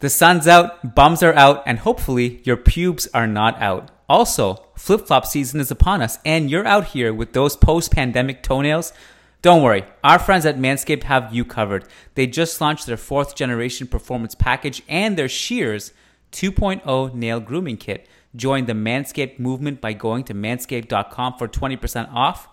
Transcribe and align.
The 0.00 0.08
sun's 0.08 0.48
out, 0.48 0.94
bums 0.94 1.22
are 1.22 1.34
out, 1.34 1.62
and 1.66 1.80
hopefully 1.80 2.40
your 2.44 2.56
pubes 2.56 3.06
are 3.12 3.26
not 3.26 3.60
out. 3.60 3.90
Also, 4.08 4.64
flip 4.74 5.06
flop 5.06 5.26
season 5.26 5.60
is 5.60 5.70
upon 5.70 6.00
us, 6.00 6.18
and 6.24 6.50
you're 6.50 6.66
out 6.66 6.86
here 6.86 7.12
with 7.12 7.34
those 7.34 7.54
post 7.54 7.92
pandemic 7.92 8.42
toenails. 8.42 8.94
Don't 9.42 9.62
worry, 9.62 9.84
our 10.02 10.18
friends 10.18 10.46
at 10.46 10.56
Manscaped 10.56 11.02
have 11.02 11.34
you 11.34 11.44
covered. 11.44 11.84
They 12.14 12.26
just 12.26 12.62
launched 12.62 12.86
their 12.86 12.96
fourth 12.96 13.34
generation 13.36 13.86
performance 13.86 14.34
package 14.34 14.82
and 14.88 15.18
their 15.18 15.28
Shears 15.28 15.92
2.0 16.32 17.14
nail 17.14 17.38
grooming 17.38 17.76
kit. 17.76 18.08
Join 18.34 18.64
the 18.64 18.72
Manscaped 18.72 19.38
movement 19.38 19.82
by 19.82 19.92
going 19.92 20.24
to 20.24 20.34
manscaped.com 20.34 21.34
for 21.34 21.46
20% 21.46 22.10
off 22.10 22.48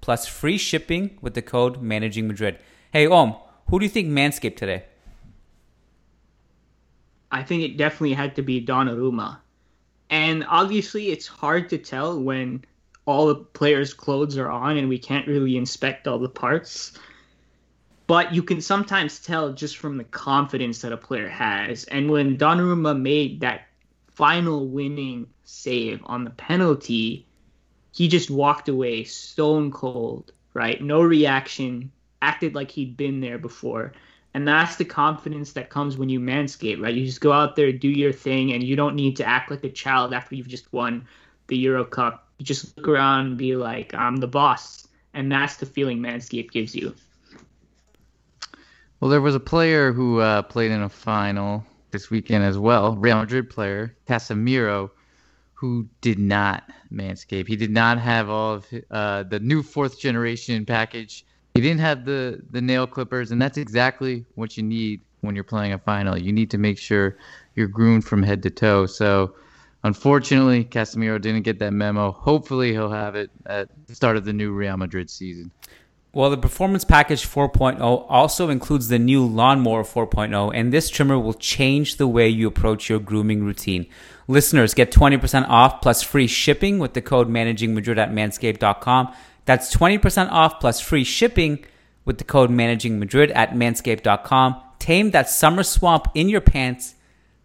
plus 0.00 0.26
free 0.26 0.58
shipping 0.58 1.16
with 1.20 1.34
the 1.34 1.42
code 1.42 1.80
Managing 1.80 2.26
Madrid. 2.26 2.58
Hey, 2.92 3.06
Om, 3.06 3.36
who 3.68 3.78
do 3.78 3.84
you 3.84 3.90
think 3.90 4.08
Manscaped 4.08 4.56
today? 4.56 4.84
I 7.30 7.42
think 7.42 7.62
it 7.62 7.76
definitely 7.76 8.14
had 8.14 8.36
to 8.36 8.42
be 8.42 8.64
Donnarumma. 8.64 9.38
And 10.10 10.46
obviously, 10.48 11.08
it's 11.10 11.26
hard 11.26 11.68
to 11.70 11.78
tell 11.78 12.20
when 12.20 12.64
all 13.04 13.26
the 13.26 13.34
players' 13.36 13.94
clothes 13.94 14.38
are 14.38 14.50
on 14.50 14.76
and 14.76 14.88
we 14.88 14.98
can't 14.98 15.26
really 15.26 15.56
inspect 15.56 16.06
all 16.06 16.18
the 16.18 16.28
parts. 16.28 16.92
But 18.06 18.34
you 18.34 18.42
can 18.42 18.62
sometimes 18.62 19.18
tell 19.18 19.52
just 19.52 19.76
from 19.76 19.98
the 19.98 20.04
confidence 20.04 20.80
that 20.80 20.92
a 20.92 20.96
player 20.96 21.28
has. 21.28 21.84
And 21.84 22.10
when 22.10 22.38
Donnarumma 22.38 22.98
made 22.98 23.40
that 23.40 23.68
final 24.08 24.66
winning 24.66 25.26
save 25.44 26.00
on 26.04 26.24
the 26.24 26.30
penalty, 26.30 27.26
he 27.92 28.08
just 28.08 28.30
walked 28.30 28.68
away 28.68 29.04
stone 29.04 29.70
cold, 29.70 30.32
right? 30.54 30.82
No 30.82 31.02
reaction, 31.02 31.92
acted 32.22 32.54
like 32.54 32.70
he'd 32.70 32.96
been 32.96 33.20
there 33.20 33.38
before. 33.38 33.92
And 34.34 34.46
that's 34.46 34.76
the 34.76 34.84
confidence 34.84 35.52
that 35.52 35.70
comes 35.70 35.96
when 35.96 36.08
you 36.08 36.20
manscape, 36.20 36.80
right? 36.80 36.94
You 36.94 37.06
just 37.06 37.20
go 37.20 37.32
out 37.32 37.56
there, 37.56 37.72
do 37.72 37.88
your 37.88 38.12
thing, 38.12 38.52
and 38.52 38.62
you 38.62 38.76
don't 38.76 38.94
need 38.94 39.16
to 39.16 39.24
act 39.24 39.50
like 39.50 39.64
a 39.64 39.70
child 39.70 40.12
after 40.12 40.34
you've 40.34 40.48
just 40.48 40.72
won 40.72 41.06
the 41.46 41.56
Euro 41.58 41.84
Cup. 41.84 42.28
You 42.38 42.44
just 42.44 42.76
look 42.76 42.88
around 42.88 43.26
and 43.26 43.38
be 43.38 43.56
like, 43.56 43.94
I'm 43.94 44.16
the 44.16 44.28
boss. 44.28 44.86
And 45.14 45.32
that's 45.32 45.56
the 45.56 45.66
feeling 45.66 45.98
Manscaped 45.98 46.52
gives 46.52 46.74
you. 46.74 46.94
Well, 49.00 49.10
there 49.10 49.20
was 49.20 49.34
a 49.34 49.40
player 49.40 49.92
who 49.92 50.20
uh, 50.20 50.42
played 50.42 50.70
in 50.70 50.82
a 50.82 50.88
final 50.88 51.64
this 51.90 52.10
weekend 52.10 52.44
as 52.44 52.58
well, 52.58 52.96
Real 52.96 53.18
Madrid 53.18 53.48
player, 53.48 53.96
Casemiro, 54.06 54.90
who 55.54 55.88
did 56.00 56.18
not 56.18 56.70
manscape. 56.92 57.48
He 57.48 57.56
did 57.56 57.70
not 57.70 57.98
have 57.98 58.28
all 58.28 58.54
of 58.54 58.66
uh, 58.90 59.22
the 59.24 59.40
new 59.40 59.62
fourth 59.62 59.98
generation 59.98 60.66
package 60.66 61.24
he 61.58 61.62
didn't 61.62 61.80
have 61.80 62.04
the 62.04 62.40
the 62.52 62.60
nail 62.60 62.86
clippers, 62.86 63.32
and 63.32 63.42
that's 63.42 63.58
exactly 63.58 64.24
what 64.36 64.56
you 64.56 64.62
need 64.62 65.00
when 65.22 65.34
you're 65.34 65.42
playing 65.42 65.72
a 65.72 65.78
final. 65.78 66.16
You 66.16 66.32
need 66.32 66.52
to 66.52 66.58
make 66.58 66.78
sure 66.78 67.16
you're 67.56 67.66
groomed 67.66 68.04
from 68.04 68.22
head 68.22 68.44
to 68.44 68.50
toe. 68.50 68.86
So, 68.86 69.34
unfortunately, 69.82 70.64
Casemiro 70.64 71.20
didn't 71.20 71.42
get 71.42 71.58
that 71.58 71.72
memo. 71.72 72.12
Hopefully, 72.12 72.70
he'll 72.70 72.92
have 72.92 73.16
it 73.16 73.32
at 73.46 73.70
the 73.88 73.96
start 73.96 74.16
of 74.16 74.24
the 74.24 74.32
new 74.32 74.52
Real 74.52 74.76
Madrid 74.76 75.10
season. 75.10 75.50
Well, 76.12 76.30
the 76.30 76.38
Performance 76.38 76.84
Package 76.84 77.26
4.0 77.26 77.80
also 78.08 78.50
includes 78.50 78.86
the 78.86 79.00
new 79.00 79.26
Lawnmower 79.26 79.82
4.0, 79.82 80.52
and 80.54 80.72
this 80.72 80.88
trimmer 80.90 81.18
will 81.18 81.34
change 81.34 81.96
the 81.96 82.06
way 82.06 82.28
you 82.28 82.46
approach 82.46 82.88
your 82.88 83.00
grooming 83.00 83.42
routine. 83.42 83.86
Listeners 84.28 84.74
get 84.74 84.92
20% 84.92 85.48
off 85.48 85.80
plus 85.80 86.04
free 86.04 86.28
shipping 86.28 86.78
with 86.78 86.94
the 86.94 87.02
code 87.02 87.28
Managing 87.28 87.74
Madrid 87.74 87.98
at 87.98 88.12
manscaped.com. 88.12 89.12
That's 89.48 89.74
20% 89.74 90.30
off 90.30 90.60
plus 90.60 90.78
free 90.78 91.04
shipping 91.04 91.64
with 92.04 92.18
the 92.18 92.24
code 92.24 92.50
Managing 92.50 92.98
Madrid 92.98 93.30
at 93.30 93.52
manscaped.com. 93.52 94.62
Tame 94.78 95.10
that 95.12 95.30
summer 95.30 95.62
swamp 95.62 96.06
in 96.14 96.28
your 96.28 96.42
pants 96.42 96.96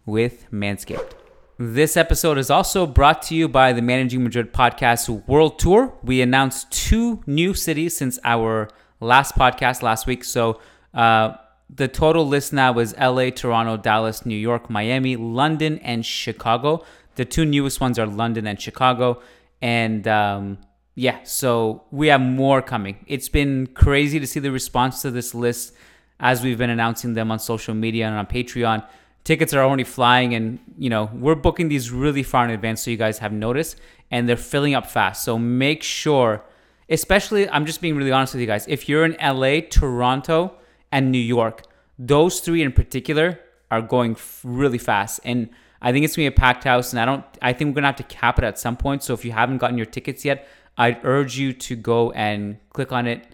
with 0.04 0.46
Manscaped. 0.52 1.12
This 1.56 1.96
episode 1.96 2.36
is 2.36 2.50
also 2.50 2.86
brought 2.86 3.22
to 3.22 3.34
you 3.34 3.48
by 3.48 3.72
the 3.72 3.80
Managing 3.80 4.22
Madrid 4.22 4.52
podcast 4.52 5.26
world 5.26 5.58
tour. 5.58 5.94
We 6.02 6.20
announced 6.20 6.70
two 6.70 7.22
new 7.26 7.54
cities 7.54 7.96
since 7.96 8.18
our 8.22 8.68
last 9.00 9.34
podcast 9.34 9.80
last 9.80 10.06
week. 10.06 10.24
So 10.24 10.60
uh, 10.92 11.36
the 11.74 11.88
total 11.88 12.28
list 12.28 12.52
now 12.52 12.78
is 12.80 12.94
LA, 12.98 13.30
Toronto, 13.30 13.78
Dallas, 13.78 14.26
New 14.26 14.36
York, 14.36 14.68
Miami, 14.68 15.16
London, 15.16 15.78
and 15.78 16.04
Chicago. 16.04 16.84
The 17.14 17.24
two 17.24 17.46
newest 17.46 17.80
ones 17.80 17.98
are 17.98 18.06
London 18.06 18.46
and 18.46 18.60
Chicago. 18.60 19.22
And 19.62 20.06
um, 20.06 20.58
yeah, 20.94 21.22
so 21.24 21.82
we 21.90 22.06
have 22.08 22.20
more 22.20 22.62
coming. 22.62 23.04
It's 23.08 23.28
been 23.28 23.66
crazy 23.68 24.20
to 24.20 24.26
see 24.26 24.38
the 24.40 24.52
response 24.52 25.02
to 25.02 25.10
this 25.10 25.34
list 25.34 25.74
as 26.20 26.42
we've 26.42 26.58
been 26.58 26.70
announcing 26.70 27.14
them 27.14 27.32
on 27.32 27.40
social 27.40 27.74
media 27.74 28.06
and 28.06 28.16
on 28.16 28.26
Patreon. 28.26 28.86
Tickets 29.24 29.52
are 29.54 29.64
already 29.64 29.84
flying, 29.84 30.34
and 30.34 30.58
you 30.78 30.90
know 30.90 31.10
we're 31.14 31.34
booking 31.34 31.68
these 31.68 31.90
really 31.90 32.22
far 32.22 32.44
in 32.44 32.50
advance, 32.50 32.82
so 32.82 32.90
you 32.90 32.96
guys 32.96 33.18
have 33.18 33.32
noticed, 33.32 33.76
and 34.10 34.28
they're 34.28 34.36
filling 34.36 34.74
up 34.74 34.86
fast. 34.86 35.24
So 35.24 35.38
make 35.38 35.82
sure, 35.82 36.44
especially, 36.88 37.48
I'm 37.48 37.66
just 37.66 37.80
being 37.80 37.96
really 37.96 38.12
honest 38.12 38.34
with 38.34 38.42
you 38.42 38.46
guys. 38.46 38.66
If 38.68 38.88
you're 38.88 39.04
in 39.04 39.16
LA, 39.20 39.60
Toronto, 39.68 40.54
and 40.92 41.10
New 41.10 41.18
York, 41.18 41.62
those 41.98 42.40
three 42.40 42.62
in 42.62 42.70
particular 42.70 43.40
are 43.70 43.82
going 43.82 44.16
really 44.44 44.78
fast, 44.78 45.20
and 45.24 45.48
I 45.80 45.90
think 45.90 46.04
it's 46.04 46.14
gonna 46.16 46.30
be 46.30 46.34
a 46.34 46.38
packed 46.38 46.64
house. 46.64 46.92
And 46.92 47.00
I 47.00 47.04
don't, 47.04 47.24
I 47.42 47.52
think 47.52 47.70
we're 47.70 47.76
gonna 47.76 47.88
have 47.88 47.96
to 47.96 48.04
cap 48.04 48.38
it 48.38 48.44
at 48.44 48.58
some 48.58 48.76
point. 48.76 49.02
So 49.02 49.14
if 49.14 49.24
you 49.24 49.32
haven't 49.32 49.58
gotten 49.58 49.76
your 49.76 49.86
tickets 49.86 50.24
yet, 50.24 50.46
I'd 50.76 51.04
urge 51.04 51.38
you 51.38 51.52
to 51.52 51.76
go 51.76 52.10
and 52.12 52.58
click 52.70 52.92
on 52.92 53.06
it. 53.06 53.26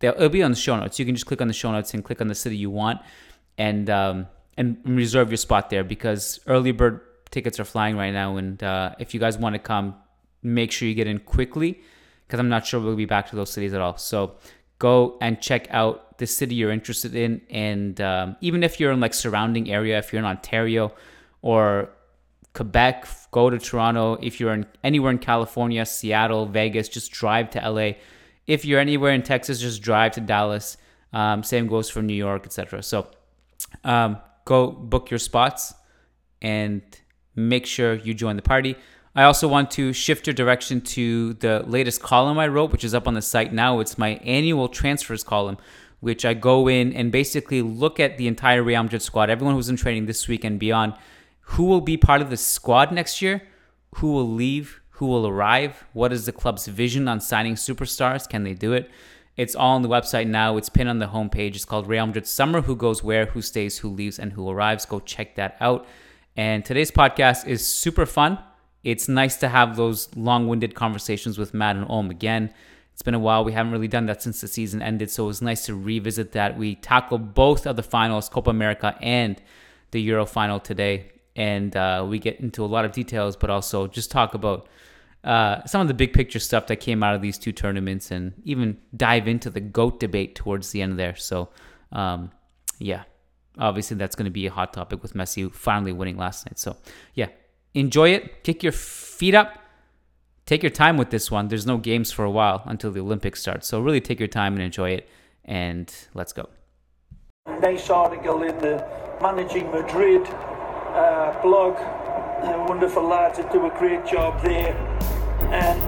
It'll 0.00 0.28
be 0.28 0.42
on 0.42 0.50
the 0.50 0.56
show 0.56 0.76
notes. 0.76 0.98
You 0.98 1.06
can 1.06 1.14
just 1.14 1.26
click 1.26 1.40
on 1.40 1.48
the 1.48 1.54
show 1.54 1.72
notes 1.72 1.94
and 1.94 2.04
click 2.04 2.20
on 2.20 2.28
the 2.28 2.34
city 2.34 2.56
you 2.56 2.70
want, 2.70 3.00
and 3.58 3.88
um, 3.90 4.26
and 4.56 4.78
reserve 4.84 5.30
your 5.30 5.38
spot 5.38 5.70
there 5.70 5.84
because 5.84 6.40
early 6.46 6.72
bird 6.72 7.00
tickets 7.30 7.58
are 7.58 7.64
flying 7.64 7.96
right 7.96 8.12
now. 8.12 8.36
And 8.36 8.62
uh, 8.62 8.94
if 8.98 9.14
you 9.14 9.20
guys 9.20 9.38
want 9.38 9.54
to 9.54 9.58
come, 9.58 9.94
make 10.42 10.70
sure 10.70 10.86
you 10.86 10.94
get 10.94 11.06
in 11.06 11.18
quickly 11.18 11.80
because 12.26 12.38
I'm 12.40 12.48
not 12.48 12.66
sure 12.66 12.80
we'll 12.80 12.96
be 12.96 13.04
back 13.04 13.30
to 13.30 13.36
those 13.36 13.50
cities 13.50 13.72
at 13.72 13.80
all. 13.80 13.96
So 13.96 14.36
go 14.78 15.16
and 15.20 15.40
check 15.40 15.66
out 15.70 16.18
the 16.18 16.26
city 16.26 16.54
you're 16.54 16.70
interested 16.70 17.14
in, 17.14 17.40
and 17.50 18.00
um, 18.00 18.36
even 18.40 18.62
if 18.62 18.78
you're 18.78 18.92
in 18.92 19.00
like 19.00 19.14
surrounding 19.14 19.70
area, 19.70 19.98
if 19.98 20.12
you're 20.12 20.20
in 20.20 20.26
Ontario 20.26 20.92
or 21.42 21.90
Quebec, 22.56 23.06
go 23.32 23.50
to 23.50 23.58
Toronto. 23.58 24.14
If 24.22 24.40
you're 24.40 24.54
in 24.54 24.66
anywhere 24.82 25.10
in 25.10 25.18
California, 25.18 25.84
Seattle, 25.84 26.46
Vegas, 26.46 26.88
just 26.88 27.12
drive 27.12 27.50
to 27.50 27.70
LA. 27.70 27.92
If 28.46 28.64
you're 28.64 28.80
anywhere 28.80 29.12
in 29.12 29.22
Texas, 29.22 29.60
just 29.60 29.82
drive 29.82 30.12
to 30.12 30.20
Dallas. 30.20 30.78
Um, 31.12 31.42
same 31.42 31.66
goes 31.66 31.90
for 31.90 32.00
New 32.00 32.14
York, 32.14 32.46
etc. 32.46 32.82
So 32.82 33.08
um, 33.84 34.18
go 34.46 34.70
book 34.70 35.10
your 35.10 35.18
spots 35.18 35.74
and 36.40 36.80
make 37.34 37.66
sure 37.66 37.94
you 37.94 38.14
join 38.14 38.36
the 38.36 38.42
party. 38.42 38.74
I 39.14 39.24
also 39.24 39.48
want 39.48 39.70
to 39.72 39.92
shift 39.92 40.26
your 40.26 40.34
direction 40.34 40.80
to 40.96 41.34
the 41.34 41.62
latest 41.66 42.02
column 42.02 42.38
I 42.38 42.48
wrote, 42.48 42.72
which 42.72 42.84
is 42.84 42.94
up 42.94 43.06
on 43.06 43.14
the 43.14 43.22
site 43.22 43.52
now. 43.52 43.80
It's 43.80 43.98
my 43.98 44.14
annual 44.24 44.68
transfers 44.68 45.22
column, 45.22 45.58
which 46.00 46.24
I 46.24 46.32
go 46.32 46.68
in 46.68 46.94
and 46.94 47.12
basically 47.12 47.60
look 47.60 48.00
at 48.00 48.16
the 48.16 48.28
entire 48.28 48.62
Real 48.62 48.82
Madrid 48.82 49.02
squad, 49.02 49.28
everyone 49.28 49.54
who's 49.54 49.68
in 49.68 49.76
training 49.76 50.06
this 50.06 50.26
week 50.26 50.44
and 50.44 50.58
beyond 50.58 50.94
who 51.50 51.64
will 51.64 51.80
be 51.80 51.96
part 51.96 52.20
of 52.20 52.30
the 52.30 52.36
squad 52.36 52.92
next 52.92 53.22
year, 53.22 53.42
who 53.96 54.12
will 54.12 54.28
leave, 54.28 54.80
who 54.90 55.06
will 55.06 55.26
arrive, 55.26 55.84
what 55.92 56.12
is 56.12 56.26
the 56.26 56.32
club's 56.32 56.66
vision 56.66 57.06
on 57.06 57.20
signing 57.20 57.54
superstars, 57.54 58.28
can 58.28 58.42
they 58.42 58.54
do 58.54 58.72
it? 58.72 58.90
It's 59.36 59.54
all 59.54 59.76
on 59.76 59.82
the 59.82 59.88
website 59.88 60.26
now. 60.26 60.56
It's 60.56 60.70
pinned 60.70 60.88
on 60.88 60.98
the 60.98 61.08
homepage. 61.08 61.54
It's 61.54 61.66
called 61.66 61.86
Real 61.86 62.06
Madrid 62.06 62.26
Summer 62.26 62.62
Who 62.62 62.74
Goes 62.74 63.04
Where, 63.04 63.26
Who 63.26 63.42
Stays, 63.42 63.78
Who 63.78 63.90
Leaves, 63.90 64.18
and 64.18 64.32
Who 64.32 64.48
Arrives. 64.48 64.86
Go 64.86 64.98
check 64.98 65.34
that 65.36 65.56
out. 65.60 65.86
And 66.36 66.64
today's 66.64 66.90
podcast 66.90 67.46
is 67.46 67.66
super 67.66 68.06
fun. 68.06 68.38
It's 68.82 69.08
nice 69.08 69.36
to 69.36 69.48
have 69.48 69.76
those 69.76 70.14
long 70.16 70.48
winded 70.48 70.74
conversations 70.74 71.36
with 71.36 71.52
Matt 71.52 71.76
and 71.76 71.86
Om 71.88 72.10
again. 72.10 72.52
It's 72.94 73.02
been 73.02 73.14
a 73.14 73.18
while. 73.18 73.44
We 73.44 73.52
haven't 73.52 73.72
really 73.72 73.88
done 73.88 74.06
that 74.06 74.22
since 74.22 74.40
the 74.40 74.48
season 74.48 74.80
ended. 74.80 75.10
So 75.10 75.24
it 75.24 75.28
was 75.28 75.42
nice 75.42 75.66
to 75.66 75.74
revisit 75.74 76.32
that. 76.32 76.56
We 76.56 76.74
tackle 76.76 77.18
both 77.18 77.66
of 77.66 77.76
the 77.76 77.82
finals, 77.82 78.30
Copa 78.30 78.48
America 78.48 78.96
and 79.02 79.40
the 79.90 80.00
Euro 80.00 80.24
final 80.24 80.58
today 80.58 81.10
and 81.36 81.76
uh, 81.76 82.04
we 82.08 82.18
get 82.18 82.40
into 82.40 82.64
a 82.64 82.66
lot 82.66 82.84
of 82.84 82.92
details, 82.92 83.36
but 83.36 83.50
also 83.50 83.86
just 83.86 84.10
talk 84.10 84.34
about 84.34 84.68
uh, 85.22 85.64
some 85.66 85.82
of 85.82 85.88
the 85.88 85.94
big 85.94 86.12
picture 86.12 86.38
stuff 86.38 86.66
that 86.68 86.76
came 86.76 87.02
out 87.02 87.14
of 87.14 87.20
these 87.20 87.36
two 87.38 87.52
tournaments, 87.52 88.10
and 88.10 88.32
even 88.44 88.78
dive 88.96 89.28
into 89.28 89.50
the 89.50 89.60
goat 89.60 90.00
debate 90.00 90.34
towards 90.34 90.70
the 90.70 90.80
end 90.80 90.98
there. 90.98 91.14
So, 91.14 91.50
um, 91.92 92.32
yeah, 92.78 93.04
obviously 93.58 93.96
that's 93.96 94.16
going 94.16 94.24
to 94.24 94.30
be 94.30 94.46
a 94.46 94.50
hot 94.50 94.72
topic 94.72 95.02
with 95.02 95.12
Messi 95.12 95.52
finally 95.52 95.92
winning 95.92 96.16
last 96.16 96.46
night. 96.46 96.58
So, 96.58 96.76
yeah, 97.14 97.28
enjoy 97.74 98.10
it, 98.10 98.42
kick 98.42 98.62
your 98.62 98.72
feet 98.72 99.34
up. 99.34 99.58
Take 100.46 100.62
your 100.62 100.70
time 100.70 100.96
with 100.96 101.10
this 101.10 101.28
one. 101.28 101.48
There's 101.48 101.66
no 101.66 101.76
games 101.76 102.12
for 102.12 102.24
a 102.24 102.30
while 102.30 102.62
until 102.66 102.92
the 102.92 103.00
Olympics 103.00 103.40
start. 103.40 103.64
So, 103.64 103.80
really 103.80 104.00
take 104.00 104.20
your 104.20 104.28
time 104.28 104.54
and 104.54 104.62
enjoy 104.62 104.90
it. 104.90 105.08
And 105.44 105.92
let's 106.14 106.32
go. 106.32 106.48
Nice 107.60 107.90
article 107.90 108.42
in 108.42 108.56
the 108.58 108.86
Managing 109.20 109.70
Madrid 109.72 110.24
uh, 110.96 111.42
blog. 111.42 111.76
Wonderful 112.68 113.02
lads 113.04 113.38
that 113.38 113.52
do 113.52 113.64
a 113.66 113.70
great 113.78 114.06
job 114.06 114.42
there. 114.42 114.74
And 115.52 115.80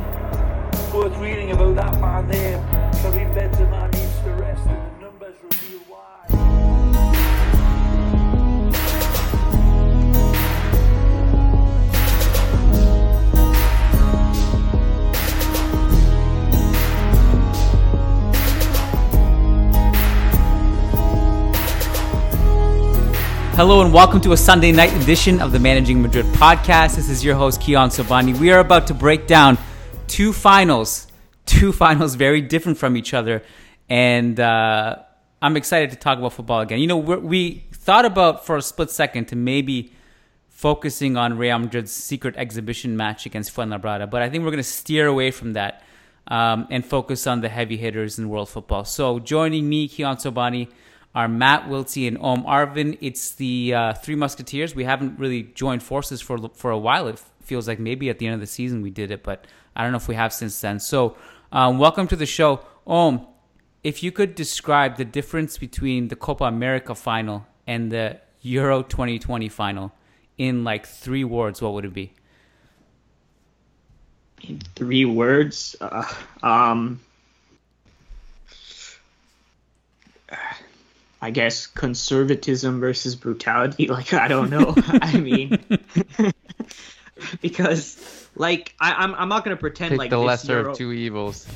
worth 0.95 1.17
reading 1.19 1.51
about 1.51 1.75
that 1.77 2.01
man 2.01 2.29
there. 2.29 2.59
Karim 3.03 3.33
Benzema 3.33 3.88
Hello 23.59 23.83
and 23.83 23.93
welcome 23.93 24.21
to 24.21 24.31
a 24.31 24.37
Sunday 24.37 24.71
night 24.71 24.95
edition 25.03 25.41
of 25.41 25.51
the 25.51 25.59
Managing 25.59 26.01
Madrid 26.01 26.25
podcast. 26.27 26.95
This 26.95 27.09
is 27.09 27.25
your 27.25 27.35
host, 27.35 27.61
Kiyan 27.61 27.89
Sobhani. 27.89 28.39
We 28.39 28.53
are 28.53 28.61
about 28.61 28.87
to 28.87 28.95
break 28.95 29.27
down 29.27 29.59
two 30.07 30.33
finals, 30.33 31.09
two 31.45 31.73
finals 31.73 32.15
very 32.15 32.41
different 32.41 32.79
from 32.79 32.97
each 32.97 33.15
other. 33.15 33.43
And 33.89 34.39
uh, 34.39 34.99
I'm 35.43 35.57
excited 35.57 35.91
to 35.91 35.97
talk 35.97 36.19
about 36.19 36.35
football 36.35 36.61
again. 36.61 36.79
You 36.79 36.87
know, 36.87 36.99
we 36.99 37.65
thought 37.73 38.05
about 38.05 38.47
for 38.47 38.57
a 38.57 38.63
split 38.63 38.91
second 38.91 39.25
to 39.31 39.35
maybe 39.35 39.91
focusing 40.47 41.17
on 41.17 41.37
Real 41.37 41.59
Madrid's 41.59 41.91
secret 41.91 42.37
exhibition 42.37 42.97
match 42.97 43.27
against 43.27 43.53
Fuenlabrada, 43.53 44.09
but 44.09 44.23
I 44.23 44.31
think 44.31 44.45
we're 44.45 44.53
going 44.53 44.59
to 44.59 44.63
steer 44.63 45.09
away 45.09 45.33
from 45.33 45.55
that 45.55 45.83
um, 46.29 46.69
and 46.71 46.87
focus 46.87 47.27
on 47.27 47.41
the 47.41 47.49
heavy 47.49 47.77
hitters 47.77 48.21
in 48.21 48.29
world 48.29 48.51
football. 48.51 48.85
So 48.85 49.19
joining 49.19 49.69
me, 49.69 49.89
Kiyan 49.89 50.15
Sobhani, 50.23 50.69
are 51.15 51.29
Matt 51.29 51.69
Wiltsey 51.69 52.07
and 52.07 52.19
Om 52.19 52.45
Arvind. 52.45 52.99
It's 53.01 53.33
the 53.33 53.75
uh, 53.75 53.93
Three 53.95 54.15
Musketeers. 54.15 54.75
We 54.75 54.85
haven't 54.85 55.19
really 55.19 55.43
joined 55.43 55.83
forces 55.83 56.21
for 56.21 56.49
for 56.55 56.71
a 56.71 56.79
while. 56.79 57.09
It 57.09 57.23
feels 57.43 57.67
like 57.67 57.79
maybe 57.79 58.11
at 58.11 58.19
the 58.19 58.27
end 58.27 58.35
of 58.35 58.41
the 58.41 58.47
season 58.47 58.83
we 58.83 58.91
did 58.91 59.11
it, 59.11 59.23
but 59.23 59.47
I 59.75 59.83
don't 59.83 59.93
know 59.93 59.97
if 59.97 60.09
we 60.09 60.15
have 60.15 60.33
since 60.33 60.61
then. 60.61 60.81
So, 60.81 61.17
um, 61.51 61.79
welcome 61.79 62.07
to 62.09 62.17
the 62.17 62.27
show, 62.27 62.61
Om. 62.87 63.27
If 63.83 64.03
you 64.03 64.13
could 64.13 64.35
describe 64.35 64.97
the 64.97 65.05
difference 65.05 65.57
between 65.57 66.09
the 66.09 66.17
Copa 66.17 66.45
America 66.45 66.95
final 66.95 67.47
and 67.67 67.91
the 67.91 68.21
Euro 68.43 68.83
2020 68.83 69.49
final 69.49 69.93
in 70.37 70.65
like 70.65 70.87
three 70.87 71.25
words, 71.25 71.63
what 71.63 71.73
would 71.73 71.85
it 71.85 71.95
be? 71.95 72.13
In 74.43 74.61
three 74.77 75.05
words, 75.05 75.75
uh, 75.81 76.05
um, 76.43 77.01
I 81.21 81.31
guess 81.31 81.67
conservatism 81.67 82.81
versus 82.81 83.17
brutality. 83.17 83.89
Like 83.99 84.13
I 84.13 84.29
don't 84.29 84.51
know. 84.51 84.75
I 84.89 85.19
mean, 85.19 85.59
because 87.41 88.29
like 88.37 88.75
I, 88.81 89.05
am 89.05 89.15
I'm, 89.15 89.23
I'm 89.23 89.29
not 89.29 89.45
gonna 89.45 89.57
pretend 89.57 89.91
Pick 89.91 89.99
like 89.99 90.11
the 90.11 90.19
lesser 90.19 90.61
Euro, 90.61 90.71
of 90.73 90.79
two 90.79 90.93
evils. 90.93 91.47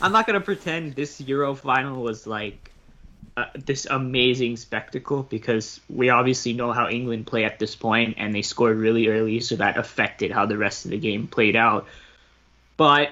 I'm 0.00 0.12
not 0.12 0.26
gonna 0.26 0.40
pretend 0.40 0.94
this 0.94 1.20
Euro 1.20 1.54
final 1.54 2.02
was 2.02 2.26
like 2.26 2.70
uh, 3.36 3.46
this 3.54 3.86
amazing 3.86 4.56
spectacle 4.56 5.22
because 5.22 5.80
we 5.88 6.08
obviously 6.08 6.54
know 6.54 6.72
how 6.72 6.88
England 6.88 7.26
play 7.26 7.44
at 7.44 7.58
this 7.58 7.76
point 7.76 8.14
and 8.18 8.34
they 8.34 8.42
scored 8.42 8.76
really 8.78 9.08
early, 9.08 9.40
so 9.40 9.56
that 9.56 9.76
affected 9.76 10.32
how 10.32 10.46
the 10.46 10.56
rest 10.56 10.86
of 10.86 10.90
the 10.90 10.98
game 10.98 11.26
played 11.26 11.56
out. 11.56 11.86
But 12.76 13.10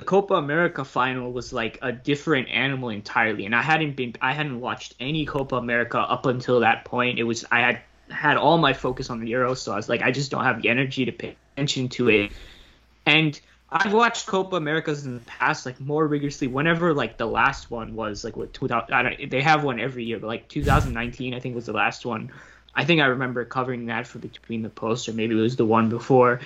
the 0.00 0.06
Copa 0.06 0.34
America 0.34 0.82
final 0.82 1.30
was 1.30 1.52
like 1.52 1.78
a 1.82 1.92
different 1.92 2.48
animal 2.48 2.88
entirely, 2.88 3.44
and 3.44 3.54
I 3.54 3.60
hadn't 3.60 3.96
been 3.96 4.14
I 4.20 4.32
hadn't 4.32 4.58
watched 4.58 4.94
any 4.98 5.26
Copa 5.26 5.56
America 5.56 5.98
up 5.98 6.24
until 6.24 6.60
that 6.60 6.86
point. 6.86 7.18
It 7.18 7.24
was 7.24 7.44
I 7.50 7.60
had 7.60 7.82
had 8.08 8.36
all 8.38 8.56
my 8.56 8.72
focus 8.72 9.10
on 9.10 9.20
the 9.20 9.28
Euro, 9.28 9.52
so 9.54 9.72
I 9.72 9.76
was 9.76 9.90
like 9.90 10.00
I 10.00 10.10
just 10.10 10.30
don't 10.30 10.44
have 10.44 10.62
the 10.62 10.70
energy 10.70 11.04
to 11.04 11.12
pay 11.12 11.36
attention 11.54 11.90
to 11.90 12.08
it. 12.08 12.32
And 13.04 13.38
I've 13.70 13.92
watched 13.92 14.26
Copa 14.26 14.56
Americas 14.56 15.04
in 15.04 15.14
the 15.14 15.20
past, 15.20 15.66
like 15.66 15.78
more 15.78 16.06
rigorously. 16.06 16.48
Whenever 16.48 16.94
like 16.94 17.18
the 17.18 17.26
last 17.26 17.70
one 17.70 17.94
was 17.94 18.24
like 18.24 18.36
what 18.38 18.54
2000, 18.54 18.94
I 18.94 19.02
don't, 19.02 19.30
they 19.30 19.42
have 19.42 19.64
one 19.64 19.78
every 19.78 20.04
year, 20.04 20.18
but 20.18 20.28
like 20.28 20.48
2019 20.48 21.34
I 21.34 21.40
think 21.40 21.54
was 21.54 21.66
the 21.66 21.72
last 21.72 22.06
one. 22.06 22.32
I 22.74 22.86
think 22.86 23.02
I 23.02 23.06
remember 23.06 23.44
covering 23.44 23.86
that 23.86 24.06
for 24.06 24.18
between 24.18 24.62
the 24.62 24.70
posts, 24.70 25.10
or 25.10 25.12
maybe 25.12 25.38
it 25.38 25.42
was 25.42 25.56
the 25.56 25.66
one 25.66 25.90
before. 25.90 26.40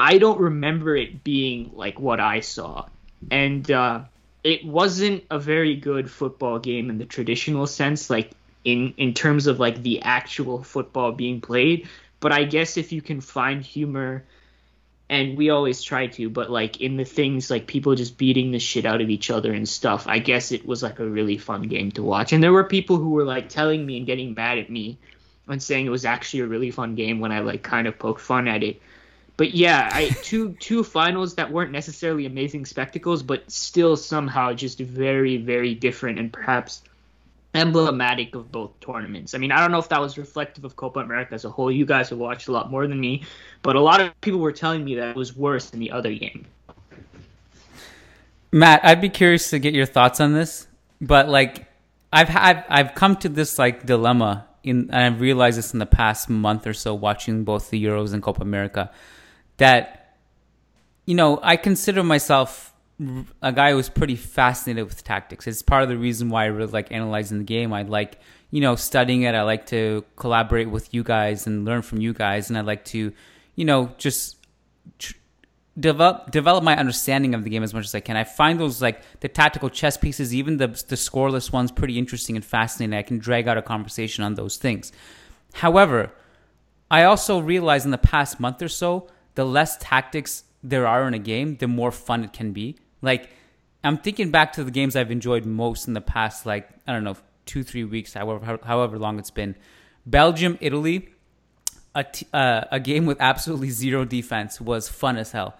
I 0.00 0.16
don't 0.16 0.40
remember 0.40 0.96
it 0.96 1.22
being 1.22 1.72
like 1.74 2.00
what 2.00 2.20
I 2.20 2.40
saw. 2.40 2.86
And 3.30 3.70
uh, 3.70 4.04
it 4.42 4.64
wasn't 4.64 5.24
a 5.30 5.38
very 5.38 5.76
good 5.76 6.10
football 6.10 6.58
game 6.58 6.88
in 6.88 6.96
the 6.96 7.04
traditional 7.04 7.66
sense, 7.66 8.08
like 8.08 8.30
in, 8.64 8.94
in 8.96 9.12
terms 9.12 9.46
of 9.46 9.60
like 9.60 9.82
the 9.82 10.00
actual 10.00 10.62
football 10.62 11.12
being 11.12 11.42
played. 11.42 11.86
But 12.18 12.32
I 12.32 12.44
guess 12.44 12.78
if 12.78 12.92
you 12.92 13.02
can 13.02 13.20
find 13.20 13.62
humor, 13.62 14.24
and 15.10 15.36
we 15.36 15.50
always 15.50 15.82
try 15.82 16.06
to, 16.06 16.30
but 16.30 16.50
like 16.50 16.80
in 16.80 16.96
the 16.96 17.04
things 17.04 17.50
like 17.50 17.66
people 17.66 17.94
just 17.94 18.16
beating 18.16 18.52
the 18.52 18.60
shit 18.60 18.86
out 18.86 19.02
of 19.02 19.10
each 19.10 19.28
other 19.28 19.52
and 19.52 19.68
stuff, 19.68 20.06
I 20.06 20.20
guess 20.20 20.52
it 20.52 20.64
was 20.64 20.82
like 20.82 21.00
a 21.00 21.06
really 21.06 21.36
fun 21.36 21.62
game 21.62 21.90
to 21.92 22.02
watch. 22.02 22.32
And 22.32 22.42
there 22.42 22.52
were 22.52 22.64
people 22.64 22.96
who 22.96 23.10
were 23.10 23.24
like 23.24 23.48
telling 23.48 23.84
me 23.84 23.98
and 23.98 24.06
getting 24.06 24.34
mad 24.34 24.58
at 24.58 24.70
me 24.70 24.98
and 25.48 25.62
saying 25.62 25.84
it 25.84 25.90
was 25.90 26.04
actually 26.04 26.40
a 26.40 26.46
really 26.46 26.70
fun 26.70 26.94
game 26.94 27.18
when 27.18 27.32
I 27.32 27.40
like 27.40 27.62
kind 27.62 27.88
of 27.88 27.98
poked 27.98 28.20
fun 28.20 28.46
at 28.46 28.62
it 28.62 28.80
but 29.40 29.54
yeah, 29.54 29.88
I 29.90 30.10
two 30.22 30.52
two 30.60 30.84
finals 30.84 31.34
that 31.36 31.50
weren't 31.50 31.72
necessarily 31.72 32.26
amazing 32.26 32.66
spectacles, 32.66 33.22
but 33.22 33.50
still 33.50 33.96
somehow 33.96 34.52
just 34.52 34.78
very 34.80 35.38
very 35.38 35.74
different 35.74 36.18
and 36.18 36.30
perhaps 36.30 36.82
emblematic 37.54 38.34
of 38.34 38.52
both 38.52 38.78
tournaments. 38.80 39.32
I 39.32 39.38
mean, 39.38 39.50
I 39.50 39.60
don't 39.60 39.72
know 39.72 39.78
if 39.78 39.88
that 39.88 39.98
was 39.98 40.18
reflective 40.18 40.66
of 40.66 40.76
Copa 40.76 41.00
America 41.00 41.32
as 41.32 41.46
a 41.46 41.50
whole. 41.50 41.72
You 41.72 41.86
guys 41.86 42.10
have 42.10 42.18
watched 42.18 42.48
a 42.48 42.52
lot 42.52 42.70
more 42.70 42.86
than 42.86 43.00
me, 43.00 43.22
but 43.62 43.76
a 43.76 43.80
lot 43.80 44.02
of 44.02 44.20
people 44.20 44.40
were 44.40 44.52
telling 44.52 44.84
me 44.84 44.96
that 44.96 45.08
it 45.08 45.16
was 45.16 45.34
worse 45.34 45.70
than 45.70 45.80
the 45.80 45.90
other 45.90 46.12
game. 46.12 46.44
Matt, 48.52 48.84
I'd 48.84 49.00
be 49.00 49.08
curious 49.08 49.48
to 49.48 49.58
get 49.58 49.72
your 49.72 49.86
thoughts 49.86 50.20
on 50.20 50.34
this, 50.34 50.66
but 51.00 51.30
like 51.30 51.66
I've 52.12 52.28
had 52.28 52.66
I've 52.68 52.94
come 52.94 53.16
to 53.16 53.30
this 53.30 53.58
like 53.58 53.86
dilemma 53.86 54.48
in 54.62 54.90
and 54.92 55.14
I've 55.14 55.18
realized 55.22 55.56
this 55.56 55.72
in 55.72 55.78
the 55.78 55.86
past 55.86 56.28
month 56.28 56.66
or 56.66 56.74
so 56.74 56.92
watching 56.92 57.44
both 57.44 57.70
the 57.70 57.82
Euros 57.82 58.12
and 58.12 58.22
Copa 58.22 58.42
America 58.42 58.90
that 59.60 60.16
you 61.06 61.14
know 61.14 61.38
I 61.42 61.56
consider 61.56 62.02
myself 62.02 62.74
a 63.40 63.52
guy 63.52 63.72
who's 63.72 63.88
pretty 63.88 64.16
fascinated 64.16 64.84
with 64.84 65.04
tactics. 65.04 65.46
It's 65.46 65.62
part 65.62 65.82
of 65.82 65.88
the 65.88 65.96
reason 65.96 66.28
why 66.28 66.44
I 66.44 66.46
really 66.46 66.72
like 66.72 66.90
analyzing 66.90 67.38
the 67.38 67.44
game. 67.44 67.72
I 67.72 67.82
like 67.82 68.18
you 68.50 68.60
know 68.60 68.74
studying 68.74 69.22
it. 69.22 69.34
I 69.34 69.42
like 69.42 69.66
to 69.66 70.04
collaborate 70.16 70.70
with 70.70 70.92
you 70.92 71.02
guys 71.02 71.46
and 71.46 71.64
learn 71.64 71.82
from 71.82 72.00
you 72.00 72.12
guys, 72.12 72.48
and 72.48 72.58
I 72.58 72.62
like 72.62 72.84
to 72.86 73.12
you 73.54 73.64
know 73.64 73.92
just. 73.96 74.36
Tr- 74.98 75.14
develop 75.78 76.30
develop 76.32 76.64
my 76.64 76.76
understanding 76.76 77.32
of 77.32 77.44
the 77.44 77.48
game 77.48 77.62
as 77.62 77.72
much 77.72 77.84
as 77.84 77.94
I 77.94 78.00
can. 78.00 78.16
I 78.16 78.24
find 78.24 78.58
those 78.58 78.82
like 78.82 79.02
the 79.20 79.28
tactical 79.28 79.70
chess 79.70 79.96
pieces, 79.96 80.34
even 80.34 80.56
the 80.56 80.66
the 80.66 80.96
scoreless 80.96 81.52
ones, 81.52 81.70
pretty 81.70 81.96
interesting 81.96 82.34
and 82.36 82.44
fascinating. 82.44 82.98
I 82.98 83.02
can 83.02 83.18
drag 83.18 83.46
out 83.46 83.56
a 83.56 83.62
conversation 83.62 84.24
on 84.24 84.34
those 84.34 84.56
things. 84.56 84.92
However, 85.54 86.12
I 86.90 87.04
also 87.04 87.38
realized 87.38 87.84
in 87.84 87.92
the 87.92 87.98
past 87.98 88.40
month 88.40 88.60
or 88.60 88.68
so 88.68 89.08
the 89.40 89.46
less 89.46 89.78
tactics 89.78 90.44
there 90.62 90.86
are 90.86 91.08
in 91.08 91.14
a 91.14 91.18
game, 91.18 91.56
the 91.56 91.66
more 91.66 91.90
fun 91.90 92.22
it 92.22 92.30
can 92.30 92.52
be. 92.52 92.76
Like 93.00 93.30
I'm 93.82 93.96
thinking 93.96 94.30
back 94.30 94.52
to 94.52 94.64
the 94.64 94.70
games 94.70 94.94
I've 94.94 95.10
enjoyed 95.10 95.46
most 95.46 95.88
in 95.88 95.94
the 95.94 96.02
past, 96.02 96.44
like 96.44 96.68
I 96.86 96.92
don't 96.92 97.04
know, 97.04 97.16
two 97.46 97.62
three 97.62 97.84
weeks, 97.84 98.12
however 98.12 98.58
however 98.62 98.98
long 98.98 99.18
it's 99.18 99.30
been. 99.30 99.56
Belgium, 100.04 100.58
Italy, 100.60 101.08
a, 101.94 102.04
t- 102.04 102.26
uh, 102.34 102.64
a 102.70 102.78
game 102.78 103.06
with 103.06 103.16
absolutely 103.18 103.70
zero 103.84 104.04
defense 104.04 104.60
was 104.60 104.90
fun 104.90 105.16
as 105.16 105.32
hell. 105.32 105.56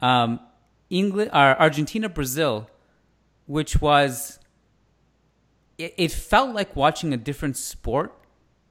Um, 0.00 0.40
England, 0.88 1.30
uh, 1.32 1.54
Argentina, 1.56 2.08
Brazil, 2.08 2.68
which 3.46 3.80
was 3.80 4.40
it, 5.78 5.94
it 5.96 6.10
felt 6.10 6.52
like 6.52 6.74
watching 6.74 7.14
a 7.14 7.16
different 7.16 7.56
sport 7.56 8.12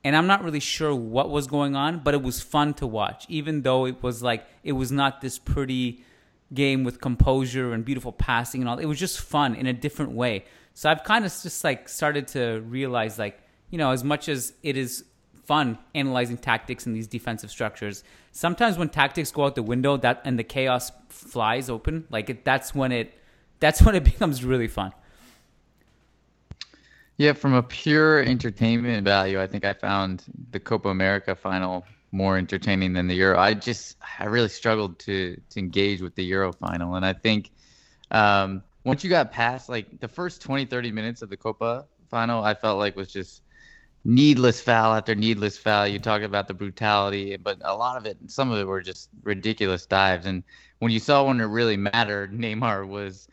and 0.04 0.16
I'm 0.16 0.28
not 0.28 0.44
really 0.44 0.60
sure 0.60 0.96
what 0.96 1.30
was 1.30 1.48
going 1.48 1.76
on, 1.76 2.00
but 2.00 2.14
it 2.14 2.22
was 2.22 2.42
fun 2.42 2.74
to 2.76 2.88
watch, 2.88 3.26
even 3.28 3.64
though 3.64 3.86
it 3.86 4.02
was 4.02 4.24
like 4.24 4.46
it 4.64 4.74
was 4.74 4.92
not 4.92 5.22
this 5.22 5.38
pretty 5.38 6.04
game 6.54 6.84
with 6.84 7.02
composure 7.02 7.74
and 7.74 7.86
beautiful 7.86 8.12
passing 8.12 8.62
and 8.62 8.70
all. 8.70 8.80
It 8.80 8.86
was 8.86 9.00
just 9.00 9.20
fun 9.20 9.56
in 9.56 9.68
a 9.68 9.74
different 9.74 10.12
way. 10.12 10.46
So 10.74 10.90
I've 10.90 11.04
kind 11.04 11.26
of 11.26 11.32
just 11.32 11.64
like 11.64 11.90
started 11.90 12.28
to 12.30 12.62
realize 12.62 13.20
like, 13.20 13.42
you 13.70 13.78
know, 13.78 13.92
as 13.92 14.04
much 14.04 14.30
as 14.30 14.54
it 14.64 14.78
is 14.78 15.04
fun 15.46 15.78
analyzing 15.94 16.38
tactics 16.38 16.86
and 16.86 16.96
these 16.96 17.08
defensive 17.08 17.52
structures, 17.52 18.04
sometimes 18.32 18.78
when 18.78 18.90
tactics 18.90 19.32
go 19.32 19.46
out 19.46 19.56
the 19.56 19.64
window 19.64 19.98
that 19.98 20.22
and 20.24 20.40
the 20.40 20.44
chaos 20.44 20.92
flies 21.10 21.70
open, 21.70 22.08
like 22.10 22.30
it, 22.30 22.46
that's 22.46 22.74
when 22.74 22.92
it 22.92 23.14
that's 23.60 23.82
when 23.82 23.96
it 23.96 24.04
becomes 24.14 24.44
really 24.44 24.68
fun. 24.68 24.94
Yeah, 27.20 27.34
from 27.34 27.54
a 27.54 27.62
pure 27.62 28.24
entertainment 28.24 29.04
value, 29.04 29.42
I 29.42 29.48
think 29.48 29.66
I 29.66 29.74
found 29.74 30.24
the 30.52 30.60
Copa 30.60 30.88
America 30.88 31.36
final 31.36 31.86
more 32.14 32.38
entertaining 32.38 32.94
than 32.94 33.08
the 33.08 33.16
Euro. 33.16 33.38
I 33.38 33.56
just 33.56 33.98
I 34.20 34.26
really 34.28 34.48
struggled 34.48 35.00
to 35.00 35.36
to 35.50 35.60
engage 35.60 36.02
with 36.02 36.16
the 36.16 36.24
Euro 36.24 36.54
final, 36.54 36.96
and 36.96 37.06
I 37.06 37.12
think 37.12 37.52
um, 38.12 38.64
once 38.86 39.04
you 39.04 39.10
got 39.10 39.34
past 39.34 39.68
like 39.68 40.00
the 40.00 40.08
first 40.08 40.42
20, 40.42 40.66
30 40.66 40.94
minutes 40.94 41.22
of 41.22 41.30
the 41.30 41.36
Copa 41.38 41.88
final, 42.10 42.42
I 42.42 42.54
felt 42.54 42.80
like 42.80 42.96
was 42.96 43.12
just 43.12 43.44
needless 44.06 44.62
foul 44.62 44.94
after 44.96 45.16
needless 45.16 45.58
foul. 45.58 45.88
You 45.88 46.00
talk 46.00 46.22
about 46.22 46.48
the 46.48 46.54
brutality, 46.54 47.38
but 47.38 47.58
a 47.64 47.76
lot 47.76 47.98
of 47.98 48.06
it, 48.06 48.18
some 48.28 48.52
of 48.52 48.60
it 48.60 48.68
were 48.68 48.82
just 48.82 49.10
ridiculous 49.24 49.86
dives. 49.86 50.26
And 50.26 50.44
when 50.80 50.92
you 50.92 51.00
saw 51.00 51.26
when 51.26 51.42
it 51.42 51.46
really 51.46 51.78
mattered, 51.78 52.32
Neymar 52.40 52.88
was 52.88 53.28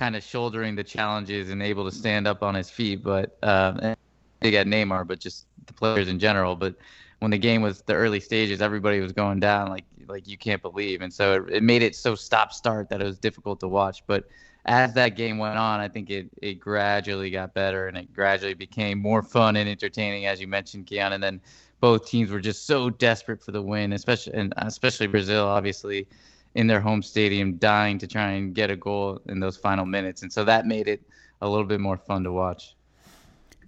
kind 0.00 0.16
of 0.16 0.22
shouldering 0.22 0.74
the 0.74 0.82
challenges 0.82 1.50
and 1.50 1.62
able 1.62 1.84
to 1.84 1.94
stand 1.94 2.26
up 2.26 2.42
on 2.42 2.54
his 2.54 2.70
feet. 2.70 3.02
But 3.04 3.36
uh, 3.42 3.94
they 4.40 4.50
got 4.50 4.66
Neymar, 4.66 5.06
but 5.06 5.20
just 5.20 5.46
the 5.66 5.74
players 5.74 6.08
in 6.08 6.18
general. 6.18 6.56
But 6.56 6.74
when 7.18 7.30
the 7.30 7.38
game 7.38 7.60
was 7.60 7.82
the 7.82 7.92
early 7.92 8.18
stages, 8.18 8.62
everybody 8.62 9.00
was 9.00 9.12
going 9.12 9.40
down 9.40 9.68
like 9.68 9.84
like 10.08 10.26
you 10.26 10.38
can't 10.38 10.62
believe, 10.62 11.02
and 11.02 11.12
so 11.12 11.34
it, 11.34 11.56
it 11.56 11.62
made 11.62 11.82
it 11.82 11.94
so 11.94 12.14
stop 12.14 12.52
start 12.52 12.88
that 12.88 13.02
it 13.02 13.04
was 13.04 13.18
difficult 13.18 13.60
to 13.60 13.68
watch. 13.68 14.02
But 14.06 14.24
as 14.64 14.94
that 14.94 15.16
game 15.16 15.36
went 15.36 15.58
on, 15.58 15.80
I 15.80 15.88
think 15.88 16.08
it, 16.10 16.30
it 16.40 16.54
gradually 16.54 17.30
got 17.30 17.54
better 17.54 17.86
and 17.86 17.96
it 17.96 18.12
gradually 18.12 18.54
became 18.54 18.98
more 18.98 19.22
fun 19.22 19.56
and 19.56 19.68
entertaining, 19.68 20.26
as 20.26 20.40
you 20.40 20.48
mentioned, 20.48 20.86
Kiyan. 20.86 21.12
And 21.12 21.22
then 21.22 21.40
both 21.80 22.06
teams 22.06 22.30
were 22.30 22.40
just 22.40 22.66
so 22.66 22.90
desperate 22.90 23.42
for 23.42 23.52
the 23.52 23.62
win, 23.62 23.92
especially 23.92 24.34
and 24.34 24.52
especially 24.58 25.06
Brazil, 25.06 25.46
obviously, 25.46 26.08
in 26.54 26.66
their 26.66 26.80
home 26.80 27.02
stadium, 27.02 27.56
dying 27.56 27.98
to 27.98 28.06
try 28.06 28.32
and 28.32 28.54
get 28.54 28.70
a 28.70 28.76
goal 28.76 29.20
in 29.26 29.40
those 29.40 29.56
final 29.56 29.86
minutes. 29.86 30.22
And 30.22 30.32
so 30.32 30.44
that 30.44 30.66
made 30.66 30.88
it 30.88 31.02
a 31.40 31.48
little 31.48 31.64
bit 31.64 31.80
more 31.80 31.96
fun 31.96 32.24
to 32.24 32.32
watch. 32.32 32.74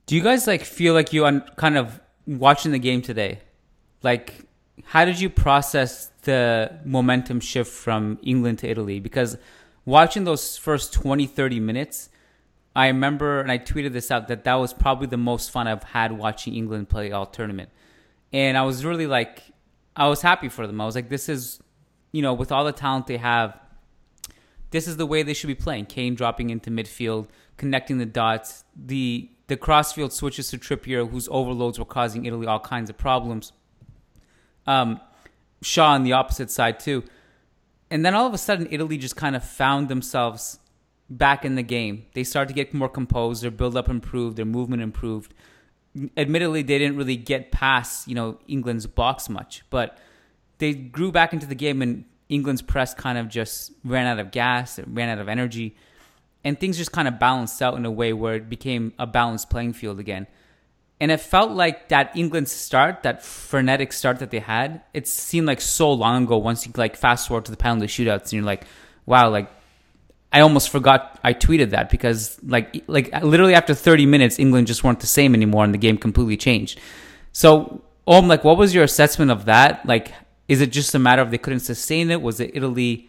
Do 0.06 0.16
you 0.16 0.22
guys 0.22 0.46
like 0.46 0.64
feel 0.64 0.94
like 0.94 1.12
you 1.12 1.24
un- 1.24 1.44
kind 1.56 1.76
of 1.76 2.00
watching 2.26 2.72
the 2.72 2.78
game 2.78 3.02
today? 3.02 3.40
Like, 4.02 4.34
how 4.84 5.04
did 5.04 5.20
you 5.20 5.30
process 5.30 6.10
the 6.22 6.80
momentum 6.84 7.40
shift 7.40 7.72
from 7.72 8.18
England 8.22 8.58
to 8.60 8.68
Italy? 8.68 8.98
Because 8.98 9.38
watching 9.84 10.24
those 10.24 10.56
first 10.56 10.92
20, 10.92 11.26
30 11.26 11.60
minutes, 11.60 12.08
I 12.74 12.88
remember, 12.88 13.40
and 13.40 13.52
I 13.52 13.58
tweeted 13.58 13.92
this 13.92 14.10
out, 14.10 14.28
that 14.28 14.44
that 14.44 14.54
was 14.54 14.72
probably 14.72 15.06
the 15.06 15.16
most 15.16 15.50
fun 15.50 15.68
I've 15.68 15.84
had 15.84 16.12
watching 16.12 16.54
England 16.54 16.88
play 16.88 17.12
all 17.12 17.26
tournament. 17.26 17.70
And 18.32 18.56
I 18.56 18.62
was 18.62 18.84
really 18.84 19.06
like, 19.06 19.42
I 19.94 20.08
was 20.08 20.22
happy 20.22 20.48
for 20.48 20.66
them. 20.66 20.80
I 20.80 20.86
was 20.86 20.94
like, 20.94 21.10
this 21.10 21.28
is, 21.28 21.60
you 22.12 22.22
know, 22.22 22.32
with 22.32 22.52
all 22.52 22.64
the 22.64 22.72
talent 22.72 23.06
they 23.06 23.16
have, 23.16 23.58
this 24.70 24.86
is 24.86 24.96
the 24.96 25.06
way 25.06 25.22
they 25.22 25.34
should 25.34 25.48
be 25.48 25.54
playing. 25.54 25.86
Kane 25.86 26.14
dropping 26.14 26.50
into 26.50 26.70
midfield, 26.70 27.26
connecting 27.56 27.98
the 27.98 28.06
dots, 28.06 28.64
the 28.76 29.28
the 29.48 29.56
crossfield 29.56 30.12
switches 30.12 30.48
to 30.50 30.56
Trippier, 30.58 31.10
whose 31.10 31.28
overloads 31.30 31.78
were 31.78 31.84
causing 31.84 32.24
Italy 32.24 32.46
all 32.46 32.60
kinds 32.60 32.88
of 32.88 32.96
problems. 32.96 33.52
Um, 34.66 35.00
Shaw 35.60 35.90
on 35.90 36.04
the 36.04 36.12
opposite 36.12 36.50
side 36.50 36.80
too 36.80 37.02
and 37.92 38.06
then 38.06 38.14
all 38.14 38.26
of 38.26 38.32
a 38.32 38.38
sudden, 38.38 38.66
Italy 38.70 38.96
just 38.96 39.16
kind 39.16 39.36
of 39.36 39.44
found 39.44 39.90
themselves 39.90 40.58
back 41.10 41.44
in 41.44 41.56
the 41.56 41.62
game. 41.62 42.06
They 42.14 42.24
started 42.24 42.48
to 42.48 42.54
get 42.54 42.72
more 42.72 42.88
composed. 42.88 43.42
Their 43.42 43.50
build 43.50 43.76
up 43.76 43.90
improved. 43.90 44.38
Their 44.38 44.46
movement 44.46 44.80
improved. 44.80 45.34
Admittedly, 46.16 46.62
they 46.62 46.78
didn't 46.78 46.96
really 46.96 47.16
get 47.16 47.52
past 47.52 48.08
you 48.08 48.14
know 48.14 48.38
England's 48.48 48.86
box 48.86 49.28
much, 49.28 49.62
but 49.68 49.98
they 50.62 50.74
grew 50.74 51.10
back 51.10 51.32
into 51.32 51.46
the 51.46 51.56
game, 51.56 51.82
and 51.82 52.04
England's 52.28 52.62
press 52.62 52.94
kind 52.94 53.18
of 53.18 53.28
just 53.28 53.72
ran 53.84 54.06
out 54.06 54.20
of 54.20 54.30
gas, 54.30 54.78
ran 54.86 55.08
out 55.08 55.18
of 55.18 55.28
energy, 55.28 55.74
and 56.44 56.58
things 56.58 56.78
just 56.78 56.92
kind 56.92 57.08
of 57.08 57.18
balanced 57.18 57.60
out 57.60 57.76
in 57.76 57.84
a 57.84 57.90
way 57.90 58.12
where 58.12 58.36
it 58.36 58.48
became 58.48 58.92
a 58.96 59.04
balanced 59.04 59.50
playing 59.50 59.72
field 59.72 59.98
again. 59.98 60.28
And 61.00 61.10
it 61.10 61.18
felt 61.18 61.50
like 61.50 61.88
that 61.88 62.16
England 62.16 62.48
start, 62.48 63.02
that 63.02 63.24
frenetic 63.24 63.92
start 63.92 64.20
that 64.20 64.30
they 64.30 64.38
had, 64.38 64.82
it 64.94 65.08
seemed 65.08 65.48
like 65.48 65.60
so 65.60 65.92
long 65.92 66.22
ago 66.22 66.38
once 66.38 66.64
you 66.64 66.72
like 66.76 66.94
fast 66.94 67.26
forward 67.26 67.44
to 67.46 67.50
the 67.50 67.56
penalty 67.56 67.88
shootouts 67.88 68.26
and 68.26 68.34
you're 68.34 68.44
like, 68.44 68.64
wow, 69.04 69.28
like 69.28 69.50
I 70.32 70.42
almost 70.42 70.70
forgot 70.70 71.18
I 71.24 71.34
tweeted 71.34 71.70
that 71.70 71.90
because 71.90 72.38
like 72.44 72.84
like 72.86 73.12
literally 73.24 73.54
after 73.54 73.74
30 73.74 74.06
minutes 74.06 74.38
England 74.38 74.68
just 74.68 74.84
weren't 74.84 75.00
the 75.00 75.08
same 75.08 75.34
anymore 75.34 75.64
and 75.64 75.74
the 75.74 75.78
game 75.78 75.98
completely 75.98 76.36
changed. 76.36 76.78
So, 77.32 77.82
um 78.06 78.28
like 78.28 78.44
what 78.44 78.56
was 78.56 78.72
your 78.72 78.84
assessment 78.84 79.32
of 79.32 79.46
that? 79.46 79.84
Like 79.84 80.12
is 80.52 80.60
it 80.60 80.70
just 80.70 80.94
a 80.94 80.98
matter 80.98 81.22
of 81.22 81.30
they 81.30 81.38
couldn't 81.38 81.60
sustain 81.60 82.10
it? 82.10 82.20
Was 82.20 82.38
it 82.38 82.50
Italy 82.52 83.08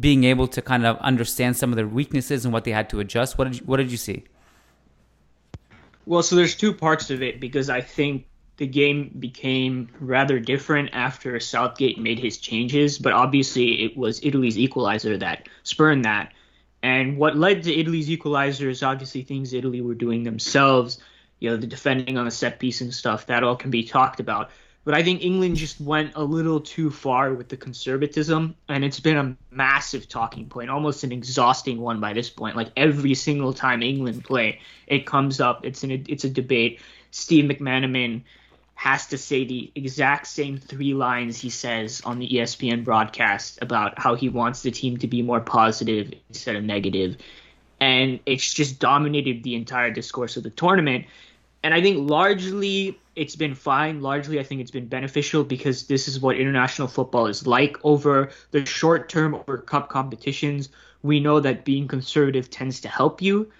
being 0.00 0.24
able 0.24 0.48
to 0.48 0.60
kind 0.60 0.84
of 0.84 0.96
understand 0.98 1.56
some 1.56 1.70
of 1.70 1.76
their 1.76 1.86
weaknesses 1.86 2.44
and 2.44 2.52
what 2.52 2.64
they 2.64 2.72
had 2.72 2.90
to 2.90 2.98
adjust? 2.98 3.38
What 3.38 3.44
did 3.44 3.60
you, 3.60 3.66
what 3.66 3.76
did 3.76 3.92
you 3.92 3.96
see? 3.96 4.24
Well, 6.06 6.24
so 6.24 6.34
there's 6.34 6.56
two 6.56 6.74
parts 6.74 7.10
of 7.10 7.22
it 7.22 7.38
because 7.38 7.70
I 7.70 7.82
think 7.82 8.26
the 8.56 8.66
game 8.66 9.14
became 9.16 9.90
rather 10.00 10.40
different 10.40 10.90
after 10.92 11.38
Southgate 11.38 12.00
made 12.00 12.18
his 12.18 12.38
changes, 12.38 12.98
but 12.98 13.12
obviously 13.12 13.84
it 13.84 13.96
was 13.96 14.18
Italy's 14.24 14.58
equalizer 14.58 15.16
that 15.18 15.48
spurned 15.62 16.04
that. 16.04 16.32
And 16.82 17.16
what 17.16 17.36
led 17.36 17.62
to 17.62 17.72
Italy's 17.72 18.10
equalizer 18.10 18.68
is 18.68 18.82
obviously 18.82 19.22
things 19.22 19.52
Italy 19.52 19.82
were 19.82 19.94
doing 19.94 20.24
themselves, 20.24 20.98
you 21.38 21.48
know, 21.50 21.56
the 21.56 21.68
defending 21.68 22.18
on 22.18 22.24
the 22.24 22.32
set 22.32 22.58
piece 22.58 22.80
and 22.80 22.92
stuff. 22.92 23.26
That 23.26 23.44
all 23.44 23.54
can 23.54 23.70
be 23.70 23.84
talked 23.84 24.18
about. 24.18 24.50
But 24.84 24.94
I 24.94 25.04
think 25.04 25.22
England 25.22 25.56
just 25.56 25.80
went 25.80 26.12
a 26.16 26.24
little 26.24 26.60
too 26.60 26.90
far 26.90 27.32
with 27.34 27.48
the 27.48 27.56
conservatism, 27.56 28.56
and 28.68 28.84
it's 28.84 28.98
been 28.98 29.16
a 29.16 29.36
massive 29.54 30.08
talking 30.08 30.48
point, 30.48 30.70
almost 30.70 31.04
an 31.04 31.12
exhausting 31.12 31.80
one 31.80 32.00
by 32.00 32.12
this 32.12 32.28
point. 32.28 32.56
Like 32.56 32.70
every 32.76 33.14
single 33.14 33.52
time 33.52 33.82
England 33.82 34.24
play, 34.24 34.60
it 34.88 35.06
comes 35.06 35.40
up. 35.40 35.64
It's 35.64 35.84
an 35.84 36.06
it's 36.08 36.24
a 36.24 36.30
debate. 36.30 36.80
Steve 37.12 37.44
McManaman 37.44 38.22
has 38.74 39.06
to 39.06 39.18
say 39.18 39.44
the 39.44 39.70
exact 39.76 40.26
same 40.26 40.58
three 40.58 40.94
lines 40.94 41.40
he 41.40 41.50
says 41.50 42.02
on 42.04 42.18
the 42.18 42.28
ESPN 42.28 42.82
broadcast 42.82 43.60
about 43.62 43.96
how 43.96 44.16
he 44.16 44.28
wants 44.28 44.62
the 44.62 44.72
team 44.72 44.96
to 44.96 45.06
be 45.06 45.22
more 45.22 45.40
positive 45.40 46.12
instead 46.28 46.56
of 46.56 46.64
negative. 46.64 47.16
And 47.78 48.18
it's 48.26 48.52
just 48.52 48.80
dominated 48.80 49.44
the 49.44 49.54
entire 49.54 49.92
discourse 49.92 50.36
of 50.36 50.42
the 50.42 50.50
tournament. 50.50 51.06
And 51.62 51.72
I 51.72 51.80
think 51.80 52.10
largely 52.10 52.98
it's 53.14 53.36
been 53.36 53.54
fine. 53.54 54.00
Largely, 54.00 54.40
I 54.40 54.42
think 54.42 54.60
it's 54.60 54.70
been 54.70 54.88
beneficial 54.88 55.44
because 55.44 55.86
this 55.86 56.08
is 56.08 56.20
what 56.20 56.36
international 56.36 56.88
football 56.88 57.26
is 57.26 57.46
like. 57.46 57.76
Over 57.84 58.30
the 58.50 58.64
short 58.66 59.08
term, 59.08 59.34
over 59.34 59.58
cup 59.58 59.88
competitions, 59.88 60.70
we 61.02 61.20
know 61.20 61.40
that 61.40 61.64
being 61.64 61.88
conservative 61.88 62.50
tends 62.50 62.80
to 62.80 62.88
help 62.88 63.22
you. 63.22 63.50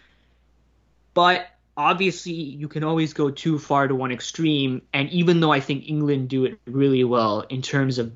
But 1.14 1.46
obviously, 1.76 2.32
you 2.32 2.68
can 2.68 2.82
always 2.82 3.12
go 3.12 3.30
too 3.30 3.58
far 3.58 3.86
to 3.86 3.94
one 3.94 4.12
extreme. 4.12 4.82
And 4.92 5.10
even 5.10 5.40
though 5.40 5.52
I 5.52 5.60
think 5.60 5.88
England 5.88 6.28
do 6.28 6.44
it 6.44 6.58
really 6.66 7.04
well 7.04 7.40
in 7.40 7.62
terms 7.62 7.98
of 7.98 8.12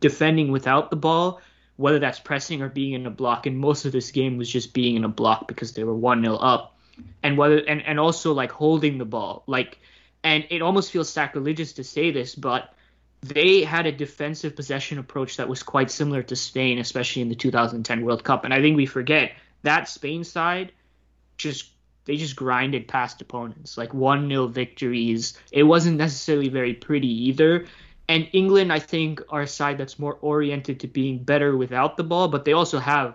defending 0.00 0.52
without 0.52 0.90
the 0.90 0.96
ball, 0.96 1.40
whether 1.76 1.98
that's 1.98 2.20
pressing 2.20 2.62
or 2.62 2.68
being 2.68 2.92
in 2.92 3.06
a 3.06 3.10
block, 3.10 3.46
and 3.46 3.58
most 3.58 3.84
of 3.84 3.92
this 3.92 4.10
game 4.10 4.36
was 4.36 4.50
just 4.50 4.74
being 4.74 4.96
in 4.96 5.04
a 5.04 5.08
block 5.08 5.48
because 5.48 5.72
they 5.72 5.82
were 5.82 5.94
1 5.94 6.22
0 6.22 6.36
up. 6.36 6.73
And 7.22 7.36
whether 7.36 7.58
and, 7.58 7.82
and 7.82 7.98
also 7.98 8.32
like 8.32 8.52
holding 8.52 8.98
the 8.98 9.04
ball. 9.04 9.42
Like 9.46 9.78
and 10.22 10.46
it 10.50 10.62
almost 10.62 10.90
feels 10.90 11.08
sacrilegious 11.08 11.74
to 11.74 11.84
say 11.84 12.10
this, 12.10 12.34
but 12.34 12.72
they 13.22 13.62
had 13.62 13.86
a 13.86 13.92
defensive 13.92 14.54
possession 14.54 14.98
approach 14.98 15.38
that 15.38 15.48
was 15.48 15.62
quite 15.62 15.90
similar 15.90 16.22
to 16.22 16.36
Spain, 16.36 16.78
especially 16.78 17.22
in 17.22 17.28
the 17.28 17.34
2010 17.34 18.04
World 18.04 18.22
Cup. 18.22 18.44
And 18.44 18.52
I 18.52 18.60
think 18.60 18.76
we 18.76 18.86
forget 18.86 19.32
that 19.62 19.88
Spain 19.88 20.24
side 20.24 20.72
just 21.36 21.70
they 22.04 22.16
just 22.16 22.36
grinded 22.36 22.86
past 22.86 23.20
opponents, 23.22 23.78
like 23.78 23.94
1 23.94 24.28
0 24.28 24.46
victories. 24.48 25.38
It 25.50 25.62
wasn't 25.62 25.96
necessarily 25.96 26.48
very 26.48 26.74
pretty 26.74 27.28
either. 27.28 27.66
And 28.08 28.28
England, 28.32 28.70
I 28.72 28.78
think, 28.78 29.22
are 29.30 29.42
a 29.42 29.46
side 29.46 29.78
that's 29.78 29.98
more 29.98 30.18
oriented 30.20 30.80
to 30.80 30.86
being 30.86 31.24
better 31.24 31.56
without 31.56 31.96
the 31.96 32.04
ball, 32.04 32.28
but 32.28 32.44
they 32.44 32.52
also 32.52 32.78
have 32.78 33.14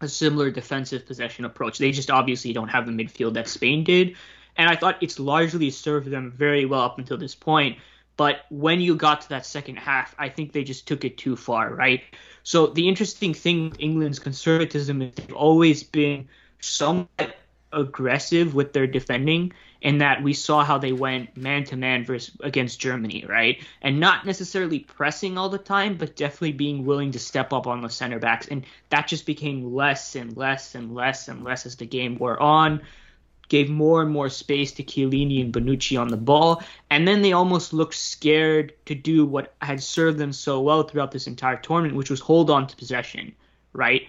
a 0.00 0.08
similar 0.08 0.50
defensive 0.50 1.06
possession 1.06 1.44
approach. 1.44 1.78
They 1.78 1.92
just 1.92 2.10
obviously 2.10 2.52
don't 2.52 2.68
have 2.68 2.86
the 2.86 2.92
midfield 2.92 3.34
that 3.34 3.48
Spain 3.48 3.84
did 3.84 4.16
and 4.56 4.68
I 4.68 4.76
thought 4.76 4.98
it's 5.00 5.18
largely 5.18 5.70
served 5.70 6.10
them 6.10 6.30
very 6.30 6.66
well 6.66 6.82
up 6.82 6.98
until 6.98 7.16
this 7.16 7.34
point. 7.34 7.78
But 8.16 8.44
when 8.50 8.80
you 8.80 8.96
got 8.96 9.22
to 9.22 9.28
that 9.30 9.46
second 9.46 9.76
half, 9.76 10.14
I 10.18 10.28
think 10.28 10.52
they 10.52 10.64
just 10.64 10.86
took 10.86 11.04
it 11.04 11.16
too 11.16 11.36
far, 11.36 11.74
right? 11.74 12.02
So 12.42 12.66
the 12.66 12.88
interesting 12.88 13.32
thing 13.32 13.70
with 13.70 13.80
England's 13.80 14.18
conservatism 14.18 15.00
is 15.00 15.14
they've 15.14 15.32
always 15.32 15.82
been 15.82 16.28
somewhat 16.60 17.36
aggressive 17.72 18.54
with 18.54 18.72
their 18.72 18.86
defending 18.86 19.52
in 19.80 19.98
that 19.98 20.22
we 20.22 20.32
saw 20.32 20.64
how 20.64 20.76
they 20.76 20.92
went 20.92 21.36
man 21.36 21.64
to 21.64 21.76
man 21.76 22.04
versus 22.04 22.36
against 22.40 22.80
Germany, 22.80 23.24
right? 23.28 23.62
And 23.80 23.98
not 23.98 24.26
necessarily 24.26 24.80
pressing 24.80 25.38
all 25.38 25.48
the 25.48 25.58
time, 25.58 25.96
but 25.96 26.16
definitely 26.16 26.52
being 26.52 26.84
willing 26.84 27.12
to 27.12 27.18
step 27.18 27.52
up 27.52 27.66
on 27.66 27.80
the 27.80 27.88
center 27.88 28.18
backs. 28.18 28.48
And 28.48 28.66
that 28.90 29.08
just 29.08 29.24
became 29.24 29.74
less 29.74 30.14
and 30.16 30.36
less 30.36 30.74
and 30.74 30.94
less 30.94 31.28
and 31.28 31.44
less 31.44 31.64
as 31.64 31.76
the 31.76 31.86
game 31.86 32.18
wore 32.18 32.40
on 32.40 32.82
gave 33.50 33.68
more 33.68 34.00
and 34.00 34.10
more 34.10 34.30
space 34.30 34.72
to 34.72 34.82
Chiellini 34.82 35.42
and 35.42 35.52
Bonucci 35.52 36.00
on 36.00 36.08
the 36.08 36.16
ball, 36.16 36.62
and 36.88 37.06
then 37.06 37.20
they 37.20 37.32
almost 37.32 37.74
looked 37.74 37.96
scared 37.96 38.72
to 38.86 38.94
do 38.94 39.26
what 39.26 39.54
had 39.60 39.82
served 39.82 40.18
them 40.18 40.32
so 40.32 40.60
well 40.60 40.84
throughout 40.84 41.10
this 41.10 41.26
entire 41.26 41.56
tournament, 41.56 41.96
which 41.96 42.10
was 42.10 42.20
hold 42.20 42.48
on 42.48 42.66
to 42.68 42.76
possession, 42.76 43.34
right? 43.72 44.06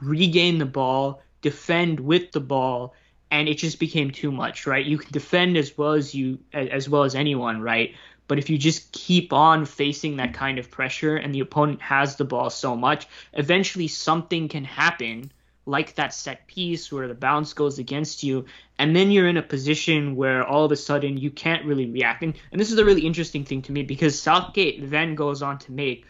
Regain 0.00 0.58
the 0.58 0.66
ball, 0.66 1.22
defend 1.40 2.00
with 2.00 2.32
the 2.32 2.40
ball, 2.40 2.94
and 3.30 3.48
it 3.48 3.58
just 3.58 3.78
became 3.78 4.10
too 4.10 4.32
much, 4.32 4.66
right? 4.66 4.84
You 4.84 4.98
can 4.98 5.12
defend 5.12 5.56
as 5.56 5.76
well 5.76 5.92
as 5.92 6.14
you 6.14 6.38
as 6.52 6.88
well 6.88 7.04
as 7.04 7.14
anyone, 7.14 7.60
right? 7.60 7.94
But 8.28 8.38
if 8.38 8.48
you 8.48 8.58
just 8.58 8.92
keep 8.92 9.32
on 9.32 9.64
facing 9.64 10.16
that 10.16 10.34
kind 10.34 10.58
of 10.58 10.70
pressure 10.70 11.16
and 11.16 11.34
the 11.34 11.40
opponent 11.40 11.82
has 11.82 12.16
the 12.16 12.24
ball 12.24 12.48
so 12.48 12.76
much, 12.76 13.08
eventually 13.32 13.88
something 13.88 14.48
can 14.48 14.64
happen 14.64 15.32
like 15.66 15.94
that 15.96 16.14
set 16.14 16.46
piece 16.46 16.90
where 16.92 17.08
the 17.08 17.14
bounce 17.14 17.52
goes 17.52 17.78
against 17.78 18.22
you, 18.22 18.44
and 18.78 18.94
then 18.94 19.10
you're 19.10 19.28
in 19.28 19.36
a 19.36 19.42
position 19.42 20.16
where 20.16 20.44
all 20.44 20.64
of 20.64 20.72
a 20.72 20.76
sudden 20.76 21.18
you 21.18 21.30
can't 21.30 21.64
really 21.64 21.86
react. 21.86 22.22
And, 22.22 22.34
and 22.52 22.60
this 22.60 22.72
is 22.72 22.78
a 22.78 22.84
really 22.84 23.06
interesting 23.06 23.44
thing 23.44 23.62
to 23.62 23.72
me 23.72 23.82
because 23.82 24.20
Southgate 24.20 24.90
then 24.90 25.14
goes 25.14 25.42
on 25.42 25.58
to 25.58 25.72
make 25.72 26.06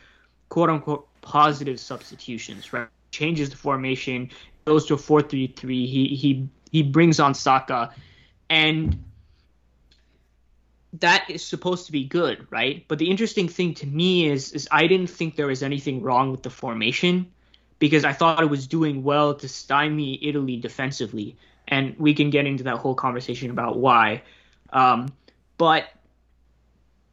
quote 0.49 0.71
unquote 0.71 1.09
positive 1.23 1.81
substitutions, 1.81 2.73
right? 2.73 2.89
Changes 3.11 3.51
the 3.51 3.57
formation, 3.57 4.31
goes 4.65 4.87
to 4.87 4.95
a 4.95 4.99
4 4.99 5.23
3 5.23 5.49
3. 5.49 5.87
He, 5.87 6.09
he, 6.09 6.49
he 6.71 6.83
brings 6.83 7.21
on 7.21 7.35
Saka, 7.35 7.93
and 8.49 9.05
that 10.95 11.31
is 11.31 11.45
supposed 11.45 11.87
to 11.87 11.93
be 11.93 12.05
good, 12.05 12.47
right? 12.51 12.85
But 12.89 12.99
the 12.99 13.11
interesting 13.11 13.49
thing 13.49 13.75
to 13.75 13.87
me 13.87 14.29
is 14.29 14.53
is 14.53 14.69
I 14.71 14.87
didn't 14.87 15.09
think 15.09 15.37
there 15.37 15.47
was 15.47 15.63
anything 15.63 16.03
wrong 16.03 16.31
with 16.31 16.43
the 16.43 16.51
formation 16.51 17.31
because 17.79 18.05
I 18.05 18.13
thought 18.13 18.43
it 18.43 18.51
was 18.51 18.67
doing 18.67 19.03
well 19.03 19.35
to 19.35 19.49
stymie 19.49 20.19
Italy 20.23 20.57
defensively, 20.57 21.37
and 21.69 21.97
we 21.99 22.15
can 22.15 22.31
get 22.31 22.47
into 22.47 22.65
that 22.65 22.77
whole 22.77 22.95
conversation 22.95 23.51
about 23.51 23.79
why. 23.79 24.23
Um, 24.73 25.13
but 25.59 25.89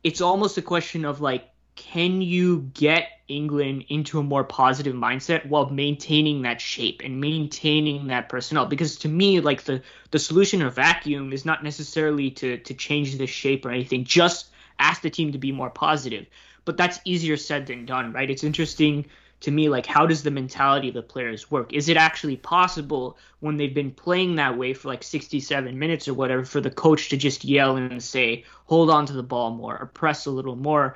it's 0.04 0.22
almost 0.22 0.58
a 0.58 0.62
question 0.62 1.06
of 1.06 1.22
like, 1.22 1.50
can 1.78 2.22
you 2.22 2.70
get 2.74 3.08
England 3.28 3.86
into 3.88 4.20
a 4.20 4.24
more 4.24 4.44
positive 4.44 4.96
mindset 4.96 5.46
while 5.46 5.70
maintaining 5.70 6.42
that 6.42 6.60
shape 6.60 7.02
and 7.04 7.22
maintaining 7.22 8.08
that 8.08 8.28
personnel? 8.28 8.66
Because 8.66 8.98
to 8.98 9.08
me, 9.08 9.40
like 9.40 9.64
the 9.64 9.82
the 10.12 10.20
solution 10.20 10.62
of 10.62 10.76
vacuum 10.76 11.32
is 11.32 11.46
not 11.46 11.64
necessarily 11.64 12.32
to 12.32 12.58
to 12.58 12.74
change 12.74 13.18
the 13.18 13.28
shape 13.28 13.66
or 13.66 13.70
anything. 13.70 14.04
Just 14.04 14.48
ask 14.80 15.02
the 15.02 15.10
team 15.10 15.32
to 15.32 15.38
be 15.38 15.52
more 15.52 15.70
positive. 15.70 16.26
But 16.66 16.78
that's 16.78 17.00
easier 17.06 17.38
said 17.38 17.68
than 17.68 17.86
done, 17.86 18.12
right? 18.12 18.30
It's 18.30 18.44
interesting 18.44 19.06
to 19.40 19.52
me 19.52 19.70
like 19.70 19.86
how 19.86 20.08
does 20.08 20.24
the 20.24 20.32
mentality 20.32 20.88
of 20.88 20.96
the 20.96 21.02
players 21.02 21.52
work 21.52 21.72
is 21.72 21.90
it 21.90 21.96
actually 21.96 22.36
possible 22.36 23.18
when 23.40 23.56
they've 23.56 23.76
been 23.76 23.92
playing 23.92 24.36
that 24.36 24.58
way 24.58 24.74
for 24.74 24.88
like 24.88 25.04
67 25.04 25.78
minutes 25.78 26.08
or 26.08 26.16
whatever 26.16 26.44
for 26.44 26.60
the 26.60 26.72
coach 26.72 27.10
to 27.10 27.18
just 27.18 27.46
yell 27.46 27.78
and 27.78 28.02
say 28.02 28.46
hold 28.66 28.90
on 28.90 29.06
to 29.06 29.14
the 29.14 29.22
ball 29.22 29.52
more 29.52 29.78
or 29.80 29.86
press 29.86 30.26
a 30.26 30.32
little 30.32 30.56
more 30.56 30.96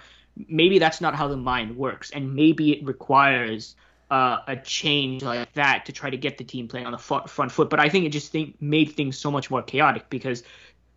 maybe 0.50 0.80
that's 0.80 1.02
not 1.02 1.16
how 1.16 1.28
the 1.28 1.38
mind 1.38 1.76
works 1.76 2.12
and 2.12 2.36
maybe 2.36 2.72
it 2.72 2.86
requires 2.86 3.76
uh, 4.10 4.40
a 4.48 4.56
change 4.58 5.24
like 5.24 5.52
that 5.54 5.86
to 5.86 5.92
try 5.92 6.10
to 6.10 6.18
get 6.18 6.38
the 6.38 6.44
team 6.44 6.68
playing 6.68 6.86
on 6.86 6.92
the 6.92 6.98
front 6.98 7.52
foot 7.52 7.70
but 7.70 7.80
i 7.80 7.90
think 7.90 8.06
it 8.06 8.10
just 8.10 8.32
think, 8.32 8.56
made 8.62 8.92
things 8.92 9.18
so 9.18 9.32
much 9.32 9.50
more 9.50 9.62
chaotic 9.62 10.10
because 10.10 10.44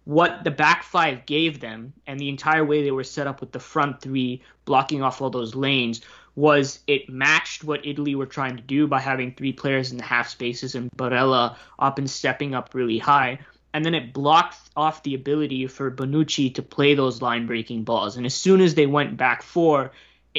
what 0.05 0.45
the 0.45 0.51
back 0.51 0.83
five 0.83 1.25
gave 1.25 1.61
them 1.61 1.93
and 2.07 2.21
the 2.21 2.29
entire 2.29 2.65
way 2.65 2.83
they 2.83 2.91
were 2.91 3.05
set 3.05 3.27
up 3.27 3.41
with 3.41 3.53
the 3.53 3.61
front 3.61 4.01
three 4.01 4.43
blocking 4.65 5.03
off 5.03 5.23
all 5.23 5.31
those 5.31 5.55
lanes 5.55 6.03
was 6.37 6.81
it 6.87 7.09
matched 7.09 7.65
what 7.65 7.87
Italy 7.87 8.15
were 8.15 8.27
trying 8.27 8.57
to 8.57 8.63
do 8.63 8.87
by 8.87 9.01
having 9.01 9.33
three 9.33 9.53
players 9.53 9.93
in 9.93 9.99
the 9.99 10.05
half 10.05 10.29
spaces 10.29 10.75
and 10.75 10.91
Barella 10.97 11.57
up 11.79 11.99
and 11.99 12.11
stepping 12.11 12.55
up 12.55 12.75
really 12.75 12.99
high. 12.99 13.39
And 13.75 13.85
then 13.85 13.95
it 13.95 14.15
blocked 14.15 14.57
off 14.77 15.03
the 15.03 15.15
ability 15.15 15.67
for 15.67 15.91
Bonucci 15.91 16.55
to 16.55 16.63
play 16.63 16.95
those 16.95 17.21
line 17.21 17.47
breaking 17.47 17.85
balls. 17.85 18.17
And 18.17 18.25
as 18.25 18.33
soon 18.33 18.61
as 18.63 18.75
they 18.75 18.87
went 18.87 19.17
back 19.17 19.43
four, 19.43 19.91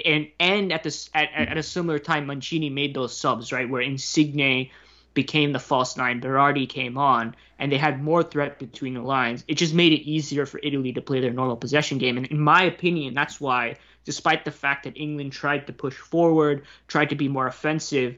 and 0.03 0.29
and 0.39 0.73
at 0.73 0.83
this 0.83 1.09
at, 1.13 1.29
at 1.35 1.57
a 1.57 1.63
similar 1.63 1.99
time, 1.99 2.25
Mancini 2.25 2.69
made 2.69 2.95
those 2.95 3.15
subs 3.15 3.51
right 3.51 3.69
where 3.69 3.81
Insigne 3.81 4.71
became 5.13 5.53
the 5.53 5.59
false 5.59 5.95
nine, 5.95 6.21
Berardi 6.21 6.67
came 6.67 6.97
on, 6.97 7.35
and 7.59 7.71
they 7.71 7.77
had 7.77 8.03
more 8.03 8.23
threat 8.23 8.59
between 8.59 8.93
the 8.93 9.01
lines. 9.01 9.43
It 9.47 9.55
just 9.55 9.73
made 9.73 9.93
it 9.93 10.01
easier 10.01 10.45
for 10.45 10.59
Italy 10.61 10.93
to 10.93 11.01
play 11.01 11.21
their 11.21 11.31
normal 11.31 11.55
possession 11.55 11.97
game. 11.97 12.17
And 12.17 12.27
in 12.27 12.39
my 12.39 12.63
opinion, 12.63 13.13
that's 13.13 13.39
why 13.39 13.77
despite 14.05 14.45
the 14.45 14.51
fact 14.51 14.83
that 14.83 14.97
England 14.97 15.31
tried 15.31 15.67
to 15.67 15.73
push 15.73 15.95
forward, 15.95 16.65
tried 16.87 17.09
to 17.09 17.15
be 17.15 17.27
more 17.27 17.47
offensive, 17.47 18.17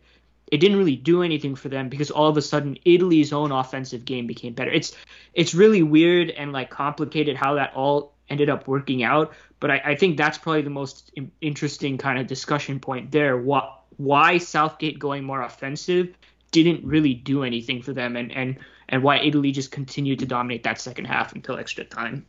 it 0.51 0.58
didn't 0.58 0.77
really 0.77 0.96
do 0.96 1.24
anything 1.24 1.56
for 1.56 1.70
them 1.70 1.89
because 1.89 2.10
all 2.10 2.30
of 2.30 2.38
a 2.38 2.42
sudden 2.42 2.77
Italy's 2.86 3.34
own 3.34 3.51
offensive 3.51 4.06
game 4.06 4.27
became 4.27 4.54
better. 4.54 4.72
It's 4.72 4.96
it's 5.34 5.54
really 5.54 5.84
weird 5.84 6.30
and 6.30 6.51
like 6.51 6.70
complicated 6.70 7.36
how 7.36 7.56
that 7.56 7.74
all 7.74 8.13
ended 8.30 8.50
up 8.50 8.68
working 8.68 9.04
out, 9.04 9.34
but 9.60 9.72
I, 9.72 9.82
I 9.86 9.96
think 9.96 10.18
that's 10.18 10.38
probably 10.38 10.62
the 10.62 10.70
most 10.70 11.12
interesting 11.42 11.98
kind 11.98 12.20
of 12.20 12.27
discussion 12.27 12.80
point 12.80 13.12
there. 13.12 13.38
What 13.38 13.82
why 13.98 14.38
Southgate 14.38 15.00
going 15.00 15.24
more 15.24 15.42
offensive 15.42 16.16
didn't 16.51 16.86
really 16.86 17.13
do 17.13 17.44
anything 17.44 17.82
for 17.82 17.94
them, 17.94 18.16
and 18.16 18.32
and 18.32 18.58
and 18.89 19.04
why 19.04 19.20
Italy 19.20 19.51
just 19.51 19.72
continued 19.72 20.20
to 20.20 20.25
dominate 20.25 20.63
that 20.63 20.80
second 20.80 21.06
half 21.06 21.34
until 21.34 21.58
extra 21.58 21.84
time. 21.84 22.25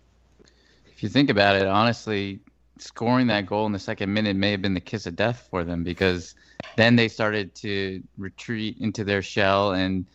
If 0.93 1.03
you 1.03 1.09
think 1.09 1.31
about 1.31 1.57
it, 1.57 1.67
honestly, 1.67 2.41
scoring 2.81 3.27
that 3.29 3.47
goal 3.47 3.67
in 3.67 3.73
the 3.73 3.79
second 3.79 4.13
minute 4.13 4.37
may 4.37 4.51
have 4.51 4.63
been 4.63 4.75
the 4.75 4.81
kiss 4.81 5.07
of 5.07 5.17
death 5.17 5.47
for 5.51 5.65
them 5.65 5.85
because 5.85 6.35
then 6.77 6.97
they 6.97 7.09
started 7.09 7.55
to 7.57 8.03
retreat 8.17 8.77
into 8.79 9.05
their 9.05 9.23
shell 9.23 9.73
and 9.73 10.07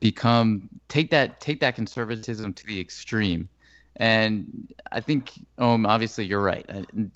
become 0.00 0.68
take 0.88 1.10
that 1.10 1.40
take 1.40 1.60
that 1.60 1.74
conservatism 1.74 2.52
to 2.54 2.66
the 2.66 2.80
extreme. 2.80 3.48
And 3.96 4.72
I 4.92 5.00
think, 5.00 5.32
um, 5.58 5.84
obviously 5.84 6.24
you're 6.24 6.42
right. 6.42 6.64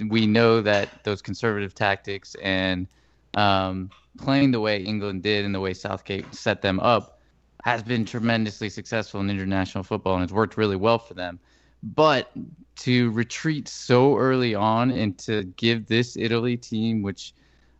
We 0.09 0.26
know 0.26 0.61
that 0.62 1.05
those 1.05 1.22
conservative 1.22 1.74
tactics 1.74 2.35
and 2.42 2.88
um, 3.35 3.90
playing 4.18 4.50
the 4.50 4.61
way 4.61 4.83
England 4.83 5.22
did 5.22 5.44
and 5.44 5.55
the 5.55 5.61
way 5.61 5.74
Southgate 5.74 6.35
set 6.35 6.61
them 6.61 6.81
up 6.81 7.20
has 7.64 7.85
been 7.85 8.05
tremendously 8.05 8.68
successful 8.68 9.20
in 9.20 9.31
international 9.31 9.85
football 9.85 10.16
and 10.16 10.24
it's 10.24 10.33
worked 10.33 10.57
really 10.57 10.74
well 10.74 10.98
for 10.98 11.14
them. 11.14 11.38
But 11.85 12.33
to 12.76 13.11
retreat 13.12 13.68
so 13.68 14.16
early 14.16 14.54
on 14.54 14.90
and 14.90 15.18
to 15.18 15.44
give 15.56 15.87
this 15.87 16.16
Italy 16.16 16.56
team, 16.56 17.02
which 17.02 17.35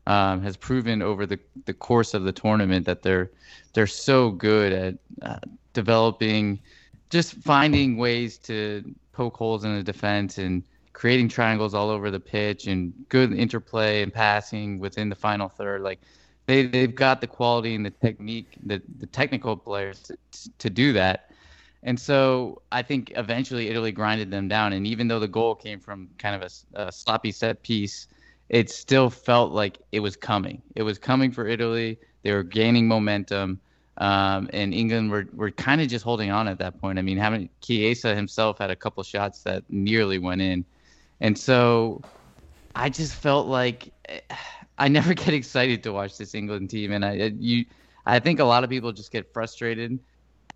um, 0.07 0.43
has 0.43 0.57
proven 0.57 1.03
over 1.03 1.27
the, 1.27 1.39
the 1.65 1.75
course 1.75 2.15
of 2.15 2.25
the 2.25 2.33
tournament 2.33 2.87
that 2.87 3.03
they're 3.03 3.31
they're 3.75 3.87
so 3.87 4.31
good 4.31 4.73
at 4.73 4.95
uh, 5.23 5.39
developing, 5.73 6.61
just 7.11 7.35
finding 7.35 7.97
ways 7.97 8.37
to 8.39 8.85
poke 9.13 9.37
holes 9.37 9.65
in 9.65 9.75
the 9.75 9.83
defense 9.83 10.39
and 10.39 10.63
creating 10.93 11.29
triangles 11.29 11.73
all 11.73 11.89
over 11.89 12.11
the 12.11 12.21
pitch 12.21 12.67
and 12.67 12.93
good 13.09 13.33
interplay 13.33 14.03
and 14.03 14.13
passing 14.13 14.79
within 14.79 15.09
the 15.09 15.15
final 15.15 15.49
third. 15.49 15.81
Like 15.81 16.01
they 16.47 16.67
they've 16.67 16.95
got 16.95 17.21
the 17.21 17.27
quality 17.27 17.75
and 17.75 17.87
the 17.87 17.91
technique, 17.91 18.57
the 18.67 18.83
the 18.99 19.07
technical 19.07 19.57
players 19.57 20.01
to, 20.03 20.17
to 20.59 20.71
do 20.71 20.93
that. 20.93 21.31
And 21.83 21.99
so 21.99 22.63
I 22.71 22.83
think 22.83 23.13
eventually 23.17 23.69
Italy 23.69 23.91
grinded 23.93 24.31
them 24.31 24.49
down. 24.49 24.73
And 24.73 24.87
even 24.87 25.09
though 25.09 25.19
the 25.19 25.29
goal 25.29 25.55
came 25.55 25.81
from 25.81 26.09
kind 26.19 26.41
of 26.41 26.51
a, 26.75 26.87
a, 26.87 26.93
sloppy 26.93 27.33
set 27.33 27.63
piece, 27.63 28.07
it 28.49 28.71
still 28.71 29.11
felt 29.11 29.53
like 29.53 29.79
it 29.91 30.01
was 30.01 30.17
coming. 30.17 30.63
It 30.77 30.85
was 30.85 30.99
coming 30.99 31.33
for 31.33 31.47
Italy. 31.47 31.99
They 32.23 32.33
were 32.33 32.45
gaining 32.45 32.87
momentum. 32.87 33.61
Um, 33.99 34.49
and 34.53 34.73
England 34.73 35.11
were, 35.11 35.27
were 35.35 35.51
kind 35.51 35.81
of 35.81 35.89
just 35.89 36.05
holding 36.05 36.31
on 36.31 36.47
at 36.47 36.59
that 36.59 36.81
point. 36.81 36.99
I 36.99 37.03
mean, 37.03 37.19
having 37.19 37.49
Chiesa 37.61 38.15
himself 38.15 38.59
had 38.59 38.71
a 38.71 38.77
couple 38.77 39.03
shots 39.03 39.43
that 39.43 39.65
nearly 39.69 40.19
went 40.19 40.41
in. 40.41 40.65
And 41.21 41.37
so 41.37 42.01
I 42.77 42.91
just 42.91 43.15
felt 43.15 43.49
like 43.49 43.93
I 44.79 44.89
never 44.89 45.15
get 45.25 45.35
excited 45.35 45.83
to 45.83 45.93
watch 45.93 46.17
this 46.17 46.35
England 46.35 46.71
team. 46.71 46.93
And 46.93 47.05
I, 47.05 47.33
you, 47.39 47.65
I 48.07 48.21
think 48.21 48.39
a 48.39 48.45
lot 48.45 48.63
of 48.63 48.71
people 48.71 48.93
just 48.93 49.11
get 49.11 49.33
frustrated 49.33 49.99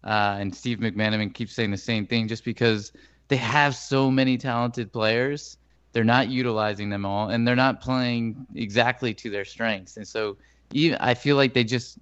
uh, 0.07 0.37
and 0.38 0.55
Steve 0.55 0.79
McManaman 0.79 1.35
keeps 1.35 1.53
saying 1.53 1.73
the 1.73 1.77
same 1.77 2.07
thing 2.07 2.29
just 2.29 2.45
because 2.45 2.92
they 3.29 3.37
have 3.37 3.75
so 3.75 4.11
many 4.11 4.38
talented 4.38 4.92
players. 4.92 5.59
They're 5.92 6.05
not 6.05 6.29
utilizing 6.29 6.90
them 6.90 7.05
all, 7.05 7.31
and 7.31 7.47
they're 7.47 7.57
not 7.57 7.81
playing 7.81 8.47
exactly 8.55 9.12
to 9.14 9.31
their 9.31 9.45
strengths. 9.45 9.97
And 9.97 10.07
so, 10.07 10.37
even, 10.73 10.97
I 11.01 11.14
feel 11.14 11.37
like 11.37 11.55
they 11.55 11.64
just 11.64 11.99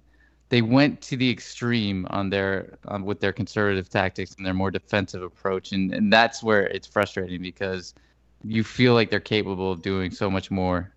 they 0.49 0.61
went 0.61 1.01
to 1.01 1.17
the 1.17 1.29
extreme 1.29 2.05
on 2.11 2.29
their 2.29 2.77
um, 2.87 3.03
with 3.03 3.19
their 3.19 3.33
conservative 3.33 3.89
tactics 3.89 4.35
and 4.35 4.45
their 4.45 4.53
more 4.53 4.69
defensive 4.69 5.23
approach, 5.23 5.71
and 5.71 5.93
and 5.93 6.13
that's 6.13 6.43
where 6.43 6.67
it's 6.67 6.87
frustrating 6.87 7.41
because 7.41 7.95
you 8.43 8.63
feel 8.63 8.93
like 8.93 9.09
they're 9.09 9.19
capable 9.19 9.71
of 9.71 9.81
doing 9.81 10.11
so 10.11 10.29
much 10.29 10.51
more 10.51 10.93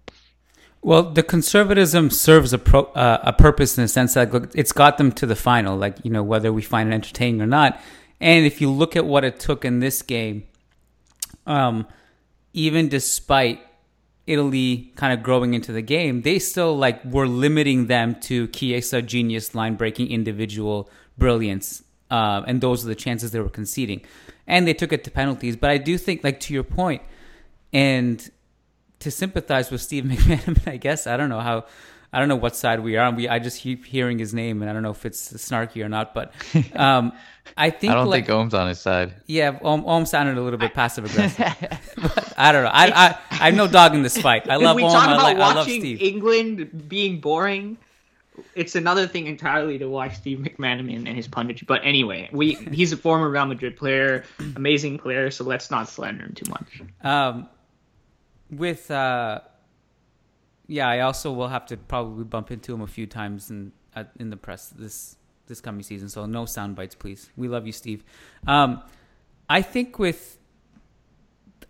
well, 0.81 1.03
the 1.03 1.23
conservatism 1.23 2.11
serves 2.11 2.53
a 2.53 2.59
pro, 2.59 2.85
uh, 2.85 3.21
a 3.23 3.33
purpose 3.33 3.77
in 3.77 3.83
the 3.83 3.89
sense 3.89 4.15
that 4.15 4.53
it's 4.55 4.73
got 4.73 4.99
them 4.99 5.11
to 5.13 5.27
the 5.27 5.37
final, 5.37 5.77
like 5.77 5.97
you 6.05 6.11
know 6.11 6.23
whether 6.23 6.53
we 6.53 6.63
find 6.63 6.91
it 6.91 6.95
entertaining 6.95 7.43
or 7.43 7.47
not. 7.47 7.81
And 8.21 8.47
if 8.47 8.61
you 8.61 8.71
look 8.71 8.97
at 8.97 9.05
what 9.05 9.25
it 9.25 9.39
took 9.41 9.65
in 9.65 9.81
this 9.81 10.03
game, 10.03 10.45
um, 11.47 11.87
even 12.53 12.89
despite 12.89 13.61
Italy 14.27 14.93
kind 14.97 15.13
of 15.13 15.23
growing 15.23 15.55
into 15.55 15.73
the 15.73 15.83
game, 15.83 16.23
they 16.23 16.39
still 16.39 16.77
like 16.77 17.05
were 17.05 17.27
limiting 17.27 17.87
them 17.87 18.15
to 18.23 18.47
Chiesa 18.49 19.03
genius 19.03 19.55
line 19.55 19.75
breaking 19.75 20.11
individual 20.11 20.89
brilliance, 21.17 21.83
uh, 22.11 22.43
and 22.47 22.61
those 22.61 22.85
are 22.85 22.89
the 22.89 22.95
chances 22.95 23.33
they 23.33 23.41
were 23.41 23.49
conceding, 23.49 24.03
and 24.47 24.67
they 24.67 24.75
took 24.75 24.93
it 24.93 25.03
to 25.05 25.11
penalties. 25.11 25.57
But 25.57 25.71
I 25.71 25.79
do 25.79 25.99
think, 25.99 26.23
like 26.23 26.39
to 26.41 26.55
your 26.55 26.63
point, 26.63 27.03
and 27.73 28.31
to 29.01 29.11
sympathize 29.11 29.71
with 29.71 29.81
Steve 29.81 30.05
McManaman, 30.07 30.69
I 30.69 30.77
guess. 30.77 31.07
I 31.07 31.17
don't 31.17 31.29
know 31.29 31.41
how. 31.41 31.67
I 32.11 32.21
don't 32.21 32.29
know 32.29 32.37
what 32.37 32.57
side 32.57 32.81
we 32.81 32.97
are 32.97 33.05
on. 33.05 33.17
We 33.17 33.29
I 33.29 33.39
just 33.39 33.61
keep 33.61 33.85
hearing 33.85 34.19
his 34.19 34.33
name, 34.33 34.63
and 34.63 34.71
I 34.71 34.73
don't 34.73 34.83
know 34.83 34.93
if 34.93 35.05
it's 35.05 35.31
snarky 35.35 35.85
or 35.85 35.91
not. 35.91 36.15
But 36.15 36.33
um, 36.75 37.13
I 37.57 37.69
think 37.69 37.93
I 37.93 37.97
don't 37.97 38.09
like, 38.09 38.27
think 38.27 38.35
Om's 38.35 38.55
on 38.55 38.69
his 38.69 38.81
side. 38.81 39.15
Yeah, 39.27 39.59
Om, 39.63 39.85
Om 39.85 40.07
sounded 40.07 40.39
a 40.39 40.41
little 40.41 40.59
bit 40.59 40.73
passive 40.73 41.05
aggressive. 41.05 42.35
I 42.39 42.53
don't 42.53 42.65
know. 42.65 42.71
I, 42.73 42.87
I 42.87 43.19
I 43.31 43.35
have 43.47 43.55
no 43.55 43.69
dog 43.69 43.95
in 43.95 44.03
this 44.03 44.17
fight. 44.17 44.49
I 44.49 44.57
love 44.57 44.77
we 44.77 44.85
Om. 44.85 44.91
Talk 44.91 45.09
I, 45.09 45.13
about 45.15 45.23
like, 45.23 45.39
watching 45.39 45.53
I 45.53 45.57
love 45.57 45.67
Steve. 45.67 46.01
England 46.01 46.89
being 46.89 47.21
boring. 47.21 47.77
It's 48.55 48.75
another 48.77 49.07
thing 49.07 49.27
entirely 49.27 49.79
to 49.79 49.89
watch 49.89 50.17
Steve 50.17 50.39
McManaman 50.39 51.09
and 51.09 51.17
his 51.17 51.29
punditry. 51.29 51.67
But 51.67 51.81
anyway, 51.85 52.31
we 52.33 52.55
he's 52.55 52.93
a 52.93 52.97
former 52.97 53.29
Real 53.29 53.45
Madrid 53.45 53.77
player, 53.77 54.25
amazing 54.57 54.99
player. 54.99 55.31
So 55.31 55.45
let's 55.45 55.71
not 55.71 55.89
slander 55.89 56.25
him 56.25 56.35
too 56.35 56.49
much. 56.49 56.83
Um, 57.03 57.49
with 58.51 58.91
uh, 58.91 59.41
yeah, 60.67 60.89
I 60.89 61.01
also 61.01 61.33
will 61.33 61.49
have 61.49 61.67
to 61.67 61.77
probably 61.77 62.25
bump 62.25 62.51
into 62.51 62.75
him 62.75 62.83
a 62.83 62.87
few 62.87 63.07
times 63.07 63.51
in 63.51 63.73
in 64.19 64.31
the 64.31 64.37
press 64.37 64.69
this 64.69 65.17
this 65.47 65.61
coming 65.61 65.83
season. 65.83 66.09
So 66.09 66.27
no 66.27 66.45
sound 66.45 66.77
bites, 66.77 66.95
please. 66.95 67.31
We 67.37 67.49
love 67.49 67.67
you, 67.67 67.73
Steve. 67.73 68.05
Um, 68.47 68.83
I 69.49 69.63
think 69.63 69.99
with 69.99 70.39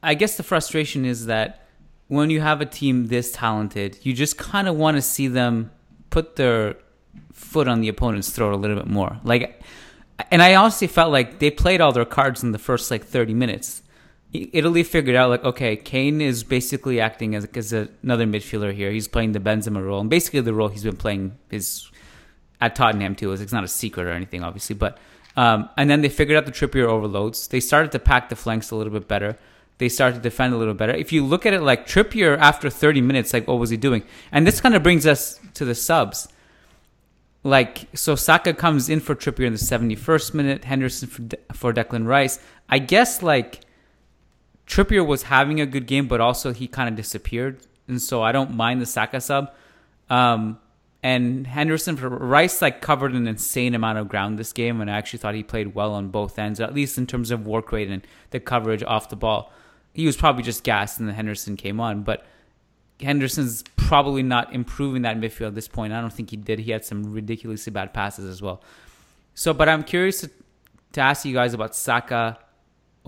I 0.02 0.14
guess 0.14 0.36
the 0.36 0.42
frustration 0.42 1.04
is 1.04 1.26
that 1.26 1.66
when 2.08 2.30
you 2.30 2.40
have 2.40 2.60
a 2.60 2.66
team 2.66 3.06
this 3.06 3.32
talented, 3.32 3.98
you 4.02 4.12
just 4.12 4.38
kind 4.38 4.68
of 4.68 4.76
want 4.76 4.96
to 4.96 5.02
see 5.02 5.28
them 5.28 5.70
put 6.10 6.36
their 6.36 6.76
foot 7.32 7.68
on 7.68 7.80
the 7.80 7.88
opponent's 7.88 8.30
throat 8.30 8.52
a 8.52 8.56
little 8.56 8.76
bit 8.76 8.86
more. 8.86 9.18
Like, 9.24 9.60
and 10.30 10.42
I 10.42 10.54
honestly 10.54 10.86
felt 10.86 11.12
like 11.12 11.38
they 11.38 11.50
played 11.50 11.80
all 11.80 11.92
their 11.92 12.04
cards 12.04 12.42
in 12.42 12.52
the 12.52 12.58
first 12.58 12.90
like 12.90 13.04
30 13.04 13.34
minutes. 13.34 13.82
Italy 14.32 14.82
figured 14.82 15.16
out 15.16 15.30
like, 15.30 15.44
okay, 15.44 15.76
Kane 15.76 16.20
is 16.20 16.44
basically 16.44 17.00
acting 17.00 17.34
as, 17.34 17.46
as 17.54 17.72
another 17.72 18.26
midfielder 18.26 18.74
here. 18.74 18.90
He's 18.90 19.08
playing 19.08 19.32
the 19.32 19.40
Benzema 19.40 19.84
role, 19.84 20.00
and 20.00 20.10
basically 20.10 20.40
the 20.40 20.52
role 20.52 20.68
he's 20.68 20.84
been 20.84 20.96
playing 20.96 21.38
is 21.50 21.90
at 22.60 22.74
Tottenham 22.76 23.14
too. 23.14 23.32
It's 23.32 23.52
not 23.52 23.64
a 23.64 23.68
secret 23.68 24.06
or 24.06 24.10
anything, 24.10 24.42
obviously, 24.42 24.74
but 24.74 24.98
um, 25.36 25.70
and 25.76 25.88
then 25.88 26.00
they 26.02 26.08
figured 26.08 26.36
out 26.36 26.46
the 26.46 26.52
Trippier 26.52 26.86
overloads. 26.86 27.48
They 27.48 27.60
started 27.60 27.92
to 27.92 27.98
pack 27.98 28.28
the 28.28 28.36
flanks 28.36 28.70
a 28.70 28.76
little 28.76 28.92
bit 28.92 29.06
better. 29.06 29.38
They 29.78 29.88
started 29.88 30.16
to 30.16 30.20
defend 30.20 30.52
a 30.52 30.56
little 30.56 30.74
better. 30.74 30.92
If 30.92 31.12
you 31.12 31.24
look 31.24 31.46
at 31.46 31.54
it 31.54 31.62
like 31.62 31.86
Trippier 31.86 32.36
after 32.36 32.68
30 32.68 33.00
minutes, 33.00 33.32
like 33.32 33.46
what 33.46 33.60
was 33.60 33.70
he 33.70 33.76
doing? 33.76 34.02
And 34.32 34.46
this 34.46 34.60
kind 34.60 34.74
of 34.74 34.82
brings 34.82 35.06
us 35.06 35.38
to 35.54 35.64
the 35.64 35.76
subs. 35.76 36.28
Like 37.44 37.86
so, 37.94 38.16
Saka 38.16 38.52
comes 38.52 38.88
in 38.88 38.98
for 38.98 39.14
Trippier 39.14 39.46
in 39.46 39.52
the 39.52 39.58
71st 39.60 40.34
minute. 40.34 40.64
Henderson 40.64 41.08
for, 41.08 41.22
De- 41.22 41.38
for 41.52 41.72
Declan 41.72 42.06
Rice. 42.06 42.40
I 42.68 42.80
guess 42.80 43.22
like 43.22 43.60
Trippier 44.68 45.04
was 45.04 45.24
having 45.24 45.60
a 45.60 45.66
good 45.66 45.86
game, 45.86 46.06
but 46.06 46.20
also 46.20 46.52
he 46.52 46.68
kind 46.68 46.88
of 46.88 46.94
disappeared, 46.94 47.60
and 47.88 48.00
so 48.00 48.22
I 48.22 48.32
don't 48.32 48.54
mind 48.54 48.80
the 48.80 48.86
Saka 48.86 49.20
sub. 49.20 49.52
Um, 50.10 50.58
and 51.02 51.46
Henderson 51.46 51.96
for 51.96 52.08
Rice 52.08 52.60
like 52.60 52.82
covered 52.82 53.12
an 53.14 53.26
insane 53.26 53.74
amount 53.74 53.98
of 53.98 54.08
ground 54.08 54.38
this 54.38 54.52
game, 54.52 54.80
and 54.80 54.90
I 54.90 54.96
actually 54.98 55.20
thought 55.20 55.34
he 55.34 55.42
played 55.42 55.74
well 55.74 55.94
on 55.94 56.08
both 56.08 56.38
ends, 56.38 56.60
at 56.60 56.74
least 56.74 56.98
in 56.98 57.06
terms 57.06 57.30
of 57.30 57.46
work 57.46 57.72
rate 57.72 57.88
and 57.88 58.06
the 58.30 58.40
coverage 58.40 58.82
off 58.82 59.08
the 59.08 59.16
ball. 59.16 59.50
He 59.94 60.04
was 60.04 60.16
probably 60.16 60.42
just 60.42 60.64
gassed, 60.64 60.98
and 60.98 61.08
then 61.08 61.14
Henderson 61.14 61.56
came 61.56 61.80
on, 61.80 62.02
but 62.02 62.26
Henderson's 63.00 63.64
probably 63.76 64.22
not 64.22 64.52
improving 64.52 65.02
that 65.02 65.16
midfield 65.16 65.48
at 65.48 65.54
this 65.54 65.68
point. 65.68 65.92
I 65.94 66.00
don't 66.00 66.12
think 66.12 66.30
he 66.30 66.36
did. 66.36 66.58
He 66.58 66.72
had 66.72 66.84
some 66.84 67.12
ridiculously 67.12 67.72
bad 67.72 67.94
passes 67.94 68.26
as 68.26 68.42
well. 68.42 68.60
So, 69.34 69.54
but 69.54 69.68
I'm 69.68 69.84
curious 69.84 70.20
to, 70.22 70.30
to 70.92 71.00
ask 71.00 71.24
you 71.24 71.32
guys 71.32 71.54
about 71.54 71.74
Saka 71.74 72.38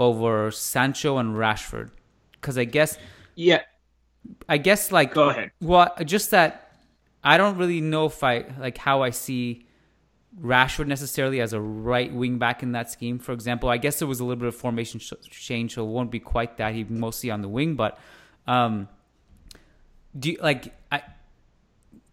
over 0.01 0.51
Sancho 0.51 1.19
and 1.19 1.37
Rashford, 1.37 1.91
because 2.33 2.57
I 2.57 2.65
guess 2.65 2.97
yeah, 3.37 3.61
I 4.49 4.57
guess 4.57 4.91
like 4.91 5.15
go 5.15 5.29
ahead. 5.29 5.51
Well, 5.61 5.95
just 6.05 6.31
that 6.31 6.73
I 7.23 7.37
don't 7.37 7.59
really 7.59 7.83
know 7.83 8.07
if 8.07 8.25
I 8.25 8.47
like 8.59 8.79
how 8.79 9.03
I 9.03 9.11
see 9.11 9.67
Rashford 10.41 10.87
necessarily 10.87 11.41
as 11.41 11.53
a 11.53 11.61
right 11.61 12.13
wing 12.13 12.39
back 12.39 12.63
in 12.63 12.73
that 12.73 12.91
scheme. 12.91 13.19
For 13.19 13.33
example, 13.33 13.69
I 13.69 13.77
guess 13.77 13.99
there 13.99 14.09
was 14.09 14.21
a 14.21 14.25
little 14.25 14.41
bit 14.41 14.49
of 14.49 14.57
formation 14.57 15.01
change, 15.31 15.75
so 15.75 15.85
it 15.85 15.91
won't 15.91 16.11
be 16.11 16.21
quite 16.21 16.57
that. 16.57 16.73
He 16.75 16.85
mostly 16.85 17.31
on 17.31 17.43
the 17.43 17.49
wing, 17.49 17.75
but 17.75 17.99
um, 18.47 18.89
do 20.19 20.31
you, 20.31 20.39
like 20.41 20.75
I 20.91 21.03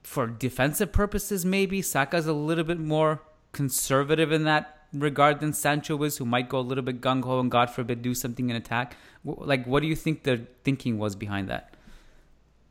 for 0.04 0.28
defensive 0.28 0.92
purposes 0.92 1.46
maybe 1.46 1.82
Saka's 1.82 2.28
a 2.28 2.34
little 2.34 2.64
bit 2.64 2.80
more 2.80 3.22
conservative 3.54 4.32
in 4.32 4.44
that 4.44 4.77
regard 4.94 5.40
than 5.40 5.54
Sancho 5.54 6.02
is, 6.04 6.18
who 6.18 6.26
might 6.26 6.50
go 6.50 6.60
a 6.60 6.62
little 6.62 6.84
bit 6.84 7.02
gung 7.02 7.24
ho 7.24 7.40
and 7.40 7.52
God 7.52 7.70
forbid 7.70 8.02
do 8.02 8.14
something 8.14 8.50
in 8.50 8.56
attack. 8.56 8.96
Like, 9.24 9.66
what 9.66 9.82
do 9.82 9.88
you 9.88 9.96
think 9.96 10.24
the 10.24 10.46
thinking 10.64 10.98
was 10.98 11.16
behind 11.16 11.50
that? 11.50 11.74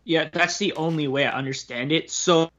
Yeah, 0.04 0.28
that's 0.32 0.58
the 0.58 0.72
only 0.74 1.08
way 1.08 1.26
I 1.26 1.36
understand 1.36 1.92
it. 1.92 2.10
So 2.10 2.50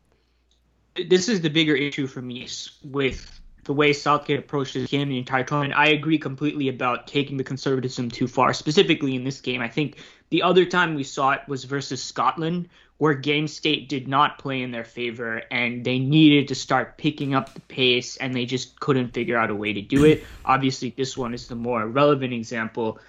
this 1.07 1.29
is 1.29 1.41
the 1.41 1.49
bigger 1.49 1.75
issue 1.75 2.07
for 2.07 2.21
me 2.21 2.47
with 2.83 3.41
the 3.63 3.73
way 3.73 3.93
Southgate 3.93 4.39
approached 4.39 4.73
this 4.73 4.89
game 4.89 5.09
the 5.09 5.17
entire 5.17 5.43
tournament. 5.43 5.77
I 5.77 5.89
agree 5.89 6.17
completely 6.17 6.69
about 6.69 7.07
taking 7.07 7.37
the 7.37 7.43
conservatism 7.43 8.09
too 8.09 8.27
far, 8.27 8.53
specifically 8.53 9.15
in 9.15 9.23
this 9.23 9.41
game. 9.41 9.61
I 9.61 9.67
think 9.67 9.97
the 10.29 10.41
other 10.41 10.65
time 10.65 10.95
we 10.95 11.03
saw 11.03 11.31
it 11.31 11.41
was 11.47 11.65
versus 11.65 12.03
Scotland, 12.03 12.69
where 12.97 13.13
game 13.13 13.47
state 13.47 13.89
did 13.89 14.07
not 14.07 14.39
play 14.39 14.61
in 14.61 14.71
their 14.71 14.83
favor 14.83 15.43
and 15.51 15.85
they 15.85 15.99
needed 15.99 16.47
to 16.47 16.55
start 16.55 16.97
picking 16.97 17.35
up 17.35 17.53
the 17.53 17.59
pace 17.61 18.17
and 18.17 18.33
they 18.33 18.45
just 18.45 18.79
couldn't 18.79 19.13
figure 19.13 19.37
out 19.37 19.51
a 19.51 19.55
way 19.55 19.73
to 19.73 19.81
do 19.81 20.03
it. 20.05 20.23
Obviously, 20.45 20.89
this 20.89 21.15
one 21.15 21.33
is 21.33 21.47
the 21.47 21.55
more 21.55 21.85
relevant 21.85 22.33
example. 22.33 22.99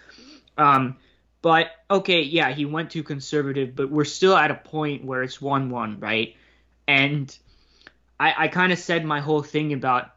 Um, 0.58 0.96
but 1.40 1.70
okay, 1.90 2.22
yeah, 2.22 2.50
he 2.52 2.66
went 2.66 2.90
too 2.90 3.02
conservative, 3.02 3.74
but 3.74 3.90
we're 3.90 4.04
still 4.04 4.36
at 4.36 4.50
a 4.50 4.54
point 4.54 5.04
where 5.04 5.22
it's 5.22 5.40
1 5.40 5.70
1, 5.70 6.00
right? 6.00 6.34
And 6.86 7.36
I, 8.20 8.34
I 8.44 8.48
kind 8.48 8.72
of 8.72 8.78
said 8.78 9.04
my 9.04 9.20
whole 9.20 9.42
thing 9.42 9.72
about 9.72 10.10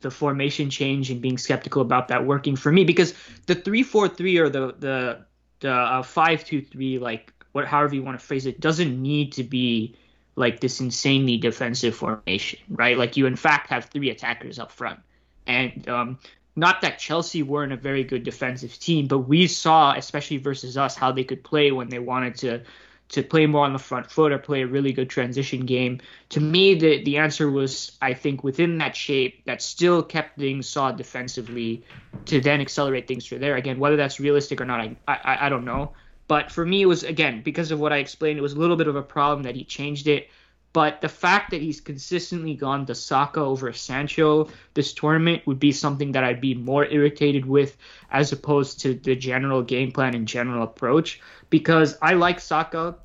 the 0.00 0.10
formation 0.10 0.70
change 0.70 1.10
and 1.10 1.20
being 1.20 1.38
skeptical 1.38 1.82
about 1.82 2.08
that 2.08 2.26
working 2.26 2.56
for 2.56 2.70
me 2.70 2.84
because 2.84 3.14
the 3.46 3.54
3 3.54 3.82
4 3.82 4.08
3 4.08 4.38
or 4.38 4.48
the, 4.48 4.74
the, 4.78 5.24
the 5.60 5.72
uh, 5.72 6.02
5 6.02 6.44
2 6.44 6.62
3, 6.62 6.98
like, 6.98 7.32
what, 7.56 7.66
however 7.66 7.94
you 7.94 8.02
want 8.02 8.20
to 8.20 8.24
phrase 8.24 8.44
it, 8.44 8.60
doesn't 8.60 9.02
need 9.02 9.32
to 9.32 9.42
be 9.42 9.96
like 10.36 10.60
this 10.60 10.80
insanely 10.80 11.38
defensive 11.38 11.94
formation, 11.96 12.58
right? 12.68 12.98
Like, 12.98 13.16
you 13.16 13.24
in 13.26 13.36
fact 13.36 13.70
have 13.70 13.86
three 13.86 14.10
attackers 14.10 14.58
up 14.58 14.70
front. 14.70 15.00
And 15.46 15.88
um, 15.88 16.18
not 16.54 16.82
that 16.82 16.98
Chelsea 16.98 17.42
weren't 17.42 17.72
a 17.72 17.76
very 17.76 18.04
good 18.04 18.22
defensive 18.22 18.78
team, 18.78 19.06
but 19.06 19.20
we 19.20 19.46
saw, 19.46 19.94
especially 19.94 20.36
versus 20.36 20.76
us, 20.76 20.94
how 20.94 21.12
they 21.12 21.24
could 21.24 21.42
play 21.42 21.72
when 21.72 21.88
they 21.88 21.98
wanted 21.98 22.36
to 22.36 22.60
to 23.08 23.22
play 23.22 23.46
more 23.46 23.64
on 23.64 23.72
the 23.72 23.78
front 23.78 24.10
foot 24.10 24.32
or 24.32 24.38
play 24.38 24.62
a 24.62 24.66
really 24.66 24.92
good 24.92 25.08
transition 25.08 25.64
game. 25.64 26.00
To 26.30 26.40
me, 26.40 26.74
the 26.74 27.04
the 27.04 27.18
answer 27.18 27.50
was, 27.50 27.96
I 28.02 28.14
think, 28.14 28.44
within 28.44 28.78
that 28.78 28.96
shape 28.96 29.44
that 29.44 29.62
still 29.62 30.02
kept 30.02 30.38
things 30.38 30.68
solid 30.68 30.96
defensively 30.96 31.84
to 32.24 32.40
then 32.40 32.60
accelerate 32.60 33.06
things 33.06 33.26
through 33.26 33.38
there. 33.38 33.56
Again, 33.56 33.78
whether 33.78 33.96
that's 33.96 34.18
realistic 34.18 34.60
or 34.60 34.66
not, 34.66 34.80
I, 34.80 34.96
I 35.06 35.46
I 35.46 35.48
don't 35.48 35.64
know. 35.64 35.92
But 36.28 36.50
for 36.50 36.66
me, 36.66 36.82
it 36.82 36.86
was 36.86 37.04
again 37.04 37.42
because 37.42 37.70
of 37.70 37.78
what 37.78 37.92
I 37.92 37.98
explained. 37.98 38.38
It 38.38 38.42
was 38.42 38.54
a 38.54 38.58
little 38.58 38.76
bit 38.76 38.88
of 38.88 38.96
a 38.96 39.02
problem 39.02 39.44
that 39.44 39.54
he 39.54 39.64
changed 39.64 40.08
it. 40.08 40.28
But 40.72 41.00
the 41.00 41.08
fact 41.08 41.52
that 41.52 41.62
he's 41.62 41.80
consistently 41.80 42.54
gone 42.54 42.84
to 42.84 42.94
Saka 42.94 43.40
over 43.40 43.72
Sancho 43.72 44.50
this 44.74 44.92
tournament 44.92 45.46
would 45.46 45.58
be 45.58 45.72
something 45.72 46.12
that 46.12 46.22
I'd 46.22 46.42
be 46.42 46.54
more 46.54 46.84
irritated 46.84 47.46
with 47.46 47.78
as 48.10 48.32
opposed 48.32 48.80
to 48.80 48.92
the 48.92 49.16
general 49.16 49.62
game 49.62 49.90
plan 49.90 50.14
and 50.14 50.28
general 50.28 50.64
approach. 50.64 51.20
Because 51.48 51.96
I 52.02 52.12
like 52.12 52.40
Saka. 52.40 52.96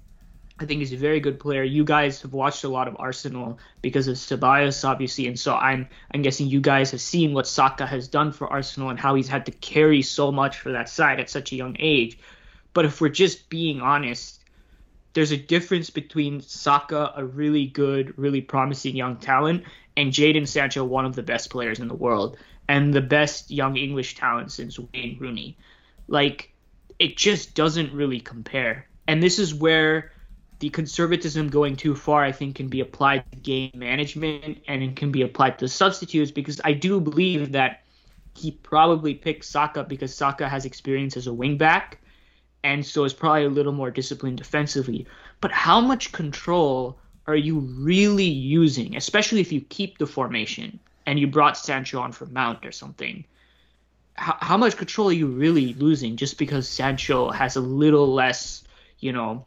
I 0.59 0.65
think 0.65 0.79
he's 0.79 0.91
a 0.91 0.97
very 0.97 1.19
good 1.19 1.39
player. 1.39 1.63
You 1.63 1.85
guys 1.85 2.21
have 2.23 2.33
watched 2.33 2.65
a 2.65 2.69
lot 2.69 2.89
of 2.89 2.97
Arsenal 2.99 3.57
because 3.81 4.07
of 4.07 4.17
Ceballos, 4.17 4.83
obviously, 4.83 5.27
and 5.27 5.39
so 5.39 5.55
I'm 5.55 5.87
I'm 6.13 6.23
guessing 6.23 6.47
you 6.47 6.59
guys 6.59 6.91
have 6.91 7.01
seen 7.01 7.33
what 7.33 7.47
Saka 7.47 7.85
has 7.85 8.09
done 8.09 8.31
for 8.33 8.51
Arsenal 8.51 8.89
and 8.89 8.99
how 8.99 9.15
he's 9.15 9.29
had 9.29 9.45
to 9.45 9.51
carry 9.53 10.01
so 10.01 10.31
much 10.31 10.59
for 10.59 10.73
that 10.73 10.89
side 10.89 11.19
at 11.19 11.29
such 11.29 11.53
a 11.53 11.55
young 11.55 11.77
age. 11.79 12.19
But 12.73 12.85
if 12.85 13.01
we're 13.01 13.09
just 13.09 13.49
being 13.49 13.81
honest, 13.81 14.39
there's 15.13 15.31
a 15.31 15.37
difference 15.37 15.89
between 15.89 16.41
Saka, 16.41 17.13
a 17.15 17.25
really 17.25 17.67
good, 17.67 18.17
really 18.17 18.41
promising 18.41 18.95
young 18.95 19.17
talent, 19.17 19.63
and 19.97 20.11
Jadon 20.11 20.47
Sancho, 20.47 20.85
one 20.85 21.05
of 21.05 21.15
the 21.15 21.23
best 21.23 21.49
players 21.49 21.79
in 21.79 21.87
the 21.87 21.93
world 21.93 22.37
and 22.69 22.93
the 22.93 23.01
best 23.01 23.51
young 23.51 23.75
English 23.75 24.15
talent 24.15 24.51
since 24.51 24.79
Wayne 24.79 25.17
Rooney. 25.19 25.57
Like, 26.07 26.53
it 26.99 27.17
just 27.17 27.55
doesn't 27.55 27.91
really 27.91 28.21
compare. 28.21 28.87
And 29.07 29.21
this 29.21 29.39
is 29.39 29.53
where 29.53 30.11
the 30.59 30.69
conservatism 30.69 31.49
going 31.49 31.75
too 31.75 31.95
far, 31.95 32.23
I 32.23 32.31
think, 32.31 32.55
can 32.55 32.69
be 32.69 32.79
applied 32.79 33.29
to 33.31 33.37
game 33.39 33.71
management 33.73 34.59
and 34.67 34.83
it 34.83 34.95
can 34.95 35.11
be 35.11 35.23
applied 35.23 35.59
to 35.59 35.67
substitutes 35.67 36.31
because 36.31 36.61
I 36.63 36.73
do 36.73 37.01
believe 37.01 37.53
that 37.53 37.81
he 38.37 38.51
probably 38.51 39.15
picked 39.15 39.43
Saka 39.43 39.83
because 39.83 40.15
Saka 40.15 40.47
has 40.47 40.65
experience 40.65 41.17
as 41.17 41.27
a 41.27 41.31
wingback 41.31 41.95
and 42.63 42.85
so 42.85 43.03
is 43.03 43.13
probably 43.13 43.45
a 43.45 43.49
little 43.49 43.71
more 43.71 43.91
disciplined 43.91 44.37
defensively. 44.37 45.07
But 45.39 45.51
how 45.51 45.81
much 45.81 46.11
control 46.11 46.97
are 47.27 47.35
you 47.35 47.59
really 47.59 48.25
using, 48.25 48.95
especially 48.95 49.41
if 49.41 49.51
you 49.51 49.61
keep 49.61 49.97
the 49.97 50.07
formation 50.07 50.79
and 51.05 51.19
you 51.19 51.27
brought 51.27 51.57
Sancho 51.57 51.99
on 51.99 52.11
for 52.11 52.25
Mount 52.25 52.65
or 52.65 52.71
something? 52.71 53.25
How, 54.15 54.37
how 54.39 54.57
much 54.57 54.77
control 54.77 55.09
are 55.09 55.13
you 55.13 55.27
really 55.27 55.73
losing 55.73 56.17
just 56.17 56.37
because 56.37 56.67
Sancho 56.67 57.31
has 57.31 57.55
a 57.55 57.61
little 57.61 58.13
less, 58.13 58.63
you 58.99 59.11
know, 59.11 59.45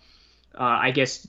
uh, 0.58 0.62
I 0.62 0.90
guess, 0.90 1.26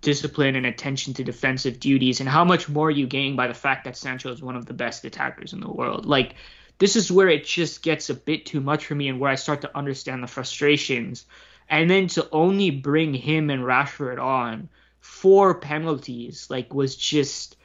discipline 0.00 0.54
and 0.56 0.66
attention 0.66 1.14
to 1.14 1.24
defensive 1.24 1.80
duties? 1.80 2.20
And 2.20 2.28
how 2.28 2.44
much 2.44 2.68
more 2.68 2.88
are 2.88 2.90
you 2.90 3.06
gaining 3.06 3.36
by 3.36 3.48
the 3.48 3.54
fact 3.54 3.84
that 3.84 3.96
Sancho 3.96 4.32
is 4.32 4.40
one 4.40 4.56
of 4.56 4.66
the 4.66 4.74
best 4.74 5.04
attackers 5.04 5.52
in 5.52 5.60
the 5.60 5.70
world? 5.70 6.06
Like, 6.06 6.34
this 6.78 6.96
is 6.96 7.10
where 7.10 7.28
it 7.28 7.44
just 7.44 7.82
gets 7.82 8.10
a 8.10 8.14
bit 8.14 8.46
too 8.46 8.60
much 8.60 8.86
for 8.86 8.94
me 8.94 9.08
and 9.08 9.18
where 9.18 9.30
I 9.30 9.36
start 9.36 9.62
to 9.62 9.76
understand 9.76 10.22
the 10.22 10.26
frustrations. 10.26 11.26
And 11.68 11.90
then 11.90 12.06
to 12.08 12.28
only 12.30 12.70
bring 12.70 13.14
him 13.14 13.50
and 13.50 13.62
Rashford 13.62 14.22
on 14.22 14.68
for 15.00 15.54
penalties, 15.54 16.46
like, 16.48 16.72
was 16.74 16.96
just. 16.96 17.56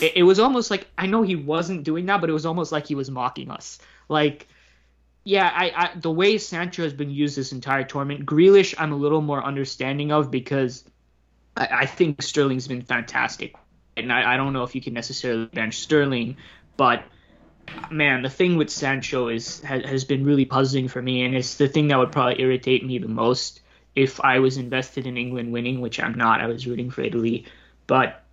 It, 0.00 0.12
it 0.16 0.22
was 0.22 0.38
almost 0.38 0.70
like 0.70 0.88
I 0.96 1.06
know 1.06 1.22
he 1.22 1.36
wasn't 1.36 1.84
doing 1.84 2.06
that, 2.06 2.20
but 2.20 2.30
it 2.30 2.32
was 2.32 2.46
almost 2.46 2.72
like 2.72 2.86
he 2.86 2.94
was 2.94 3.10
mocking 3.10 3.50
us. 3.50 3.78
Like, 4.08 4.48
yeah, 5.24 5.50
I, 5.52 5.72
I 5.76 5.98
the 5.98 6.10
way 6.10 6.38
Sancho 6.38 6.82
has 6.82 6.92
been 6.92 7.10
used 7.10 7.36
this 7.36 7.52
entire 7.52 7.84
tournament, 7.84 8.26
Grealish, 8.26 8.74
I'm 8.78 8.92
a 8.92 8.96
little 8.96 9.20
more 9.20 9.44
understanding 9.44 10.10
of 10.10 10.30
because 10.30 10.84
I, 11.56 11.68
I 11.70 11.86
think 11.86 12.22
Sterling's 12.22 12.66
been 12.66 12.82
fantastic, 12.82 13.54
and 13.96 14.12
I, 14.12 14.34
I 14.34 14.36
don't 14.36 14.52
know 14.52 14.62
if 14.62 14.74
you 14.74 14.80
can 14.80 14.94
necessarily 14.94 15.46
bench 15.46 15.78
Sterling, 15.78 16.36
but 16.76 17.04
man, 17.90 18.22
the 18.22 18.30
thing 18.30 18.56
with 18.56 18.70
Sancho 18.70 19.28
is 19.28 19.60
has, 19.62 19.84
has 19.84 20.04
been 20.04 20.24
really 20.24 20.44
puzzling 20.44 20.88
for 20.88 21.02
me, 21.02 21.24
and 21.24 21.34
it's 21.34 21.56
the 21.56 21.68
thing 21.68 21.88
that 21.88 21.98
would 21.98 22.12
probably 22.12 22.40
irritate 22.42 22.84
me 22.84 22.98
the 22.98 23.08
most 23.08 23.60
if 23.94 24.20
I 24.20 24.40
was 24.40 24.56
invested 24.56 25.06
in 25.06 25.16
England 25.16 25.52
winning, 25.52 25.80
which 25.80 26.00
I'm 26.00 26.14
not. 26.14 26.40
I 26.40 26.46
was 26.46 26.66
rooting 26.66 26.90
for 26.90 27.02
Italy, 27.02 27.46
but 27.86 28.24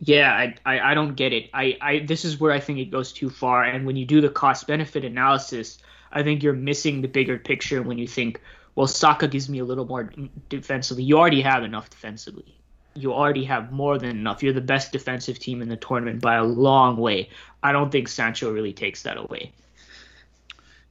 Yeah, 0.00 0.32
I, 0.32 0.54
I, 0.64 0.92
I 0.92 0.94
don't 0.94 1.14
get 1.14 1.32
it. 1.32 1.50
I, 1.52 1.76
I 1.80 1.98
this 2.00 2.24
is 2.24 2.40
where 2.40 2.52
I 2.52 2.60
think 2.60 2.78
it 2.78 2.90
goes 2.90 3.12
too 3.12 3.28
far. 3.30 3.64
And 3.64 3.86
when 3.86 3.96
you 3.96 4.06
do 4.06 4.20
the 4.20 4.30
cost 4.30 4.66
benefit 4.66 5.04
analysis, 5.04 5.78
I 6.10 6.22
think 6.22 6.42
you're 6.42 6.54
missing 6.54 7.02
the 7.02 7.08
bigger 7.08 7.38
picture 7.38 7.82
when 7.82 7.98
you 7.98 8.06
think, 8.06 8.40
well, 8.74 8.86
Saka 8.86 9.28
gives 9.28 9.48
me 9.48 9.58
a 9.58 9.64
little 9.64 9.86
more 9.86 10.10
defensively. 10.48 11.04
You 11.04 11.18
already 11.18 11.42
have 11.42 11.64
enough 11.64 11.90
defensively. 11.90 12.59
You 12.94 13.12
already 13.12 13.44
have 13.44 13.72
more 13.72 13.98
than 13.98 14.10
enough. 14.10 14.42
You're 14.42 14.52
the 14.52 14.60
best 14.60 14.92
defensive 14.92 15.38
team 15.38 15.62
in 15.62 15.68
the 15.68 15.76
tournament 15.76 16.20
by 16.20 16.36
a 16.36 16.44
long 16.44 16.96
way. 16.96 17.28
I 17.62 17.72
don't 17.72 17.90
think 17.90 18.08
Sancho 18.08 18.52
really 18.52 18.72
takes 18.72 19.02
that 19.04 19.16
away. 19.16 19.52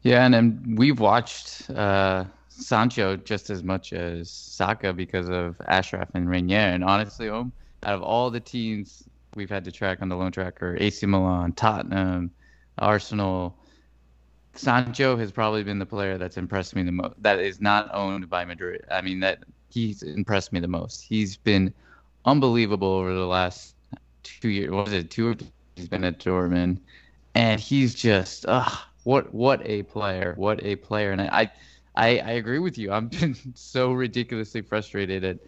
Yeah, 0.01 0.25
and, 0.25 0.33
and 0.33 0.77
we've 0.77 0.99
watched 0.99 1.69
uh, 1.69 2.23
Sancho 2.47 3.17
just 3.17 3.49
as 3.49 3.63
much 3.63 3.91
as 3.91 4.29
Saka 4.29 4.93
because 4.93 5.29
of 5.29 5.57
Achraf 5.67 6.09
and 6.13 6.27
Reinier. 6.27 6.73
And 6.73 6.83
honestly, 6.83 7.29
um, 7.29 7.51
out 7.83 7.95
of 7.95 8.01
all 8.01 8.29
the 8.29 8.39
teams 8.39 9.03
we've 9.35 9.49
had 9.49 9.65
to 9.65 9.71
track 9.71 10.01
on 10.01 10.09
the 10.09 10.15
loan 10.15 10.31
tracker, 10.31 10.77
AC 10.79 11.05
Milan, 11.05 11.51
Tottenham, 11.53 12.31
Arsenal, 12.77 13.55
Sancho 14.53 15.15
has 15.17 15.31
probably 15.31 15.63
been 15.63 15.79
the 15.79 15.85
player 15.85 16.17
that's 16.17 16.37
impressed 16.37 16.75
me 16.75 16.83
the 16.83 16.91
most. 16.91 17.21
That 17.21 17.39
is 17.39 17.61
not 17.61 17.89
owned 17.93 18.29
by 18.29 18.45
Madrid. 18.45 18.85
I 18.91 19.01
mean, 19.01 19.19
that 19.21 19.43
he's 19.69 20.01
impressed 20.01 20.51
me 20.51 20.59
the 20.59 20.67
most. 20.67 21.01
He's 21.01 21.37
been 21.37 21.73
unbelievable 22.25 22.87
over 22.87 23.13
the 23.13 23.25
last 23.25 23.75
two 24.23 24.49
years. 24.49 24.71
What 24.71 24.85
was 24.85 24.93
it? 24.93 25.09
Two. 25.09 25.29
or 25.29 25.33
three 25.35 25.51
He's 25.79 25.87
been 25.87 26.03
at 26.03 26.19
Dortmund, 26.19 26.79
and 27.35 27.57
he's 27.61 27.95
just, 27.95 28.45
ugh, 28.49 28.79
what 29.03 29.33
what 29.33 29.61
a 29.63 29.83
player! 29.83 30.33
What 30.35 30.61
a 30.61 30.75
player! 30.75 31.11
And 31.13 31.21
I, 31.21 31.49
I, 31.95 32.17
I 32.17 32.31
agree 32.31 32.59
with 32.59 32.77
you. 32.77 32.91
I've 32.91 33.09
been 33.09 33.33
so 33.55 33.93
ridiculously 33.93 34.61
frustrated 34.61 35.23
at 35.23 35.39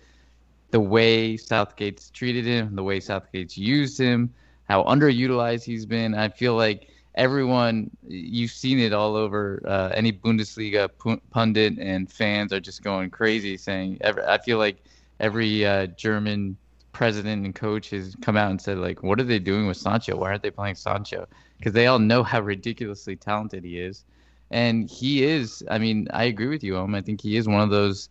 the 0.70 0.80
way 0.80 1.36
Southgate's 1.36 2.10
treated 2.12 2.46
him, 2.46 2.78
the 2.78 2.84
way 2.84 3.02
Southgate's 3.02 3.58
used 3.58 4.00
him, 4.00 4.34
how 4.70 4.84
underutilized 4.84 5.66
he's 5.66 5.86
been. 5.86 6.16
I 6.16 6.30
feel 6.30 6.56
like 6.56 6.88
everyone, 7.16 7.92
you've 8.08 8.52
seen 8.52 8.80
it 8.80 8.94
all 8.94 9.18
over. 9.18 9.62
Uh, 9.68 9.92
any 9.94 10.14
Bundesliga 10.14 10.90
pundit 11.32 11.78
and 11.78 12.10
fans 12.10 12.54
are 12.54 12.62
just 12.62 12.84
going 12.84 13.10
crazy, 13.10 13.58
saying. 13.58 14.00
I 14.02 14.38
feel 14.38 14.60
like 14.60 14.82
every 15.22 15.66
uh, 15.66 15.86
German 15.86 16.58
president 16.92 17.46
and 17.46 17.56
coach 17.56 17.92
has 17.92 18.16
come 18.22 18.36
out 18.36 18.52
and 18.52 18.62
said 18.62 18.78
like, 18.78 19.02
"What 19.04 19.20
are 19.22 19.24
they 19.24 19.40
doing 19.40 19.68
with 19.68 19.78
Sancho? 19.78 20.18
Why 20.18 20.32
aren't 20.32 20.44
they 20.44 20.52
playing 20.52 20.76
Sancho?" 20.76 21.28
Because 21.58 21.74
they 21.74 21.88
all 21.88 22.00
know 22.00 22.24
how 22.24 22.42
ridiculously 22.42 23.16
talented 23.16 23.64
he 23.64 23.80
is, 23.80 24.04
and 24.50 24.90
he 24.90 25.24
is. 25.24 25.64
I 25.72 25.78
mean, 25.78 26.08
I 26.12 26.26
agree 26.26 26.48
with 26.48 26.64
you, 26.64 26.76
Om. 26.76 26.96
I 26.96 27.02
think 27.02 27.22
he 27.22 27.38
is 27.38 27.48
one 27.48 27.62
of 27.62 27.70
those 27.70 28.10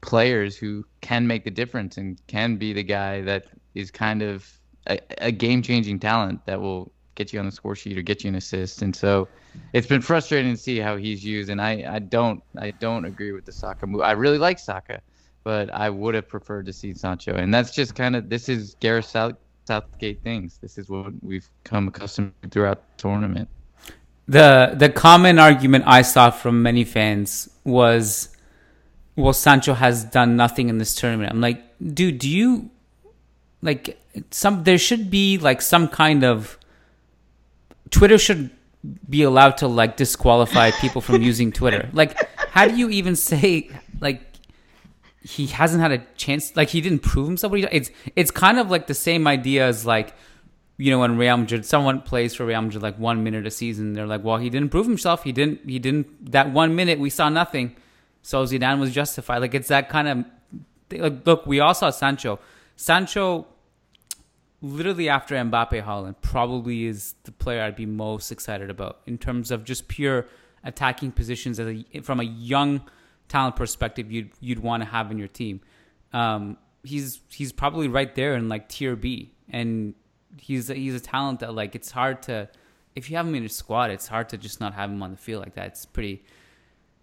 players 0.00 0.56
who 0.56 0.84
can 1.00 1.26
make 1.26 1.44
the 1.44 1.50
difference 1.50 1.96
and 1.96 2.20
can 2.26 2.56
be 2.56 2.72
the 2.72 2.82
guy 2.82 3.20
that 3.22 3.46
is 3.74 3.90
kind 3.90 4.22
of 4.22 4.48
a, 4.86 4.98
a 5.18 5.32
game-changing 5.32 5.98
talent 5.98 6.44
that 6.46 6.60
will 6.60 6.90
get 7.16 7.32
you 7.32 7.40
on 7.40 7.46
the 7.46 7.52
score 7.52 7.74
sheet 7.74 7.98
or 7.98 8.02
get 8.02 8.22
you 8.22 8.28
an 8.28 8.36
assist. 8.36 8.80
And 8.80 8.94
so 8.94 9.26
it's 9.72 9.88
been 9.88 10.00
frustrating 10.00 10.54
to 10.54 10.60
see 10.60 10.78
how 10.78 10.96
he's 10.96 11.24
used. 11.24 11.50
And 11.50 11.60
I, 11.60 11.84
I 11.96 11.98
don't 11.98 12.42
I 12.56 12.70
don't 12.70 13.04
agree 13.04 13.32
with 13.32 13.44
the 13.44 13.52
Saka 13.52 13.86
move. 13.86 14.02
I 14.02 14.12
really 14.12 14.38
like 14.38 14.58
Saka 14.58 15.00
but 15.44 15.72
I 15.72 15.90
would 15.90 16.14
have 16.14 16.28
preferred 16.28 16.66
to 16.66 16.72
see 16.72 16.94
Sancho. 16.94 17.34
And 17.34 17.52
that's 17.52 17.70
just 17.70 17.94
kind 17.94 18.16
of 18.16 18.28
this 18.28 18.48
is 18.48 18.76
Gareth 18.80 19.06
South, 19.06 19.36
Southgate 19.66 20.22
things. 20.22 20.58
This 20.60 20.78
is 20.78 20.88
what 20.88 21.12
we've 21.22 21.48
come 21.64 21.88
accustomed 21.88 22.32
to 22.42 22.48
throughout 22.48 22.82
the 22.96 23.02
tournament. 23.02 23.48
The 24.26 24.74
the 24.76 24.90
common 24.90 25.38
argument 25.38 25.84
I 25.86 26.02
saw 26.02 26.30
from 26.30 26.62
many 26.62 26.84
fans 26.84 27.48
was, 27.64 28.36
well, 29.16 29.32
Sancho 29.32 29.74
has 29.74 30.04
done 30.04 30.36
nothing 30.36 30.68
in 30.68 30.78
this 30.78 30.94
tournament. 30.94 31.32
I'm 31.32 31.40
like, 31.40 31.62
dude, 31.94 32.18
do 32.18 32.28
you 32.28 32.70
like 33.62 33.98
some? 34.30 34.64
There 34.64 34.78
should 34.78 35.10
be 35.10 35.38
like 35.38 35.62
some 35.62 35.88
kind 35.88 36.24
of 36.24 36.58
Twitter 37.90 38.18
should 38.18 38.50
be 39.08 39.22
allowed 39.22 39.56
to 39.58 39.66
like 39.66 39.96
disqualify 39.96 40.70
people 40.72 41.00
from 41.00 41.22
using 41.30 41.52
Twitter. 41.52 41.88
Like, 41.92 42.16
how 42.50 42.68
do 42.68 42.76
you 42.76 42.90
even 42.90 43.16
say 43.16 43.70
like 44.00 44.27
he 45.22 45.46
hasn't 45.46 45.82
had 45.82 45.92
a 45.92 45.98
chance. 46.16 46.54
Like 46.56 46.68
he 46.68 46.80
didn't 46.80 47.00
prove 47.00 47.26
himself. 47.26 47.52
It's 47.54 47.90
it's 48.14 48.30
kind 48.30 48.58
of 48.58 48.70
like 48.70 48.86
the 48.86 48.94
same 48.94 49.26
idea 49.26 49.66
as 49.66 49.84
like 49.84 50.14
you 50.76 50.90
know 50.90 51.00
when 51.00 51.18
Real 51.18 51.36
Madrid 51.36 51.66
someone 51.66 52.02
plays 52.02 52.34
for 52.34 52.46
Real 52.46 52.62
Madrid 52.62 52.82
like 52.82 52.98
one 52.98 53.24
minute 53.24 53.46
a 53.46 53.50
season. 53.50 53.94
They're 53.94 54.06
like, 54.06 54.22
well, 54.22 54.36
he 54.36 54.50
didn't 54.50 54.70
prove 54.70 54.86
himself. 54.86 55.24
He 55.24 55.32
didn't. 55.32 55.68
He 55.68 55.78
didn't. 55.78 56.32
That 56.32 56.52
one 56.52 56.76
minute 56.76 56.98
we 56.98 57.10
saw 57.10 57.28
nothing. 57.28 57.76
So 58.22 58.44
Zidane 58.44 58.78
was 58.78 58.92
justified. 58.92 59.38
Like 59.38 59.54
it's 59.54 59.68
that 59.68 59.88
kind 59.88 60.08
of. 60.08 60.24
thing. 60.88 61.02
Like, 61.02 61.26
look, 61.26 61.46
we 61.46 61.60
all 61.60 61.74
saw 61.74 61.90
Sancho. 61.90 62.38
Sancho, 62.76 63.46
literally 64.62 65.08
after 65.08 65.34
Mbappe, 65.34 65.82
Haaland, 65.84 66.14
probably 66.22 66.86
is 66.86 67.14
the 67.24 67.32
player 67.32 67.62
I'd 67.62 67.74
be 67.74 67.86
most 67.86 68.30
excited 68.30 68.70
about 68.70 69.00
in 69.06 69.18
terms 69.18 69.50
of 69.50 69.64
just 69.64 69.88
pure 69.88 70.26
attacking 70.62 71.12
positions 71.12 71.58
as 71.58 71.66
a, 71.66 72.00
from 72.02 72.20
a 72.20 72.24
young 72.24 72.82
talent 73.28 73.56
perspective 73.56 74.10
you'd 74.10 74.30
you'd 74.40 74.58
want 74.58 74.82
to 74.82 74.88
have 74.88 75.10
in 75.10 75.18
your 75.18 75.28
team. 75.28 75.60
Um, 76.12 76.56
he's 76.82 77.20
he's 77.30 77.52
probably 77.52 77.88
right 77.88 78.14
there 78.14 78.34
in 78.34 78.48
like 78.48 78.68
tier 78.68 78.96
B, 78.96 79.30
and 79.48 79.94
he's 80.38 80.70
a, 80.70 80.74
he's 80.74 80.94
a 80.94 81.00
talent 81.00 81.40
that 81.40 81.54
like 81.54 81.74
it's 81.74 81.90
hard 81.90 82.22
to 82.22 82.48
if 82.94 83.10
you 83.10 83.16
have 83.16 83.26
him 83.26 83.34
in 83.34 83.42
your 83.42 83.48
squad, 83.48 83.90
it's 83.90 84.08
hard 84.08 84.28
to 84.30 84.38
just 84.38 84.60
not 84.60 84.74
have 84.74 84.90
him 84.90 85.02
on 85.02 85.12
the 85.12 85.16
field 85.16 85.42
like 85.42 85.54
that. 85.54 85.68
It's 85.68 85.86
pretty 85.86 86.22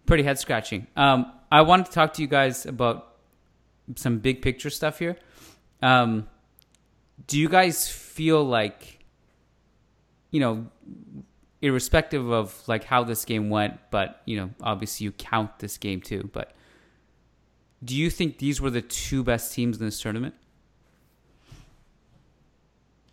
pretty 0.04 0.22
head 0.22 0.38
scratching. 0.38 0.86
Um, 0.96 1.32
I 1.50 1.62
wanted 1.62 1.86
to 1.86 1.92
talk 1.92 2.14
to 2.14 2.22
you 2.22 2.28
guys 2.28 2.66
about 2.66 3.16
some 3.96 4.18
big 4.18 4.42
picture 4.42 4.70
stuff 4.70 4.98
here. 4.98 5.16
Um, 5.82 6.28
do 7.26 7.38
you 7.38 7.48
guys 7.48 7.88
feel 7.88 8.44
like 8.44 9.04
you 10.30 10.40
know 10.40 10.66
irrespective 11.62 12.30
of 12.30 12.62
like 12.68 12.84
how 12.84 13.04
this 13.04 13.24
game 13.24 13.50
went, 13.50 13.78
but 13.90 14.20
you 14.24 14.36
know, 14.36 14.50
obviously 14.60 15.04
you 15.04 15.12
count 15.12 15.58
this 15.58 15.78
game 15.78 16.00
too. 16.00 16.28
But 16.32 16.52
do 17.84 17.94
you 17.94 18.10
think 18.10 18.38
these 18.38 18.60
were 18.60 18.70
the 18.70 18.82
two 18.82 19.22
best 19.22 19.52
teams 19.52 19.78
in 19.78 19.84
this 19.84 20.00
tournament? 20.00 20.34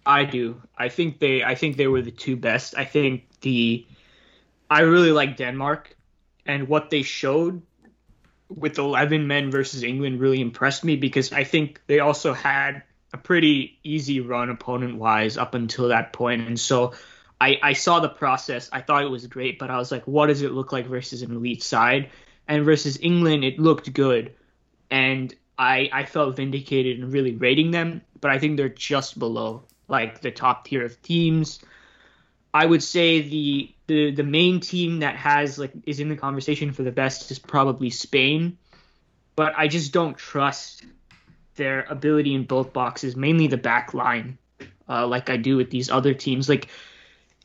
I 0.05 0.25
do. 0.25 0.61
I 0.77 0.89
think 0.89 1.19
they. 1.19 1.43
I 1.43 1.55
think 1.55 1.77
they 1.77 1.87
were 1.87 2.01
the 2.01 2.11
two 2.11 2.35
best. 2.35 2.75
I 2.77 2.85
think 2.85 3.25
the. 3.41 3.85
I 4.69 4.81
really 4.81 5.11
like 5.11 5.37
Denmark, 5.37 5.95
and 6.45 6.67
what 6.67 6.89
they 6.89 7.03
showed 7.03 7.61
with 8.49 8.77
11 8.77 9.27
men 9.27 9.51
versus 9.51 9.83
England 9.83 10.19
really 10.19 10.41
impressed 10.41 10.83
me 10.83 10.95
because 10.95 11.31
I 11.31 11.43
think 11.43 11.81
they 11.87 11.99
also 11.99 12.33
had 12.33 12.83
a 13.13 13.17
pretty 13.17 13.79
easy 13.83 14.19
run 14.19 14.49
opponent 14.49 14.97
wise 14.97 15.37
up 15.37 15.53
until 15.53 15.89
that 15.89 16.11
point, 16.11 16.47
and 16.47 16.59
so 16.59 16.93
I, 17.43 17.59
I 17.61 17.73
saw 17.73 17.99
the 17.99 18.07
process. 18.07 18.69
I 18.71 18.79
thought 18.79 19.03
it 19.03 19.09
was 19.09 19.27
great, 19.27 19.59
but 19.59 19.69
I 19.69 19.77
was 19.77 19.91
like, 19.91 20.07
what 20.07 20.27
does 20.27 20.43
it 20.43 20.53
look 20.53 20.71
like 20.71 20.87
versus 20.87 21.23
an 21.23 21.35
elite 21.35 21.61
side? 21.61 22.09
And 22.47 22.63
versus 22.63 22.97
England, 23.01 23.43
it 23.43 23.59
looked 23.59 23.91
good. 23.91 24.33
And 24.89 25.35
I, 25.57 25.89
I 25.91 26.05
felt 26.05 26.37
vindicated 26.37 26.99
in 26.99 27.11
really 27.11 27.35
rating 27.35 27.71
them, 27.71 28.01
but 28.21 28.31
I 28.31 28.39
think 28.39 28.55
they're 28.55 28.69
just 28.69 29.19
below 29.19 29.63
like 29.89 30.21
the 30.21 30.31
top 30.31 30.65
tier 30.65 30.85
of 30.85 31.01
teams. 31.01 31.59
I 32.53 32.65
would 32.65 32.81
say 32.81 33.21
the, 33.21 33.75
the 33.87 34.11
the 34.11 34.23
main 34.23 34.61
team 34.61 34.99
that 34.99 35.17
has 35.17 35.59
like 35.59 35.73
is 35.85 35.99
in 35.99 36.07
the 36.07 36.15
conversation 36.15 36.71
for 36.71 36.83
the 36.83 36.91
best 36.91 37.29
is 37.29 37.39
probably 37.39 37.89
Spain, 37.89 38.57
but 39.35 39.53
I 39.57 39.67
just 39.67 39.91
don't 39.91 40.17
trust 40.17 40.85
their 41.55 41.83
ability 41.89 42.35
in 42.35 42.45
both 42.45 42.71
boxes, 42.71 43.17
mainly 43.17 43.47
the 43.47 43.57
back 43.57 43.93
line, 43.93 44.37
uh, 44.87 45.05
like 45.07 45.29
I 45.29 45.35
do 45.35 45.57
with 45.57 45.71
these 45.71 45.89
other 45.89 46.13
teams. 46.13 46.47
Like 46.47 46.69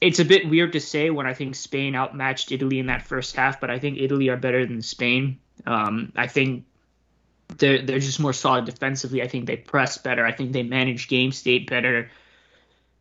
it's 0.00 0.20
a 0.20 0.24
bit 0.24 0.48
weird 0.48 0.72
to 0.72 0.80
say 0.80 1.11
when 1.11 1.26
I 1.26 1.34
think 1.34 1.54
Spain 1.54 1.94
outmatched 1.94 2.52
Italy 2.52 2.78
in 2.78 2.87
that 2.87 3.06
first 3.06 3.34
half, 3.34 3.61
but 3.61 3.70
I 3.70 3.78
think 3.78 3.98
Italy 3.98 4.28
are 4.28 4.37
better 4.37 4.64
than 4.64 4.82
Spain. 4.82 5.38
Um, 5.66 6.12
I 6.14 6.28
think 6.28 6.64
they're 7.56 7.82
they're 7.82 7.98
just 7.98 8.20
more 8.20 8.32
solid 8.32 8.64
defensively. 8.64 9.22
I 9.22 9.28
think 9.28 9.46
they 9.46 9.56
press 9.56 9.98
better. 9.98 10.24
I 10.24 10.32
think 10.32 10.52
they 10.52 10.62
manage 10.62 11.08
game 11.08 11.32
state 11.32 11.68
better. 11.68 12.11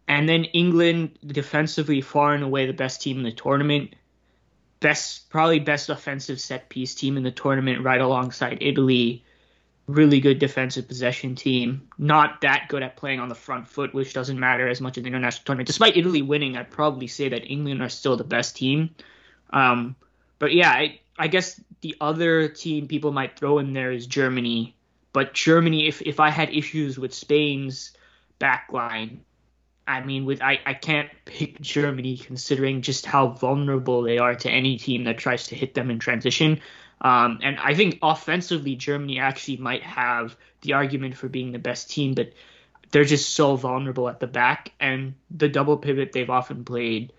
And 0.07 0.27
then 0.27 0.45
England 0.45 1.19
defensively 1.25 2.01
far 2.01 2.33
and 2.33 2.43
away 2.43 2.65
the 2.65 2.73
best 2.73 3.01
team 3.01 3.17
in 3.17 3.23
the 3.23 3.31
tournament. 3.31 3.95
Best 4.79 5.29
probably 5.29 5.59
best 5.59 5.89
offensive 5.89 6.39
set 6.39 6.69
piece 6.69 6.95
team 6.95 7.17
in 7.17 7.23
the 7.23 7.31
tournament 7.31 7.83
right 7.83 7.99
alongside 7.99 8.59
Italy 8.61 9.23
really 9.87 10.19
good 10.19 10.39
defensive 10.39 10.87
possession 10.87 11.35
team. 11.35 11.87
Not 11.97 12.41
that 12.41 12.67
good 12.67 12.83
at 12.83 12.97
playing 12.97 13.19
on 13.19 13.29
the 13.29 13.35
front 13.35 13.67
foot, 13.67 13.93
which 13.93 14.13
doesn't 14.13 14.39
matter 14.39 14.67
as 14.67 14.81
much 14.81 14.97
in 14.97 15.03
the 15.03 15.07
international 15.07 15.45
tournament. 15.45 15.67
Despite 15.67 15.95
Italy 15.95 16.21
winning, 16.21 16.57
I'd 16.57 16.69
probably 16.69 17.07
say 17.07 17.29
that 17.29 17.49
England 17.49 17.81
are 17.81 17.89
still 17.89 18.17
the 18.17 18.25
best 18.25 18.57
team. 18.57 18.95
Um, 19.51 19.95
but 20.39 20.53
yeah, 20.53 20.69
I, 20.69 20.99
I 21.17 21.27
guess 21.27 21.59
the 21.81 21.95
other 22.01 22.49
team 22.49 22.87
people 22.87 23.11
might 23.11 23.39
throw 23.39 23.59
in 23.59 23.73
there 23.73 23.91
is 23.91 24.05
Germany. 24.05 24.75
But 25.13 25.33
Germany, 25.33 25.87
if 25.87 26.01
if 26.01 26.19
I 26.19 26.29
had 26.29 26.53
issues 26.53 26.99
with 26.99 27.13
Spain's 27.13 27.93
backline, 28.39 29.19
I 29.87 30.01
mean, 30.01 30.25
with 30.25 30.41
I, 30.41 30.59
I 30.65 30.73
can't 30.73 31.09
pick 31.25 31.59
Germany 31.61 32.17
considering 32.17 32.81
just 32.81 33.05
how 33.05 33.29
vulnerable 33.29 34.01
they 34.01 34.17
are 34.17 34.35
to 34.35 34.49
any 34.49 34.77
team 34.77 35.05
that 35.05 35.17
tries 35.17 35.47
to 35.47 35.55
hit 35.55 35.73
them 35.73 35.89
in 35.89 35.97
transition. 35.97 36.59
Um, 37.01 37.39
and 37.43 37.57
I 37.59 37.75
think 37.75 37.99
offensively, 38.01 38.75
Germany 38.75 39.19
actually 39.19 39.57
might 39.57 39.83
have 39.83 40.35
the 40.61 40.73
argument 40.73 41.15
for 41.15 41.29
being 41.29 41.51
the 41.51 41.59
best 41.59 41.89
team, 41.89 42.13
but 42.13 42.33
they're 42.91 43.05
just 43.05 43.29
so 43.29 43.55
vulnerable 43.55 44.09
at 44.09 44.19
the 44.19 44.27
back, 44.27 44.71
and 44.79 45.13
the 45.29 45.49
double 45.49 45.77
pivot 45.77 46.11
they've 46.11 46.29
often 46.29 46.63
played 46.63 47.13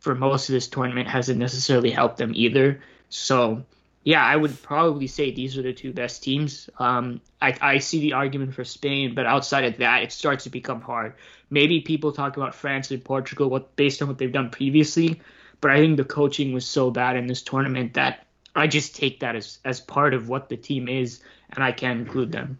for 0.00 0.14
most 0.14 0.50
of 0.50 0.52
this 0.52 0.68
tournament 0.68 1.08
hasn't 1.08 1.38
necessarily 1.38 1.90
helped 1.90 2.18
them 2.18 2.32
either. 2.34 2.82
So, 3.08 3.64
yeah, 4.02 4.22
I 4.22 4.36
would 4.36 4.62
probably 4.62 5.06
say 5.06 5.30
these 5.30 5.56
are 5.56 5.62
the 5.62 5.72
two 5.72 5.94
best 5.94 6.22
teams. 6.22 6.68
Um, 6.78 7.22
I, 7.40 7.56
I 7.60 7.78
see 7.78 8.00
the 8.00 8.12
argument 8.12 8.54
for 8.54 8.64
Spain, 8.64 9.14
but 9.14 9.24
outside 9.24 9.64
of 9.64 9.78
that, 9.78 10.02
it 10.02 10.12
starts 10.12 10.44
to 10.44 10.50
become 10.50 10.82
hard. 10.82 11.14
Maybe 11.48 11.80
people 11.80 12.12
talk 12.12 12.36
about 12.36 12.54
France 12.54 12.90
and 12.90 13.02
Portugal 13.02 13.48
what, 13.48 13.76
based 13.76 14.02
on 14.02 14.08
what 14.08 14.18
they've 14.18 14.30
done 14.30 14.50
previously, 14.50 15.22
but 15.62 15.70
I 15.70 15.78
think 15.78 15.96
the 15.96 16.04
coaching 16.04 16.52
was 16.52 16.66
so 16.66 16.90
bad 16.90 17.16
in 17.16 17.26
this 17.26 17.40
tournament 17.40 17.94
that 17.94 18.26
I 18.54 18.66
just 18.66 18.94
take 18.94 19.20
that 19.20 19.34
as, 19.36 19.58
as 19.64 19.80
part 19.80 20.14
of 20.14 20.28
what 20.28 20.48
the 20.48 20.56
team 20.56 20.88
is, 20.88 21.20
and 21.50 21.64
I 21.64 21.72
can't 21.72 22.00
include 22.00 22.32
them. 22.32 22.58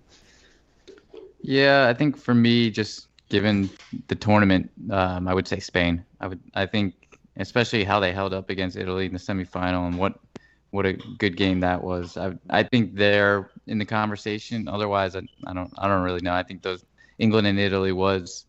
Yeah, 1.43 1.89
I 1.89 1.95
think 1.95 2.17
for 2.17 2.35
me, 2.35 2.71
just 2.71 3.09
given 3.29 3.71
the 4.09 4.15
tournament, 4.15 4.71
um, 4.91 5.29
I 5.29 5.35
would 5.35 5.47
say 5.47 5.61
Spain. 5.61 6.05
I 6.21 6.27
would, 6.29 6.41
I 6.55 6.67
think, 6.67 6.95
especially 7.37 7.85
how 7.85 8.01
they 8.01 8.13
held 8.13 8.33
up 8.33 8.51
against 8.51 8.77
Italy 8.77 9.07
in 9.07 9.13
the 9.13 9.19
semifinal 9.19 9.87
and 9.87 9.99
what 9.99 10.19
what 10.71 10.87
a 10.87 10.95
good 10.95 11.37
game 11.37 11.61
that 11.61 11.85
was. 11.85 12.17
I 12.17 12.35
I 12.51 12.65
think 12.65 12.97
they're 12.97 13.51
in 13.67 13.79
the 13.79 13.85
conversation. 13.85 14.67
Otherwise, 14.67 15.15
I, 15.15 15.23
I 15.47 15.53
don't 15.53 15.73
I 15.79 15.87
don't 15.87 16.03
really 16.03 16.21
know. 16.21 16.33
I 16.33 16.43
think 16.43 16.63
those 16.63 16.85
England 17.19 17.47
and 17.47 17.59
Italy 17.59 17.93
was 17.93 18.47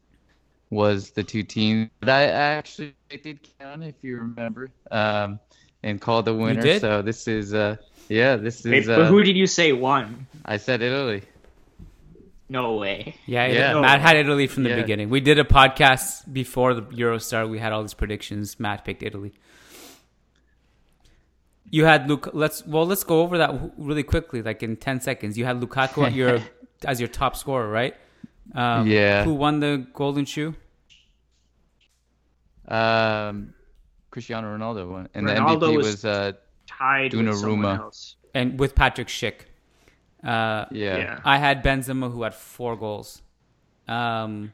was 0.70 1.12
the 1.12 1.24
two 1.24 1.44
teams 1.44 1.90
that 2.02 2.10
I 2.10 2.24
actually 2.24 2.96
did 3.10 3.40
count, 3.60 3.84
if 3.84 3.96
you 4.02 4.18
remember, 4.18 4.70
um, 4.92 5.40
and 5.86 6.02
call 6.02 6.21
the 6.24 6.34
winner. 6.34 6.80
So 6.80 7.02
this 7.02 7.28
is 7.30 7.54
uh 7.54 7.78
yeah, 8.10 8.36
this 8.36 8.60
is. 8.60 8.65
Wait, 8.71 8.86
but 8.86 9.00
uh, 9.02 9.06
who 9.06 9.24
did 9.24 9.38
you 9.38 9.48
say 9.48 9.71
won? 9.71 10.28
I 10.43 10.58
said 10.58 10.82
Italy. 10.82 11.21
No 12.50 12.76
way. 12.76 13.15
Yeah, 13.26 13.48
Yeah. 13.48 13.69
Italy- 13.71 13.82
Matt 13.82 14.02
had 14.02 14.17
Italy 14.17 14.48
from 14.48 14.63
the 14.63 14.69
Yeah. 14.69 14.82
beginning. 14.82 15.10
We 15.10 15.19
did 15.19 15.39
a 15.39 15.43
podcast 15.43 16.32
before 16.32 16.74
the 16.76 16.84
Eurostar. 16.84 17.50
We 17.50 17.58
had 17.58 17.71
all 17.74 17.82
these 17.82 17.95
predictions. 17.95 18.60
Matt 18.60 18.86
picked 18.86 19.02
Italy. 19.02 19.34
You 21.71 21.86
had 21.86 22.08
Luke. 22.08 22.30
Let's 22.34 22.63
well, 22.67 22.86
let's 22.86 23.04
go 23.04 23.21
over 23.21 23.39
that 23.39 23.52
really 23.78 24.04
quickly, 24.04 24.43
like 24.43 24.62
in 24.62 24.76
ten 24.78 25.02
seconds. 25.02 25.38
You 25.38 25.45
had 25.45 25.60
Lukaku 25.60 26.06
at 26.06 26.13
your 26.13 26.39
as 26.86 27.00
your 27.00 27.10
top 27.10 27.36
scorer, 27.36 27.67
right? 27.69 27.95
Um, 28.54 28.86
Yeah. 28.88 29.24
Who 29.24 29.34
won 29.34 29.60
the 29.60 29.88
Golden 29.93 30.26
Shoe? 30.26 30.54
Um, 32.67 33.55
Cristiano 34.15 34.47
Ronaldo 34.58 34.82
won, 34.89 35.10
and 35.13 35.28
Ronaldo 35.28 35.60
the 35.60 35.67
MVP 35.67 35.78
was- 35.78 35.86
was, 35.88 36.06
uh 36.06 36.32
Tied 36.67 37.13
with 37.13 37.38
someone 37.38 37.60
Donnarumma. 37.62 37.80
else. 37.80 38.15
And 38.34 38.60
with 38.62 38.73
Patrick 38.75 39.10
Schick. 39.10 39.39
Uh, 40.23 40.65
yeah. 40.71 40.97
Yeah. 40.97 41.19
I 41.23 41.38
had 41.38 41.63
Benzema 41.63 42.12
who 42.12 42.23
had 42.23 42.34
four 42.34 42.75
goals. 42.75 43.21
Um, 43.88 44.51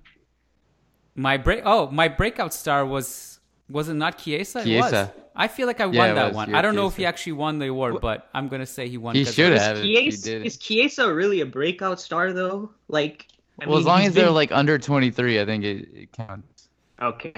my 1.15 1.37
break. 1.37 1.61
Oh, 1.65 1.89
my 1.91 2.07
breakout 2.09 2.53
star 2.53 2.85
was 2.85 3.39
was 3.69 3.87
it 3.87 3.93
not 3.93 4.17
Chiesa? 4.17 4.59
It 4.59 4.77
was. 4.81 4.91
Chiesa. 4.91 5.13
I 5.35 5.47
feel 5.47 5.67
like 5.67 5.79
I 5.79 5.85
won 5.85 5.95
Yeah, 5.95 6.11
it 6.11 6.15
that 6.15 6.27
was. 6.27 6.35
one. 6.35 6.49
Yeah, 6.49 6.57
I 6.59 6.61
don't 6.61 6.75
know 6.75 6.87
if 6.87 6.97
he 6.97 7.05
actually 7.05 7.37
won 7.43 7.59
the 7.59 7.67
award, 7.67 8.01
but 8.01 8.29
I'm 8.33 8.49
gonna 8.49 8.65
say 8.65 8.89
he 8.89 8.97
won. 8.97 9.15
He 9.15 9.23
should 9.23 9.53
have. 9.53 9.77
Is 9.77 9.79
if 9.79 9.85
he 9.85 9.95
Chiesa, 9.95 10.23
did 10.29 10.41
it. 10.41 10.45
is 10.47 10.57
Chiesa 10.57 11.13
really 11.13 11.39
a 11.41 11.45
breakout 11.45 11.99
star 12.01 12.33
though? 12.33 12.71
Like, 12.89 13.27
I 13.61 13.67
well, 13.67 13.77
as 13.79 13.85
long 13.85 13.99
he's 14.01 14.09
as 14.09 14.15
they're 14.15 14.29
like 14.41 14.51
under 14.51 14.77
23, 14.77 15.39
I 15.39 15.45
think 15.45 15.63
it, 15.63 15.77
it 15.93 16.11
counts. 16.11 16.67
okay. 17.01 17.33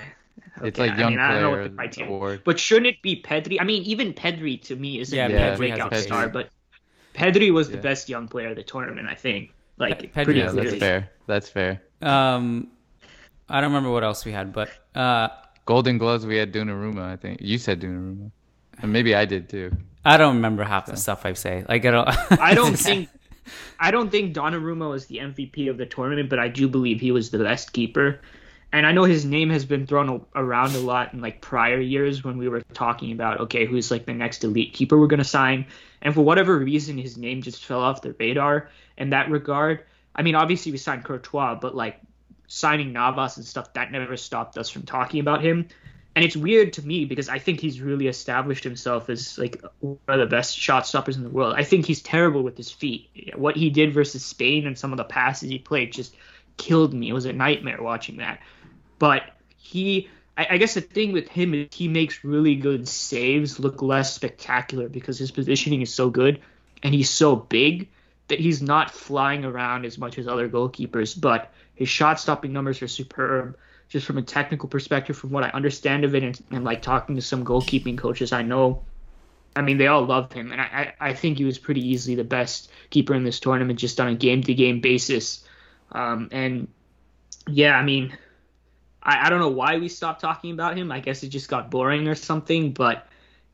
It's 0.61 0.79
Okay, 0.79 0.89
like 0.89 0.97
I 0.97 0.99
young 1.01 1.09
mean, 1.11 1.19
I 1.19 1.31
don't 1.33 1.41
know 1.41 1.49
what 1.51 1.63
the 1.63 1.69
criteria- 1.75 2.09
award. 2.11 2.41
But 2.43 2.59
shouldn't 2.59 2.87
it 2.87 3.01
be 3.01 3.21
Pedri? 3.21 3.57
I 3.59 3.63
mean, 3.63 3.83
even 3.83 4.13
Pedri 4.13 4.61
to 4.63 4.75
me 4.75 4.99
isn't 4.99 5.17
Yeah, 5.17 5.27
really 5.27 5.37
a 5.37 5.39
has 5.39 5.57
breakout 5.57 5.93
a 5.93 5.97
star, 5.97 6.29
but 6.29 6.49
Pedri 7.15 7.51
was 7.51 7.69
the 7.69 7.77
best 7.77 8.09
young 8.09 8.27
player 8.27 8.49
of 8.49 8.55
the 8.55 8.63
tournament, 8.63 9.07
I 9.09 9.15
think. 9.15 9.53
Like, 9.77 9.99
Pe- 9.99 10.07
Pedri 10.07 10.25
pretty 10.25 10.41
is- 10.41 10.45
Yeah, 10.45 10.51
clearly. 10.61 10.69
that's 10.69 10.79
fair. 10.79 11.09
That's 11.27 11.49
fair. 11.49 11.81
Um, 12.01 12.67
I 13.49 13.61
don't 13.61 13.71
remember 13.71 13.89
what 13.91 14.03
else 14.03 14.25
we 14.25 14.31
had, 14.31 14.53
but 14.53 14.69
uh, 14.95 15.29
Golden 15.65 15.97
Gloves, 15.97 16.25
we 16.25 16.37
had 16.37 16.53
Donnarumma. 16.53 17.01
I 17.01 17.15
think 17.15 17.41
you 17.41 17.57
said 17.57 17.81
Donnarumma, 17.81 18.31
and 18.81 18.93
maybe 18.93 19.15
I 19.15 19.25
did 19.25 19.49
too. 19.49 19.71
I 20.05 20.17
don't 20.17 20.35
remember 20.35 20.63
half 20.63 20.85
the 20.85 20.97
stuff 20.97 21.25
I 21.25 21.33
say. 21.33 21.65
Like 21.67 21.85
I 21.85 21.91
don't. 21.91 22.09
I 22.39 22.53
don't 22.59 22.75
think 22.77 23.09
I 23.79 23.89
don't 23.91 24.09
think 24.09 24.35
Donnarumma 24.35 24.89
was 24.89 25.05
the 25.07 25.17
MVP 25.17 25.69
of 25.69 25.77
the 25.77 25.85
tournament, 25.85 26.29
but 26.29 26.39
I 26.39 26.47
do 26.49 26.67
believe 26.67 26.99
he 26.99 27.11
was 27.11 27.31
the 27.31 27.39
best 27.39 27.73
keeper. 27.73 28.19
And 28.73 28.87
I 28.87 28.91
know 28.91 29.03
his 29.03 29.23
name 29.23 29.51
has 29.51 29.65
been 29.65 29.85
thrown 29.85 30.25
around 30.33 30.73
a 30.73 30.79
lot 30.79 31.13
in 31.13 31.21
like 31.21 31.41
prior 31.41 31.79
years 31.79 32.23
when 32.23 32.39
we 32.39 32.49
were 32.49 32.61
talking 32.73 33.11
about 33.11 33.41
okay, 33.41 33.67
who's 33.67 33.91
like 33.91 34.07
the 34.07 34.13
next 34.15 34.43
elite 34.43 34.73
keeper 34.73 34.99
we're 34.99 35.05
gonna 35.05 35.23
sign. 35.23 35.67
And 36.01 36.13
for 36.13 36.21
whatever 36.21 36.57
reason, 36.57 36.97
his 36.97 37.15
name 37.15 37.43
just 37.43 37.63
fell 37.63 37.81
off 37.81 38.01
the 38.01 38.15
radar 38.19 38.71
in 38.97 39.11
that 39.11 39.29
regard. 39.29 39.85
I 40.15 40.23
mean, 40.23 40.33
obviously 40.33 40.71
we 40.71 40.79
signed 40.79 41.03
Courtois, 41.05 41.55
but 41.61 41.75
like 41.75 42.01
signing 42.47 42.93
Navas 42.93 43.37
and 43.37 43.45
stuff 43.45 43.73
that 43.73 43.91
never 43.91 44.17
stopped 44.17 44.57
us 44.57 44.71
from 44.71 44.81
talking 44.83 45.19
about 45.19 45.43
him. 45.43 45.67
And 46.15 46.25
it's 46.25 46.35
weird 46.35 46.73
to 46.73 46.85
me 46.85 47.05
because 47.05 47.29
I 47.29 47.37
think 47.37 47.59
he's 47.59 47.79
really 47.79 48.07
established 48.07 48.63
himself 48.63 49.07
as 49.09 49.37
like 49.37 49.63
one 49.81 49.97
of 50.07 50.19
the 50.19 50.25
best 50.25 50.57
shot 50.57 50.87
stoppers 50.87 51.15
in 51.15 51.23
the 51.23 51.29
world. 51.29 51.53
I 51.55 51.63
think 51.63 51.85
he's 51.85 52.01
terrible 52.01 52.41
with 52.41 52.57
his 52.57 52.71
feet. 52.71 53.33
What 53.35 53.55
he 53.55 53.69
did 53.69 53.93
versus 53.93 54.25
Spain 54.25 54.65
and 54.65 54.77
some 54.77 54.91
of 54.91 54.97
the 54.97 55.03
passes 55.03 55.49
he 55.49 55.59
played 55.59 55.91
just 55.91 56.15
killed 56.57 56.93
me. 56.93 57.09
It 57.09 57.13
was 57.13 57.25
a 57.25 57.33
nightmare 57.33 57.81
watching 57.81 58.17
that. 58.17 58.39
But 59.03 59.23
he, 59.57 60.07
I, 60.37 60.55
guess 60.55 60.75
the 60.75 60.79
thing 60.79 61.11
with 61.11 61.27
him 61.27 61.53
is 61.53 61.67
he 61.73 61.89
makes 61.89 62.23
really 62.23 62.55
good 62.55 62.87
saves 62.87 63.59
look 63.59 63.81
less 63.81 64.15
spectacular 64.15 64.87
because 64.87 65.19
his 65.19 65.29
positioning 65.29 65.81
is 65.81 65.93
so 65.93 66.09
good 66.09 66.39
and 66.83 66.93
he's 66.93 67.09
so 67.09 67.35
big 67.35 67.89
that 68.29 68.39
he's 68.39 68.61
not 68.61 68.91
flying 68.91 69.43
around 69.43 69.83
as 69.83 69.97
much 69.97 70.17
as 70.17 70.25
other 70.25 70.47
goalkeepers. 70.47 71.19
But 71.19 71.51
his 71.75 71.89
shot 71.89 72.17
stopping 72.17 72.53
numbers 72.53 72.81
are 72.81 72.87
superb 72.87 73.57
just 73.89 74.05
from 74.05 74.17
a 74.17 74.21
technical 74.21 74.69
perspective, 74.69 75.17
from 75.17 75.31
what 75.31 75.43
I 75.43 75.49
understand 75.49 76.05
of 76.05 76.15
it, 76.15 76.23
and, 76.23 76.41
and 76.51 76.63
like 76.63 76.81
talking 76.81 77.17
to 77.17 77.21
some 77.21 77.43
goalkeeping 77.43 77.97
coaches 77.97 78.31
I 78.31 78.43
know, 78.43 78.85
I 79.53 79.63
mean, 79.63 79.77
they 79.79 79.87
all 79.87 80.05
love 80.05 80.31
him, 80.31 80.53
and 80.53 80.61
I, 80.61 80.93
I 80.99 81.09
I 81.09 81.13
think 81.13 81.39
he 81.39 81.43
was 81.43 81.57
pretty 81.57 81.85
easily 81.85 82.15
the 82.15 82.23
best 82.23 82.71
keeper 82.89 83.13
in 83.15 83.25
this 83.25 83.41
tournament, 83.41 83.79
just 83.79 83.99
on 83.99 84.07
a 84.07 84.15
game 84.15 84.43
to 84.43 84.53
game 84.53 84.79
basis. 84.79 85.43
Um, 85.91 86.29
and 86.31 86.69
yeah, 87.47 87.75
I 87.77 87.83
mean, 87.83 88.17
I, 89.03 89.27
I 89.27 89.29
don't 89.29 89.39
know 89.39 89.49
why 89.49 89.77
we 89.77 89.89
stopped 89.89 90.21
talking 90.21 90.51
about 90.51 90.77
him. 90.77 90.91
I 90.91 90.99
guess 90.99 91.23
it 91.23 91.29
just 91.29 91.49
got 91.49 91.69
boring 91.69 92.07
or 92.07 92.15
something, 92.15 92.71
but 92.71 93.05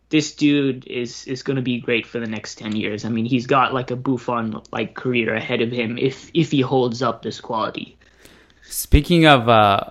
this 0.09 0.33
dude 0.33 0.87
is 0.87 1.25
is 1.27 1.43
going 1.43 1.55
to 1.55 1.61
be 1.61 1.79
great 1.79 2.05
for 2.05 2.19
the 2.19 2.27
next 2.27 2.57
10 2.59 2.75
years. 2.75 3.05
I 3.05 3.09
mean, 3.09 3.25
he's 3.25 3.47
got 3.47 3.73
like 3.73 3.91
a 3.91 3.95
Buffon 3.95 4.61
like 4.71 4.95
career 4.95 5.33
ahead 5.33 5.61
of 5.61 5.71
him 5.71 5.97
if 5.97 6.31
if 6.33 6.51
he 6.51 6.61
holds 6.61 7.01
up 7.01 7.21
this 7.21 7.41
quality. 7.41 7.97
Speaking 8.63 9.25
of 9.25 9.49
uh, 9.49 9.85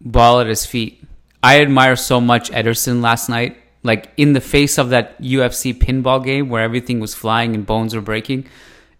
ball 0.00 0.40
at 0.40 0.46
his 0.46 0.64
feet, 0.64 1.02
I 1.42 1.60
admire 1.60 1.96
so 1.96 2.20
much 2.20 2.50
Ederson 2.50 3.02
last 3.02 3.28
night. 3.28 3.58
Like 3.82 4.10
in 4.16 4.32
the 4.32 4.40
face 4.40 4.78
of 4.78 4.90
that 4.90 5.20
UFC 5.22 5.72
pinball 5.72 6.24
game 6.24 6.48
where 6.48 6.62
everything 6.62 6.98
was 6.98 7.14
flying 7.14 7.54
and 7.54 7.64
bones 7.64 7.94
were 7.94 8.00
breaking, 8.00 8.48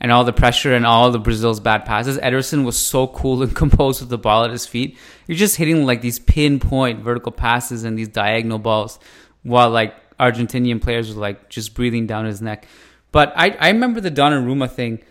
and 0.01 0.13
all 0.13 0.25
the 0.25 0.33
pressure 0.33 0.75
and 0.75 0.85
all 0.85 1.11
the 1.11 1.19
Brazil's 1.19 1.61
bad 1.61 1.85
passes, 1.85 2.19
Ederson 2.19 2.65
was 2.65 2.79
so 2.79 3.07
cool 3.09 3.43
and 3.43 3.55
composed 3.63 4.01
with 4.01 4.11
the 4.11 4.19
ball 4.19 4.45
at 4.45 4.51
his 4.51 4.67
feet. 4.67 4.97
You're 5.27 5.39
just 5.39 5.57
hitting 5.57 5.87
like 5.87 6.01
these 6.01 6.19
pinpoint 6.19 7.01
vertical 7.01 7.33
passes 7.33 7.85
and 7.85 7.99
these 7.99 8.09
diagonal 8.09 8.59
balls, 8.59 8.99
while 9.43 9.71
like 9.71 9.95
Argentinian 10.19 10.81
players 10.81 11.15
were 11.15 11.21
like 11.21 11.49
just 11.49 11.75
breathing 11.75 12.07
down 12.07 12.25
his 12.25 12.43
neck. 12.43 12.67
But 13.13 13.33
I 13.37 13.51
I 13.59 13.69
remember 13.69 14.01
the 14.01 14.11
Donnarumma 14.11 14.71
thing, 14.71 15.03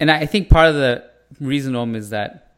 and 0.00 0.10
I 0.10 0.26
think 0.26 0.48
part 0.48 0.68
of 0.68 0.74
the 0.74 1.04
reason 1.40 1.74
Om 1.74 1.94
is 1.94 2.10
that 2.10 2.54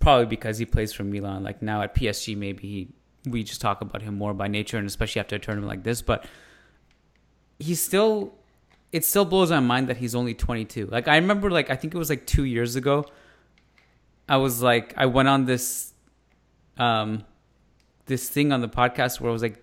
probably 0.00 0.26
because 0.26 0.58
he 0.58 0.66
plays 0.66 0.92
for 0.92 1.04
Milan. 1.04 1.42
Like 1.42 1.62
now 1.62 1.82
at 1.82 1.94
PSG, 1.94 2.36
maybe 2.36 2.62
he 2.62 2.88
we 3.26 3.42
just 3.42 3.60
talk 3.60 3.80
about 3.80 4.02
him 4.02 4.16
more 4.16 4.34
by 4.34 4.48
nature, 4.48 4.76
and 4.78 4.86
especially 4.86 5.20
after 5.20 5.36
a 5.36 5.38
tournament 5.38 5.68
like 5.68 5.82
this. 5.82 6.02
But 6.02 6.26
he's 7.58 7.80
still, 7.82 8.34
it 8.94 9.04
still 9.04 9.24
blows 9.24 9.50
my 9.50 9.58
mind 9.58 9.88
that 9.88 9.96
he's 9.96 10.14
only 10.14 10.34
22. 10.34 10.86
Like 10.86 11.08
I 11.08 11.16
remember, 11.16 11.50
like 11.50 11.68
I 11.68 11.74
think 11.74 11.96
it 11.96 11.98
was 11.98 12.08
like 12.08 12.26
two 12.26 12.44
years 12.44 12.76
ago. 12.76 13.04
I 14.28 14.36
was 14.36 14.62
like, 14.62 14.94
I 14.96 15.06
went 15.06 15.26
on 15.26 15.46
this, 15.46 15.92
um, 16.78 17.24
this 18.06 18.28
thing 18.28 18.52
on 18.52 18.60
the 18.60 18.68
podcast 18.68 19.20
where 19.20 19.30
I 19.30 19.32
was 19.32 19.42
like, 19.42 19.60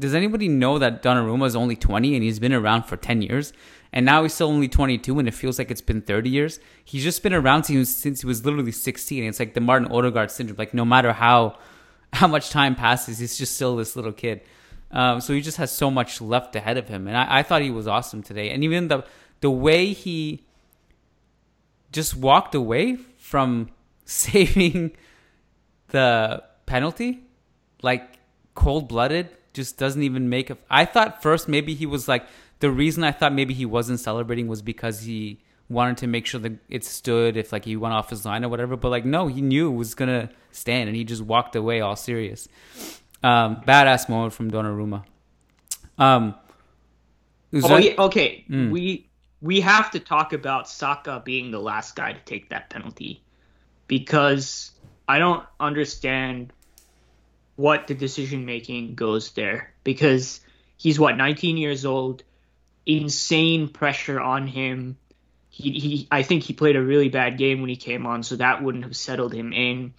does 0.00 0.14
anybody 0.14 0.48
know 0.48 0.80
that 0.80 1.00
Donnarumma 1.00 1.46
is 1.46 1.54
only 1.54 1.76
20 1.76 2.16
and 2.16 2.24
he's 2.24 2.40
been 2.40 2.52
around 2.52 2.82
for 2.82 2.96
10 2.96 3.22
years? 3.22 3.52
And 3.92 4.04
now 4.04 4.24
he's 4.24 4.34
still 4.34 4.48
only 4.48 4.66
22 4.66 5.16
and 5.16 5.28
it 5.28 5.34
feels 5.34 5.60
like 5.60 5.70
it's 5.70 5.80
been 5.80 6.02
30 6.02 6.28
years. 6.28 6.58
He's 6.84 7.04
just 7.04 7.22
been 7.22 7.32
around 7.32 7.64
since, 7.64 7.88
since 7.88 8.22
he 8.22 8.26
was 8.26 8.44
literally 8.44 8.72
16. 8.72 9.22
It's 9.22 9.38
like 9.38 9.54
the 9.54 9.60
Martin 9.60 9.92
Odegaard 9.92 10.32
syndrome. 10.32 10.56
Like 10.58 10.74
no 10.74 10.84
matter 10.84 11.12
how 11.12 11.56
how 12.12 12.26
much 12.26 12.50
time 12.50 12.74
passes, 12.74 13.20
he's 13.20 13.38
just 13.38 13.54
still 13.54 13.76
this 13.76 13.94
little 13.94 14.12
kid. 14.12 14.40
Um, 14.96 15.20
so 15.20 15.34
he 15.34 15.42
just 15.42 15.58
has 15.58 15.70
so 15.70 15.90
much 15.90 16.22
left 16.22 16.56
ahead 16.56 16.78
of 16.78 16.88
him. 16.88 17.06
And 17.06 17.14
I, 17.14 17.40
I 17.40 17.42
thought 17.42 17.60
he 17.60 17.70
was 17.70 17.86
awesome 17.86 18.22
today. 18.22 18.48
And 18.48 18.64
even 18.64 18.88
the 18.88 19.04
the 19.42 19.50
way 19.50 19.92
he 19.92 20.46
just 21.92 22.16
walked 22.16 22.54
away 22.54 22.96
from 23.18 23.68
saving 24.06 24.96
the 25.88 26.42
penalty, 26.64 27.24
like 27.82 28.18
cold 28.54 28.88
blooded, 28.88 29.28
just 29.52 29.76
doesn't 29.76 30.02
even 30.02 30.30
make 30.30 30.48
a. 30.48 30.56
I 30.70 30.86
thought 30.86 31.22
first 31.22 31.46
maybe 31.46 31.74
he 31.74 31.84
was 31.84 32.08
like 32.08 32.26
the 32.60 32.70
reason 32.70 33.04
I 33.04 33.12
thought 33.12 33.34
maybe 33.34 33.52
he 33.52 33.66
wasn't 33.66 34.00
celebrating 34.00 34.48
was 34.48 34.62
because 34.62 35.02
he 35.02 35.42
wanted 35.68 35.98
to 35.98 36.06
make 36.06 36.24
sure 36.24 36.40
that 36.40 36.52
it 36.70 36.84
stood 36.84 37.36
if 37.36 37.52
like 37.52 37.66
he 37.66 37.76
went 37.76 37.92
off 37.92 38.08
his 38.08 38.24
line 38.24 38.46
or 38.46 38.48
whatever. 38.48 38.76
But 38.76 38.88
like 38.88 39.04
no, 39.04 39.26
he 39.26 39.42
knew 39.42 39.70
it 39.70 39.76
was 39.76 39.94
gonna 39.94 40.30
stand, 40.52 40.88
and 40.88 40.96
he 40.96 41.04
just 41.04 41.20
walked 41.20 41.54
away 41.54 41.82
all 41.82 41.96
serious. 41.96 42.48
Um, 43.22 43.56
badass 43.66 44.08
moment 44.08 44.32
from 44.32 44.50
Donnarumma. 44.50 45.04
Um, 45.98 46.34
oh, 47.54 47.76
yeah, 47.76 47.94
okay, 47.98 48.44
mm. 48.48 48.70
we 48.70 49.08
we 49.40 49.60
have 49.60 49.90
to 49.92 50.00
talk 50.00 50.32
about 50.32 50.68
Saka 50.68 51.22
being 51.24 51.50
the 51.50 51.58
last 51.60 51.96
guy 51.96 52.12
to 52.12 52.20
take 52.20 52.50
that 52.50 52.70
penalty 52.70 53.22
because 53.86 54.70
I 55.08 55.18
don't 55.18 55.44
understand 55.60 56.52
what 57.56 57.86
the 57.86 57.94
decision 57.94 58.44
making 58.44 58.94
goes 58.94 59.32
there 59.32 59.72
because 59.82 60.40
he's 60.76 60.98
what 60.98 61.16
19 61.16 61.56
years 61.56 61.84
old 61.84 62.22
insane 62.84 63.68
pressure 63.68 64.20
on 64.20 64.46
him 64.46 64.96
he, 65.48 65.70
he 65.72 66.08
I 66.10 66.22
think 66.22 66.42
he 66.42 66.52
played 66.52 66.76
a 66.76 66.82
really 66.82 67.08
bad 67.08 67.38
game 67.38 67.60
when 67.60 67.70
he 67.70 67.76
came 67.76 68.06
on 68.06 68.22
so 68.22 68.36
that 68.36 68.62
wouldn't 68.62 68.84
have 68.84 68.94
settled 68.94 69.32
him 69.32 69.52
in 69.52 69.94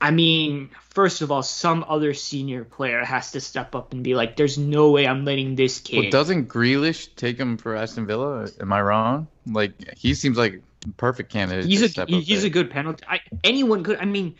I 0.00 0.10
mean 0.10 0.70
first 0.90 1.22
of 1.22 1.30
all 1.30 1.42
some 1.42 1.84
other 1.88 2.14
senior 2.14 2.64
player 2.64 3.04
has 3.04 3.32
to 3.32 3.40
step 3.40 3.74
up 3.74 3.92
and 3.92 4.02
be 4.02 4.14
like 4.14 4.36
there's 4.36 4.58
no 4.58 4.90
way 4.90 5.06
I'm 5.06 5.24
letting 5.24 5.56
this 5.56 5.80
kid 5.80 5.98
well, 5.98 6.10
doesn't 6.10 6.48
Grealish 6.48 7.14
take 7.16 7.38
him 7.38 7.58
for 7.58 7.76
Aston 7.76 8.06
Villa 8.06 8.48
am 8.60 8.72
I 8.72 8.80
wrong 8.80 9.28
like 9.46 9.72
he 9.96 10.14
seems 10.14 10.38
like 10.38 10.62
perfect 10.96 11.30
candidate 11.30 11.66
he's 11.66 11.98
a 11.98 12.06
he's 12.06 12.44
a 12.44 12.50
good 12.50 12.70
penalty 12.70 13.04
I, 13.06 13.20
anyone 13.44 13.84
could 13.84 13.98
I 13.98 14.06
mean 14.06 14.36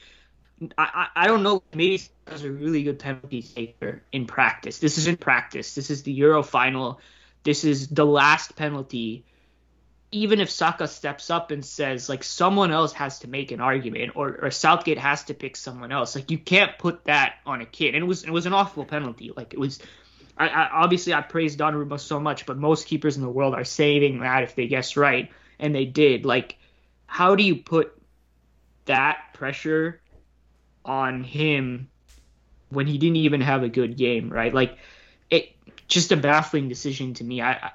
I, 0.77 1.09
I 1.17 1.27
don't 1.27 1.43
know. 1.43 1.63
Maybe 1.73 1.97
he's 2.31 2.45
a 2.45 2.51
really 2.51 2.83
good 2.83 2.99
penalty 2.99 3.43
taker 3.43 4.03
in 4.13 4.27
practice. 4.27 4.79
This 4.79 4.99
is 4.99 5.07
in 5.07 5.17
practice. 5.17 5.75
This 5.75 5.91
is 5.91 6.03
the 6.03 6.13
Euro 6.13 6.43
final. 6.43 7.01
This 7.43 7.65
is 7.65 7.89
the 7.89 8.05
last 8.05 8.57
penalty. 8.57 9.25
Even 10.13 10.41
if 10.41 10.51
Saka 10.51 10.89
steps 10.89 11.31
up 11.31 11.51
and 11.51 11.65
says 11.65 12.09
like 12.09 12.25
someone 12.25 12.73
else 12.73 12.93
has 12.95 13.21
to 13.21 13.29
make 13.29 13.53
an 13.53 13.61
argument 13.61 14.13
or, 14.17 14.37
or 14.43 14.51
Southgate 14.51 14.99
has 14.99 15.25
to 15.25 15.35
pick 15.35 15.57
someone 15.57 15.93
else, 15.93 16.15
like 16.17 16.31
you 16.31 16.39
can't 16.39 16.77
put 16.79 17.05
that 17.05 17.35
on 17.47 17.61
a 17.61 17.67
kid. 17.67 17.95
And 17.95 18.03
it 18.03 18.07
was 18.07 18.25
it 18.25 18.31
was 18.31 18.47
an 18.47 18.53
awful 18.53 18.85
penalty. 18.85 19.33
Like 19.37 19.55
it 19.55 19.61
was. 19.61 19.79
I, 20.37 20.49
I 20.49 20.71
obviously 20.83 21.13
I 21.13 21.21
praise 21.21 21.57
Donnarumma 21.57 22.01
so 22.01 22.19
much, 22.19 22.47
but 22.47 22.57
most 22.57 22.87
keepers 22.87 23.17
in 23.17 23.23
the 23.23 23.29
world 23.29 23.55
are 23.55 23.65
saving 23.65 24.21
that 24.21 24.43
if 24.43 24.55
they 24.55 24.67
guess 24.67 24.97
right, 24.97 25.31
and 25.59 25.75
they 25.75 25.85
did. 25.85 26.25
Like, 26.25 26.57
how 27.07 27.37
do 27.37 27.45
you 27.45 27.57
put 27.57 27.93
that 28.87 29.35
pressure 29.35 30.01
on 30.85 31.23
him 31.23 31.89
when 32.71 32.87
he 32.87 32.99
didn't 32.99 33.17
even 33.17 33.41
have 33.41 33.63
a 33.63 33.69
good 33.69 33.97
game, 33.97 34.31
right? 34.31 34.53
Like 34.53 34.79
it 35.29 35.55
just 35.89 36.13
a 36.13 36.17
baffling 36.17 36.69
decision 36.69 37.15
to 37.15 37.25
me. 37.25 37.41
I, 37.41 37.53
I 37.53 37.73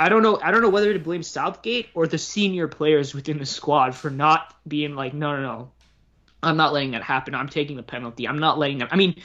I 0.00 0.08
don't 0.08 0.22
know. 0.22 0.40
I 0.42 0.50
don't 0.50 0.62
know 0.62 0.70
whether 0.70 0.94
to 0.94 0.98
blame 0.98 1.22
Southgate 1.22 1.90
or 1.92 2.06
the 2.06 2.16
senior 2.16 2.66
players 2.68 3.14
within 3.14 3.38
the 3.38 3.44
squad 3.44 3.94
for 3.94 4.08
not 4.08 4.56
being 4.66 4.94
like, 4.94 5.12
no, 5.12 5.36
no, 5.36 5.42
no, 5.42 5.70
I'm 6.42 6.56
not 6.56 6.72
letting 6.72 6.92
that 6.92 7.02
happen. 7.02 7.34
I'm 7.34 7.50
taking 7.50 7.76
the 7.76 7.82
penalty. 7.82 8.26
I'm 8.26 8.38
not 8.38 8.58
letting 8.58 8.78
them. 8.78 8.88
I 8.90 8.96
mean, 8.96 9.16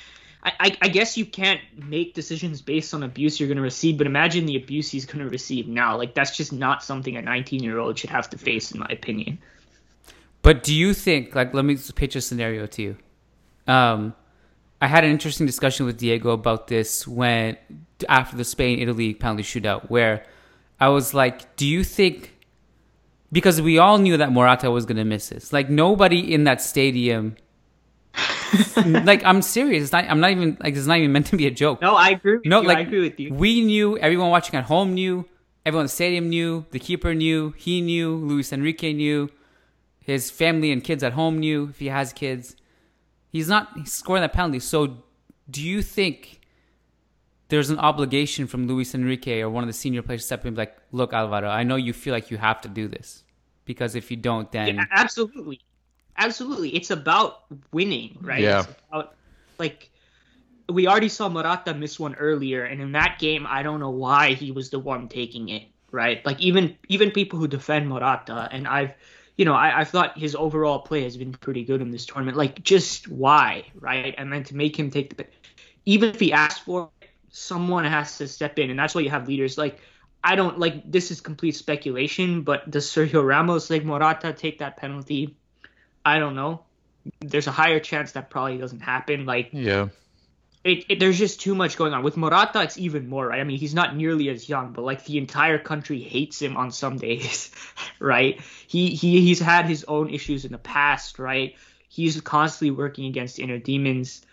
I, 0.44 0.78
I 0.82 0.90
guess 0.90 1.18
you 1.18 1.26
can't 1.26 1.62
make 1.88 2.14
decisions 2.14 2.62
based 2.62 2.94
on 2.94 3.04
abuse 3.04 3.40
you're 3.40 3.48
going 3.48 3.56
to 3.56 3.64
receive, 3.64 3.98
but 3.98 4.06
imagine 4.06 4.46
the 4.46 4.58
abuse 4.58 4.92
he's 4.92 5.06
going 5.06 5.20
to 5.20 5.30
receive 5.30 5.70
now. 5.70 5.98
Like 5.98 6.14
that's 6.14 6.36
just 6.36 6.52
not 6.52 6.84
something 6.84 7.16
a 7.16 7.22
19 7.22 7.64
year 7.64 7.80
old 7.80 7.98
should 7.98 8.10
have 8.10 8.30
to 8.32 8.38
face, 8.38 8.72
in 8.72 8.82
my 8.82 8.88
opinion. 8.90 9.40
But 10.42 10.62
do 10.62 10.76
you 10.76 10.94
think, 10.94 11.36
like, 11.36 11.54
let 11.54 11.64
me 11.64 11.78
pitch 11.96 12.18
a 12.18 12.22
scenario 12.22 12.68
to 12.68 12.82
you. 12.82 12.98
Um, 13.66 14.14
I 14.82 14.88
had 14.88 15.06
an 15.06 15.10
interesting 15.10 15.46
discussion 15.46 15.86
with 15.86 15.98
Diego 15.98 16.32
about 16.32 16.68
this 16.68 17.08
when 17.08 17.58
after 18.10 18.36
the 18.36 18.44
Spain 18.44 18.80
Italy 18.80 19.14
penalty 19.14 19.42
shootout, 19.42 19.90
where 19.90 20.26
I 20.80 20.90
was 20.90 21.14
like, 21.14 21.56
do 21.56 21.66
you 21.66 21.84
think 21.84 22.36
because 23.36 23.62
we 23.62 23.78
all 23.78 23.98
knew 23.98 24.16
that 24.16 24.32
Morata 24.32 24.72
was 24.72 24.86
going 24.86 24.96
to 24.96 25.04
miss 25.04 25.28
this. 25.28 25.52
Like 25.52 25.70
nobody 25.70 26.34
in 26.34 26.46
that 26.46 26.62
stadium. 26.62 27.36
like 28.86 29.26
I'm 29.26 29.42
serious. 29.42 29.92
Not, 29.92 30.06
I'm 30.10 30.22
not 30.22 30.32
even 30.32 30.58
like 30.62 30.74
it's 30.74 30.86
not 30.86 31.00
even 31.00 31.12
meant 31.12 31.28
to 31.28 31.36
be 31.36 31.46
a 31.46 31.52
joke. 31.52 31.82
No, 31.82 31.96
I 31.96 32.12
agree. 32.12 32.40
no, 32.46 32.62
you. 32.62 32.68
like 32.68 32.78
I 32.78 32.82
agree 32.82 33.02
with 33.02 33.20
you. 33.20 33.34
We 33.34 33.60
knew. 33.60 33.98
Everyone 33.98 34.30
watching 34.30 34.56
at 34.56 34.64
home 34.64 34.94
knew. 34.94 35.26
Everyone 35.66 35.82
in 35.82 35.86
the 35.88 35.90
stadium 35.90 36.30
knew. 36.30 36.66
The 36.72 36.80
keeper 36.80 37.14
knew. 37.14 37.54
He 37.58 37.82
knew. 37.82 38.16
Luis 38.16 38.54
Enrique 38.54 38.94
knew. 38.94 39.30
His 40.00 40.32
family 40.32 40.72
and 40.72 40.82
kids 40.82 41.04
at 41.04 41.12
home 41.12 41.40
knew 41.40 41.70
if 41.72 41.80
he 41.80 41.88
has 41.88 42.14
kids. 42.14 42.56
He's 43.28 43.50
not 43.50 43.86
scoring 43.86 44.22
that 44.22 44.32
penalty. 44.32 44.60
So, 44.60 45.00
do 45.50 45.62
you 45.62 45.82
think 45.82 46.35
there's 47.50 47.70
an 47.70 47.80
obligation 47.80 48.48
from 48.48 48.68
Luis 48.68 48.96
Enrique 48.96 49.42
or 49.42 49.50
one 49.50 49.64
of 49.64 49.68
the 49.68 49.74
senior 49.74 50.02
players 50.02 50.22
to 50.22 50.26
step 50.26 50.46
in, 50.46 50.56
like, 50.56 50.76
look, 50.92 51.14
Alvaro, 51.14 51.50
I 51.50 51.64
know 51.64 51.76
you 51.76 51.94
feel 51.94 52.14
like 52.14 52.32
you 52.32 52.38
have 52.38 52.62
to 52.62 52.70
do 52.70 52.88
this 52.88 53.24
because 53.66 53.96
if 53.96 54.10
you 54.12 54.18
don't, 54.18 54.52
then 54.52 54.76
yeah, 54.76 54.84
absolutely, 54.92 55.62
absolutely, 56.18 56.76
it's 56.76 56.92
about 56.92 57.44
winning, 57.72 58.18
right? 58.22 58.42
Yeah. 58.42 58.62
It's 58.62 58.76
about, 58.90 59.16
like 59.58 59.90
we 60.70 60.88
already 60.88 61.10
saw 61.10 61.30
Morata 61.30 61.74
miss 61.74 62.00
one 62.00 62.16
earlier, 62.16 62.64
and 62.64 62.82
in 62.82 62.92
that 62.94 63.20
game, 63.20 63.46
I 63.48 63.64
don't 63.64 63.80
know 63.80 63.92
why 63.92 64.34
he 64.34 64.52
was 64.52 64.70
the 64.70 64.80
one 64.80 65.08
taking 65.08 65.50
it, 65.50 65.64
right? 65.92 66.26
Like 66.26 66.40
even 66.42 66.76
even 66.90 67.12
people 67.12 67.40
who 67.40 67.48
defend 67.48 67.88
Morata, 67.88 68.50
and 68.52 68.68
I've 68.68 68.94
you 69.38 69.44
know, 69.44 69.54
I, 69.54 69.82
I 69.82 69.84
thought 69.84 70.18
his 70.18 70.36
overall 70.36 70.80
play 70.80 71.04
has 71.04 71.18
been 71.18 71.34
pretty 71.34 71.64
good 71.66 71.82
in 71.82 71.92
this 71.92 72.06
tournament. 72.06 72.38
Like, 72.38 72.64
just 72.64 73.10
why, 73.10 73.66
right? 73.76 74.16
And 74.18 74.32
then 74.32 74.44
to 74.46 74.56
make 74.56 74.78
him 74.78 74.90
take 74.90 75.18
the, 75.18 75.26
even 75.86 76.10
if 76.10 76.20
he 76.20 76.32
asked 76.32 76.64
for 76.64 76.84
it, 76.84 76.90
someone 77.36 77.84
has 77.84 78.18
to 78.18 78.28
step 78.28 78.58
in, 78.60 78.70
and 78.70 78.80
that's 78.80 78.96
why 78.96 79.02
you 79.02 79.10
have 79.10 79.28
leaders. 79.28 79.58
Like, 79.58 79.80
I 80.24 80.36
don't 80.36 80.58
like 80.58 80.90
this 80.90 81.12
is 81.12 81.20
complete 81.20 81.56
speculation, 81.56 82.44
but 82.44 82.72
does 82.72 82.88
Sergio 82.88 83.26
Ramos 83.26 83.70
like 83.70 83.84
Morata 83.84 84.32
take 84.32 84.60
that 84.60 84.78
penalty? 84.78 85.36
I 86.06 86.20
don't 86.20 86.36
know. 86.36 86.64
There's 87.20 87.48
a 87.48 87.52
higher 87.52 87.80
chance 87.80 88.14
that 88.14 88.30
probably 88.30 88.58
doesn't 88.58 88.80
happen. 88.80 89.26
Like, 89.26 89.50
yeah, 89.52 89.90
it, 90.64 90.86
it, 90.88 91.00
there's 91.00 91.20
just 91.20 91.42
too 91.42 91.54
much 91.54 91.76
going 91.76 91.94
on 91.94 92.04
with 92.04 92.16
Morata. 92.16 92.62
It's 92.62 92.78
even 92.78 93.10
more, 93.10 93.28
right? 93.28 93.42
I 93.42 93.44
mean, 93.44 93.60
he's 93.60 93.76
not 93.76 93.96
nearly 93.96 94.30
as 94.30 94.48
young, 94.48 94.72
but 94.72 94.84
like 94.84 95.04
the 95.04 95.18
entire 95.18 95.60
country 95.60 96.00
hates 96.00 96.42
him 96.42 96.56
on 96.56 96.72
some 96.72 96.98
days, 97.10 97.52
right? 98.00 98.40
He 98.68 98.92
he 98.92 99.22
he's 99.22 99.42
had 99.42 99.66
his 99.66 99.84
own 99.84 100.10
issues 100.10 100.46
in 100.46 100.54
the 100.54 100.58
past, 100.58 101.20
right? 101.20 101.56
He's 101.90 102.20
constantly 102.22 102.72
working 102.72 103.06
against 103.06 103.40
inner 103.40 103.60
demons. 103.60 104.26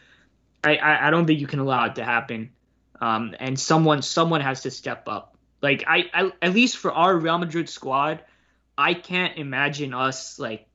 I 0.62 0.76
I, 0.76 1.08
I 1.08 1.10
don't 1.10 1.26
think 1.26 1.40
you 1.40 1.48
can 1.48 1.58
allow 1.58 1.86
it 1.86 1.96
to 1.96 2.04
happen. 2.04 2.50
Um, 3.02 3.34
and 3.40 3.58
someone 3.58 4.00
someone 4.00 4.42
has 4.42 4.62
to 4.62 4.70
step 4.70 5.08
up. 5.08 5.36
Like 5.60 5.82
I, 5.88 6.04
I 6.14 6.32
at 6.40 6.54
least 6.54 6.76
for 6.76 6.92
our 6.92 7.16
Real 7.16 7.36
Madrid 7.36 7.68
squad, 7.68 8.22
I 8.78 8.94
can't 8.94 9.36
imagine 9.36 9.92
us 9.92 10.38
like 10.38 10.68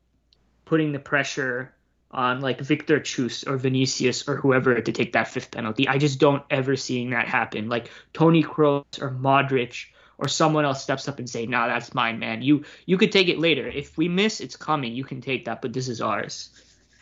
putting 0.65 0.91
the 0.91 0.99
pressure 0.99 1.73
on 2.11 2.41
like 2.41 2.59
Victor 2.59 2.99
Chus 2.99 3.45
or 3.45 3.55
Vinicius 3.55 4.27
or 4.27 4.35
whoever 4.35 4.81
to 4.81 4.91
take 4.91 5.13
that 5.13 5.29
fifth 5.29 5.51
penalty. 5.51 5.87
I 5.87 5.97
just 5.97 6.19
don't 6.19 6.43
ever 6.49 6.75
seeing 6.75 7.11
that 7.11 7.29
happen. 7.29 7.69
Like 7.69 7.89
Toni 8.11 8.43
Kroos 8.43 9.01
or 9.01 9.09
Modric 9.09 9.85
or 10.17 10.27
someone 10.27 10.65
else 10.65 10.83
steps 10.83 11.07
up 11.07 11.19
and 11.19 11.29
say, 11.29 11.45
"Nah, 11.45 11.67
that's 11.67 11.93
mine, 11.93 12.19
man. 12.19 12.41
You 12.41 12.65
you 12.85 12.97
could 12.97 13.13
take 13.13 13.29
it 13.29 13.39
later. 13.39 13.65
If 13.65 13.97
we 13.97 14.09
miss, 14.09 14.41
it's 14.41 14.57
coming. 14.57 14.93
You 14.93 15.05
can 15.05 15.21
take 15.21 15.45
that, 15.45 15.61
but 15.61 15.71
this 15.71 15.87
is 15.87 16.01
ours." 16.01 16.49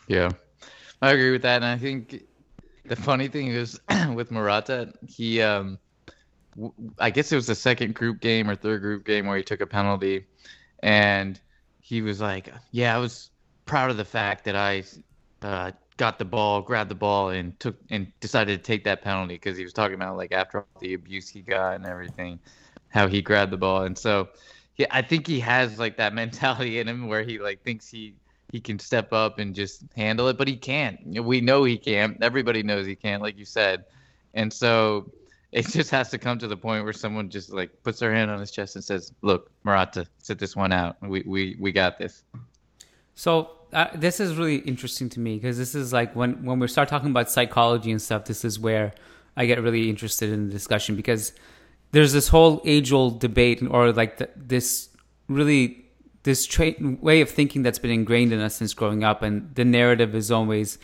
Yeah, 0.06 0.30
I 1.02 1.10
agree 1.10 1.32
with 1.32 1.42
that, 1.42 1.56
and 1.56 1.64
I 1.64 1.78
think 1.78 2.22
the 2.88 2.96
funny 2.96 3.28
thing 3.28 3.48
is 3.48 3.80
with 4.14 4.30
Morata, 4.30 4.92
he 5.06 5.42
um, 5.42 5.78
I 6.98 7.10
guess 7.10 7.32
it 7.32 7.36
was 7.36 7.46
the 7.46 7.54
second 7.54 7.94
group 7.94 8.20
game 8.20 8.48
or 8.48 8.56
third 8.56 8.80
group 8.82 9.04
game 9.04 9.26
where 9.26 9.36
he 9.36 9.42
took 9.42 9.60
a 9.60 9.66
penalty, 9.66 10.26
and 10.82 11.40
he 11.80 12.02
was 12.02 12.20
like, 12.20 12.52
"Yeah, 12.70 12.94
I 12.94 12.98
was." 12.98 13.30
proud 13.66 13.90
of 13.90 13.96
the 13.96 14.04
fact 14.04 14.44
that 14.44 14.56
I 14.56 14.84
uh, 15.42 15.72
got 15.96 16.18
the 16.18 16.24
ball, 16.24 16.62
grabbed 16.62 16.90
the 16.90 16.94
ball, 16.94 17.30
and 17.30 17.58
took 17.60 17.76
and 17.90 18.10
decided 18.20 18.58
to 18.58 18.62
take 18.62 18.84
that 18.84 19.02
penalty 19.02 19.34
because 19.34 19.58
he 19.58 19.64
was 19.64 19.72
talking 19.72 19.94
about 19.94 20.16
like 20.16 20.32
after 20.32 20.60
all 20.60 20.80
the 20.80 20.94
abuse 20.94 21.28
he 21.28 21.42
got 21.42 21.74
and 21.74 21.84
everything, 21.84 22.38
how 22.88 23.06
he 23.08 23.20
grabbed 23.20 23.52
the 23.52 23.58
ball, 23.58 23.82
and 23.82 23.98
so 23.98 24.28
yeah, 24.76 24.86
I 24.90 25.02
think 25.02 25.26
he 25.26 25.40
has 25.40 25.78
like 25.78 25.98
that 25.98 26.14
mentality 26.22 26.78
in 26.78 26.88
him 26.88 27.08
where 27.08 27.22
he 27.22 27.38
like 27.38 27.62
thinks 27.62 27.88
he 27.88 28.14
he 28.56 28.60
can 28.60 28.78
step 28.78 29.12
up 29.12 29.38
and 29.38 29.54
just 29.54 29.84
handle 29.94 30.28
it, 30.28 30.38
but 30.38 30.48
he 30.48 30.56
can't. 30.56 30.98
We 31.22 31.42
know 31.42 31.64
he 31.64 31.76
can't. 31.76 32.16
Everybody 32.22 32.62
knows 32.62 32.86
he 32.86 32.96
can't, 32.96 33.20
like 33.20 33.36
you 33.36 33.44
said, 33.44 33.84
and 34.32 34.50
so 34.50 35.12
it 35.52 35.66
just 35.66 35.90
has 35.90 36.08
to 36.10 36.18
come 36.18 36.38
to 36.38 36.48
the 36.48 36.56
point 36.56 36.84
where 36.84 36.94
someone 36.94 37.28
just 37.28 37.52
like 37.52 37.70
puts 37.82 37.98
their 37.98 38.14
hand 38.14 38.30
on 38.30 38.40
his 38.40 38.50
chest 38.50 38.74
and 38.74 38.82
says, 38.82 39.12
"Look, 39.20 39.50
Morata, 39.62 40.06
sit 40.22 40.38
this 40.38 40.56
one 40.56 40.72
out. 40.72 40.96
We 41.02 41.22
we 41.26 41.56
we 41.60 41.70
got 41.70 41.98
this." 41.98 42.24
So 43.14 43.50
uh, 43.74 43.88
this 43.94 44.20
is 44.20 44.36
really 44.36 44.56
interesting 44.56 45.10
to 45.10 45.20
me 45.20 45.34
because 45.34 45.58
this 45.58 45.74
is 45.74 45.92
like 45.92 46.16
when 46.16 46.42
when 46.42 46.58
we 46.58 46.66
start 46.66 46.88
talking 46.88 47.10
about 47.10 47.30
psychology 47.30 47.90
and 47.90 48.00
stuff. 48.00 48.24
This 48.24 48.42
is 48.42 48.58
where 48.58 48.94
I 49.36 49.44
get 49.44 49.60
really 49.60 49.90
interested 49.90 50.30
in 50.30 50.46
the 50.46 50.52
discussion 50.52 50.96
because 50.96 51.34
there's 51.92 52.14
this 52.14 52.28
whole 52.28 52.62
age 52.64 52.90
old 52.90 53.20
debate 53.20 53.62
or 53.68 53.92
like 53.92 54.16
the, 54.16 54.30
this 54.34 54.88
really 55.28 55.85
this 56.26 56.46
way 57.00 57.22
of 57.22 57.30
thinking 57.30 57.62
that's 57.62 57.78
been 57.78 57.90
ingrained 57.90 58.34
in 58.34 58.40
us 58.40 58.56
since 58.56 58.74
growing 58.74 59.02
up, 59.02 59.22
and 59.22 59.54
the 59.54 59.64
narrative 59.64 60.14
is 60.14 60.30
always 60.30 60.78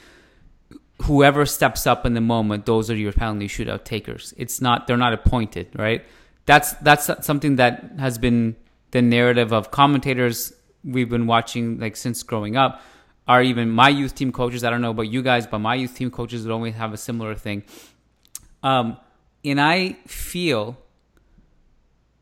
whoever 1.03 1.45
steps 1.45 1.87
up 1.87 2.07
in 2.07 2.15
the 2.15 2.21
moment, 2.23 2.65
those 2.65 2.91
are 2.91 2.97
your 2.97 3.13
penalty 3.13 3.49
shootout 3.49 3.85
takers. 3.85 4.33
It's 4.39 4.63
not 4.63 4.87
they're 4.87 4.97
not 4.97 5.13
appointed, 5.13 5.69
right? 5.77 6.03
that's 6.47 6.73
that's 6.75 7.11
something 7.25 7.57
that 7.57 7.93
has 7.99 8.19
been 8.19 8.57
the 8.91 9.03
narrative 9.03 9.53
of 9.53 9.71
commentators 9.71 10.53
we've 10.85 11.09
been 11.09 11.27
watching 11.27 11.79
like 11.79 11.97
since 11.97 12.23
growing 12.23 12.57
up 12.57 12.83
are 13.29 13.43
even 13.43 13.71
my 13.71 13.89
youth 13.89 14.15
team 14.15 14.33
coaches. 14.33 14.65
I 14.65 14.71
don't 14.71 14.81
know 14.81 14.91
about 14.91 15.03
you 15.09 15.23
guys, 15.23 15.47
but 15.47 15.61
my 15.61 15.77
youth 15.77 15.95
team 15.95 16.11
coaches 16.11 16.45
would 16.45 16.53
only 16.53 16.73
have 16.73 16.93
a 16.93 16.97
similar 16.97 17.37
thing. 17.37 17.63
Um, 18.65 18.97
and 19.45 19.61
I 19.61 19.93
feel 20.07 20.77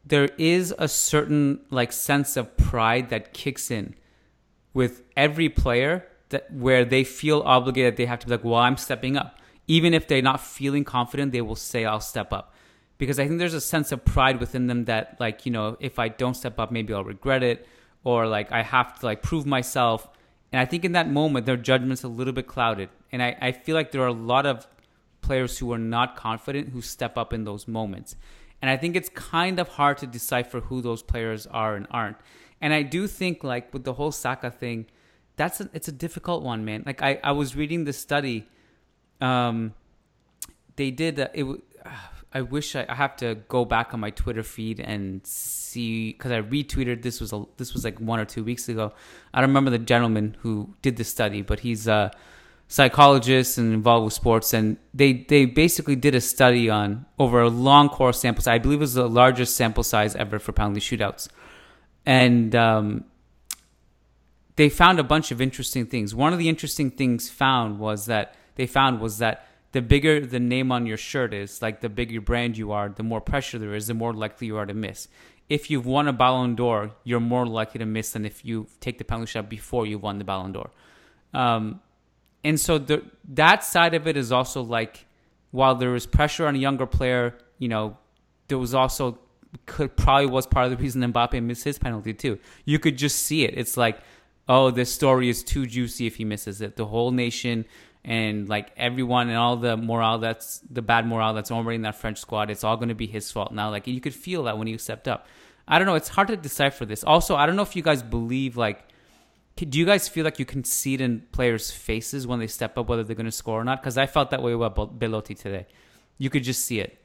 there 0.05 0.31
is 0.39 0.75
a 0.79 0.89
certain 0.89 1.61
like 1.71 1.93
sense 1.93 2.37
of 2.37 2.57
pride 2.57 3.11
that 3.11 3.33
kicks 3.33 3.71
in 3.71 3.95
with 4.73 5.03
every 5.17 5.49
player 5.49 6.07
that 6.31 6.53
where 6.53 6.85
they 6.85 7.05
feel 7.05 7.43
obligated 7.45 7.97
they 7.97 8.07
have 8.07 8.19
to 8.19 8.27
be 8.27 8.33
like 8.33 8.45
well 8.45 8.55
i'm 8.55 8.77
stepping 8.77 9.17
up. 9.17 9.37
Even 9.67 9.95
if 9.95 10.09
they're 10.09 10.23
not 10.23 10.41
feeling 10.41 10.85
confident 10.85 11.33
they 11.33 11.41
will 11.41 11.57
say 11.57 11.85
i'll 11.85 12.01
step 12.01 12.33
up. 12.33 12.55
Because 12.99 13.19
i 13.19 13.27
think 13.27 13.39
there's 13.39 13.55
a 13.55 13.61
sense 13.61 13.93
of 13.93 14.05
pride 14.05 14.41
within 14.41 14.67
them 14.67 14.85
that 14.87 15.17
like 15.21 15.45
you 15.45 15.53
know 15.53 15.77
if 15.81 15.99
i 15.99 16.09
don't 16.09 16.35
step 16.35 16.59
up 16.59 16.71
maybe 16.71 16.95
i'll 16.95 17.05
regret 17.05 17.43
it 17.43 17.67
or 18.05 18.27
like 18.27 18.51
i 18.53 18.63
have 18.63 18.99
to 19.01 19.07
like 19.07 19.23
prove 19.23 19.47
myself. 19.47 20.09
And 20.53 20.61
i 20.61 20.65
think 20.65 20.85
in 20.85 20.93
that 20.93 21.11
moment 21.11 21.47
their 21.47 21.57
judgment's 21.57 22.05
a 22.05 22.09
little 22.09 22.33
bit 22.33 22.47
clouded. 22.47 22.89
And 23.13 23.23
i, 23.23 23.37
I 23.41 23.53
feel 23.53 23.75
like 23.75 23.93
there 23.93 24.03
are 24.03 24.07
a 24.07 24.13
lot 24.13 24.47
of 24.47 24.67
players 25.21 25.59
who 25.59 25.73
are 25.73 25.79
not 25.79 26.17
confident 26.17 26.71
who 26.71 26.81
step 26.81 27.19
up 27.19 27.33
in 27.33 27.45
those 27.45 27.69
moments 27.69 28.17
and 28.61 28.71
i 28.71 28.77
think 28.77 28.97
it's 28.97 29.09
kind 29.11 29.59
of 29.59 29.69
hard 29.69 29.99
to 29.99 30.07
decipher 30.07 30.61
who 30.61 30.81
those 30.81 31.03
players 31.03 31.47
are 31.47 31.77
and 31.77 31.87
aren't 31.91 32.17
and 32.61 32.73
i 32.73 32.83
do 32.83 33.07
think 33.07 33.45
like 33.45 33.73
with 33.73 33.85
the 33.85 33.95
whole 33.95 34.13
saka 34.13 34.51
thing 34.51 34.87
that's 35.41 35.59
a, 35.59 35.71
it's 35.73 35.89
a 35.89 35.93
difficult 35.93 36.43
one, 36.43 36.67
man. 36.67 36.83
Like 36.85 37.03
I, 37.03 37.19
I 37.25 37.33
was 37.33 37.57
reading 37.57 37.85
this 37.85 37.99
study. 37.99 38.47
Um, 39.23 39.73
they 40.77 40.91
did 40.91 41.19
uh, 41.19 41.29
it. 41.33 41.47
I 42.33 42.43
wish 42.43 42.77
I, 42.77 42.87
I 42.89 42.95
have 42.95 43.17
to 43.17 43.39
go 43.49 43.65
back 43.65 43.93
on 43.93 43.99
my 43.99 44.11
Twitter 44.11 44.45
feed 44.45 44.79
and 44.79 45.27
see 45.27 46.13
because 46.13 46.31
I 46.31 46.43
retweeted 46.43 47.03
this 47.03 47.21
was 47.21 47.33
a 47.33 47.45
this 47.57 47.75
was 47.75 47.83
like 47.85 47.99
one 47.99 48.21
or 48.21 48.25
two 48.25 48.45
weeks 48.45 48.69
ago. 48.69 48.93
I 49.35 49.41
don't 49.41 49.51
remember 49.51 49.71
the 49.71 49.81
gentleman 49.81 50.37
who 50.41 50.75
did 50.81 50.97
the 50.97 51.03
study, 51.03 51.43
but 51.43 51.61
he's 51.61 51.89
a 51.89 52.13
psychologist 52.71 53.59
and 53.59 53.75
involved 53.75 54.05
with 54.05 54.15
sports, 54.15 54.55
and 54.55 54.77
they 54.95 55.13
they 55.29 55.45
basically 55.45 55.97
did 55.97 56.15
a 56.15 56.21
study 56.21 56.71
on 56.71 57.05
over 57.19 57.43
a 57.43 57.51
long 57.51 57.89
course 57.89 58.21
sample 58.21 58.43
size. 58.43 58.55
I 58.55 58.59
believe 58.59 58.79
it 58.79 58.81
was 58.81 58.95
the 58.95 59.09
largest 59.09 59.57
sample 59.57 59.83
size 59.83 60.15
ever 60.15 60.39
for 60.39 60.53
penalty 60.53 60.81
shootouts, 60.81 61.29
and 62.07 62.55
um, 62.55 63.05
they 64.55 64.69
found 64.69 65.01
a 65.01 65.03
bunch 65.03 65.33
of 65.33 65.41
interesting 65.41 65.85
things. 65.85 66.15
One 66.15 66.33
of 66.33 66.39
the 66.39 66.49
interesting 66.49 66.93
things 66.93 67.29
found 67.29 67.81
was 67.81 68.07
that 68.07 68.37
they 68.55 68.69
found 68.69 69.01
was 69.01 69.19
that 69.19 69.47
the 69.73 69.83
bigger 69.83 70.25
the 70.25 70.39
name 70.39 70.71
on 70.71 70.87
your 70.87 70.97
shirt 70.97 71.35
is, 71.35 71.61
like 71.61 71.81
the 71.81 71.89
bigger 71.89 72.21
brand 72.21 72.57
you 72.57 72.71
are, 72.71 72.89
the 72.89 73.03
more 73.03 73.21
pressure 73.21 73.59
there 73.59 73.75
is, 73.75 73.89
the 73.89 73.95
more 73.95 74.15
likely 74.15 74.47
you 74.47 74.57
are 74.57 74.67
to 74.67 74.75
miss. 74.75 75.09
If 75.49 75.71
you've 75.71 75.87
won 75.87 76.07
a 76.07 76.13
Ballon 76.13 76.55
d'Or, 76.55 76.93
you're 77.03 77.19
more 77.19 77.47
likely 77.47 77.81
to 77.81 77.87
miss 77.87 78.13
than 78.13 78.25
if 78.25 78.45
you 78.45 78.69
take 78.79 78.99
the 78.99 79.05
penalty 79.05 79.33
shot 79.33 79.49
before 79.49 79.87
you 79.87 79.99
won 79.99 80.19
the 80.19 80.25
Ballon 80.25 80.53
d'Or. 80.53 80.71
Um, 81.35 81.81
and 82.45 82.59
so 82.59 82.79
the, 82.79 83.05
that 83.29 83.65
side 83.65 83.95
of 83.95 84.07
it 84.07 84.17
is 84.17 84.33
also 84.33 84.63
like, 84.63 85.07
while 85.51 85.75
there 85.75 85.91
was 85.91 86.07
pressure 86.07 86.47
on 86.47 86.55
a 86.55 86.59
younger 86.59 86.87
player, 86.87 87.37
you 87.59 87.69
know, 87.69 87.97
there 88.49 88.59
was 88.59 88.75
also 88.75 89.19
could 89.67 89.97
probably 89.97 90.27
was 90.27 90.47
part 90.47 90.67
of 90.67 90.71
the 90.71 90.77
reason 90.77 91.03
Mbappe 91.13 91.43
missed 91.43 91.65
his 91.65 91.79
penalty 91.79 92.15
too. 92.15 92.39
You 92.65 92.79
could 92.79 92.97
just 92.97 93.19
see 93.19 93.45
it. 93.45 93.55
It's 93.57 93.77
like 93.77 94.01
oh, 94.51 94.73
this 94.73 94.93
story 94.93 95.29
is 95.29 95.45
too 95.45 95.65
juicy 95.65 96.09
if 96.09 96.17
he 96.17 96.25
misses 96.25 96.61
it. 96.61 96.75
The 96.75 96.85
whole 96.85 97.13
nation 97.13 97.65
and 98.05 98.49
like 98.49 98.73
everyone 98.77 99.29
and 99.29 99.39
all 99.39 99.57
the 99.57 99.77
morale 99.77 100.19
that's 100.19 100.59
the 100.71 100.83
bad 100.83 101.07
morale 101.07 101.35
that's 101.35 101.53
already 101.53 101.77
in 101.77 101.83
that 101.83 101.95
French 101.95 102.19
squad, 102.19 102.51
it's 102.51 102.65
all 102.65 102.77
going 102.77 102.89
to 102.89 102.95
be 102.95 103.07
his 103.07 103.31
fault 103.31 103.53
now. 103.53 103.71
Like 103.71 103.87
you 103.87 104.01
could 104.01 104.15
feel 104.15 104.43
that 104.45 104.59
when 104.59 104.67
he 104.67 104.77
stepped 104.79 105.07
up. 105.07 105.27
I 105.69 105.79
don't 105.79 105.87
know. 105.87 105.95
It's 105.95 106.09
hard 106.09 106.29
to 106.29 106.37
decipher 106.37 106.85
this. 106.85 107.05
Also, 107.05 107.37
I 107.37 107.47
don't 107.47 107.55
know 107.55 107.63
if 107.63 107.77
you 107.77 107.83
guys 107.83 108.03
believe 108.03 108.57
like. 108.57 108.85
Do 109.57 109.79
you 109.79 109.85
guys 109.85 110.09
feel 110.09 110.25
like 110.25 110.39
you 110.39 110.47
can 110.47 110.65
see 110.65 110.95
it 110.95 111.03
in 111.03 111.21
players' 111.33 111.71
faces 111.71 112.27
when 112.27 112.39
they 112.39 112.47
step 112.47 112.79
up, 112.79 112.89
whether 112.89 113.05
they're 113.05 113.17
going 113.17 113.27
to 113.27 113.33
score 113.33 113.61
or 113.61 113.65
not? 113.65 113.83
Because 113.83 113.99
I 113.99 114.07
felt 114.07 114.31
that 114.31 114.43
way 114.43 114.53
about 114.53 114.99
Belotti 114.99 115.35
today. 115.35 115.67
You 116.17 116.31
could 116.31 116.45
just 116.45 116.65
see 116.65 116.81
it. 116.81 116.99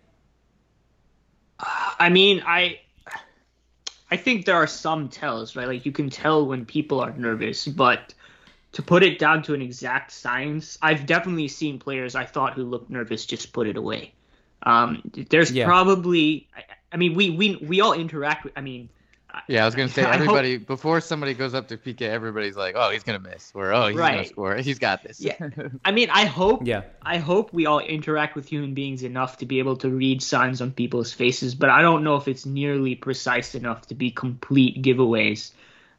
I 1.60 2.10
mean, 2.10 2.42
I 2.46 2.80
I 4.12 4.18
think 4.18 4.46
there 4.46 4.56
are 4.56 4.68
some 4.68 5.10
tells, 5.10 5.56
right? 5.56 5.68
Like 5.68 5.86
you 5.86 5.92
can 5.92 6.10
tell 6.10 6.46
when 6.46 6.66
people 6.66 7.02
are 7.02 7.12
nervous, 7.14 7.68
but 7.68 8.14
to 8.74 8.82
put 8.82 9.04
it 9.04 9.20
down 9.20 9.42
to 9.44 9.54
an 9.54 9.62
exact 9.62 10.12
science, 10.12 10.78
I've 10.82 11.06
definitely 11.06 11.48
seen 11.48 11.80
players 11.80 12.16
I 12.16 12.26
thought 12.26 12.54
who 12.54 12.64
looked 12.64 12.90
nervous 12.90 13.26
just 13.26 13.54
put 13.54 13.68
it 13.68 13.78
away. 13.78 14.14
Um, 14.64 15.02
there's 15.30 15.52
yeah. 15.52 15.66
probably, 15.66 16.48
I, 16.56 16.64
I, 16.92 16.98
mean, 16.98 17.14
we 17.14 17.30
we 17.30 17.56
we 17.58 17.82
all 17.82 17.94
interact 17.94 18.44
with. 18.44 18.54
I 18.56 18.62
mean, 18.62 18.90
yeah, 19.48 19.64
I 19.64 19.66
was 19.66 19.76
gonna 19.76 19.90
say 19.90 20.04
everybody 20.06 20.58
hope, 20.58 20.68
before 20.68 21.02
somebody 21.02 21.34
goes 21.34 21.54
up 21.54 21.68
to 21.70 21.78
PK, 21.78 22.02
everybody's 22.02 22.56
like, 22.56 22.76
"Oh, 22.78 22.90
he's 22.92 23.04
gonna 23.04 23.20
miss," 23.20 23.52
or 23.54 23.74
"Oh, 23.74 23.88
he's 23.88 23.98
right. 23.98 24.16
gonna 24.16 24.28
score. 24.28 24.56
He's 24.56 24.80
got 24.80 25.04
this." 25.04 25.20
Yeah, 25.20 25.36
I 25.86 25.92
mean, 25.92 26.10
I 26.12 26.26
hope. 26.26 26.66
Yeah, 26.66 26.84
I 27.02 27.18
hope 27.18 27.54
we 27.54 27.66
all 27.66 27.80
interact 27.80 28.36
with 28.36 28.48
human 28.48 28.74
beings 28.74 29.04
enough 29.04 29.38
to 29.38 29.46
be 29.46 29.60
able 29.60 29.78
to 29.78 29.90
read 29.90 30.22
signs 30.22 30.62
on 30.62 30.72
people's 30.72 31.12
faces, 31.12 31.56
but 31.56 31.70
I 31.70 31.82
don't 31.82 32.04
know 32.04 32.16
if 32.16 32.28
it's 32.28 32.46
nearly 32.46 32.96
precise 32.96 33.56
enough 33.56 33.88
to 33.88 33.96
be 33.96 34.12
complete 34.12 34.82
giveaways. 34.82 35.52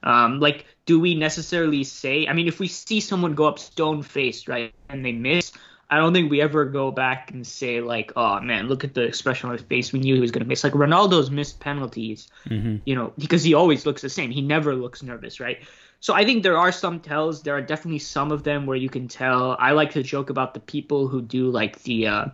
Um, 0.03 0.39
like, 0.41 0.67
do 0.85 1.01
we 1.01 1.15
necessarily 1.15 1.85
say? 1.85 2.27
I 2.27 2.33
mean, 2.33 2.49
if 2.49 2.61
we 2.61 2.69
see 2.69 3.01
someone 3.01 3.35
go 3.35 3.47
up 3.47 3.59
stone 3.59 4.03
faced, 4.03 4.49
right, 4.49 4.73
and 4.89 5.05
they 5.05 5.13
miss, 5.13 5.53
I 5.89 5.99
don't 5.99 6.13
think 6.13 6.31
we 6.31 6.41
ever 6.41 6.65
go 6.65 6.91
back 6.91 7.31
and 7.31 7.47
say 7.47 7.81
like, 7.81 8.13
oh 8.17 8.41
man, 8.41 8.69
look 8.69 8.83
at 8.83 8.95
the 8.95 9.03
expression 9.03 9.49
on 9.49 9.57
his 9.57 9.65
face. 9.65 9.93
We 9.93 10.01
knew 10.01 10.15
he 10.15 10.21
was 10.21 10.33
going 10.33 10.43
to 10.43 10.49
miss. 10.49 10.65
Like 10.65 10.73
Ronaldo's 10.73 11.31
missed 11.31 11.61
penalties, 11.61 12.29
mm-hmm. 12.47 12.77
you 12.85 12.95
know, 12.95 13.13
because 13.19 13.45
he 13.45 13.55
always 13.55 13.87
looks 13.87 14.03
the 14.03 14.09
same. 14.09 14.31
He 14.31 14.43
never 14.43 14.75
looks 14.75 15.03
nervous, 15.03 15.39
right? 15.39 15.59
So 16.01 16.13
I 16.13 16.25
think 16.25 16.43
there 16.43 16.59
are 16.59 16.73
some 16.73 17.01
tells. 17.01 17.43
There 17.43 17.57
are 17.57 17.63
definitely 17.63 18.01
some 18.01 18.33
of 18.33 18.43
them 18.43 18.67
where 18.67 18.77
you 18.77 18.89
can 18.89 19.07
tell. 19.07 19.57
I 19.61 19.73
like 19.73 19.93
to 19.93 20.03
joke 20.03 20.29
about 20.29 20.55
the 20.55 20.61
people 20.61 21.07
who 21.07 21.23
do 21.23 21.51
like 21.51 21.83
the 21.83 22.09
uh, 22.09 22.25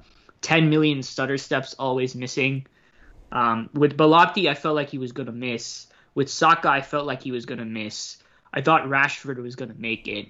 10 0.41 0.71
million 0.71 1.03
stutter 1.03 1.37
steps 1.37 1.75
always 1.79 2.15
missing. 2.15 2.67
Um, 3.33 3.71
with 3.75 3.97
Belotti, 3.97 4.49
I 4.49 4.55
felt 4.55 4.77
like 4.77 4.91
he 4.91 4.99
was 4.99 5.13
going 5.13 5.27
to 5.27 5.33
miss. 5.33 5.87
With 6.15 6.31
Saka, 6.31 6.69
I 6.69 6.81
felt 6.81 7.07
like 7.07 7.23
he 7.23 7.33
was 7.33 7.47
going 7.47 7.59
to 7.59 7.65
miss. 7.65 8.19
I 8.53 8.61
thought 8.61 8.85
Rashford 8.85 9.43
was 9.43 9.57
going 9.57 9.73
to 9.73 9.81
make 9.81 10.09
it. 10.09 10.29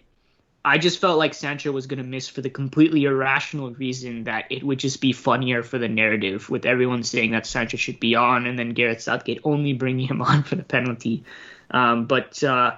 I 0.64 0.78
just 0.78 1.00
felt 1.00 1.18
like 1.18 1.34
Sancho 1.34 1.72
was 1.72 1.86
going 1.86 1.98
to 1.98 2.08
miss 2.08 2.28
for 2.28 2.40
the 2.40 2.50
completely 2.50 3.04
irrational 3.04 3.72
reason 3.72 4.24
that 4.24 4.46
it 4.50 4.62
would 4.62 4.78
just 4.78 5.00
be 5.00 5.12
funnier 5.12 5.62
for 5.62 5.78
the 5.78 5.88
narrative, 5.88 6.48
with 6.48 6.66
everyone 6.66 7.02
saying 7.02 7.32
that 7.32 7.46
Sancho 7.46 7.76
should 7.76 7.98
be 7.98 8.14
on, 8.14 8.46
and 8.46 8.56
then 8.56 8.70
Gareth 8.70 9.02
Southgate 9.02 9.40
only 9.42 9.72
bringing 9.72 10.06
him 10.06 10.22
on 10.22 10.44
for 10.44 10.54
the 10.54 10.62
penalty. 10.62 11.24
Um, 11.70 12.06
but 12.06 12.42
uh, 12.44 12.76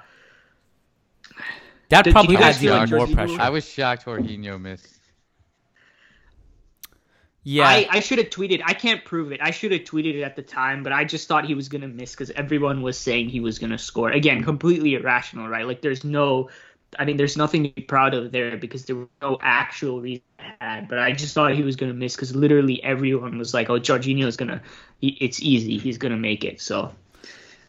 that 1.91 2.11
probably 2.11 2.37
adds 2.37 2.65
even 2.65 2.89
more 2.89 3.07
pressure. 3.07 3.41
I 3.41 3.51
was 3.51 3.69
shocked 3.69 4.07
Jorginho 4.07 4.61
missed. 4.61 4.89
Yeah, 7.47 7.69
I, 7.69 7.87
I 7.91 8.01
should 8.01 8.17
have 8.17 8.31
tweeted. 8.31 8.63
I 8.65 8.73
can't 8.73 9.05
prove 9.05 9.31
it. 9.31 9.41
I 9.43 9.51
should 9.51 9.71
have 9.73 9.83
tweeted 9.83 10.15
it 10.15 10.23
at 10.23 10.35
the 10.35 10.41
time, 10.41 10.83
but 10.83 10.95
I 10.95 11.05
just 11.05 11.29
thought 11.29 11.45
he 11.45 11.55
was 11.55 11.69
gonna 11.69 11.89
miss 11.89 12.13
because 12.13 12.31
everyone 12.31 12.81
was 12.81 12.97
saying 12.97 13.29
he 13.29 13.41
was 13.41 13.59
gonna 13.59 13.77
score. 13.77 14.11
Again, 14.11 14.43
completely 14.43 14.95
irrational, 14.95 15.47
right? 15.47 15.67
Like, 15.67 15.83
there's 15.83 16.05
no 16.05 16.49
I 16.99 17.05
mean, 17.05 17.17
there's 17.17 17.37
nothing 17.37 17.65
to 17.65 17.69
be 17.71 17.83
proud 17.83 18.15
of 18.15 18.33
there 18.33 18.57
because 18.57 18.85
there 18.85 18.97
was 18.97 19.09
no 19.23 19.39
actual 19.41 20.01
reason 20.01 20.23
I 20.39 20.55
had. 20.61 20.89
But 20.89 20.99
I 20.99 21.13
just 21.13 21.35
thought 21.35 21.55
he 21.55 21.63
was 21.63 21.77
going 21.77 21.93
to 21.93 21.99
miss 21.99 22.15
because 22.17 22.35
literally 22.35 22.83
everyone 22.83 23.39
was 23.39 23.55
like, 23.55 23.71
"Oh, 23.71 23.79
Jorginho 23.79 24.27
is 24.27 24.37
gonna. 24.37 24.63
it's 25.01 25.41
easy. 25.41 25.79
He's 25.79 25.99
gonna 25.99 26.17
make 26.17 26.45
it." 26.45 26.61
So 26.61 26.93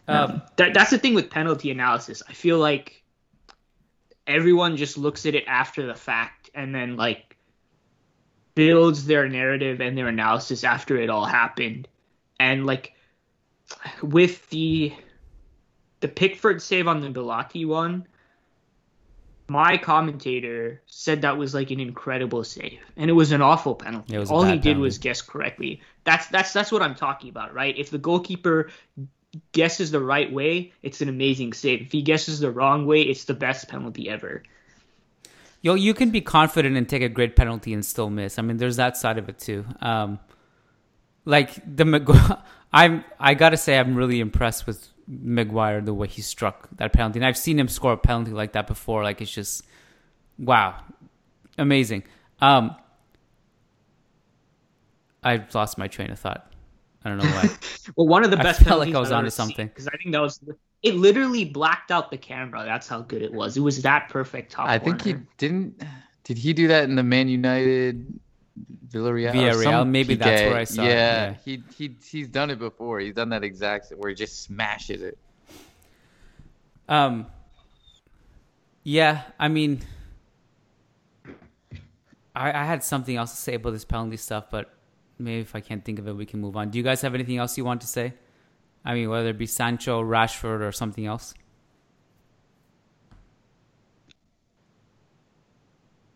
um, 0.08 0.42
that 0.58 0.74
that's 0.74 0.92
the 0.92 0.98
thing 0.98 1.14
with 1.14 1.30
penalty 1.30 1.72
analysis. 1.72 2.22
I 2.28 2.34
feel 2.34 2.60
like 2.60 3.04
everyone 4.28 4.78
just 4.78 4.98
looks 4.98 5.26
at 5.26 5.36
it 5.36 5.44
after 5.48 5.86
the 5.86 5.96
fact 5.96 6.50
and 6.54 6.74
then 6.74 6.96
like 6.96 7.38
builds 8.56 9.06
their 9.06 9.28
narrative 9.28 9.82
and 9.82 9.98
their 9.98 10.08
analysis 10.08 10.64
after 10.64 10.98
it 10.98 11.10
all 11.10 11.26
happened. 11.26 11.88
And 12.40 12.66
like 12.66 12.94
with 14.02 14.50
the 14.50 14.94
the 16.02 16.08
Pickford 16.08 16.62
save 16.62 16.88
on 16.88 17.02
the 17.02 17.10
Belotti 17.10 17.66
one, 17.66 18.08
my 19.48 19.78
commentator 19.78 20.82
said 20.88 21.22
that 21.22 21.38
was 21.38 21.54
like 21.54 21.72
an 21.72 21.80
incredible 21.80 22.44
save, 22.44 22.80
and 22.98 23.10
it 23.10 23.14
was 23.14 23.32
an 23.32 23.42
awful 23.42 23.76
penalty. 23.76 24.18
All 24.18 24.44
he 24.44 24.54
did 24.54 24.64
penalty. 24.64 24.82
was 24.82 24.98
guess 24.98 25.22
correctly. 25.22 25.82
That's 26.04 26.28
that's 26.28 26.54
that's 26.54 26.72
what 26.72 26.82
I'm 26.82 26.96
talking 26.96 27.30
about, 27.30 27.54
right? 27.54 27.78
If 27.78 27.90
the 27.90 27.98
goalkeeper 27.98 28.70
guesses 29.52 29.92
the 29.92 30.00
right 30.00 30.32
way, 30.32 30.74
it's 30.82 31.02
an 31.02 31.10
amazing 31.10 31.54
save. 31.54 31.82
If 31.82 31.92
he 31.92 32.02
guesses 32.02 32.40
the 32.40 32.52
wrong 32.52 32.88
way, 32.88 33.02
it's 33.02 33.26
the 33.26 33.34
best 33.34 33.68
penalty 33.68 34.10
ever. 34.10 34.44
Yo, 35.62 35.74
you 35.74 35.94
can 35.94 36.12
be 36.12 36.22
confident 36.22 36.78
and 36.78 36.88
take 36.88 37.02
a 37.02 37.10
great 37.10 37.36
penalty 37.36 37.74
and 37.74 37.84
still 37.84 38.10
miss. 38.10 38.38
I 38.38 38.42
mean, 38.44 38.58
there's 38.58 38.76
that 38.78 38.98
side 38.98 39.18
of 39.18 39.30
it 39.30 39.40
too. 39.40 39.66
Um, 39.82 40.20
like 41.26 41.54
the 41.66 42.42
I'm 42.74 43.04
I 43.20 43.34
gotta 43.34 43.58
say 43.58 43.78
I'm 43.78 43.96
really 43.96 44.20
impressed 44.20 44.66
with 44.68 44.88
Maguire 45.08 45.82
the 45.82 45.94
way 45.94 46.08
he 46.08 46.22
struck 46.22 46.70
that 46.78 46.94
penalty. 46.94 47.20
And 47.20 47.26
I've 47.26 47.38
seen 47.38 47.60
him 47.60 47.68
score 47.68 47.94
a 47.94 47.98
penalty 47.98 48.32
like 48.32 48.54
that 48.54 48.68
before. 48.68 49.04
Like 49.04 49.22
it's 49.22 49.32
just 49.32 49.64
wow, 50.38 50.82
amazing. 51.58 52.04
Um, 52.40 52.76
I've 55.24 55.54
lost 55.54 55.78
my 55.78 55.88
train 55.88 56.12
of 56.12 56.20
thought. 56.20 56.52
I 57.04 57.10
don't 57.10 57.20
know 57.20 57.26
why. 57.26 57.50
well, 57.96 58.08
one 58.08 58.24
of 58.24 58.32
the 58.32 58.40
I 58.40 58.44
best. 58.44 58.62
felt 58.62 58.80
like 58.80 58.94
I 58.94 59.00
was 59.00 59.12
onto 59.12 59.18
onto 59.18 59.30
something. 59.30 59.68
because 59.68 59.88
I 59.88 59.96
think 59.98 60.12
that 60.14 60.22
was 60.22 60.40
it. 60.82 60.96
Literally 60.96 61.46
blacked 61.46 61.92
out 61.92 62.12
the 62.12 62.18
camera. 62.18 62.64
That's 62.66 62.88
how 62.88 63.02
good 63.02 63.22
it 63.22 63.32
was. 63.32 63.58
It 63.58 63.62
was 63.62 63.82
that 63.84 64.10
perfect 64.10 64.52
top. 64.52 64.68
I 64.68 64.80
think 64.80 65.04
he 65.04 65.16
didn't. 65.38 65.84
Did 66.24 66.40
he 66.40 66.54
do 66.54 66.68
that 66.68 66.86
in 66.86 66.96
the 66.96 67.04
Man 67.04 67.28
United 67.28 68.20
Villarreal? 68.90 69.34
Villarreal, 69.34 69.88
maybe 69.88 70.16
that's 70.16 70.42
where 70.44 70.56
I 70.56 70.64
saw 70.64 70.84
it, 70.84 70.88
Yeah, 70.88 70.94
yeah. 71.30 71.36
he 71.44 71.64
he 71.78 71.96
he's 72.10 72.30
done 72.30 72.50
it 72.50 72.60
before. 72.60 73.00
He's 73.00 73.14
done 73.14 73.30
that 73.30 73.44
exact 73.44 73.90
where 73.98 74.10
he 74.10 74.16
just 74.16 74.44
smashes 74.44 75.02
it. 75.02 75.18
Um. 76.88 77.28
Yeah, 78.84 79.24
I 79.40 79.48
mean, 79.48 79.82
I 82.36 82.52
I 82.52 82.64
had 82.66 82.84
something 82.84 83.16
else 83.16 83.32
to 83.32 83.38
say 83.38 83.56
about 83.56 83.72
this 83.72 83.84
penalty 83.86 84.18
stuff, 84.18 84.46
but 84.52 84.72
maybe 85.18 85.42
if 85.42 85.56
I 85.56 85.60
can't 85.62 85.84
think 85.84 86.00
of 86.00 86.08
it, 86.08 86.14
we 86.14 86.26
can 86.26 86.40
move 86.40 86.56
on. 86.56 86.70
Do 86.70 86.78
you 86.78 86.84
guys 86.84 87.02
have 87.02 87.16
anything 87.16 87.38
else 87.38 87.58
you 87.58 87.66
want 87.66 87.82
to 87.82 87.88
say? 87.88 88.14
I 88.86 88.94
mean, 88.94 89.10
whether 89.10 89.30
it 89.30 89.38
be 89.38 89.48
Sancho, 89.48 90.04
Rashford, 90.04 90.62
or 90.62 90.72
something 90.72 91.06
else. 91.06 91.34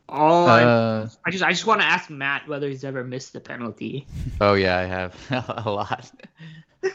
All 0.10 0.48
I- 0.48 0.64
Uh, 0.64 1.10
I 1.26 1.32
just 1.32 1.44
I 1.44 1.52
just 1.52 1.66
want 1.66 1.82
to 1.82 1.88
ask 1.88 2.10
Matt 2.10 2.48
whether 2.48 2.68
he's 2.68 2.84
ever 2.84 3.04
missed 3.04 3.34
the 3.34 3.40
penalty. 3.40 4.06
oh 4.42 4.54
yeah, 4.56 4.78
I 4.78 4.84
have 4.86 5.16
a 5.66 5.70
lot. 5.72 6.12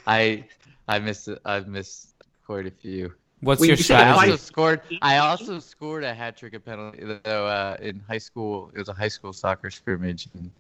I 0.06 0.44
I 0.88 0.98
missed 0.98 1.28
I've 1.44 1.68
missed 1.68 2.14
quite 2.46 2.66
a 2.66 2.70
few. 2.70 3.12
What's 3.40 3.60
Well, 3.60 3.68
your 3.68 3.76
you 3.76 3.82
said 3.82 4.00
I 4.00 4.10
also 4.10 4.36
scored. 4.36 4.80
I 5.02 5.18
also 5.18 5.58
scored 5.58 6.02
a 6.04 6.14
hat 6.14 6.36
trick 6.36 6.54
of 6.54 6.64
penalty 6.64 7.04
though 7.24 7.46
uh, 7.46 7.76
in 7.80 8.00
high 8.08 8.18
school. 8.18 8.70
It 8.74 8.78
was 8.78 8.88
a 8.88 8.94
high 8.94 9.08
school 9.08 9.32
soccer 9.32 9.70
scrimmage, 9.70 10.28
and 10.34 10.50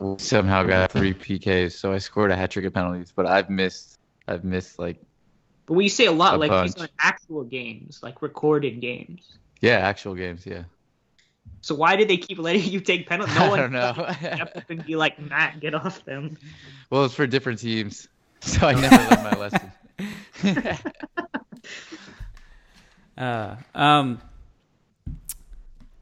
we 0.00 0.18
somehow 0.18 0.64
got 0.64 0.90
three 0.92 1.14
PKs. 1.14 1.72
So 1.72 1.92
I 1.92 1.98
scored 1.98 2.30
a 2.32 2.36
hat 2.36 2.50
trick 2.50 2.64
of 2.64 2.74
penalties. 2.74 3.12
But 3.14 3.26
I've 3.26 3.48
missed. 3.50 3.98
I've 4.26 4.42
missed 4.44 4.78
like 4.80 5.00
But 5.66 5.74
when 5.74 5.84
you 5.84 5.90
say 5.90 6.06
a 6.06 6.12
lot, 6.12 6.34
A 6.34 6.38
like 6.38 6.50
these 6.64 6.74
bunch. 6.74 6.90
are 6.90 6.94
actual 7.00 7.44
games, 7.44 8.00
like 8.02 8.20
recorded 8.20 8.80
games. 8.80 9.38
yeah, 9.60 9.78
actual 9.78 10.14
games. 10.14 10.44
Yeah. 10.44 10.64
So 11.60 11.74
why 11.74 11.96
did 11.96 12.08
they 12.08 12.16
keep 12.16 12.38
letting 12.38 12.62
you 12.70 12.80
take 12.80 13.08
penalties? 13.08 13.36
I 13.36 13.44
No 13.44 13.50
one 13.50 13.58
don't 13.58 13.72
know. 13.72 13.92
step 14.20 14.56
up 14.56 14.70
and 14.70 14.84
be 14.84 14.96
like, 14.96 15.18
Matt, 15.18 15.60
get 15.60 15.74
off 15.74 16.04
them. 16.04 16.36
well, 16.90 17.04
it's 17.04 17.14
for 17.14 17.26
different 17.26 17.58
teams, 17.58 18.08
so 18.40 18.66
I 18.66 18.74
never 18.74 18.96
learned 18.96 19.22
my 19.24 19.32
lesson. 19.38 19.72
Uh, 23.16 23.56
um. 23.74 24.20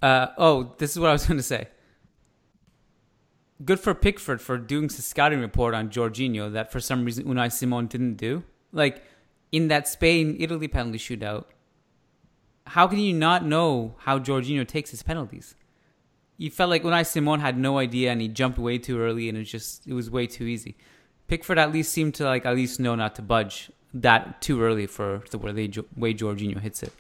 Uh, 0.03 0.27
oh, 0.37 0.75
this 0.77 0.91
is 0.93 0.99
what 1.01 1.09
I 1.09 1.13
was 1.13 1.25
going 1.27 1.39
to 1.39 1.43
say. 1.43 1.69
Good 3.65 3.81
for 3.81 3.95
Pickford 3.95 4.43
for 4.43 4.59
doing 4.59 4.89
the 4.89 5.01
scouting 5.01 5.41
report 5.41 5.73
on 5.75 5.89
Jorginho 5.89 6.53
that 6.53 6.71
for 6.71 6.79
some 6.79 7.07
reason 7.07 7.25
Unai 7.25 7.51
Simon 7.51 7.87
didn't 7.87 8.17
do. 8.17 8.45
Like 8.73 9.03
in 9.51 9.69
that 9.69 9.89
Spain 9.89 10.37
Italy 10.39 10.69
penalty 10.69 10.99
shootout, 10.99 11.47
how 12.67 12.87
can 12.87 12.99
you 12.99 13.15
not 13.15 13.45
know 13.45 13.95
how 13.99 14.19
Jorginho 14.19 14.67
takes 14.67 14.91
his 14.91 15.03
penalties? 15.03 15.55
You 16.39 16.51
felt 16.51 16.69
like 16.69 16.83
Unai 16.83 17.07
Simon 17.07 17.41
had 17.41 17.57
no 17.57 17.79
idea 17.79 18.11
and 18.13 18.21
he 18.21 18.29
jumped 18.29 18.59
way 18.59 18.77
too 18.79 19.01
early 19.01 19.29
and 19.29 19.39
it 19.39 19.45
just 19.45 19.87
it 19.87 19.95
was 19.95 20.11
way 20.11 20.27
too 20.27 20.45
easy. 20.45 20.77
Pickford 21.29 21.59
at 21.59 21.73
least 21.73 21.93
seemed 21.93 22.15
to 22.17 22.25
like 22.25 22.45
at 22.45 22.55
least 22.55 22.79
know 22.79 22.95
not 22.95 23.15
to 23.17 23.23
budge 23.23 23.71
that 23.95 24.43
too 24.43 24.63
early 24.63 24.87
for 24.87 25.23
the 25.31 25.39
way, 25.39 25.53
they, 25.53 25.83
way 25.97 26.13
Jorginho 26.13 26.61
hits 26.61 26.83
it. 26.83 26.93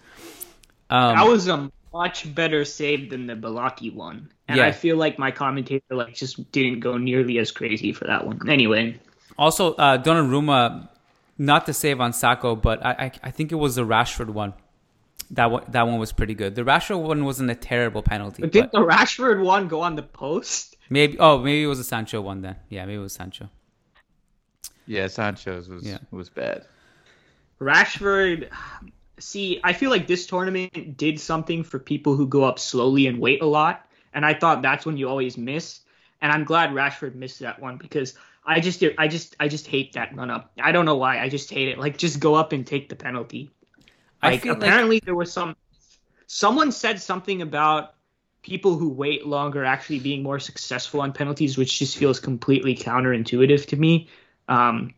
Um, 0.88 1.14
that 1.16 1.26
was 1.26 1.48
a 1.48 1.70
much 1.92 2.34
better 2.34 2.64
save 2.64 3.10
than 3.10 3.26
the 3.26 3.34
Belotti 3.34 3.90
one. 3.90 4.30
And 4.48 4.58
Yeah. 4.58 4.66
I 4.66 4.72
feel 4.72 4.96
like 4.96 5.18
my 5.18 5.30
commentator 5.30 5.84
like 5.90 6.14
just 6.14 6.50
didn't 6.52 6.80
go 6.80 6.96
nearly 6.96 7.38
as 7.38 7.50
crazy 7.50 7.92
for 7.92 8.04
that 8.06 8.26
one. 8.26 8.48
Anyway, 8.48 8.98
Also, 9.38 9.74
uh, 9.74 9.98
Donnarumma, 9.98 10.88
not 11.38 11.66
to 11.66 11.72
save 11.74 12.00
on 12.00 12.12
Saka, 12.12 12.56
but 12.56 12.84
I, 12.84 12.90
I, 12.90 13.12
I 13.24 13.30
think 13.30 13.52
it 13.52 13.56
was 13.56 13.74
the 13.74 13.84
Rashford 13.84 14.30
one. 14.30 14.54
That 15.32 15.50
one, 15.50 15.64
that 15.68 15.82
one 15.86 15.98
was 15.98 16.12
pretty 16.12 16.34
good. 16.34 16.54
The 16.54 16.62
Rashford 16.62 17.02
one 17.02 17.24
wasn't 17.24 17.50
a 17.50 17.54
terrible 17.54 18.02
penalty. 18.02 18.42
but 18.42 18.52
did 18.52 18.70
but 18.70 18.72
the 18.72 18.86
Rashford 18.86 19.42
one 19.42 19.66
go 19.68 19.80
on 19.80 19.96
the 19.96 20.02
post? 20.02 20.76
maybe, 20.88 21.18
oh, 21.18 21.38
maybe 21.38 21.64
it 21.64 21.66
was 21.66 21.78
a 21.80 21.84
Sancho 21.84 22.20
one 22.20 22.42
then. 22.42 22.56
Yeah, 22.68 22.84
maybe 22.86 22.98
it 22.98 23.02
was 23.02 23.12
Sancho. 23.14 23.50
yeah, 24.86 25.08
Sancho's 25.08 25.68
was 25.68 25.84
Yeah. 25.84 25.98
was 26.10 26.28
bad. 26.30 26.64
Rashford, 27.60 28.50
see, 29.18 29.60
I 29.64 29.72
feel 29.72 29.90
like 29.90 30.06
this 30.06 30.26
tournament 30.26 30.96
did 30.96 31.18
something 31.18 31.64
for 31.64 31.78
people 31.78 32.14
who 32.14 32.26
go 32.26 32.44
up 32.44 32.58
slowly 32.58 33.06
and 33.06 33.18
wait 33.18 33.42
a 33.42 33.46
lot, 33.46 33.86
and 34.12 34.24
I 34.26 34.34
thought 34.34 34.62
that's 34.62 34.84
when 34.86 34.96
you 34.96 35.08
always 35.08 35.36
miss. 35.38 35.80
And 36.22 36.32
I'm 36.32 36.44
glad 36.44 36.70
Rashford 36.70 37.14
missed 37.14 37.40
that 37.40 37.60
one 37.60 37.76
because 37.76 38.14
I 38.44 38.60
just, 38.60 38.82
I 38.98 39.08
just, 39.08 39.36
I 39.40 39.48
just 39.48 39.66
hate 39.66 39.92
that 39.94 40.14
run 40.16 40.30
up. 40.30 40.52
I 40.62 40.72
don't 40.72 40.84
know 40.86 40.96
why. 40.96 41.18
I 41.20 41.28
just 41.28 41.50
hate 41.50 41.68
it. 41.68 41.78
Like, 41.78 41.98
just 41.98 42.20
go 42.20 42.34
up 42.34 42.52
and 42.52 42.66
take 42.66 42.88
the 42.88 42.96
penalty. 42.96 43.50
I 44.22 44.30
Like, 44.30 44.42
feel 44.42 44.54
like- 44.54 44.62
apparently 44.62 45.00
there 45.04 45.14
was 45.14 45.32
some, 45.32 45.56
someone 46.26 46.72
said 46.72 47.00
something 47.00 47.42
about 47.42 47.94
people 48.42 48.76
who 48.78 48.88
wait 48.88 49.26
longer 49.26 49.64
actually 49.64 49.98
being 49.98 50.22
more 50.22 50.38
successful 50.38 51.00
on 51.00 51.12
penalties, 51.12 51.58
which 51.58 51.78
just 51.78 51.96
feels 51.96 52.20
completely 52.20 52.74
counterintuitive 52.76 53.66
to 53.66 53.76
me. 53.76 54.08
Um, 54.48 54.94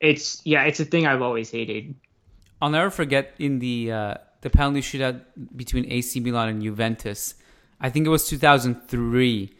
it's 0.00 0.42
yeah, 0.44 0.64
it's 0.64 0.80
a 0.80 0.84
thing 0.84 1.06
I've 1.06 1.22
always 1.22 1.50
hated. 1.50 1.94
I'll 2.60 2.70
never 2.70 2.90
forget 2.90 3.34
in 3.38 3.60
the 3.60 3.92
uh, 3.92 4.14
the 4.40 4.50
penalty 4.50 4.80
shootout 4.80 5.20
between 5.54 5.90
AC 5.92 6.18
Milan 6.20 6.48
and 6.48 6.62
Juventus. 6.62 7.36
I 7.80 7.88
think 7.90 8.06
it 8.06 8.10
was 8.10 8.26
2003 8.28 9.52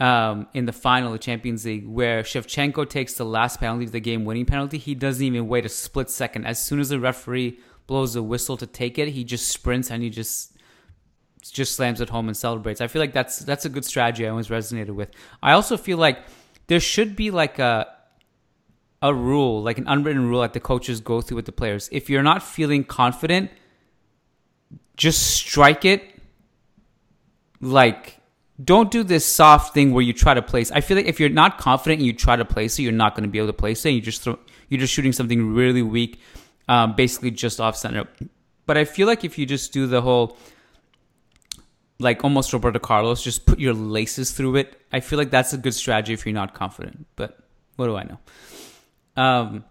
um, 0.00 0.46
in 0.54 0.66
the 0.66 0.72
final 0.72 1.08
of 1.08 1.12
the 1.14 1.18
Champions 1.18 1.64
League 1.64 1.86
where 1.86 2.22
Shevchenko 2.22 2.88
takes 2.88 3.14
the 3.14 3.24
last 3.24 3.60
penalty 3.60 3.84
of 3.86 3.92
the 3.92 4.00
game 4.00 4.24
winning 4.26 4.46
penalty. 4.46 4.76
He 4.78 4.94
doesn't 4.94 5.24
even 5.24 5.48
wait 5.48 5.64
a 5.64 5.68
split 5.70 6.10
second. 6.10 6.46
As 6.46 6.62
soon 6.62 6.80
as 6.80 6.90
the 6.90 7.00
referee 7.00 7.58
blows 7.88 8.14
the 8.14 8.22
whistle 8.22 8.56
to 8.58 8.66
take 8.66 8.98
it, 8.98 9.08
he 9.08 9.24
just 9.24 9.48
sprints 9.48 9.90
and 9.90 10.04
he 10.04 10.10
just 10.10 10.54
just 11.42 11.74
slams 11.74 12.00
it 12.00 12.10
home 12.10 12.28
and 12.28 12.36
celebrates. 12.36 12.80
I 12.80 12.86
feel 12.86 13.00
like 13.00 13.12
that's 13.12 13.40
that's 13.40 13.64
a 13.64 13.68
good 13.68 13.84
strategy 13.84 14.24
I 14.26 14.30
always 14.30 14.48
resonated 14.48 14.90
with. 14.90 15.10
I 15.42 15.52
also 15.52 15.76
feel 15.76 15.98
like 15.98 16.20
there 16.68 16.78
should 16.78 17.16
be 17.16 17.32
like 17.32 17.58
a 17.58 17.88
a 19.00 19.14
rule, 19.14 19.62
like 19.62 19.78
an 19.78 19.86
unwritten 19.88 20.28
rule 20.28 20.42
that 20.42 20.52
the 20.52 20.60
coaches 20.60 21.00
go 21.00 21.20
through 21.20 21.36
with 21.36 21.46
the 21.46 21.52
players. 21.52 21.88
If 21.90 22.10
you're 22.10 22.22
not 22.22 22.42
feeling 22.42 22.84
confident, 22.84 23.50
just 24.96 25.22
strike 25.22 25.84
it. 25.84 26.02
Like, 27.60 28.18
don't 28.62 28.90
do 28.90 29.04
this 29.04 29.24
soft 29.24 29.72
thing 29.72 29.92
where 29.92 30.02
you 30.02 30.12
try 30.12 30.34
to 30.34 30.42
place. 30.42 30.72
I 30.72 30.80
feel 30.80 30.96
like 30.96 31.06
if 31.06 31.20
you're 31.20 31.28
not 31.28 31.58
confident 31.58 32.00
and 32.00 32.06
you 32.06 32.12
try 32.12 32.34
to 32.34 32.44
place 32.44 32.78
it, 32.78 32.82
you're 32.82 32.92
not 32.92 33.14
going 33.14 33.22
to 33.22 33.30
be 33.30 33.38
able 33.38 33.48
to 33.48 33.52
place 33.52 33.86
it. 33.86 33.90
You 33.90 34.00
just 34.00 34.22
throw, 34.22 34.38
you're 34.68 34.80
just 34.80 34.92
shooting 34.92 35.12
something 35.12 35.54
really 35.54 35.82
weak, 35.82 36.20
um, 36.68 36.94
basically 36.94 37.30
just 37.30 37.60
off 37.60 37.76
center. 37.76 38.06
But 38.66 38.76
I 38.76 38.84
feel 38.84 39.06
like 39.06 39.24
if 39.24 39.38
you 39.38 39.46
just 39.46 39.72
do 39.72 39.86
the 39.86 40.02
whole, 40.02 40.36
like 41.98 42.22
almost 42.22 42.52
Roberto 42.52 42.78
Carlos, 42.78 43.22
just 43.22 43.46
put 43.46 43.58
your 43.58 43.74
laces 43.74 44.32
through 44.32 44.56
it. 44.56 44.80
I 44.92 45.00
feel 45.00 45.18
like 45.18 45.30
that's 45.30 45.52
a 45.52 45.58
good 45.58 45.74
strategy 45.74 46.12
if 46.12 46.26
you're 46.26 46.34
not 46.34 46.54
confident. 46.54 47.06
But 47.16 47.38
what 47.76 47.86
do 47.86 47.96
I 47.96 48.04
know? 48.04 48.18
Um, 49.16 49.64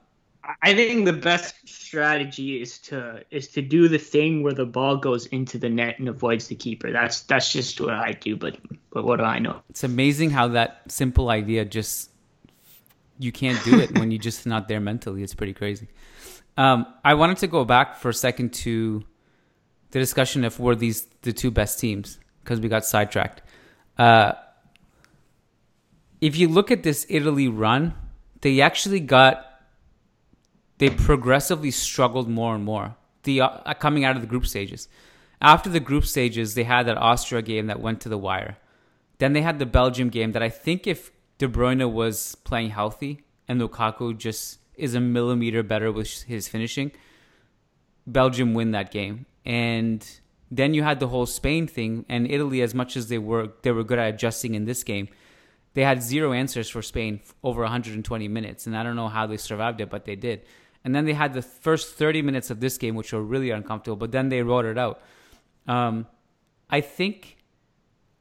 I 0.62 0.74
think 0.74 1.06
the 1.06 1.14
best 1.14 1.56
strategy 1.68 2.62
is 2.62 2.80
to 2.80 3.24
is 3.32 3.48
to 3.50 3.62
do 3.62 3.88
the 3.88 3.98
thing 3.98 4.44
where 4.44 4.54
the 4.54 4.66
ball 4.66 4.98
goes 4.98 5.26
into 5.28 5.58
the 5.58 5.70
net 5.70 6.00
and 6.00 6.08
avoids 6.08 6.48
the 6.48 6.56
keeper. 6.56 6.92
That's 6.92 7.22
that's 7.22 7.52
just 7.52 7.80
what 7.80 7.92
I 7.94 8.14
do. 8.14 8.36
But 8.36 8.58
but 8.92 9.04
what 9.04 9.18
do 9.18 9.24
I 9.24 9.40
know? 9.40 9.62
it's 9.70 9.84
amazing 9.84 10.32
how 10.32 10.48
that 10.50 10.84
simple 10.90 11.30
idea 11.30 11.66
just 11.66 12.12
you 13.20 13.32
can't 13.32 13.62
do 13.64 13.80
it 13.80 13.98
when 13.98 14.12
you're 14.12 14.22
just 14.22 14.46
not 14.46 14.68
there 14.68 14.80
mentally. 14.80 15.22
It's 15.24 15.36
pretty 15.36 15.54
crazy. 15.54 15.88
Um, 16.58 16.88
I 17.06 17.14
wanted 17.14 17.38
to 17.38 17.48
go 17.48 17.64
back 17.66 17.98
for 17.98 18.10
a 18.10 18.14
second 18.14 18.54
to 18.66 19.04
the 19.92 20.00
discussion 20.00 20.44
of 20.44 20.60
were 20.60 20.76
these 20.76 21.08
the 21.22 21.32
two 21.32 21.52
best 21.52 21.80
teams 21.80 22.20
because 22.44 22.60
we 22.60 22.68
got 22.68 22.86
sidetracked. 22.86 23.42
Uh, 23.98 24.34
if 26.20 26.36
you 26.38 26.48
look 26.48 26.72
at 26.72 26.84
this 26.84 27.06
Italy 27.10 27.48
run, 27.48 27.94
they 28.42 28.62
actually 28.62 29.00
got 29.00 29.46
they 30.80 30.90
progressively 30.90 31.72
struggled 31.72 32.30
more 32.30 32.56
and 32.56 32.64
more. 32.64 32.96
The 33.24 33.42
uh, 33.42 33.74
coming 33.76 34.04
out 34.04 34.16
of 34.16 34.22
the 34.22 34.28
group 34.28 34.46
stages. 34.46 34.88
After 35.40 35.70
the 35.70 35.80
group 35.80 36.06
stages, 36.06 36.56
they 36.56 36.64
had 36.64 36.88
that 36.88 36.98
Austria 36.98 37.44
game 37.44 37.68
that 37.68 37.80
went 37.80 38.02
to 38.02 38.10
the 38.10 38.18
wire. 38.18 38.58
Then 39.20 39.34
they 39.34 39.42
had 39.42 39.60
the 39.60 39.66
Belgium 39.68 40.10
game 40.10 40.32
that 40.32 40.42
I 40.42 40.50
think 40.50 40.88
if 40.88 41.12
De 41.38 41.48
Bruyne 41.48 41.92
was 41.92 42.36
playing 42.36 42.72
healthy 42.72 43.24
and 43.48 43.62
Lukaku 43.62 44.18
just 44.18 44.60
is 44.78 44.96
a 44.96 45.00
millimeter 45.00 45.64
better 45.64 45.92
with 45.92 46.24
his 46.24 46.48
finishing, 46.48 46.92
Belgium 48.06 48.54
win 48.54 48.72
that 48.72 48.92
game. 48.92 49.26
And 49.46 50.08
then 50.50 50.74
you 50.74 50.84
had 50.84 51.00
the 51.00 51.08
whole 51.08 51.26
Spain 51.26 51.68
thing 51.68 52.06
and 52.08 52.30
Italy 52.30 52.62
as 52.62 52.74
much 52.74 52.96
as 52.96 53.08
they 53.10 53.18
were 53.18 53.50
they 53.64 53.72
were 53.72 53.84
good 53.84 54.00
at 54.00 54.14
adjusting 54.14 54.56
in 54.56 54.66
this 54.66 54.84
game. 54.84 55.10
They 55.74 55.84
had 55.84 56.02
zero 56.02 56.32
answers 56.32 56.70
for 56.70 56.82
Spain 56.82 57.22
over 57.44 57.62
120 57.62 58.28
minutes 58.28 58.66
and 58.66 58.76
I 58.76 58.84
don't 58.84 58.96
know 58.96 59.10
how 59.10 59.28
they 59.28 59.38
survived 59.38 59.82
it 59.82 59.90
but 59.90 60.06
they 60.06 60.16
did. 60.16 60.44
And 60.84 60.96
then 60.96 61.06
they 61.06 61.14
had 61.14 61.34
the 61.34 61.42
first 61.42 61.96
30 61.96 62.22
minutes 62.22 62.50
of 62.50 62.60
this 62.60 62.78
game 62.78 62.96
which 62.96 63.12
were 63.12 63.22
really 63.22 63.52
uncomfortable 63.52 63.98
but 63.98 64.12
then 64.12 64.30
they 64.30 64.42
wrote 64.42 64.66
it 64.66 64.78
out. 64.78 65.02
Um, 65.68 66.08
I 66.70 66.82
think 66.82 67.38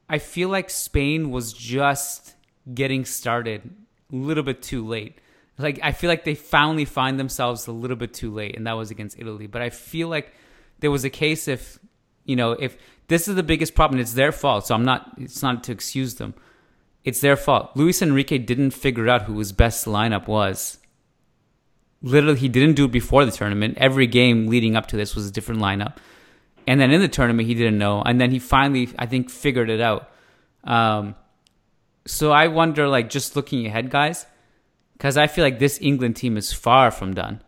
I 0.09 0.19
feel 0.19 0.49
like 0.49 0.71
Spain 0.71 1.31
was 1.31 1.53
just 1.53 2.35
getting 2.73 3.05
started 3.05 3.71
a 4.13 4.17
little 4.17 4.43
bit 4.43 4.63
too 4.63 4.87
late. 4.87 5.21
Like 5.59 5.81
I 5.83 5.93
feel 5.93 6.09
like 6.09 6.25
they 6.25 6.35
finally 6.35 6.85
find 6.85 7.19
themselves 7.19 7.67
a 7.67 7.73
little 7.73 7.97
bit 7.97 8.13
too 8.13 8.33
late, 8.33 8.57
and 8.57 8.67
that 8.67 8.75
was 8.75 8.91
against 8.91 9.19
Italy. 9.19 9.47
But 9.47 9.63
I 9.63 9.71
feel 9.71 10.09
like 10.09 10.33
there 10.81 10.91
was 10.91 11.05
a 11.05 11.11
case 11.11 11.49
if 11.49 11.79
you 12.25 12.37
know 12.37 12.53
if 12.53 12.77
this 13.09 13.29
is 13.29 13.37
the 13.37 13.43
biggest 13.43 13.75
problem, 13.75 14.01
it's 14.01 14.13
their 14.13 14.33
fault. 14.33 14.67
So 14.67 14.75
I'm 14.75 14.85
not. 14.85 15.13
It's 15.19 15.43
not 15.43 15.65
to 15.65 15.73
excuse 15.73 16.17
them. 16.17 16.35
It's 17.05 17.21
their 17.21 17.37
fault. 17.37 17.71
Luis 17.77 18.03
Enrique 18.03 18.37
didn't 18.37 18.73
figure 18.73 19.09
out 19.09 19.23
who 19.23 19.39
his 19.39 19.53
best 19.53 19.87
lineup 19.87 20.27
was. 20.27 20.79
Literally, 22.03 22.39
he 22.39 22.49
didn't 22.49 22.75
do 22.75 22.87
it 22.87 22.93
before 22.93 23.25
the 23.25 23.31
tournament. 23.31 23.79
Every 23.79 24.09
game 24.09 24.49
leading 24.49 24.77
up 24.77 24.87
to 24.89 24.97
this 24.97 25.15
was 25.15 25.29
a 25.29 25.33
different 25.33 25.61
lineup. 25.61 25.97
And 26.67 26.81
then 26.81 26.91
in 26.91 27.01
the 27.01 27.09
tournament, 27.09 27.47
he 27.47 27.55
didn't 27.55 27.79
know. 27.79 28.03
And 28.03 28.21
then 28.21 28.33
he 28.33 28.41
finally, 28.41 28.89
I 28.99 29.07
think, 29.07 29.31
figured 29.31 29.71
it 29.71 29.81
out. 29.81 30.11
Um, 30.65 31.15
so 32.07 32.33
I 32.33 32.49
wonder, 32.49 32.89
like, 32.89 33.09
just 33.09 33.37
looking 33.37 33.67
ahead, 33.67 33.89
guys, 33.89 34.27
because 34.97 35.17
I 35.17 35.27
feel 35.27 35.45
like 35.45 35.59
this 35.59 35.79
England 35.81 36.17
team 36.17 36.37
is 36.37 36.53
far 36.53 36.91
from 36.91 37.15
done. 37.15 37.43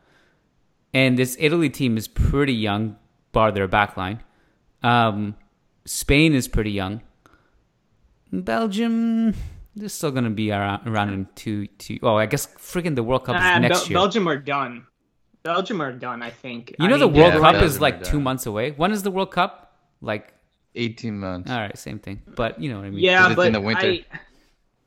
And 0.94 1.18
this 1.18 1.36
Italy 1.38 1.68
team 1.70 1.96
is 1.96 2.08
pretty 2.08 2.54
young, 2.54 2.96
bar 3.32 3.52
their 3.52 3.68
backline. 3.68 4.20
Um, 4.82 5.34
Spain 5.84 6.34
is 6.34 6.48
pretty 6.48 6.70
young. 6.72 7.02
Belgium, 8.32 9.34
they're 9.74 9.88
still 9.88 10.10
going 10.10 10.24
to 10.24 10.30
be 10.30 10.50
around, 10.52 10.86
around 10.86 11.10
in 11.12 11.28
two, 11.34 11.66
two. 11.78 11.98
Oh, 12.02 12.16
I 12.16 12.26
guess 12.26 12.46
freaking 12.58 12.94
the 12.94 13.02
World 13.02 13.24
Cup 13.24 13.36
is 13.36 13.42
Nah, 13.42 13.58
next 13.58 13.80
Bel- 13.80 13.88
year. 13.88 13.98
Belgium 13.98 14.28
are 14.28 14.36
done. 14.36 14.86
Belgium 15.42 15.80
are 15.80 15.92
done. 15.92 16.22
I 16.22 16.30
think. 16.30 16.74
you 16.78 16.86
I 16.86 16.88
know, 16.88 16.98
the 16.98 17.06
mean, 17.06 17.16
World 17.20 17.34
yeah, 17.34 17.40
Cup 17.40 17.52
Belgium 17.52 17.64
is 17.64 17.80
like 17.80 18.02
two 18.04 18.20
months 18.20 18.44
away. 18.46 18.72
When 18.72 18.92
is 18.92 19.02
the 19.02 19.10
World 19.10 19.30
Cup? 19.30 19.76
Like, 20.00 20.34
18 20.74 21.18
months. 21.18 21.50
all 21.50 21.58
right, 21.58 21.76
same 21.78 21.98
thing. 21.98 22.22
But 22.36 22.60
you 22.60 22.70
know 22.70 22.78
what 22.78 22.86
I 22.86 22.90
mean. 22.90 23.00
Yeah, 23.00 23.22
'Cause 23.22 23.30
it's 23.30 23.36
but 23.36 23.46
in 23.46 23.52
the 23.54 23.60
winter. 23.60 23.86
I, 23.86 24.04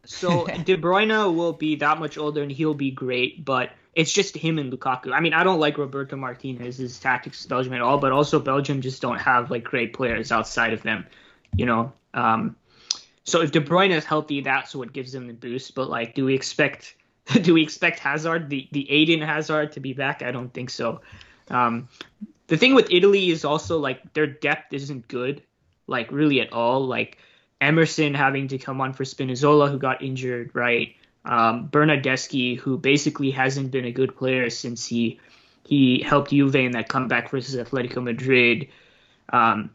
so 0.05 0.45
De 0.65 0.77
Bruyne 0.77 1.35
will 1.35 1.53
be 1.53 1.75
that 1.77 1.99
much 1.99 2.17
older 2.17 2.41
and 2.41 2.51
he'll 2.51 2.73
be 2.73 2.91
great, 2.91 3.43
but 3.43 3.71
it's 3.93 4.11
just 4.11 4.35
him 4.37 4.57
and 4.57 4.71
Lukaku. 4.71 5.13
I 5.13 5.19
mean, 5.19 5.33
I 5.33 5.43
don't 5.43 5.59
like 5.59 5.77
Roberto 5.77 6.15
Martinez's 6.15 6.99
tactics 6.99 7.45
Belgium 7.45 7.73
at 7.73 7.81
all, 7.81 7.97
but 7.97 8.11
also 8.11 8.39
Belgium 8.39 8.81
just 8.81 9.01
don't 9.01 9.19
have 9.19 9.51
like 9.51 9.63
great 9.63 9.93
players 9.93 10.31
outside 10.31 10.73
of 10.73 10.81
them, 10.81 11.05
you 11.55 11.65
know. 11.65 11.91
Um, 12.13 12.55
so 13.23 13.41
if 13.41 13.51
De 13.51 13.61
Bruyne 13.61 13.91
is 13.91 14.05
healthy, 14.05 14.41
that's 14.41 14.73
what 14.73 14.93
gives 14.93 15.11
them 15.11 15.27
the 15.27 15.33
boost. 15.33 15.75
But 15.75 15.89
like, 15.89 16.15
do 16.15 16.25
we 16.25 16.33
expect 16.33 16.95
do 17.41 17.53
we 17.53 17.61
expect 17.61 17.99
Hazard, 17.99 18.49
the 18.49 18.67
the 18.71 18.91
Eden 18.93 19.21
Hazard, 19.21 19.73
to 19.73 19.79
be 19.79 19.93
back? 19.93 20.21
I 20.21 20.31
don't 20.31 20.53
think 20.53 20.69
so. 20.69 21.01
Um, 21.49 21.89
the 22.47 22.57
thing 22.57 22.73
with 22.75 22.91
Italy 22.91 23.29
is 23.29 23.45
also 23.45 23.77
like 23.77 24.13
their 24.13 24.27
depth 24.27 24.73
isn't 24.73 25.07
good, 25.07 25.43
like 25.87 26.11
really 26.11 26.41
at 26.41 26.51
all. 26.53 26.85
Like 26.87 27.17
Emerson 27.61 28.15
having 28.15 28.47
to 28.49 28.57
come 28.57 28.81
on 28.81 28.91
for 28.93 29.03
Spinazzola, 29.03 29.69
who 29.69 29.77
got 29.77 30.01
injured, 30.01 30.49
right? 30.53 30.95
Um, 31.23 31.69
Bernardeschi, 31.69 32.57
who 32.57 32.77
basically 32.77 33.29
hasn't 33.29 33.69
been 33.71 33.85
a 33.85 33.91
good 33.91 34.15
player 34.15 34.49
since 34.49 34.85
he 34.85 35.19
he 35.63 36.01
helped 36.01 36.31
Juve 36.31 36.55
in 36.55 36.71
that 36.71 36.89
comeback 36.89 37.29
versus 37.29 37.55
Atletico 37.55 38.03
Madrid. 38.03 38.67
Um, 39.31 39.69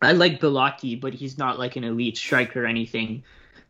I 0.00 0.12
like 0.12 0.38
Belotti, 0.38 0.94
but 0.96 1.14
he's 1.14 1.38
not 1.38 1.58
like 1.58 1.76
an 1.76 1.84
elite 1.84 2.18
striker 2.18 2.64
or 2.64 2.66
anything. 2.66 3.24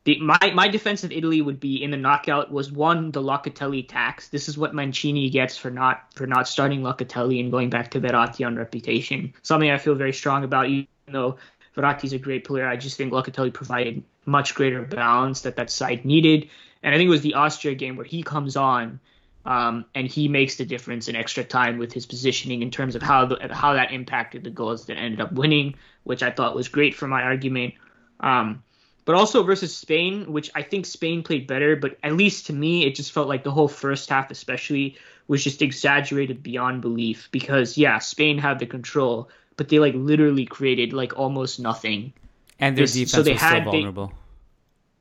The, 0.04 0.18
my 0.20 0.52
my 0.54 0.68
defense 0.68 1.04
of 1.04 1.12
Italy 1.12 1.40
would 1.40 1.60
be 1.60 1.82
in 1.82 1.90
the 1.90 1.96
knockout 1.96 2.50
was 2.50 2.72
one 2.72 3.12
the 3.12 3.22
Locatelli 3.22 3.86
tax. 3.86 4.28
This 4.28 4.48
is 4.48 4.58
what 4.58 4.74
Mancini 4.74 5.30
gets 5.30 5.56
for 5.56 5.70
not 5.70 6.12
for 6.14 6.26
not 6.26 6.48
starting 6.48 6.82
Locatelli 6.82 7.40
and 7.40 7.50
going 7.50 7.70
back 7.70 7.92
to 7.92 8.00
Verratti 8.00 8.44
on 8.44 8.56
reputation. 8.56 9.32
Something 9.42 9.70
I 9.70 9.78
feel 9.78 9.94
very 9.94 10.12
strong 10.12 10.44
about, 10.44 10.66
even 10.66 10.88
though 11.06 11.38
Verratti's 11.78 12.12
a 12.12 12.18
great 12.18 12.44
player. 12.44 12.66
I 12.66 12.76
just 12.76 12.96
think 12.96 13.12
Locatelli 13.12 13.52
provided 13.54 14.02
much 14.26 14.54
greater 14.54 14.82
balance 14.82 15.42
that 15.42 15.56
that 15.56 15.70
side 15.70 16.04
needed. 16.04 16.48
And 16.82 16.94
I 16.94 16.98
think 16.98 17.06
it 17.06 17.10
was 17.10 17.22
the 17.22 17.34
Austria 17.34 17.74
game 17.74 17.96
where 17.96 18.04
he 18.04 18.22
comes 18.22 18.56
on 18.56 19.00
um, 19.44 19.84
and 19.94 20.06
he 20.06 20.28
makes 20.28 20.56
the 20.56 20.64
difference 20.64 21.08
in 21.08 21.16
extra 21.16 21.44
time 21.44 21.78
with 21.78 21.92
his 21.92 22.04
positioning 22.04 22.62
in 22.62 22.70
terms 22.70 22.96
of 22.96 23.02
how 23.02 23.26
the, 23.26 23.48
how 23.52 23.74
that 23.74 23.92
impacted 23.92 24.44
the 24.44 24.50
goals 24.50 24.86
that 24.86 24.96
ended 24.96 25.20
up 25.20 25.32
winning, 25.32 25.74
which 26.04 26.22
I 26.22 26.30
thought 26.30 26.54
was 26.54 26.68
great 26.68 26.94
for 26.94 27.06
my 27.06 27.22
argument. 27.22 27.74
Um, 28.20 28.62
but 29.04 29.14
also 29.14 29.42
versus 29.42 29.74
Spain, 29.74 30.30
which 30.32 30.50
I 30.54 30.62
think 30.62 30.84
Spain 30.84 31.22
played 31.22 31.46
better, 31.46 31.76
but 31.76 31.96
at 32.02 32.12
least 32.12 32.46
to 32.46 32.52
me, 32.52 32.84
it 32.84 32.94
just 32.94 33.12
felt 33.12 33.26
like 33.28 33.42
the 33.42 33.50
whole 33.50 33.68
first 33.68 34.10
half, 34.10 34.30
especially, 34.30 34.98
was 35.28 35.42
just 35.42 35.62
exaggerated 35.62 36.42
beyond 36.42 36.82
belief. 36.82 37.28
Because 37.30 37.78
yeah, 37.78 38.00
Spain 38.00 38.36
had 38.36 38.58
the 38.58 38.66
control, 38.66 39.30
but 39.58 39.68
they 39.68 39.78
like 39.78 39.94
literally 39.94 40.46
created 40.46 40.94
like 40.94 41.12
almost 41.18 41.60
nothing. 41.60 42.14
and 42.60 42.76
their 42.76 42.84
this- 42.84 42.94
defense 42.94 43.12
so 43.12 43.22
they 43.22 43.32
was 43.34 43.42
had- 43.42 43.62
still 43.62 43.72
they- 43.72 43.78
vulnerable. 43.78 44.12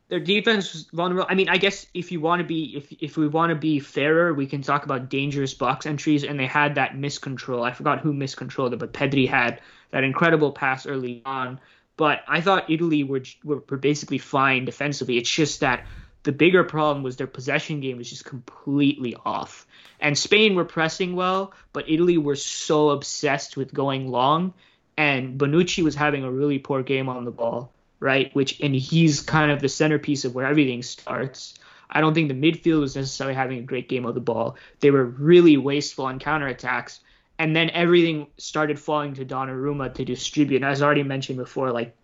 Their 0.10 0.22
defense 0.22 0.72
was 0.72 0.84
vulnerable. 0.94 1.28
I 1.30 1.36
mean, 1.36 1.50
I 1.50 1.58
guess 1.58 1.86
if 1.94 2.14
you 2.14 2.22
want 2.22 2.40
to 2.42 2.48
be 2.48 2.76
if 2.78 2.94
if 3.02 3.18
we 3.18 3.28
want 3.28 3.50
to 3.50 3.56
be 3.56 3.80
fairer, 3.80 4.34
we 4.34 4.46
can 4.46 4.62
talk 4.62 4.86
about 4.86 5.10
dangerous 5.10 5.54
box 5.54 5.86
entries, 5.86 6.24
and 6.24 6.40
they 6.40 6.46
had 6.46 6.76
that 6.76 6.96
miscontrol. 6.96 7.64
I 7.64 7.74
forgot 7.74 8.00
who 8.00 8.14
miscontrolled 8.14 8.74
it, 8.74 8.80
but 8.80 8.94
Pedri 8.94 9.28
had 9.28 9.60
that 9.92 10.04
incredible 10.06 10.52
pass 10.54 10.86
early 10.86 11.22
on. 11.26 11.60
But 11.98 12.22
I 12.28 12.40
thought 12.42 12.70
Italy 12.70 13.04
were, 13.04 13.24
were 13.44 13.60
basically 13.60 14.18
fine 14.20 14.64
defensively. 14.66 15.18
It's 15.18 15.30
just 15.30 15.60
that 15.60 15.86
the 16.28 16.32
bigger 16.32 16.64
problem 16.64 17.04
was 17.04 17.16
their 17.16 17.26
possession 17.26 17.80
game 17.80 17.98
was 17.98 18.10
just 18.10 18.26
completely 18.26 19.16
off. 19.26 19.66
And 20.00 20.16
Spain 20.16 20.56
were 20.56 20.66
pressing 20.66 21.16
well, 21.16 21.54
but 21.74 21.90
Italy 21.90 22.20
were 22.20 22.36
so 22.36 22.90
obsessed 22.90 23.58
with 23.58 23.74
going 23.74 24.10
long, 24.10 24.54
and 24.96 25.40
Bonucci 25.40 25.84
was 25.84 25.96
having 25.96 26.24
a 26.24 26.32
really 26.32 26.60
poor 26.60 26.84
game 26.84 27.10
on 27.10 27.26
the 27.26 27.32
ball 27.32 27.72
right? 28.00 28.34
Which 28.36 28.60
and 28.62 28.76
he's 28.76 29.22
kind 29.22 29.52
of 29.52 29.60
the 29.60 29.70
centerpiece 29.70 30.26
of 30.26 30.36
where 30.36 30.46
everything 30.46 30.84
starts. 30.84 31.56
I 31.90 32.02
don't 32.02 32.14
think 32.14 32.28
the 32.28 32.34
midfield 32.34 32.82
was 32.82 32.96
necessarily 32.96 33.36
having 33.36 33.60
a 33.60 33.64
great 33.64 33.90
game 33.90 34.06
of 34.06 34.14
the 34.14 34.22
ball. 34.22 34.58
They 34.82 34.92
were 34.92 35.06
really 35.06 35.58
wasteful 35.58 36.06
on 36.06 36.20
counterattacks. 36.20 37.00
And 37.40 37.56
then 37.56 37.70
everything 37.70 38.28
started 38.38 38.80
falling 38.80 39.14
to 39.16 39.26
Donnarumma 39.26 39.94
to 39.94 40.06
distribute. 40.06 40.58
And 40.58 40.66
as 40.66 40.82
already 40.82 41.04
mentioned 41.04 41.38
before, 41.38 41.72
like 41.72 41.96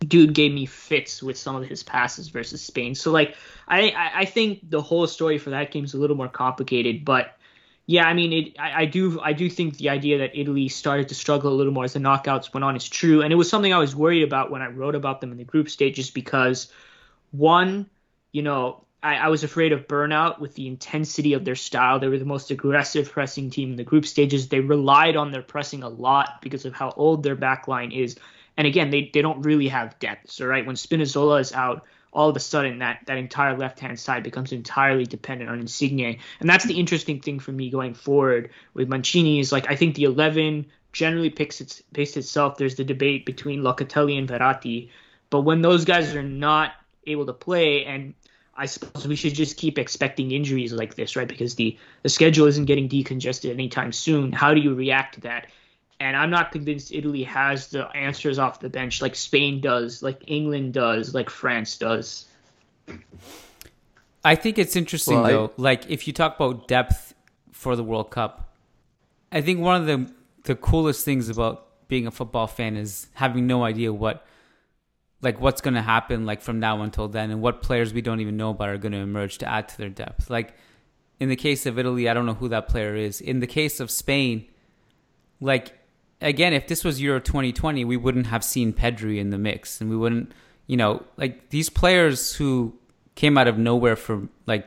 dude 0.00 0.34
gave 0.34 0.52
me 0.52 0.66
fits 0.66 1.22
with 1.22 1.38
some 1.38 1.56
of 1.56 1.64
his 1.64 1.82
passes 1.82 2.28
versus 2.28 2.62
Spain. 2.62 2.94
So 2.94 3.10
like 3.10 3.36
I, 3.66 4.12
I, 4.14 4.24
think 4.24 4.68
the 4.68 4.82
whole 4.82 5.06
story 5.06 5.38
for 5.38 5.50
that 5.50 5.70
game 5.70 5.84
is 5.84 5.94
a 5.94 5.98
little 5.98 6.16
more 6.16 6.28
complicated, 6.28 7.04
but 7.04 7.36
yeah, 7.86 8.04
I 8.04 8.14
mean, 8.14 8.32
it, 8.32 8.56
I, 8.58 8.82
I 8.82 8.84
do, 8.84 9.20
I 9.20 9.32
do 9.32 9.48
think 9.48 9.76
the 9.76 9.90
idea 9.90 10.18
that 10.18 10.38
Italy 10.38 10.68
started 10.68 11.08
to 11.08 11.14
struggle 11.14 11.52
a 11.52 11.54
little 11.54 11.72
more 11.72 11.84
as 11.84 11.92
the 11.92 12.00
knockouts 12.00 12.52
went 12.52 12.64
on 12.64 12.74
is 12.74 12.88
true, 12.88 13.22
and 13.22 13.32
it 13.32 13.36
was 13.36 13.48
something 13.48 13.72
I 13.72 13.78
was 13.78 13.94
worried 13.94 14.24
about 14.24 14.50
when 14.50 14.60
I 14.60 14.66
wrote 14.66 14.96
about 14.96 15.20
them 15.20 15.30
in 15.30 15.38
the 15.38 15.44
group 15.44 15.70
stages 15.70 16.10
because, 16.10 16.72
one, 17.30 17.88
you 18.32 18.42
know, 18.42 18.84
I, 19.04 19.16
I 19.16 19.28
was 19.28 19.44
afraid 19.44 19.72
of 19.72 19.86
burnout 19.86 20.40
with 20.40 20.56
the 20.56 20.66
intensity 20.66 21.34
of 21.34 21.44
their 21.44 21.54
style. 21.54 22.00
They 22.00 22.08
were 22.08 22.18
the 22.18 22.24
most 22.24 22.50
aggressive 22.50 23.12
pressing 23.12 23.50
team 23.50 23.70
in 23.70 23.76
the 23.76 23.84
group 23.84 24.04
stages. 24.04 24.48
They 24.48 24.58
relied 24.58 25.14
on 25.14 25.30
their 25.30 25.42
pressing 25.42 25.84
a 25.84 25.88
lot 25.88 26.42
because 26.42 26.64
of 26.64 26.74
how 26.74 26.92
old 26.96 27.22
their 27.22 27.36
back 27.36 27.68
line 27.68 27.92
is, 27.92 28.16
and 28.56 28.66
again, 28.66 28.90
they 28.90 29.10
they 29.12 29.22
don't 29.22 29.42
really 29.42 29.68
have 29.68 29.98
depth. 29.98 30.30
So 30.30 30.46
right 30.46 30.66
when 30.66 30.76
Spinazzola 30.76 31.40
is 31.40 31.52
out, 31.52 31.84
all 32.12 32.28
of 32.30 32.36
a 32.36 32.40
sudden 32.40 32.78
that 32.78 33.00
that 33.06 33.18
entire 33.18 33.56
left 33.56 33.78
hand 33.80 33.98
side 34.00 34.22
becomes 34.22 34.52
entirely 34.52 35.04
dependent 35.04 35.50
on 35.50 35.60
Insigne, 35.60 36.18
and 36.40 36.48
that's 36.48 36.64
the 36.64 36.78
interesting 36.78 37.20
thing 37.20 37.38
for 37.38 37.52
me 37.52 37.70
going 37.70 37.94
forward 37.94 38.50
with 38.74 38.88
Mancini 38.88 39.38
is 39.38 39.52
like 39.52 39.70
I 39.70 39.76
think 39.76 39.94
the 39.94 40.04
eleven 40.04 40.66
generally 40.92 41.30
picks 41.30 41.60
its 41.60 41.82
picks 41.92 42.16
itself. 42.16 42.56
There's 42.56 42.76
the 42.76 42.84
debate 42.84 43.26
between 43.26 43.62
Locatelli 43.62 44.18
and 44.18 44.28
Verratti, 44.28 44.90
but 45.28 45.42
when 45.42 45.60
those 45.60 45.84
guys 45.84 46.14
are 46.14 46.22
not 46.22 46.72
able 47.06 47.26
to 47.26 47.34
play, 47.34 47.84
and 47.84 48.14
I 48.56 48.66
suppose 48.66 49.06
we 49.06 49.16
should 49.16 49.34
just 49.34 49.58
keep 49.58 49.78
expecting 49.78 50.30
injuries 50.30 50.72
like 50.72 50.94
this, 50.94 51.16
right? 51.16 51.28
Because 51.28 51.54
the 51.56 51.76
the 52.02 52.08
schedule 52.08 52.46
isn't 52.46 52.64
getting 52.64 52.88
decongested 52.88 53.50
anytime 53.50 53.92
soon. 53.92 54.32
How 54.32 54.54
do 54.54 54.60
you 54.60 54.74
react 54.74 55.16
to 55.16 55.20
that? 55.22 55.48
And 55.98 56.14
I'm 56.16 56.30
not 56.30 56.52
convinced 56.52 56.92
Italy 56.92 57.22
has 57.24 57.68
the 57.68 57.88
answers 57.96 58.38
off 58.38 58.60
the 58.60 58.68
bench 58.68 59.00
like 59.00 59.14
Spain 59.16 59.60
does, 59.60 60.02
like 60.02 60.20
England 60.26 60.74
does, 60.74 61.14
like 61.14 61.30
France 61.30 61.78
does. 61.78 62.26
I 64.24 64.34
think 64.34 64.58
it's 64.58 64.76
interesting 64.76 65.16
Well, 65.16 65.24
I- 65.24 65.30
though. 65.32 65.52
Like 65.56 65.88
if 65.88 66.06
you 66.06 66.12
talk 66.12 66.36
about 66.36 66.68
depth 66.68 67.14
for 67.52 67.76
the 67.76 67.84
World 67.84 68.10
Cup, 68.10 68.54
I 69.32 69.40
think 69.40 69.60
one 69.60 69.80
of 69.80 69.86
the 69.86 70.12
the 70.44 70.54
coolest 70.54 71.04
things 71.04 71.28
about 71.28 71.66
being 71.88 72.06
a 72.06 72.10
football 72.10 72.46
fan 72.46 72.76
is 72.76 73.08
having 73.14 73.46
no 73.46 73.64
idea 73.64 73.92
what 73.92 74.24
like 75.22 75.40
what's 75.40 75.60
going 75.60 75.74
to 75.74 75.82
happen 75.82 76.26
like 76.26 76.40
from 76.42 76.60
now 76.60 76.82
until 76.82 77.08
then 77.08 77.30
and 77.30 77.40
what 77.40 77.62
players 77.62 77.92
we 77.94 78.00
don't 78.02 78.20
even 78.20 78.36
know 78.36 78.50
about 78.50 78.68
are 78.68 78.78
going 78.78 78.92
to 78.92 78.98
emerge 78.98 79.38
to 79.38 79.48
add 79.48 79.68
to 79.68 79.78
their 79.78 79.88
depth. 79.88 80.28
Like 80.30 80.54
in 81.18 81.28
the 81.28 81.36
case 81.36 81.64
of 81.66 81.78
Italy, 81.78 82.08
I 82.08 82.14
don't 82.14 82.26
know 82.26 82.34
who 82.34 82.48
that 82.48 82.68
player 82.68 82.94
is. 82.94 83.20
In 83.20 83.40
the 83.40 83.46
case 83.46 83.80
of 83.80 83.90
Spain, 83.90 84.46
like 85.40 85.72
again, 86.20 86.52
if 86.52 86.66
this 86.66 86.84
was 86.84 87.00
Euro 87.00 87.20
2020, 87.20 87.84
we 87.84 87.96
wouldn't 87.96 88.26
have 88.26 88.44
seen 88.44 88.72
Pedri 88.72 89.18
in 89.18 89.30
the 89.30 89.38
mix, 89.38 89.80
and 89.80 89.90
we 89.90 89.96
wouldn't, 89.96 90.32
you 90.66 90.76
know, 90.76 91.04
like 91.16 91.50
these 91.50 91.68
players 91.68 92.34
who 92.34 92.74
came 93.14 93.38
out 93.38 93.48
of 93.48 93.58
nowhere 93.58 93.96
for 93.96 94.28
like, 94.46 94.66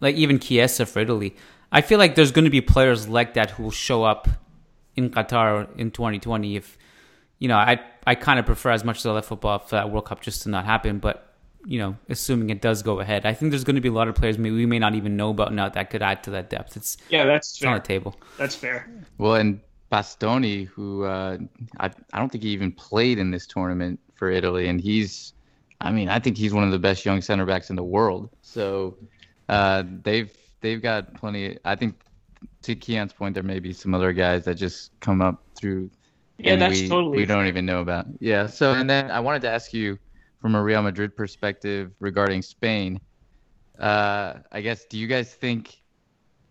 like 0.00 0.16
even 0.16 0.38
Chiesa 0.38 0.86
for 0.86 1.00
Italy. 1.00 1.36
I 1.70 1.80
feel 1.80 1.98
like 1.98 2.14
there's 2.14 2.32
going 2.32 2.44
to 2.44 2.50
be 2.50 2.60
players 2.60 3.08
like 3.08 3.34
that 3.34 3.50
who 3.50 3.64
will 3.64 3.70
show 3.70 4.02
up 4.04 4.28
in 4.96 5.10
Qatar 5.10 5.68
in 5.78 5.90
2020. 5.90 6.56
If 6.56 6.78
you 7.38 7.48
know, 7.48 7.56
I 7.56 7.80
I 8.06 8.14
kind 8.14 8.38
of 8.38 8.46
prefer 8.46 8.70
as 8.70 8.84
much 8.84 8.98
as 8.98 9.06
I 9.06 9.12
love 9.12 9.26
football 9.26 9.58
for 9.58 9.76
that 9.76 9.90
World 9.90 10.06
Cup 10.06 10.20
just 10.20 10.42
to 10.42 10.48
not 10.48 10.64
happen, 10.64 10.98
but 10.98 11.24
you 11.66 11.78
know, 11.78 11.96
assuming 12.08 12.50
it 12.50 12.62
does 12.62 12.82
go 12.82 13.00
ahead. 13.00 13.26
I 13.26 13.34
think 13.34 13.50
there's 13.50 13.64
going 13.64 13.76
to 13.76 13.82
be 13.82 13.88
a 13.88 13.92
lot 13.92 14.08
of 14.08 14.14
players 14.14 14.38
maybe 14.38 14.56
we 14.56 14.66
may 14.66 14.78
not 14.78 14.94
even 14.94 15.16
know 15.16 15.30
about 15.30 15.52
now 15.52 15.68
that 15.68 15.90
could 15.90 16.02
add 16.02 16.22
to 16.24 16.30
that 16.30 16.48
depth. 16.50 16.76
It's 16.76 16.96
yeah, 17.10 17.26
that's 17.26 17.50
it's 17.50 17.58
fair. 17.58 17.70
on 17.70 17.76
the 17.76 17.82
table. 17.82 18.16
That's 18.38 18.54
fair. 18.54 18.90
Well, 19.18 19.34
and 19.34 19.60
Bastoni, 19.90 20.66
who 20.66 21.04
uh, 21.04 21.38
I 21.80 21.90
I 22.12 22.18
don't 22.18 22.30
think 22.30 22.44
he 22.44 22.50
even 22.50 22.72
played 22.72 23.18
in 23.18 23.30
this 23.30 23.46
tournament 23.46 23.98
for 24.14 24.30
Italy, 24.30 24.68
and 24.68 24.80
he's, 24.80 25.32
I 25.80 25.90
mean, 25.90 26.08
I 26.08 26.18
think 26.18 26.36
he's 26.36 26.52
one 26.52 26.64
of 26.64 26.70
the 26.70 26.78
best 26.78 27.04
young 27.04 27.22
center 27.22 27.46
backs 27.46 27.70
in 27.70 27.76
the 27.76 27.84
world. 27.84 28.28
So 28.42 28.96
uh, 29.48 29.84
they've 30.02 30.32
they've 30.60 30.82
got 30.82 31.14
plenty. 31.14 31.58
I 31.64 31.76
think 31.76 31.94
to 32.62 32.74
Kiyan's 32.74 33.12
point, 33.12 33.34
there 33.34 33.42
may 33.42 33.60
be 33.60 33.72
some 33.72 33.94
other 33.94 34.12
guys 34.12 34.44
that 34.44 34.56
just 34.56 34.98
come 35.00 35.22
up 35.22 35.42
through. 35.56 35.90
Yeah, 36.38 36.56
that's 36.56 36.82
we, 36.82 36.88
totally 36.88 37.18
we 37.18 37.24
don't 37.24 37.46
even 37.46 37.64
know 37.64 37.80
about. 37.80 38.06
Yeah. 38.20 38.46
So 38.46 38.72
and 38.72 38.88
then 38.88 39.10
I 39.10 39.20
wanted 39.20 39.42
to 39.42 39.50
ask 39.50 39.72
you 39.72 39.98
from 40.40 40.54
a 40.54 40.62
Real 40.62 40.82
Madrid 40.82 41.16
perspective 41.16 41.92
regarding 41.98 42.42
Spain. 42.42 43.00
Uh, 43.78 44.34
I 44.52 44.60
guess 44.60 44.84
do 44.84 44.98
you 44.98 45.06
guys 45.06 45.32
think 45.32 45.77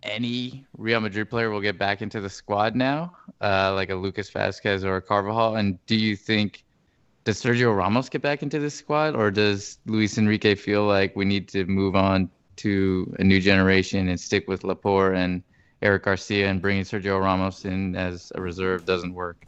any 0.08 0.66
Real 0.78 1.00
Madrid 1.00 1.30
player 1.30 1.50
will 1.50 1.62
get 1.62 1.78
back 1.78 2.02
into 2.02 2.22
the 2.22 2.30
squad 2.30 2.76
now, 2.76 3.16
uh, 3.42 3.74
like 3.74 3.90
a 3.90 3.96
Lucas 3.96 4.30
Vázquez 4.32 4.84
or 4.84 4.98
a 4.98 5.02
Carvajal? 5.02 5.56
And 5.56 5.84
do 5.86 5.96
you 5.96 6.16
think 6.16 6.64
does 7.28 7.44
Sergio 7.44 7.76
Ramos 7.76 8.08
get 8.08 8.22
back 8.22 8.42
into 8.42 8.58
the 8.58 8.70
squad, 8.70 9.14
or 9.14 9.32
does 9.32 9.80
Luis 9.86 10.18
Enrique 10.18 10.56
feel 10.56 10.86
like 10.86 11.14
we 11.14 11.26
need 11.26 11.50
to 11.50 11.66
move 11.66 11.94
on 11.94 12.30
to 12.56 13.14
a 13.20 13.24
new 13.24 13.42
generation 13.42 14.08
and 14.08 14.18
stick 14.18 14.48
with 14.48 14.64
Laporte 14.64 15.18
and 15.18 15.44
Eric 15.82 16.04
Garcia 16.04 16.50
and 16.50 16.62
bringing 16.62 16.84
Sergio 16.84 17.22
Ramos 17.22 17.66
in 17.66 17.98
as 17.98 18.32
a 18.36 18.42
reserve 18.42 18.86
doesn't 18.86 19.14
work? 19.14 19.46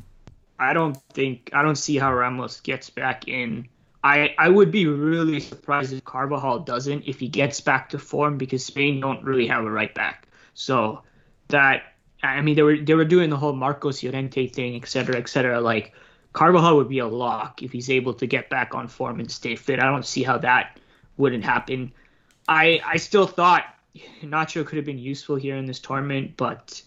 I 0.59 0.73
don't 0.73 1.01
think 1.13 1.49
I 1.53 1.61
don't 1.61 1.77
see 1.77 1.97
how 1.97 2.13
Ramos 2.13 2.59
gets 2.59 2.89
back 2.89 3.27
in. 3.29 3.67
I 4.03 4.35
I 4.37 4.49
would 4.49 4.71
be 4.71 4.85
really 4.85 5.39
surprised 5.39 5.93
if 5.93 6.03
Carvajal 6.03 6.59
doesn't 6.59 7.07
if 7.07 7.19
he 7.19 7.29
gets 7.29 7.61
back 7.61 7.89
to 7.91 7.97
form 7.97 8.37
because 8.37 8.65
Spain 8.65 8.99
don't 8.99 9.23
really 9.23 9.47
have 9.47 9.63
a 9.63 9.71
right 9.71 9.93
back. 9.95 10.27
So 10.59 11.03
that 11.47 11.83
I 12.21 12.41
mean 12.41 12.55
they 12.55 12.63
were 12.63 12.77
they 12.77 12.93
were 12.93 13.05
doing 13.05 13.29
the 13.29 13.37
whole 13.37 13.53
Marcos 13.53 14.03
Llorente 14.03 14.47
thing, 14.47 14.75
et 14.75 14.87
cetera, 14.89 15.15
et 15.15 15.29
cetera. 15.29 15.61
Like 15.61 15.93
Carvajal 16.33 16.75
would 16.75 16.89
be 16.89 16.99
a 16.99 17.07
lock 17.07 17.63
if 17.63 17.71
he's 17.71 17.89
able 17.89 18.13
to 18.15 18.27
get 18.27 18.49
back 18.49 18.75
on 18.75 18.89
form 18.89 19.21
and 19.21 19.31
stay 19.31 19.55
fit. 19.55 19.79
I 19.79 19.85
don't 19.85 20.05
see 20.05 20.21
how 20.21 20.37
that 20.39 20.77
wouldn't 21.15 21.45
happen. 21.45 21.93
I 22.47 22.81
I 22.85 22.97
still 22.97 23.25
thought 23.25 23.63
Nacho 24.21 24.65
could 24.65 24.75
have 24.75 24.85
been 24.85 24.99
useful 24.99 25.37
here 25.37 25.55
in 25.55 25.65
this 25.65 25.79
tournament, 25.79 26.33
but 26.35 26.81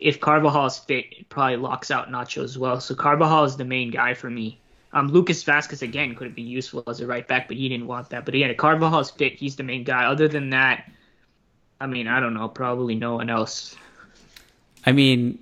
if 0.00 0.18
Carvajal 0.18 0.66
is 0.66 0.78
fit, 0.78 1.06
it 1.12 1.28
probably 1.28 1.58
locks 1.58 1.92
out 1.92 2.10
Nacho 2.10 2.42
as 2.42 2.58
well. 2.58 2.80
So 2.80 2.96
Carvajal 2.96 3.44
is 3.44 3.56
the 3.56 3.64
main 3.64 3.92
guy 3.92 4.14
for 4.14 4.28
me. 4.30 4.60
Um, 4.92 5.08
Lucas 5.08 5.44
Vázquez 5.44 5.82
again 5.82 6.16
could 6.16 6.26
have 6.26 6.34
been 6.34 6.48
useful 6.48 6.82
as 6.88 7.00
a 7.00 7.06
right 7.06 7.26
back, 7.26 7.46
but 7.46 7.56
he 7.56 7.68
didn't 7.68 7.86
want 7.86 8.10
that. 8.10 8.24
But 8.24 8.34
again, 8.34 8.50
if 8.50 8.56
Carvajal 8.56 8.98
is 8.98 9.10
fit, 9.12 9.34
he's 9.34 9.54
the 9.54 9.62
main 9.62 9.84
guy. 9.84 10.06
Other 10.06 10.26
than 10.26 10.50
that, 10.50 10.90
I 11.82 11.86
mean, 11.86 12.06
I 12.06 12.20
don't 12.20 12.32
know, 12.32 12.48
probably 12.48 12.94
no 12.94 13.16
one 13.16 13.28
else. 13.28 13.74
I 14.86 14.92
mean, 14.92 15.40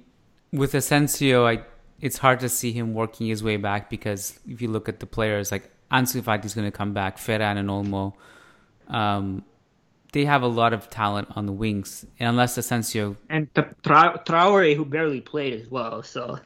with 0.53 0.75
Asensio, 0.75 1.47
I 1.47 1.65
it's 2.01 2.17
hard 2.17 2.41
to 2.41 2.49
see 2.49 2.73
him 2.73 2.95
working 2.95 3.27
his 3.27 3.43
way 3.43 3.59
back 3.59 3.91
because 3.91 4.41
if 4.49 4.63
you 4.63 4.69
look 4.69 4.89
at 4.89 5.01
the 5.01 5.07
players 5.07 5.53
like 5.53 5.71
Ansu 5.93 6.25
Fati's 6.25 6.55
going 6.55 6.67
to 6.67 6.77
come 6.77 6.95
back, 6.95 7.19
Ferran 7.19 7.59
and 7.59 7.69
Olmo, 7.69 8.15
um, 8.89 9.45
they 10.13 10.25
have 10.25 10.43
a 10.43 10.47
lot 10.47 10.73
of 10.73 10.89
talent 10.89 11.29
on 11.37 11.45
the 11.45 11.53
wings. 11.53 12.07
And 12.19 12.31
unless 12.31 12.57
Asensio, 12.57 13.17
And 13.29 13.53
Tra- 13.55 13.75
Tra- 13.83 14.23
Traore, 14.25 14.75
who 14.75 14.87
barely 14.87 15.21
played 15.21 15.61
as 15.61 15.71
well. 15.71 16.03
So 16.03 16.41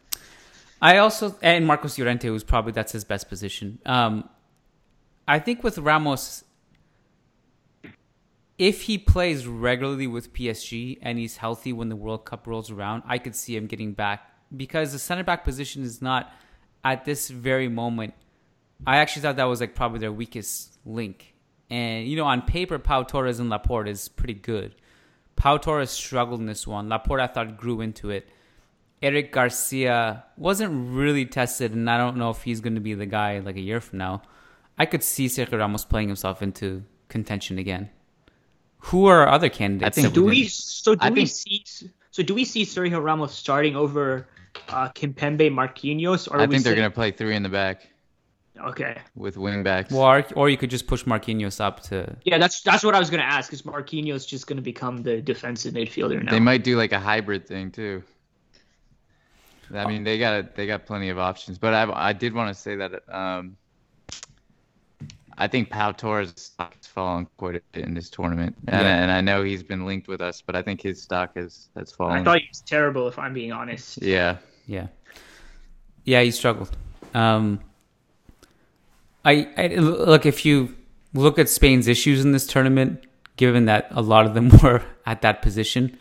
I 0.83 0.99
also 0.99 1.37
and 1.41 1.69
Marcos 1.69 1.97
Llorente, 2.01 2.27
who's 2.27 2.43
probably 2.43 2.73
that's 2.73 2.91
his 2.91 3.05
best 3.05 3.29
position. 3.29 3.79
Um, 3.87 4.29
I 5.29 5.39
think 5.39 5.63
with 5.63 5.79
Ramos, 5.79 6.43
if 8.59 8.83
he 8.83 8.99
plays 8.99 9.47
regularly 9.47 10.07
with 10.07 10.33
PSG 10.33 10.99
and 11.03 11.19
he's 11.19 11.39
healthy 11.39 11.73
when 11.73 11.89
the 11.89 11.97
World 11.97 12.25
Cup 12.25 12.47
rolls 12.47 12.71
around, 12.71 13.03
I 13.07 13.19
could 13.19 13.35
see 13.35 13.57
him 13.57 13.67
getting 13.67 13.93
back 13.93 14.31
because 14.57 14.93
the 14.93 14.99
center 14.99 15.25
back 15.25 15.45
position 15.45 15.83
is 15.83 16.01
not 16.01 16.33
at 16.85 17.05
this 17.05 17.29
very 17.29 17.69
moment. 17.69 18.15
I 18.87 18.99
actually 18.99 19.23
thought 19.23 19.37
that 19.37 19.45
was 19.45 19.61
like 19.61 19.75
probably 19.75 19.99
their 19.99 20.13
weakest 20.13 20.79
link. 20.85 21.35
And 21.71 22.07
you 22.07 22.17
know, 22.17 22.27
on 22.27 22.43
paper, 22.43 22.79
Pau 22.79 23.03
Torres 23.03 23.41
and 23.41 23.51
Laporte 23.51 23.89
is 23.89 24.09
pretty 24.09 24.35
good. 24.35 24.75
Pau 25.37 25.57
Torres 25.57 25.91
struggled 25.91 26.41
in 26.41 26.47
this 26.47 26.67
one. 26.67 26.89
Laporte, 26.89 27.21
I 27.21 27.27
thought, 27.27 27.57
grew 27.57 27.81
into 27.81 28.11
it. 28.11 28.29
Eric 29.03 29.33
Garcia 29.33 30.25
wasn't 30.37 30.95
really 30.95 31.27
tested, 31.27 31.73
and 31.73 31.91
I 31.91 31.99
don't 31.99 32.17
know 32.17 32.31
if 32.31 32.43
he's 32.43 32.61
going 32.61 32.77
to 32.77 32.81
be 32.81 32.95
the 32.95 33.07
guy 33.07 33.41
like 33.41 33.57
a 33.57 33.61
year 33.61 33.81
from 33.81 33.99
now. 33.99 34.23
I 34.79 34.87
could 34.87 35.03
see 35.03 35.27
Sergio 35.27 35.59
Ramos 35.59 35.85
playing 35.85 36.09
himself 36.09 36.41
into 36.41 36.85
contention 37.09 37.59
again. 37.59 37.91
Who 38.87 39.07
are 39.07 39.21
our 39.23 39.29
other 39.29 39.49
candidates? 39.49 39.99
I 39.99 40.03
think- 40.03 40.15
do 40.15 40.25
we 40.25 40.31
we 40.31 40.45
so 40.49 40.95
do 40.95 41.01
I 41.05 41.11
we 41.11 41.27
think- 41.27 41.67
see 41.67 41.91
so 42.11 42.23
do 42.23 42.35
we 42.35 42.45
see 42.45 42.65
Sergio 42.65 43.03
Ramos 43.03 43.33
starting 43.35 43.77
over 43.77 44.27
uh, 44.69 44.89
Kimpembe 44.91 45.51
Marquinhos 45.51 46.31
or 46.31 46.37
I 46.39 46.47
think 46.47 46.63
they're 46.63 46.73
saying- 46.73 46.77
going 46.77 46.91
to 46.91 46.95
play 46.95 47.11
three 47.11 47.35
in 47.35 47.43
the 47.43 47.49
back 47.49 47.89
okay 48.61 48.99
with 49.17 49.37
wing 49.37 49.65
backs. 49.65 49.93
Or, 49.93 50.25
or 50.37 50.49
you 50.49 50.57
could 50.57 50.71
just 50.71 50.87
push 50.87 51.03
Marquinhos 51.05 51.61
up 51.61 51.81
to. 51.85 52.17
yeah 52.25 52.39
that's 52.39 52.61
that's 52.63 52.85
what 52.85 52.95
I 52.95 53.01
was 53.01 53.11
gonna 53.11 53.25
ask 53.25 53.53
is 53.53 53.63
Marquinhos 53.63 54.29
just 54.29 54.47
gonna 54.47 54.63
become 54.63 55.03
the 55.03 55.21
defensive 55.21 55.75
midfielder 55.75 56.23
now 56.23 56.31
They 56.31 56.39
might 56.41 56.63
do 56.63 56.77
like 56.77 56.93
a 56.93 57.01
hybrid 57.01 57.49
thing 57.49 57.71
too. 57.73 58.03
I 59.75 59.87
mean, 59.87 60.05
they 60.05 60.19
got 60.19 60.55
they 60.55 60.67
got 60.67 60.85
plenty 60.87 61.09
of 61.09 61.19
options, 61.19 61.59
but 61.59 61.73
I 61.75 62.11
I 62.11 62.13
did 62.13 62.33
want 62.35 62.55
to 62.55 62.61
say 62.61 62.77
that 62.77 62.93
um, 63.09 63.57
I 65.37 65.49
think 65.49 65.69
Pau 65.71 65.91
Torres' 65.93 66.33
stock 66.37 66.75
has 66.77 66.87
fallen 66.87 67.27
quite 67.37 67.57
a 67.57 67.61
bit 67.73 67.85
in 67.85 67.95
this 67.95 68.09
tournament, 68.09 68.55
and, 68.69 68.83
Yeah. 68.83 69.03
and 69.03 69.11
I 69.11 69.21
know 69.21 69.43
he's 69.43 69.63
been 69.63 69.85
linked 69.85 70.07
with 70.09 70.21
us, 70.21 70.41
but 70.41 70.55
I 70.55 70.63
think 70.63 70.81
his 70.81 71.03
stock 71.03 71.37
has 71.37 71.69
has 71.77 71.91
fallen. 71.93 72.19
I 72.21 72.25
thought 72.25 72.39
he 72.41 72.49
was 72.49 72.61
terrible 72.61 73.09
if 73.09 73.19
I'm 73.19 73.35
being 73.35 73.53
honest 73.53 74.01
yeah, 74.03 74.37
Yeah, 74.67 74.87
yeah, 76.05 76.23
he 76.23 76.31
struggled. 76.31 76.77
Um, 77.15 77.61
I, 79.25 79.49
I 79.57 79.67
look 79.77 80.27
if 80.27 80.45
you 80.45 80.75
look 81.15 81.39
at 81.39 81.49
Spain's 81.49 81.89
issues 81.89 82.25
in 82.25 82.33
this 82.33 82.47
tournament, 82.47 83.05
given 83.37 83.65
that 83.67 83.89
a 83.91 84.03
lot 84.03 84.27
of 84.27 84.35
them 84.35 84.49
were 84.63 84.83
at 85.07 85.23
that 85.23 85.43
position, 85.43 85.97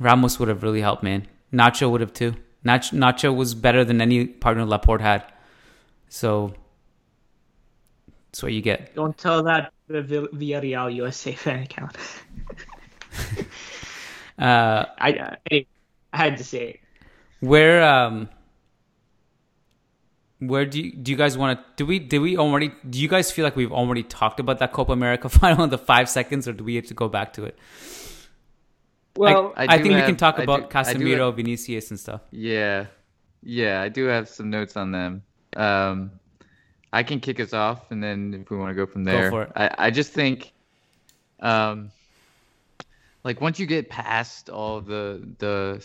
Ramos 0.00 0.38
would 0.38 0.48
have 0.48 0.62
really 0.62 0.80
helped, 0.80 1.02
man. 1.02 1.26
Nacho 1.52 1.90
would 1.90 2.00
have 2.00 2.12
too. 2.12 2.34
Nach- 2.64 2.82
Nacho 2.92 3.34
was 3.34 3.54
better 3.54 3.84
than 3.84 4.00
any 4.00 4.26
partner 4.26 4.64
Laporte 4.64 5.00
had, 5.00 5.24
so 6.08 6.54
that's 8.30 8.42
what 8.42 8.52
you 8.52 8.60
get. 8.60 8.94
don't 8.94 9.16
tell 9.16 9.42
that 9.44 9.72
the 9.88 10.02
Vill- 10.02 10.28
Villarreal 10.28 10.94
USA 10.94 11.32
fan 11.32 11.62
account 11.62 11.96
Uh, 14.38 14.84
I, 14.98 15.36
I 15.50 15.66
I 16.12 16.16
had 16.16 16.36
to 16.38 16.44
say 16.44 16.68
it 16.68 16.80
Where 17.40 17.82
um 17.82 18.28
where 20.40 20.64
do 20.64 20.80
you, 20.80 20.92
do 20.92 21.10
you 21.10 21.16
guys 21.16 21.36
want 21.36 21.58
to 21.58 21.64
do 21.76 21.84
we 21.84 21.98
do 21.98 22.20
we 22.20 22.36
already 22.36 22.70
do 22.88 23.00
you 23.00 23.08
guys 23.08 23.32
feel 23.32 23.44
like 23.44 23.56
we've 23.56 23.72
already 23.72 24.04
talked 24.04 24.38
about 24.38 24.60
that 24.60 24.72
Copa 24.72 24.92
America 24.92 25.28
final 25.40 25.64
in 25.64 25.70
the 25.70 25.78
5 25.78 26.08
seconds 26.08 26.46
or 26.46 26.52
do 26.52 26.62
we 26.62 26.76
have 26.76 26.86
to 26.86 26.94
go 26.94 27.08
back 27.08 27.32
to 27.32 27.44
it? 27.44 27.58
well 29.16 29.52
I, 29.56 29.64
I 29.64 29.66
I 29.74 29.76
do 29.78 29.84
think 29.84 29.94
we 29.96 30.02
can 30.02 30.16
talk 30.16 30.38
I 30.38 30.44
about 30.44 30.70
do 30.70 30.76
Casemiro, 30.78 31.26
have- 31.26 31.36
Vinicius 31.36 31.90
and 31.90 31.98
stuff. 31.98 32.20
yeah, 32.30 32.86
yeah. 33.42 33.80
I 33.82 33.88
do 33.88 34.04
have 34.06 34.28
some 34.28 34.50
notes 34.50 34.76
on 34.76 34.92
them. 34.92 35.22
Um, 35.56 36.12
I 36.92 37.02
can 37.02 37.20
kick 37.20 37.38
us 37.40 37.52
off, 37.52 37.90
and 37.90 38.02
then 38.02 38.34
if 38.40 38.50
we 38.50 38.56
want 38.56 38.70
to 38.70 38.74
go 38.74 38.86
from 38.86 39.04
there, 39.04 39.30
for 39.30 39.42
it. 39.42 39.52
I 39.54 39.74
I 39.78 39.90
just 39.90 40.12
think, 40.12 40.52
um, 41.40 41.90
like 43.24 43.40
once 43.40 43.58
you 43.58 43.66
get 43.66 43.90
past 43.90 44.48
all 44.48 44.80
the 44.80 45.22
the 45.38 45.84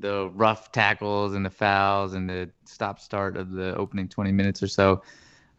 the 0.00 0.28
rough 0.34 0.72
tackles 0.72 1.34
and 1.34 1.44
the 1.44 1.50
fouls 1.50 2.14
and 2.14 2.28
the 2.28 2.50
stop 2.64 3.00
start 3.00 3.36
of 3.36 3.50
the 3.50 3.74
opening 3.76 4.08
20 4.08 4.30
minutes 4.30 4.62
or 4.62 4.68
so 4.68 5.02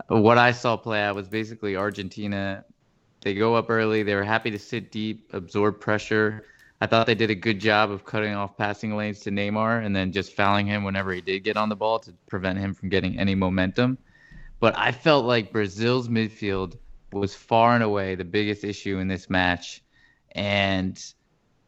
what 0.07 0.37
i 0.37 0.51
saw 0.51 0.77
play 0.77 1.01
out 1.01 1.15
was 1.15 1.27
basically 1.27 1.75
argentina. 1.75 2.63
They 3.21 3.35
go 3.35 3.55
up 3.55 3.69
early. 3.69 4.01
They 4.01 4.15
were 4.15 4.23
happy 4.23 4.49
to 4.49 4.57
sit 4.57 4.91
deep 4.91 5.29
absorb 5.33 5.79
pressure. 5.79 6.45
I 6.81 6.87
thought 6.87 7.05
they 7.05 7.13
did 7.13 7.29
a 7.29 7.35
good 7.35 7.59
job 7.59 7.91
of 7.91 8.03
cutting 8.03 8.33
off 8.33 8.57
passing 8.57 8.95
lanes 8.95 9.19
to 9.21 9.29
neymar 9.29 9.85
and 9.85 9.95
then 9.95 10.11
just 10.11 10.35
fouling 10.35 10.65
him 10.65 10.83
whenever 10.83 11.13
he 11.13 11.21
did 11.21 11.43
get 11.43 11.55
on 11.55 11.69
the 11.69 11.75
ball 11.75 11.99
to 11.99 12.11
prevent 12.27 12.57
him 12.57 12.73
from 12.73 12.89
getting 12.89 13.19
any 13.19 13.35
momentum 13.35 13.99
but 14.61 14.77
i 14.77 14.93
felt 14.93 15.25
like 15.25 15.51
brazil's 15.51 16.07
midfield 16.07 16.77
was 17.11 17.35
far 17.35 17.75
and 17.75 17.83
away 17.83 18.15
the 18.15 18.23
biggest 18.23 18.63
issue 18.63 18.97
in 18.99 19.09
this 19.09 19.29
match 19.29 19.83
and 20.33 21.13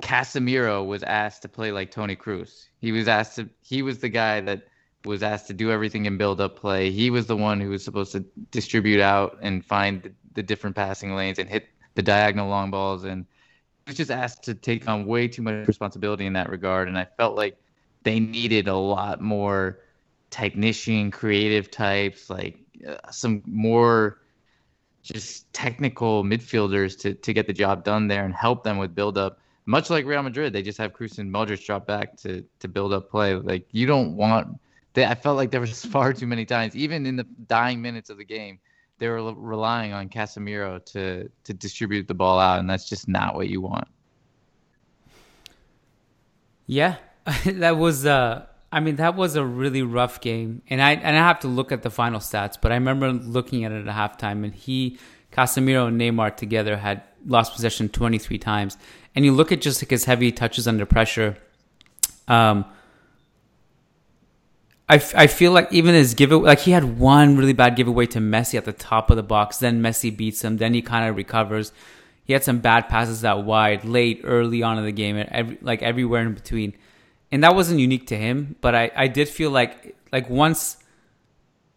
Casemiro 0.04 0.86
was 0.86 1.02
asked 1.04 1.44
to 1.44 1.50
play 1.50 1.72
like 1.72 1.90
Toni 1.90 2.16
Kroos. 2.16 2.68
He 2.80 2.92
was 2.92 3.08
asked 3.08 3.38
to 3.38 3.50
he 3.62 3.82
was 3.82 4.00
the 4.00 4.10
guy 4.10 4.42
that 4.42 4.68
was 5.06 5.24
asked 5.24 5.48
to 5.48 5.54
do 5.54 5.72
everything 5.72 6.06
in 6.06 6.18
build 6.18 6.42
up 6.42 6.58
play. 6.58 6.92
He 6.92 7.10
was 7.10 7.26
the 7.26 7.38
one 7.38 7.62
who 7.62 7.70
was 7.70 7.84
supposed 7.84 8.12
to 8.12 8.26
distribute 8.52 9.02
out 9.02 9.38
and 9.42 9.66
find 9.66 10.14
the, 10.34 10.44
different 10.44 10.76
passing 10.76 11.16
lanes 11.16 11.40
and 11.40 11.50
hit 11.50 11.68
the 11.96 12.02
diagonal 12.02 12.50
long 12.50 12.70
balls 12.72 13.06
and 13.06 13.26
he 13.86 13.92
was 13.92 13.98
just 13.98 14.12
asked 14.12 14.44
to 14.44 14.56
take 14.56 14.88
on 14.90 15.06
way 15.06 15.28
too 15.28 15.42
much 15.42 15.68
responsibility 15.68 16.26
in 16.26 16.34
that 16.34 16.50
regard 16.50 16.88
and 16.88 16.98
I 16.98 17.06
felt 17.18 17.36
like 17.38 17.58
they 18.04 18.20
needed 18.20 18.68
a 18.68 18.76
lot 18.76 19.22
more 19.22 19.80
technician 20.32 21.12
creative 21.12 21.70
types 21.70 22.30
like 22.30 22.58
uh, 22.88 23.12
some 23.12 23.42
more 23.46 24.20
just 25.02 25.52
technical 25.54 26.24
midfielders 26.24 26.98
to, 27.00 27.14
to 27.14 27.34
get 27.34 27.46
the 27.46 27.54
job 27.54 27.84
done 27.84 28.08
there 28.08 28.26
and 28.26 28.34
help 28.34 28.64
them 28.64 28.78
with 28.78 28.96
build 28.96 29.18
up. 29.18 29.40
Much 29.66 29.90
like 29.90 30.06
Real 30.06 30.24
Madrid, 30.24 30.54
they 30.54 30.62
just 30.62 30.78
have 30.78 30.94
Kroos 30.94 31.20
and 31.20 31.34
Modric 31.34 31.66
drop 31.66 31.88
back 31.88 32.18
to 32.18 32.44
to 32.60 32.68
build 32.68 32.92
up 32.92 33.10
play. 33.10 33.36
Like 33.36 33.66
you 33.72 33.86
don't 33.86 34.16
want. 34.16 34.60
They, 34.94 35.06
I 35.06 35.16
felt 35.16 35.38
like 35.38 35.52
there 35.52 35.62
was 35.62 35.86
far 35.96 36.14
too 36.14 36.28
many 36.28 36.46
times, 36.46 36.76
even 36.76 37.06
in 37.06 37.16
the 37.16 37.26
dying 37.48 37.82
minutes 37.82 38.10
of 38.10 38.18
the 38.18 38.26
game, 38.26 38.60
they 38.98 39.08
were 39.08 39.34
relying 39.34 39.94
on 39.94 40.10
Casemiro 40.10 40.84
to 40.88 41.30
to 41.46 41.54
distribute 41.54 42.08
the 42.08 42.14
ball 42.14 42.40
out, 42.40 42.60
and 42.60 42.70
that's 42.70 42.88
just 42.88 43.08
not 43.08 43.36
what 43.36 43.48
you 43.48 43.62
want. 43.62 43.88
Yeah, 46.68 46.98
that 47.46 47.78
was. 47.78 48.06
Uh, 48.06 48.46
I 48.74 48.80
mean, 48.80 48.96
that 48.96 49.16
was 49.16 49.36
a 49.36 49.46
really 49.46 49.84
rough 49.84 50.20
game, 50.20 50.64
and 50.68 50.82
I 50.82 50.94
and 50.94 51.16
I 51.16 51.20
have 51.20 51.40
to 51.42 51.48
look 51.48 51.72
at 51.72 51.84
the 51.84 51.92
final 51.92 52.20
stats, 52.20 52.58
but 52.60 52.72
I 52.72 52.76
remember 52.76 53.12
looking 53.12 53.66
at 53.66 53.72
it 53.72 53.88
at 53.88 53.96
halftime, 53.96 54.44
and 54.44 54.54
he, 54.54 54.98
Casemiro, 55.32 55.88
and 55.88 56.02
Neymar 56.02 56.36
together 56.36 56.76
had 56.78 57.04
lost 57.24 57.54
possession 57.54 57.88
23 57.88 58.40
times, 58.40 58.78
and 59.14 59.24
you 59.24 59.32
look 59.32 59.52
at 59.52 59.62
just 59.62 59.84
like 59.84 59.92
his 59.92 60.06
heavy 60.06 60.32
touches 60.32 60.68
under 60.68 60.88
pressure. 60.88 61.38
Um, 62.28 62.66
I, 64.90 64.96
f- 64.96 65.16
I 65.16 65.28
feel 65.28 65.52
like 65.52 65.72
even 65.72 65.94
his 65.94 66.16
giveaway, 66.16 66.48
like 66.48 66.60
he 66.60 66.72
had 66.72 66.98
one 66.98 67.38
really 67.38 67.54
bad 67.54 67.76
giveaway 67.76 68.08
to 68.08 68.20
Messi 68.20 68.58
at 68.58 68.66
the 68.66 68.74
top 68.74 69.12
of 69.12 69.18
the 69.18 69.24
box. 69.24 69.58
Then 69.58 69.82
Messi 69.82 70.16
beats 70.16 70.44
him. 70.44 70.58
Then 70.58 70.74
he 70.74 70.82
kind 70.82 71.08
of 71.08 71.16
recovers. 71.16 71.72
He 72.26 72.34
had 72.34 72.44
some 72.44 72.60
bad 72.60 72.90
passes 72.90 73.24
out 73.24 73.46
wide, 73.46 73.86
late, 73.86 74.22
early 74.24 74.64
on 74.64 74.78
in 74.78 74.84
the 74.84 74.92
game, 74.92 75.16
and 75.16 75.30
every, 75.30 75.58
like 75.62 75.82
everywhere 75.84 76.24
in 76.24 76.34
between. 76.34 76.74
And 77.34 77.44
that 77.44 77.56
wasn't 77.56 77.80
unique 77.80 78.06
to 78.08 78.16
him, 78.16 78.58
but 78.62 78.76
I, 78.76 78.92
I 78.96 79.08
did 79.08 79.28
feel 79.28 79.50
like 79.50 79.96
like 80.12 80.30
once 80.30 80.78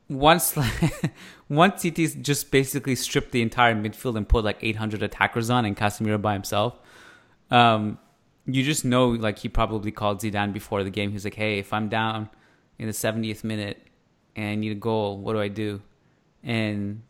once 0.06 0.54
once 1.48 1.80
Tite 1.80 2.22
just 2.22 2.50
basically 2.50 2.94
stripped 2.94 3.32
the 3.32 3.40
entire 3.40 3.74
midfield 3.74 4.18
and 4.18 4.28
put 4.28 4.44
like 4.44 4.58
800 4.60 5.02
attackers 5.02 5.48
on 5.48 5.64
and 5.64 5.74
Casemiro 5.74 6.20
by 6.20 6.34
himself. 6.34 6.78
Um, 7.50 7.98
you 8.44 8.64
just 8.64 8.84
know 8.84 9.08
like 9.08 9.38
he 9.38 9.48
probably 9.48 9.90
called 9.92 10.20
Zidane 10.20 10.52
before 10.52 10.84
the 10.84 10.90
game. 10.90 11.10
He's 11.10 11.24
like, 11.24 11.36
"Hey, 11.36 11.58
if 11.58 11.72
I'm 11.72 11.88
down 11.88 12.28
in 12.78 12.86
the 12.86 12.92
70th 12.92 13.42
minute 13.42 13.82
and 14.36 14.50
I 14.50 14.54
need 14.56 14.72
a 14.72 14.80
goal, 14.90 15.16
what 15.16 15.32
do 15.32 15.40
I 15.40 15.48
do?" 15.48 15.80
And 16.42 17.00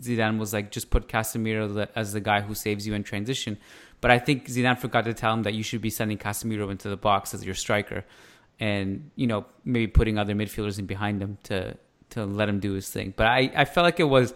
Zidane 0.00 0.38
was 0.38 0.54
like, 0.54 0.70
"Just 0.70 0.88
put 0.88 1.06
Casemiro 1.06 1.86
as 1.94 2.14
the 2.14 2.20
guy 2.22 2.40
who 2.40 2.54
saves 2.54 2.86
you 2.86 2.94
in 2.94 3.02
transition." 3.02 3.58
But 4.00 4.10
I 4.10 4.18
think 4.18 4.46
Zidane 4.46 4.78
forgot 4.78 5.04
to 5.04 5.14
tell 5.14 5.32
him 5.34 5.42
that 5.42 5.54
you 5.54 5.62
should 5.62 5.82
be 5.82 5.90
sending 5.90 6.18
Casemiro 6.18 6.70
into 6.70 6.88
the 6.88 6.96
box 6.96 7.34
as 7.34 7.44
your 7.44 7.54
striker, 7.54 8.04
and 8.58 9.10
you 9.14 9.26
know 9.26 9.44
maybe 9.64 9.86
putting 9.86 10.18
other 10.18 10.34
midfielders 10.34 10.78
in 10.78 10.86
behind 10.86 11.22
him 11.22 11.38
to 11.44 11.76
to 12.10 12.24
let 12.24 12.48
him 12.48 12.60
do 12.60 12.72
his 12.72 12.88
thing. 12.88 13.14
But 13.16 13.26
I, 13.26 13.50
I 13.54 13.64
felt 13.64 13.84
like 13.84 14.00
it 14.00 14.04
was 14.04 14.34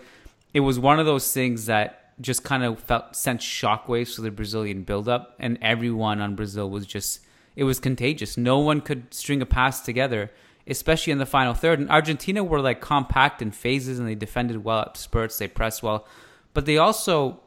it 0.53 0.61
was 0.61 0.79
one 0.79 1.01
of 1.01 1.07
those 1.07 1.33
things 1.33 1.67
that 1.67 2.21
just 2.21 2.45
kind 2.45 2.63
of 2.63 2.79
felt 2.79 3.17
sent 3.17 3.41
shockwaves 3.41 4.15
to 4.15 4.21
the 4.21 4.31
Brazilian 4.31 4.83
buildup, 4.83 5.35
and 5.39 5.59
everyone 5.61 6.21
on 6.21 6.37
Brazil 6.37 6.71
was 6.71 6.87
just 6.87 7.21
it 7.57 7.65
was 7.65 7.81
contagious. 7.81 8.37
No 8.37 8.59
one 8.59 8.81
could 8.81 9.13
string 9.15 9.41
a 9.41 9.47
pass 9.47 9.81
together, 9.81 10.31
especially 10.67 11.13
in 11.13 11.19
the 11.19 11.27
final 11.27 11.55
third. 11.55 11.79
And 11.79 11.91
Argentina 11.91 12.43
were 12.43 12.61
like 12.61 12.81
compact 12.81 13.43
in 13.43 13.51
phases, 13.51 13.99
and 13.99 14.09
they 14.09 14.15
defended 14.15 14.63
well 14.65 14.81
at 14.81 14.97
spurts. 14.97 15.39
They 15.39 15.49
pressed 15.49 15.83
well, 15.83 16.07
but 16.53 16.67
they 16.67 16.79
also 16.79 17.41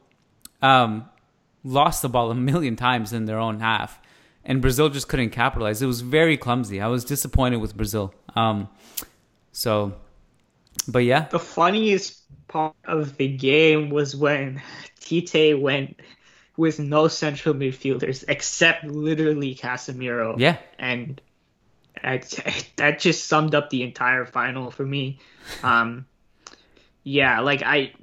um, 0.62 1.10
lost 1.64 2.02
the 2.02 2.10
ball 2.10 2.32
a 2.32 2.36
million 2.36 2.76
times 2.76 3.14
in 3.14 3.26
their 3.26 3.40
own 3.40 3.60
half, 3.60 4.00
and 4.44 4.62
Brazil 4.62 4.90
just 4.90 5.08
couldn't 5.08 5.32
capitalize. 5.32 5.82
It 5.82 5.88
was 5.88 6.02
very 6.02 6.38
clumsy. 6.38 6.82
I 6.82 6.88
was 6.88 7.04
disappointed 7.04 7.58
with 7.58 7.76
Brazil. 7.76 8.14
Um, 8.36 8.70
so 9.52 9.96
but 10.88 11.00
yeah. 11.00 11.28
The 11.30 11.40
funniest 11.40 12.22
part 12.48 12.76
of 12.86 13.18
the 13.18 13.28
game 13.28 13.90
was 13.90 14.16
when 14.16 14.62
Tite 15.00 15.60
went 15.60 16.00
with 16.56 16.80
no 16.80 17.08
central 17.08 17.54
midfielders 17.54 18.24
except 18.28 18.86
literally 18.86 19.56
Casemiro. 19.56 20.36
Yeah. 20.38 20.58
And 20.80 21.22
that 22.02 23.00
just 23.00 23.26
summed 23.26 23.54
up 23.54 23.70
the 23.70 23.84
entire 23.84 24.26
final 24.26 24.72
for 24.72 24.86
me. 24.86 25.20
Um, 25.64 26.06
yeah, 27.04 27.42
like 27.42 27.64
I 27.64 27.94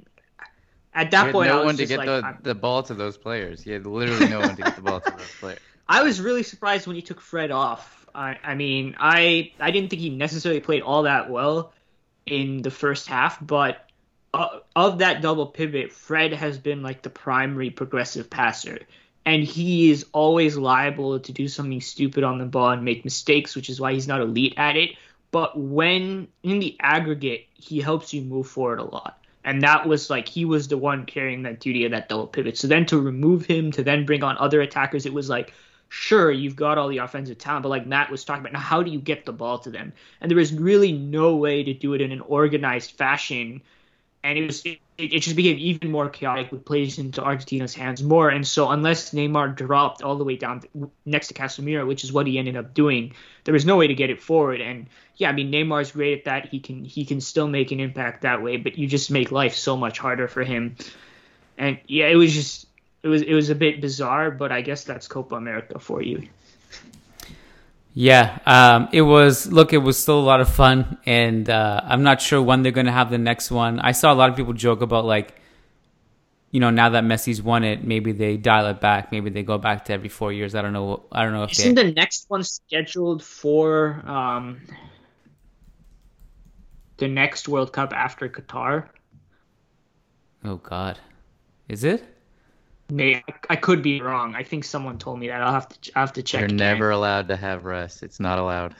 at 0.95 1.11
that 1.11 1.31
point 1.31 1.49
no 1.49 1.55
I 1.55 1.57
was 1.57 1.65
one 1.65 1.77
to 1.77 1.85
get 1.85 1.99
like, 1.99 2.07
the, 2.07 2.37
the 2.41 2.55
ball 2.55 2.81
to 2.83 2.93
those 2.93 3.17
players. 3.17 3.61
He 3.61 3.71
had 3.71 3.85
literally 3.85 4.29
no 4.29 4.39
one 4.39 4.55
to 4.55 4.61
get 4.61 4.75
the 4.75 4.81
ball 4.81 5.01
to 5.01 5.11
those 5.11 5.31
players. 5.39 5.59
I 5.87 6.01
was 6.01 6.19
really 6.19 6.43
surprised 6.43 6.87
when 6.87 6.95
he 6.95 7.01
took 7.03 7.21
Fred 7.21 7.51
off. 7.51 8.07
I, 8.15 8.37
I 8.43 8.55
mean, 8.55 8.95
I 8.97 9.51
I 9.59 9.71
didn't 9.71 9.89
think 9.89 10.01
he 10.01 10.09
necessarily 10.09 10.61
played 10.61 10.81
all 10.81 11.03
that 11.03 11.29
well, 11.29 11.73
in 12.25 12.61
the 12.61 12.71
first 12.71 13.07
half, 13.07 13.45
but 13.45 13.85
uh, 14.33 14.59
of 14.75 14.99
that 14.99 15.21
double 15.21 15.47
pivot, 15.47 15.91
Fred 15.91 16.33
has 16.33 16.57
been 16.57 16.83
like 16.83 17.01
the 17.01 17.09
primary 17.09 17.69
progressive 17.69 18.29
passer. 18.29 18.79
And 19.25 19.43
he 19.43 19.89
is 19.89 20.05
always 20.11 20.55
liable 20.55 21.19
to 21.19 21.31
do 21.31 21.47
something 21.47 21.81
stupid 21.81 22.23
on 22.23 22.37
the 22.37 22.45
ball 22.45 22.71
and 22.71 22.83
make 22.83 23.03
mistakes, 23.03 23.55
which 23.55 23.69
is 23.69 23.79
why 23.79 23.93
he's 23.93 24.07
not 24.07 24.21
elite 24.21 24.53
at 24.57 24.75
it. 24.75 24.91
But 25.31 25.57
when 25.57 26.27
in 26.43 26.59
the 26.59 26.75
aggregate, 26.79 27.47
he 27.53 27.79
helps 27.79 28.13
you 28.13 28.21
move 28.21 28.47
forward 28.47 28.79
a 28.79 28.83
lot. 28.83 29.24
And 29.45 29.61
that 29.61 29.87
was 29.87 30.09
like 30.09 30.27
he 30.27 30.43
was 30.43 30.67
the 30.67 30.77
one 30.77 31.05
carrying 31.05 31.43
that 31.43 31.61
duty 31.61 31.85
of 31.85 31.91
that 31.91 32.09
double 32.09 32.27
pivot. 32.27 32.57
So 32.57 32.67
then 32.67 32.85
to 32.87 32.99
remove 32.99 33.45
him, 33.45 33.71
to 33.73 33.83
then 33.83 34.05
bring 34.05 34.23
on 34.23 34.37
other 34.37 34.59
attackers, 34.59 35.05
it 35.05 35.13
was 35.13 35.29
like 35.29 35.53
sure, 35.89 36.31
you've 36.31 36.55
got 36.55 36.77
all 36.77 36.87
the 36.87 36.97
offensive 36.97 37.37
talent, 37.37 37.63
but 37.63 37.69
like 37.69 37.87
Matt 37.87 38.11
was 38.11 38.25
talking 38.25 38.41
about, 38.41 38.53
now 38.53 38.59
how 38.59 38.83
do 38.83 38.91
you 38.91 38.99
get 38.99 39.25
the 39.25 39.31
ball 39.31 39.59
to 39.59 39.69
them? 39.69 39.93
And 40.19 40.29
there 40.29 40.37
was 40.37 40.53
really 40.53 40.91
no 40.91 41.35
way 41.35 41.63
to 41.63 41.73
do 41.73 41.93
it 41.93 42.01
in 42.01 42.11
an 42.11 42.21
organized 42.21 42.91
fashion. 42.91 43.61
And 44.25 44.39
it 44.39 44.47
was 44.47 44.65
it, 44.65 44.79
it 44.97 45.19
just 45.19 45.35
became 45.35 45.59
even 45.59 45.91
more 45.91 46.09
chaotic 46.09 46.51
with 46.51 46.65
plays 46.65 46.97
into 46.97 47.21
Argentina's 47.21 47.75
hands 47.75 48.01
more. 48.01 48.29
And 48.29 48.45
so 48.47 48.69
unless 48.69 49.11
Neymar 49.11 49.55
dropped 49.55 50.01
all 50.01 50.15
the 50.17 50.23
way 50.23 50.35
down 50.35 50.61
to, 50.61 50.91
next 51.05 51.27
to 51.27 51.35
Casemiro, 51.35 51.85
which 51.85 52.03
is 52.03 52.11
what 52.11 52.25
he 52.25 52.39
ended 52.39 52.57
up 52.57 52.73
doing, 52.73 53.13
there 53.43 53.53
was 53.53 53.67
no 53.67 53.77
way 53.77 53.85
to 53.85 53.93
get 53.93 54.09
it 54.09 54.19
forward. 54.21 54.61
And 54.61 54.87
yeah, 55.17 55.29
I 55.29 55.33
mean 55.33 55.51
Neymar's 55.51 55.91
great 55.91 56.17
at 56.17 56.25
that. 56.25 56.47
He 56.49 56.59
can 56.59 56.83
he 56.83 57.05
can 57.05 57.21
still 57.21 57.47
make 57.47 57.71
an 57.71 57.79
impact 57.79 58.23
that 58.23 58.41
way, 58.41 58.57
but 58.57 58.79
you 58.79 58.87
just 58.87 59.11
make 59.11 59.31
life 59.31 59.53
so 59.53 59.77
much 59.77 59.99
harder 59.99 60.27
for 60.27 60.43
him. 60.43 60.75
And 61.57 61.77
yeah, 61.87 62.07
it 62.07 62.15
was 62.15 62.33
just 62.33 62.65
it 63.03 63.07
was 63.07 63.21
it 63.21 63.33
was 63.35 63.51
a 63.51 63.55
bit 63.55 63.79
bizarre, 63.79 64.31
but 64.31 64.51
I 64.51 64.61
guess 64.61 64.85
that's 64.85 65.07
Copa 65.07 65.35
America 65.35 65.77
for 65.77 66.01
you. 66.01 66.27
Yeah, 67.97 68.39
um, 68.45 68.89
it 68.91 69.03
was. 69.03 69.47
Look, 69.47 69.71
it 69.71 69.77
was 69.77 69.97
still 69.97 70.19
a 70.19 70.27
lot 70.27 70.41
of 70.41 70.49
fun, 70.49 70.97
and 71.05 71.49
uh, 71.49 71.79
I'm 71.81 72.03
not 72.03 72.19
sure 72.19 72.41
when 72.41 72.61
they're 72.61 72.73
going 72.73 72.87
to 72.87 72.91
have 72.91 73.09
the 73.09 73.17
next 73.17 73.49
one. 73.51 73.79
I 73.79 73.93
saw 73.93 74.11
a 74.11 74.15
lot 74.15 74.29
of 74.29 74.35
people 74.35 74.51
joke 74.51 74.81
about 74.81 75.05
like, 75.05 75.33
you 76.51 76.59
know, 76.59 76.71
now 76.71 76.89
that 76.89 77.05
Messi's 77.05 77.41
won 77.41 77.63
it, 77.63 77.85
maybe 77.85 78.11
they 78.11 78.35
dial 78.35 78.67
it 78.67 78.81
back. 78.81 79.13
Maybe 79.13 79.29
they 79.29 79.43
go 79.43 79.57
back 79.57 79.85
to 79.85 79.93
every 79.93 80.09
four 80.09 80.33
years. 80.33 80.55
I 80.55 80.61
don't 80.61 80.73
know. 80.73 81.05
I 81.09 81.23
don't 81.23 81.31
know 81.31 81.43
if 81.43 81.51
isn't 81.51 81.75
they... 81.75 81.83
the 81.83 81.93
next 81.93 82.25
one 82.29 82.43
scheduled 82.43 83.23
for 83.23 84.03
um, 84.05 84.59
the 86.97 87.07
next 87.07 87.47
World 87.47 87.71
Cup 87.71 87.93
after 87.93 88.27
Qatar. 88.27 88.89
Oh 90.43 90.57
God, 90.57 90.99
is 91.69 91.85
it? 91.85 92.03
May 92.89 93.23
I 93.49 93.55
could 93.55 93.81
be 93.81 93.99
wrong. 94.01 94.35
I 94.35 94.43
think 94.43 94.63
someone 94.63 94.99
told 94.99 95.19
me 95.19 95.27
that. 95.27 95.41
I'll 95.41 95.53
have 95.53 95.67
to 95.69 95.91
I 95.95 96.01
have 96.01 96.13
to 96.13 96.23
check. 96.23 96.41
You're 96.41 96.45
again. 96.45 96.57
never 96.57 96.91
allowed 96.91 97.27
to 97.29 97.35
have 97.35 97.65
rest. 97.65 98.03
It's 98.03 98.19
not 98.19 98.37
allowed. 98.37 98.75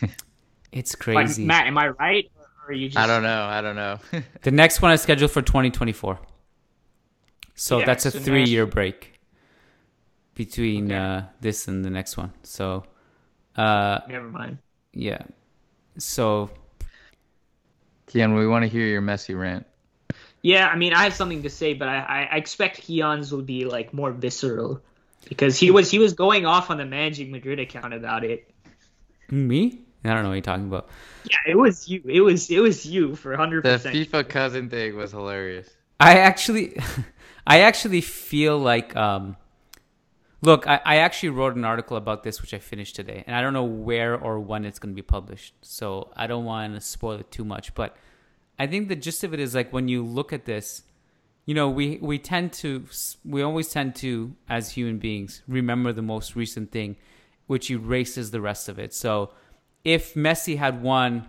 it's 0.72 0.94
crazy. 0.94 1.44
Matt, 1.44 1.66
am 1.66 1.76
I 1.76 1.88
right? 1.88 2.30
Or 2.38 2.70
are 2.70 2.72
you 2.72 2.88
just... 2.88 2.98
I 2.98 3.06
don't 3.06 3.24
know. 3.24 3.42
I 3.44 3.60
don't 3.60 3.74
know. 3.74 3.98
the 4.42 4.52
next 4.52 4.80
one 4.80 4.92
is 4.92 5.02
scheduled 5.02 5.32
for 5.32 5.42
2024. 5.42 6.20
So 7.56 7.78
yeah, 7.78 7.84
that's 7.86 8.06
a 8.06 8.12
so 8.12 8.20
three-year 8.20 8.66
break 8.66 9.18
between 10.36 10.92
okay. 10.92 10.96
uh, 10.96 11.22
this 11.40 11.66
and 11.66 11.84
the 11.84 11.90
next 11.90 12.16
one. 12.16 12.32
So, 12.44 12.84
uh, 13.56 13.98
never 14.08 14.28
mind. 14.28 14.58
Yeah. 14.92 15.22
So, 15.98 16.50
Kiyan, 18.06 18.38
we 18.38 18.46
want 18.46 18.62
to 18.62 18.68
hear 18.68 18.86
your 18.86 19.02
Messi 19.02 19.36
rant. 19.36 19.66
Yeah, 20.42 20.68
I 20.68 20.76
mean, 20.76 20.92
I 20.92 21.04
have 21.04 21.14
something 21.14 21.42
to 21.42 21.50
say, 21.50 21.74
but 21.74 21.88
I, 21.88 22.28
I 22.30 22.36
expect 22.36 22.82
Kiyan's 22.82 23.32
will 23.32 23.42
be 23.42 23.64
like 23.64 23.92
more 23.92 24.12
visceral 24.12 24.80
because 25.28 25.58
he 25.58 25.70
was 25.70 25.90
he 25.90 25.98
was 25.98 26.12
going 26.12 26.46
off 26.46 26.70
on 26.70 26.76
the 26.78 26.86
Managing 26.86 27.30
Madrid 27.30 27.58
account 27.58 27.92
about 27.94 28.24
it. 28.24 28.50
Me? 29.30 29.80
I 30.04 30.14
don't 30.14 30.22
know 30.22 30.28
what 30.28 30.36
you're 30.36 30.42
talking 30.42 30.68
about. 30.68 30.88
Yeah, 31.24 31.52
it 31.52 31.56
was 31.56 31.88
you. 31.88 32.02
It 32.06 32.20
was 32.20 32.50
it 32.50 32.60
was 32.60 32.86
you 32.86 33.16
for 33.16 33.36
hundred 33.36 33.64
percent. 33.64 33.94
The 33.94 34.06
FIFA 34.06 34.28
cousin 34.28 34.70
thing 34.70 34.96
was 34.96 35.10
hilarious. 35.10 35.68
I 36.00 36.18
actually, 36.18 36.78
I 37.46 37.60
actually 37.60 38.00
feel 38.00 38.58
like, 38.58 38.94
um, 38.94 39.36
look, 40.42 40.66
I, 40.68 40.80
I 40.84 40.96
actually 40.98 41.30
wrote 41.30 41.56
an 41.56 41.64
article 41.64 41.96
about 41.96 42.22
this 42.22 42.40
which 42.40 42.54
I 42.54 42.58
finished 42.58 42.94
today, 42.94 43.24
and 43.26 43.34
I 43.34 43.42
don't 43.42 43.52
know 43.52 43.64
where 43.64 44.16
or 44.16 44.38
when 44.38 44.64
it's 44.64 44.78
going 44.78 44.94
to 44.94 44.96
be 44.96 45.02
published, 45.02 45.54
so 45.62 46.12
I 46.16 46.26
don't 46.26 46.44
want 46.44 46.74
to 46.74 46.80
spoil 46.80 47.18
it 47.18 47.30
too 47.30 47.44
much, 47.44 47.74
but 47.74 47.96
I 48.58 48.66
think 48.66 48.88
the 48.88 48.96
gist 48.96 49.22
of 49.24 49.32
it 49.32 49.40
is 49.40 49.54
like 49.54 49.72
when 49.72 49.88
you 49.88 50.04
look 50.04 50.32
at 50.32 50.44
this, 50.44 50.82
you 51.46 51.54
know, 51.54 51.68
we 51.70 51.98
we 52.02 52.18
tend 52.18 52.52
to 52.54 52.84
we 53.24 53.42
always 53.42 53.68
tend 53.70 53.94
to 53.96 54.34
as 54.48 54.72
human 54.72 54.98
beings 54.98 55.42
remember 55.48 55.92
the 55.92 56.02
most 56.02 56.36
recent 56.36 56.72
thing, 56.72 56.96
which 57.46 57.70
erases 57.70 58.30
the 58.30 58.40
rest 58.40 58.68
of 58.68 58.78
it. 58.78 58.92
So, 58.92 59.30
if 59.84 60.14
Messi 60.14 60.58
had 60.58 60.82
won 60.82 61.28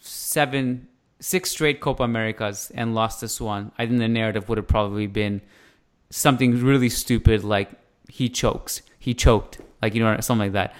seven 0.00 0.88
six 1.20 1.50
straight 1.50 1.80
Copa 1.80 2.04
Americas 2.04 2.70
and 2.74 2.94
lost 2.94 3.20
this 3.20 3.40
one, 3.40 3.72
I 3.78 3.86
think 3.86 3.98
the 3.98 4.08
narrative 4.08 4.48
would 4.48 4.58
have 4.58 4.68
probably 4.68 5.06
been 5.06 5.42
something 6.10 6.62
really 6.62 6.88
stupid 6.88 7.44
like 7.44 7.70
he 8.08 8.28
chokes, 8.28 8.82
he 8.98 9.14
choked, 9.14 9.60
like 9.82 9.94
you 9.94 10.02
know 10.02 10.18
something 10.20 10.46
like 10.46 10.52
that. 10.52 10.74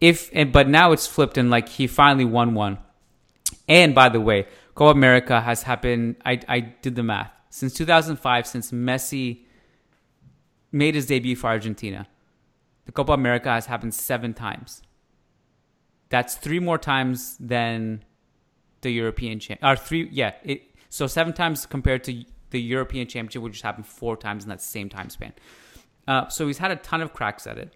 If 0.00 0.30
and 0.32 0.52
but 0.52 0.68
now 0.68 0.92
it's 0.92 1.06
flipped 1.06 1.38
and 1.38 1.50
like 1.50 1.68
he 1.68 1.86
finally 1.86 2.24
won 2.24 2.54
one. 2.54 2.78
And 3.68 3.94
by 3.94 4.10
the 4.10 4.20
way, 4.20 4.46
Copa 4.74 4.90
America 4.90 5.40
has 5.40 5.62
happened. 5.62 6.16
I 6.24 6.40
I 6.48 6.60
did 6.60 6.94
the 6.96 7.02
math 7.02 7.32
since 7.50 7.72
2005, 7.74 8.46
since 8.46 8.72
Messi 8.72 9.44
made 10.72 10.96
his 10.96 11.06
debut 11.06 11.36
for 11.36 11.46
Argentina. 11.46 12.08
The 12.86 12.92
Copa 12.92 13.12
America 13.12 13.48
has 13.48 13.66
happened 13.66 13.94
seven 13.94 14.34
times. 14.34 14.82
That's 16.08 16.34
three 16.34 16.58
more 16.58 16.78
times 16.78 17.36
than 17.38 18.04
the 18.80 18.90
European 18.90 19.38
champ. 19.38 19.60
Or 19.62 19.76
three, 19.76 20.08
yeah. 20.10 20.32
It, 20.42 20.62
so 20.88 21.06
seven 21.06 21.32
times 21.32 21.64
compared 21.64 22.02
to 22.04 22.24
the 22.50 22.60
European 22.60 23.06
Championship, 23.06 23.42
which 23.42 23.62
happened 23.62 23.86
four 23.86 24.16
times 24.16 24.44
in 24.44 24.50
that 24.50 24.60
same 24.60 24.88
time 24.88 25.08
span. 25.10 25.32
Uh, 26.06 26.28
so 26.28 26.46
he's 26.46 26.58
had 26.58 26.70
a 26.70 26.76
ton 26.76 27.00
of 27.00 27.12
cracks 27.12 27.46
at 27.46 27.56
it. 27.56 27.72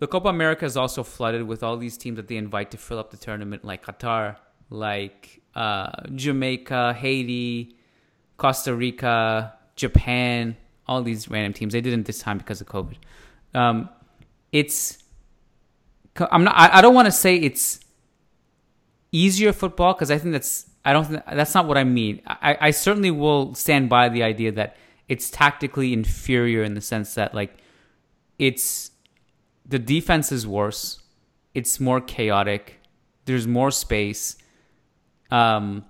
The 0.00 0.06
Copa 0.06 0.28
America 0.28 0.64
is 0.64 0.76
also 0.76 1.02
flooded 1.02 1.44
with 1.44 1.62
all 1.62 1.76
these 1.76 1.96
teams 1.96 2.16
that 2.16 2.28
they 2.28 2.36
invite 2.36 2.70
to 2.72 2.76
fill 2.76 2.98
up 2.98 3.10
the 3.10 3.16
tournament, 3.16 3.64
like 3.64 3.84
Qatar, 3.84 4.36
like 4.70 5.40
uh, 5.54 5.90
Jamaica, 6.14 6.94
Haiti, 6.94 7.76
Costa 8.36 8.74
Rica, 8.74 9.54
Japan, 9.76 10.56
all 10.86 11.02
these 11.02 11.28
random 11.28 11.52
teams. 11.52 11.72
They 11.72 11.80
didn't 11.80 12.06
this 12.06 12.20
time 12.20 12.38
because 12.38 12.60
of 12.60 12.66
COVID. 12.66 12.96
Um, 13.54 13.88
it's 14.52 14.98
I'm 16.30 16.44
not. 16.44 16.54
I, 16.56 16.78
I 16.78 16.80
don't 16.80 16.94
want 16.94 17.06
to 17.06 17.12
say 17.12 17.36
it's 17.36 17.80
easier 19.12 19.52
football 19.52 19.94
because 19.94 20.10
I 20.10 20.18
think 20.18 20.32
that's. 20.32 20.66
I 20.84 20.92
don't. 20.92 21.04
Think, 21.04 21.22
that's 21.32 21.54
not 21.54 21.66
what 21.66 21.76
I 21.78 21.84
mean. 21.84 22.22
I, 22.26 22.56
I 22.60 22.70
certainly 22.70 23.10
will 23.10 23.54
stand 23.54 23.88
by 23.88 24.08
the 24.08 24.22
idea 24.22 24.52
that 24.52 24.76
it's 25.08 25.30
tactically 25.30 25.92
inferior 25.92 26.62
in 26.62 26.74
the 26.74 26.80
sense 26.80 27.14
that 27.14 27.34
like 27.34 27.56
it's 28.38 28.90
the 29.66 29.78
defense 29.78 30.32
is 30.32 30.46
worse. 30.46 31.00
It's 31.54 31.80
more 31.80 32.00
chaotic. 32.00 32.80
There's 33.24 33.46
more 33.46 33.70
space. 33.70 34.36
Um, 35.30 35.84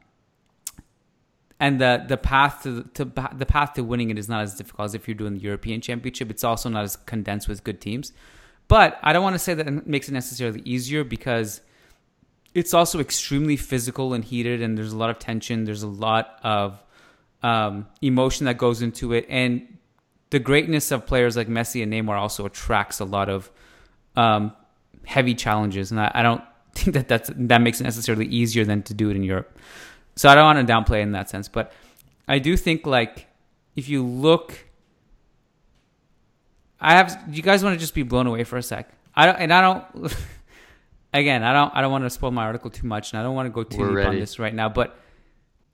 and 1.61 1.81
the 1.81 2.05
the 2.07 2.17
path 2.17 2.63
to, 2.63 2.85
to 2.95 3.05
the 3.05 3.47
path 3.47 3.75
to 3.75 3.83
winning 3.83 4.11
it 4.11 4.19
is 4.19 4.29
not 4.29 4.43
as 4.43 4.55
difficult 4.55 4.87
as 4.87 4.95
if 4.95 5.09
you're 5.09 5.15
doing 5.15 5.35
the 5.35 5.41
European 5.41 5.81
Championship. 5.81 6.31
It's 6.31 6.45
also 6.45 6.69
not 6.69 6.85
as 6.85 6.97
condensed 6.97 7.49
with 7.49 7.65
good 7.65 7.81
teams. 7.81 8.13
But 8.69 8.99
I 9.03 9.13
don't 9.13 9.23
want 9.23 9.35
to 9.35 9.39
say 9.39 9.55
that 9.55 9.67
it 9.67 9.87
makes 9.87 10.09
it 10.09 10.13
necessarily 10.13 10.61
easier 10.65 11.03
because 11.03 11.63
it's 12.55 12.75
also 12.75 13.01
extremely 13.01 13.57
physical 13.57 14.15
and 14.15 14.25
heated, 14.25 14.63
and 14.63 14.77
there's 14.77 14.93
a 14.93 14.97
lot 14.97 15.11
of 15.11 15.19
tension. 15.19 15.65
There's 15.65 15.83
a 15.83 15.89
lot 15.89 16.39
of 16.43 16.83
um, 17.43 17.87
emotion 18.03 18.47
that 18.47 18.59
goes 18.59 18.83
into 18.83 19.13
it, 19.13 19.27
and 19.29 19.79
the 20.31 20.39
greatness 20.39 20.91
of 20.91 21.07
players 21.07 21.37
like 21.37 21.49
Messi 21.49 21.83
and 21.83 21.93
Neymar 21.93 22.19
also 22.19 22.45
attracts 22.45 23.01
a 23.01 23.05
lot 23.05 23.29
of 23.29 23.51
um, 24.17 24.53
heavy 25.07 25.35
challenges, 25.35 25.91
and 25.91 26.01
I, 26.01 26.11
I 26.15 26.23
don't 26.23 26.43
think 26.79 26.95
that 26.95 27.09
that's, 27.09 27.31
that 27.35 27.61
makes 27.61 27.81
it 27.81 27.85
necessarily 27.85 28.27
easier 28.27 28.65
than 28.65 28.83
to 28.85 28.95
do 28.95 29.11
it 29.11 29.17
in 29.17 29.23
Europe. 29.23 29.59
So 30.17 30.29
I 30.29 30.35
don't 30.35 30.45
want 30.45 30.67
to 30.67 30.73
downplay 30.73 31.03
in 31.03 31.13
that 31.13 31.31
sense, 31.31 31.49
but 31.49 31.73
I 32.27 32.39
do 32.39 32.57
think 32.57 32.87
like 32.87 33.27
if 33.77 33.89
you 33.89 34.05
look 34.05 34.69
I 36.81 36.95
have. 36.95 37.25
You 37.31 37.43
guys 37.43 37.65
want 37.65 37.75
to 37.75 37.81
just 37.81 37.95
be 37.95 38.03
blown 38.03 38.27
away 38.27 38.45
for 38.45 38.57
a 38.57 38.63
sec? 38.63 38.91
I 39.15 39.27
don't, 39.27 39.37
and 39.37 39.53
I 39.53 39.61
don't. 39.61 40.17
again, 41.15 41.43
I 41.43 41.53
don't. 41.53 41.75
I 41.75 41.81
don't 41.81 41.91
want 41.91 42.05
to 42.05 42.11
spoil 42.11 42.31
my 42.31 42.45
article 42.45 42.71
too 42.71 42.87
much, 42.87 43.13
and 43.13 43.21
I 43.21 43.23
don't 43.23 43.35
want 43.35 43.47
to 43.47 43.51
go 43.51 43.65
too 43.65 43.79
We're 43.79 43.89
deep 43.89 43.97
ready. 43.97 44.09
on 44.09 44.21
this 44.21 44.39
right 44.39 44.55
now. 44.55 44.69
But 44.69 44.97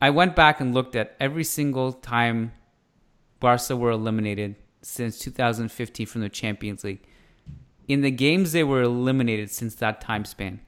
I 0.00 0.10
went 0.10 0.34
back 0.34 0.60
and 0.60 0.74
looked 0.74 0.96
at 0.96 1.14
every 1.20 1.44
single 1.44 1.92
time 1.92 2.52
Barca 3.40 3.76
were 3.76 3.90
eliminated 3.90 4.56
since 4.82 5.18
2015 5.18 6.06
from 6.06 6.20
the 6.22 6.28
Champions 6.28 6.84
League. 6.84 7.06
In 7.86 8.00
the 8.00 8.10
games 8.10 8.52
they 8.52 8.64
were 8.64 8.82
eliminated 8.82 9.50
since 9.50 9.74
that 9.76 10.00
time 10.00 10.24
span, 10.24 10.60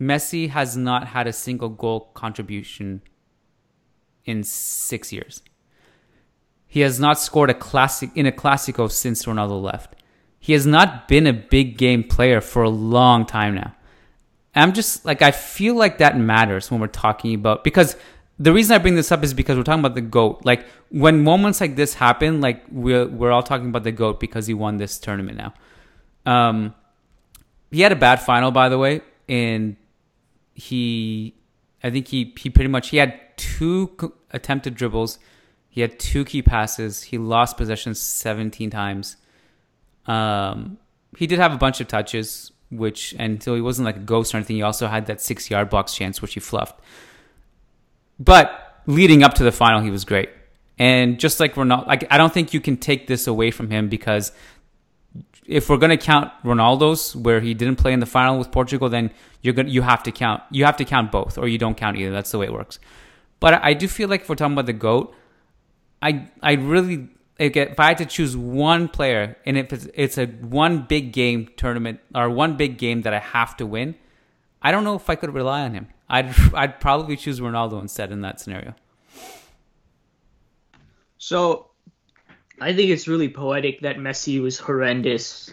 Messi 0.00 0.48
has 0.50 0.76
not 0.76 1.08
had 1.08 1.26
a 1.26 1.32
single 1.32 1.68
goal 1.68 2.10
contribution 2.14 3.02
in 4.24 4.42
six 4.42 5.12
years. 5.12 5.42
He 6.66 6.80
has 6.80 6.98
not 6.98 7.18
scored 7.20 7.50
a 7.50 7.54
classic 7.54 8.10
in 8.14 8.26
a 8.26 8.32
Clasico 8.32 8.90
since 8.90 9.24
Ronaldo 9.24 9.62
left. 9.62 9.94
He 10.40 10.52
has 10.52 10.66
not 10.66 11.06
been 11.06 11.26
a 11.26 11.32
big 11.32 11.78
game 11.78 12.02
player 12.02 12.40
for 12.40 12.62
a 12.62 12.68
long 12.68 13.26
time 13.26 13.54
now. 13.54 13.74
I'm 14.54 14.72
just 14.72 15.04
like 15.04 15.22
I 15.22 15.30
feel 15.30 15.74
like 15.74 15.98
that 15.98 16.18
matters 16.18 16.70
when 16.70 16.80
we're 16.80 16.86
talking 16.86 17.34
about 17.34 17.64
because 17.64 17.96
the 18.38 18.52
reason 18.52 18.74
I 18.74 18.78
bring 18.78 18.94
this 18.94 19.12
up 19.12 19.22
is 19.22 19.34
because 19.34 19.56
we're 19.56 19.62
talking 19.62 19.80
about 19.80 19.94
the 19.94 20.00
goat. 20.00 20.42
Like 20.44 20.66
when 20.90 21.22
moments 21.22 21.60
like 21.60 21.76
this 21.76 21.94
happen, 21.94 22.40
like 22.40 22.64
we're 22.70 23.06
we're 23.06 23.30
all 23.30 23.42
talking 23.42 23.68
about 23.68 23.84
the 23.84 23.92
goat 23.92 24.20
because 24.20 24.46
he 24.46 24.54
won 24.54 24.76
this 24.76 24.98
tournament 24.98 25.38
now. 25.38 25.54
Um, 26.26 26.74
he 27.70 27.80
had 27.80 27.92
a 27.92 27.96
bad 27.96 28.20
final, 28.22 28.50
by 28.50 28.68
the 28.68 28.78
way, 28.78 29.02
and 29.28 29.76
he, 30.54 31.34
I 31.82 31.90
think 31.90 32.08
he 32.08 32.34
he 32.38 32.50
pretty 32.50 32.68
much 32.68 32.90
he 32.90 32.96
had 32.96 33.20
two 33.36 34.12
attempted 34.30 34.74
dribbles 34.74 35.18
he 35.74 35.80
had 35.80 35.98
two 35.98 36.24
key 36.24 36.40
passes. 36.40 37.02
He 37.02 37.18
lost 37.18 37.56
possession 37.56 37.96
17 37.96 38.70
times. 38.70 39.16
Um, 40.06 40.78
he 41.18 41.26
did 41.26 41.40
have 41.40 41.52
a 41.52 41.56
bunch 41.56 41.80
of 41.80 41.88
touches, 41.88 42.52
which 42.70 43.12
until 43.18 43.56
he 43.56 43.60
wasn't 43.60 43.86
like 43.86 43.96
a 43.96 43.98
ghost 43.98 44.32
or 44.32 44.36
anything, 44.36 44.54
he 44.54 44.62
also 44.62 44.86
had 44.86 45.06
that 45.06 45.20
six 45.20 45.50
yard 45.50 45.70
box 45.70 45.92
chance, 45.92 46.22
which 46.22 46.34
he 46.34 46.38
fluffed. 46.38 46.78
But 48.20 48.82
leading 48.86 49.24
up 49.24 49.34
to 49.34 49.42
the 49.42 49.50
final, 49.50 49.80
he 49.80 49.90
was 49.90 50.04
great. 50.04 50.28
And 50.78 51.18
just 51.18 51.40
like 51.40 51.56
Ronaldo, 51.56 51.88
like 51.88 52.06
I 52.08 52.18
don't 52.18 52.32
think 52.32 52.54
you 52.54 52.60
can 52.60 52.76
take 52.76 53.08
this 53.08 53.26
away 53.26 53.50
from 53.50 53.68
him 53.68 53.88
because 53.88 54.30
if 55.46 55.68
we're 55.68 55.76
gonna 55.76 55.96
count 55.96 56.32
Ronaldo's 56.44 57.14
where 57.14 57.40
he 57.40 57.54
didn't 57.54 57.76
play 57.76 57.92
in 57.92 58.00
the 58.00 58.06
final 58.06 58.38
with 58.38 58.50
Portugal, 58.50 58.88
then 58.88 59.10
you're 59.42 59.54
gonna 59.54 59.68
you 59.68 59.82
have 59.82 60.02
to 60.04 60.12
count 60.12 60.42
you 60.50 60.64
have 60.64 60.76
to 60.78 60.84
count 60.84 61.12
both, 61.12 61.38
or 61.38 61.48
you 61.48 61.58
don't 61.58 61.76
count 61.76 61.96
either. 61.96 62.10
That's 62.10 62.30
the 62.30 62.38
way 62.38 62.46
it 62.46 62.52
works. 62.52 62.78
But 63.40 63.62
I 63.62 63.74
do 63.74 63.88
feel 63.88 64.08
like 64.08 64.22
if 64.22 64.28
we're 64.28 64.36
talking 64.36 64.54
about 64.54 64.66
the 64.66 64.72
goat, 64.72 65.14
I 66.00 66.28
I 66.42 66.54
really 66.54 67.08
if 67.38 67.80
I 67.80 67.88
had 67.88 67.98
to 67.98 68.06
choose 68.06 68.36
one 68.36 68.88
player, 68.88 69.36
and 69.44 69.58
if 69.58 69.72
it's, 69.72 69.88
it's 69.94 70.18
a 70.18 70.26
one 70.26 70.82
big 70.82 71.12
game 71.12 71.48
tournament 71.56 72.00
or 72.14 72.30
one 72.30 72.56
big 72.56 72.78
game 72.78 73.02
that 73.02 73.12
I 73.12 73.18
have 73.18 73.56
to 73.56 73.66
win, 73.66 73.96
I 74.62 74.70
don't 74.70 74.84
know 74.84 74.94
if 74.94 75.10
I 75.10 75.16
could 75.16 75.34
rely 75.34 75.62
on 75.62 75.74
him. 75.74 75.88
I'd 76.08 76.34
I'd 76.54 76.80
probably 76.80 77.16
choose 77.16 77.40
Ronaldo 77.40 77.80
instead 77.80 78.12
in 78.12 78.20
that 78.22 78.40
scenario. 78.40 78.74
So, 81.18 81.70
I 82.64 82.74
think 82.74 82.90
it's 82.90 83.06
really 83.06 83.28
poetic 83.28 83.80
that 83.82 83.96
Messi 83.96 84.40
was 84.40 84.58
horrendous 84.58 85.52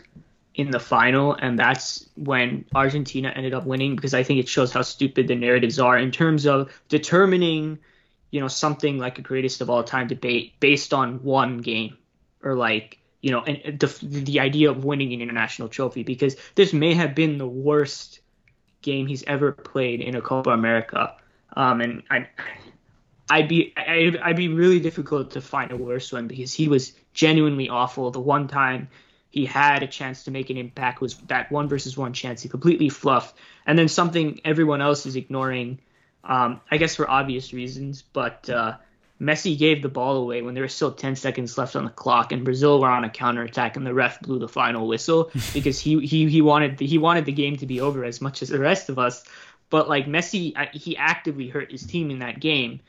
in 0.55 0.71
the 0.71 0.79
final, 0.79 1.33
and 1.33 1.59
that's 1.59 2.07
when 2.15 2.65
Argentina 2.73 3.33
ended 3.35 3.53
up 3.53 3.65
winning 3.65 3.95
because 3.95 4.13
I 4.13 4.23
think 4.23 4.39
it 4.39 4.47
shows 4.47 4.71
how 4.71 4.81
stupid 4.81 5.27
the 5.27 5.35
narratives 5.35 5.77
are 5.79 5.97
in 5.97 6.11
terms 6.11 6.45
of 6.45 6.71
determining 6.87 7.79
you 8.31 8.39
know 8.39 8.47
something 8.47 8.97
like 8.97 9.19
a 9.19 9.21
greatest 9.21 9.59
of 9.59 9.69
all 9.69 9.83
time 9.83 10.07
debate 10.07 10.53
based 10.59 10.93
on 10.93 11.21
one 11.23 11.57
game 11.57 11.97
or 12.41 12.55
like 12.55 12.97
you 13.21 13.31
know 13.31 13.41
and 13.41 13.77
the 13.79 13.87
the 14.01 14.39
idea 14.39 14.71
of 14.71 14.85
winning 14.85 15.13
an 15.13 15.21
international 15.21 15.67
trophy 15.67 16.03
because 16.03 16.37
this 16.55 16.71
may 16.71 16.93
have 16.93 17.13
been 17.13 17.37
the 17.37 17.47
worst 17.47 18.21
game 18.81 19.05
he's 19.05 19.23
ever 19.23 19.51
played 19.51 19.99
in 19.99 20.15
a 20.15 20.21
Copa 20.21 20.49
America. 20.49 21.15
Um 21.55 21.81
and 21.81 22.03
I 22.09 22.27
I'd 23.29 23.47
be 23.47 23.73
I'd, 23.77 24.17
I'd 24.17 24.35
be 24.35 24.47
really 24.47 24.79
difficult 24.79 25.31
to 25.31 25.41
find 25.41 25.71
a 25.71 25.77
worse 25.77 26.11
one 26.11 26.27
because 26.27 26.53
he 26.53 26.67
was 26.67 26.93
genuinely 27.13 27.69
awful 27.69 28.11
the 28.11 28.19
one 28.19 28.47
time 28.47 28.87
he 29.29 29.45
had 29.45 29.81
a 29.81 29.87
chance 29.87 30.25
to 30.25 30.31
make 30.31 30.49
an 30.49 30.57
impact 30.57 31.01
was 31.01 31.15
that 31.27 31.51
one 31.51 31.67
versus 31.67 31.97
one 31.97 32.13
chance 32.13 32.41
he 32.41 32.49
completely 32.49 32.89
fluffed 32.89 33.35
and 33.65 33.77
then 33.77 33.87
something 33.87 34.39
everyone 34.45 34.81
else 34.81 35.05
is 35.05 35.15
ignoring 35.15 35.79
um, 36.23 36.61
I 36.69 36.77
guess 36.77 36.95
for 36.95 37.09
obvious 37.09 37.53
reasons, 37.53 38.03
but 38.13 38.49
uh, 38.49 38.77
Messi 39.19 39.57
gave 39.57 39.81
the 39.81 39.89
ball 39.89 40.17
away 40.17 40.41
when 40.41 40.53
there 40.53 40.63
were 40.63 40.69
still 40.69 40.91
10 40.91 41.15
seconds 41.15 41.57
left 41.57 41.75
on 41.75 41.85
the 41.85 41.91
clock, 41.91 42.31
and 42.31 42.45
Brazil 42.45 42.79
were 42.79 42.89
on 42.89 43.03
a 43.03 43.09
counterattack, 43.09 43.75
and 43.75 43.85
the 43.85 43.93
ref 43.93 44.21
blew 44.21 44.39
the 44.39 44.47
final 44.47 44.87
whistle 44.87 45.31
because 45.53 45.79
he 45.79 46.05
he 46.05 46.29
he 46.29 46.41
wanted 46.41 46.77
the, 46.77 46.85
he 46.85 46.97
wanted 46.97 47.25
the 47.25 47.31
game 47.31 47.57
to 47.57 47.65
be 47.65 47.81
over 47.81 48.03
as 48.03 48.21
much 48.21 48.41
as 48.41 48.49
the 48.49 48.59
rest 48.59 48.89
of 48.89 48.99
us. 48.99 49.23
But 49.69 49.87
like 49.89 50.05
Messi, 50.05 50.53
he 50.75 50.97
actively 50.97 51.47
hurt 51.47 51.71
his 51.71 51.85
team 51.85 52.11
in 52.11 52.19
that 52.19 52.39
game, 52.39 52.81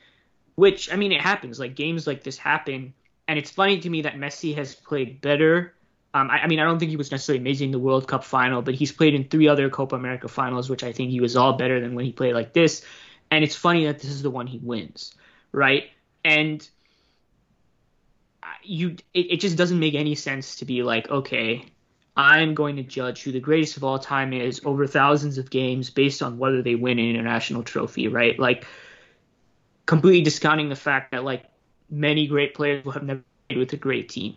which 0.55 0.91
I 0.91 0.95
mean 0.95 1.11
it 1.11 1.21
happens. 1.21 1.59
Like 1.59 1.75
games 1.75 2.05
like 2.05 2.23
this 2.23 2.37
happen, 2.37 2.93
and 3.27 3.39
it's 3.39 3.51
funny 3.51 3.79
to 3.79 3.89
me 3.89 4.01
that 4.03 4.15
Messi 4.15 4.55
has 4.55 4.75
played 4.75 5.21
better. 5.21 5.73
Um, 6.13 6.29
I, 6.29 6.43
I 6.43 6.47
mean, 6.47 6.59
I 6.59 6.63
don't 6.63 6.77
think 6.77 6.91
he 6.91 6.97
was 6.97 7.11
necessarily 7.11 7.39
amazing 7.39 7.69
in 7.69 7.71
the 7.71 7.79
World 7.79 8.07
Cup 8.07 8.23
final, 8.23 8.61
but 8.61 8.75
he's 8.75 8.91
played 8.91 9.15
in 9.15 9.23
three 9.25 9.47
other 9.47 9.69
Copa 9.69 9.95
America 9.95 10.27
finals, 10.27 10.69
which 10.69 10.83
I 10.83 10.91
think 10.91 11.09
he 11.09 11.19
was 11.19 11.35
all 11.35 11.53
better 11.53 11.79
than 11.79 11.95
when 11.95 12.05
he 12.05 12.11
played 12.11 12.33
like 12.33 12.53
this 12.53 12.83
and 13.33 13.43
it's 13.43 13.55
funny 13.55 13.85
that 13.85 13.97
this 13.97 14.11
is 14.11 14.21
the 14.21 14.29
one 14.29 14.45
he 14.45 14.59
wins, 14.59 15.15
right? 15.51 15.89
And 16.23 16.67
you, 18.61 18.97
it, 19.11 19.31
it 19.31 19.39
just 19.39 19.57
doesn't 19.57 19.79
make 19.79 19.95
any 19.95 20.13
sense 20.13 20.57
to 20.57 20.65
be 20.65 20.83
like, 20.83 21.09
okay, 21.09 21.65
I'm 22.15 22.53
going 22.53 22.75
to 22.75 22.83
judge 22.83 23.23
who 23.23 23.31
the 23.31 23.39
greatest 23.39 23.75
of 23.75 23.83
all 23.83 23.97
time 23.97 24.33
is 24.33 24.61
over 24.63 24.85
thousands 24.85 25.39
of 25.39 25.49
games 25.49 25.89
based 25.89 26.21
on 26.21 26.37
whether 26.37 26.61
they 26.61 26.75
win 26.75 26.99
an 26.99 27.09
international 27.09 27.63
trophy, 27.63 28.07
right? 28.07 28.37
Like, 28.37 28.67
completely 29.87 30.21
discounting 30.21 30.69
the 30.69 30.75
fact 30.75 31.11
that 31.11 31.23
like 31.23 31.43
many 31.93 32.27
great 32.27 32.55
players 32.55 32.83
will 32.83 32.91
have 32.93 33.03
never 33.03 33.21
played 33.47 33.59
with 33.59 33.73
a 33.73 33.77
great 33.77 34.09
team, 34.09 34.35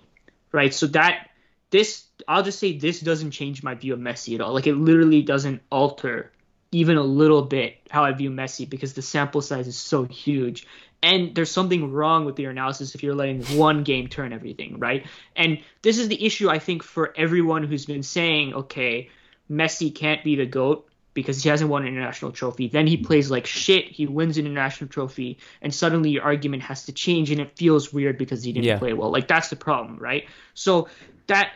right? 0.52 0.72
So 0.72 0.86
that 0.88 1.30
this 1.70 2.04
I'll 2.28 2.42
just 2.42 2.58
say 2.58 2.78
this 2.78 3.00
doesn't 3.00 3.32
change 3.32 3.62
my 3.62 3.74
view 3.74 3.94
of 3.94 4.00
Messi 4.00 4.34
at 4.34 4.40
all. 4.40 4.52
Like 4.52 4.66
it 4.66 4.74
literally 4.74 5.22
doesn't 5.22 5.62
alter 5.70 6.32
even 6.72 6.96
a 6.96 7.02
little 7.02 7.42
bit 7.42 7.76
how 7.90 8.04
I 8.04 8.12
view 8.12 8.30
Messi 8.30 8.68
because 8.68 8.94
the 8.94 9.02
sample 9.02 9.40
size 9.40 9.66
is 9.66 9.76
so 9.76 10.04
huge. 10.04 10.66
And 11.02 11.34
there's 11.34 11.50
something 11.50 11.92
wrong 11.92 12.24
with 12.24 12.38
your 12.38 12.50
analysis 12.50 12.94
if 12.94 13.02
you're 13.02 13.14
letting 13.14 13.42
one 13.58 13.84
game 13.84 14.08
turn 14.08 14.32
everything, 14.32 14.78
right? 14.78 15.06
And 15.36 15.58
this 15.82 15.98
is 15.98 16.08
the 16.08 16.24
issue 16.24 16.48
I 16.48 16.58
think 16.58 16.82
for 16.82 17.14
everyone 17.16 17.64
who's 17.64 17.86
been 17.86 18.02
saying, 18.02 18.54
okay, 18.54 19.10
Messi 19.50 19.94
can't 19.94 20.24
be 20.24 20.36
the 20.36 20.46
GOAT 20.46 20.88
because 21.16 21.42
he 21.42 21.48
hasn't 21.48 21.68
won 21.68 21.82
an 21.82 21.88
international 21.88 22.30
trophy. 22.30 22.68
Then 22.68 22.86
he 22.86 22.96
plays 22.96 23.28
like 23.28 23.46
shit, 23.46 23.86
he 23.86 24.06
wins 24.06 24.38
an 24.38 24.46
international 24.46 24.88
trophy, 24.88 25.38
and 25.60 25.74
suddenly 25.74 26.10
your 26.10 26.22
argument 26.22 26.62
has 26.62 26.84
to 26.84 26.92
change 26.92 27.32
and 27.32 27.40
it 27.40 27.56
feels 27.56 27.92
weird 27.92 28.18
because 28.18 28.44
he 28.44 28.52
didn't 28.52 28.66
yeah. 28.66 28.78
play 28.78 28.92
well. 28.92 29.10
Like 29.10 29.26
that's 29.26 29.48
the 29.48 29.56
problem, 29.56 29.98
right? 29.98 30.28
So 30.54 30.88
that 31.26 31.54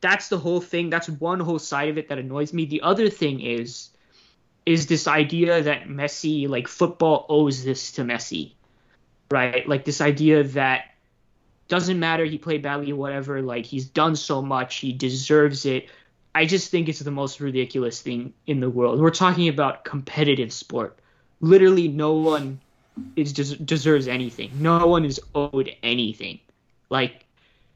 that's 0.00 0.28
the 0.28 0.38
whole 0.38 0.60
thing. 0.60 0.88
That's 0.88 1.08
one 1.08 1.40
whole 1.40 1.58
side 1.58 1.90
of 1.90 1.98
it 1.98 2.08
that 2.08 2.18
annoys 2.18 2.54
me. 2.54 2.64
The 2.64 2.80
other 2.80 3.10
thing 3.10 3.40
is 3.40 3.90
is 4.64 4.86
this 4.86 5.08
idea 5.08 5.62
that 5.62 5.88
Messi, 5.88 6.48
like 6.48 6.68
football 6.68 7.26
owes 7.28 7.64
this 7.64 7.92
to 7.92 8.02
Messi, 8.02 8.52
right? 9.30 9.68
Like 9.68 9.84
this 9.84 10.00
idea 10.00 10.44
that 10.44 10.94
doesn't 11.68 11.98
matter 11.98 12.24
he 12.24 12.38
played 12.38 12.62
badly 12.62 12.92
or 12.92 12.96
whatever, 12.96 13.42
like 13.42 13.66
he's 13.66 13.86
done 13.86 14.14
so 14.14 14.40
much, 14.40 14.76
he 14.76 14.92
deserves 14.92 15.66
it. 15.66 15.88
I 16.34 16.46
just 16.46 16.70
think 16.70 16.88
it's 16.88 17.00
the 17.00 17.10
most 17.10 17.40
ridiculous 17.40 18.00
thing 18.00 18.34
in 18.46 18.60
the 18.60 18.70
world. 18.70 19.00
We're 19.00 19.10
talking 19.10 19.48
about 19.48 19.84
competitive 19.84 20.52
sport. 20.52 20.98
Literally, 21.40 21.88
no 21.88 22.14
one 22.14 22.60
is 23.16 23.32
des- 23.32 23.56
deserves 23.56 24.06
anything. 24.06 24.50
No 24.54 24.86
one 24.86 25.04
is 25.04 25.20
owed 25.34 25.74
anything. 25.82 26.38
Like 26.88 27.24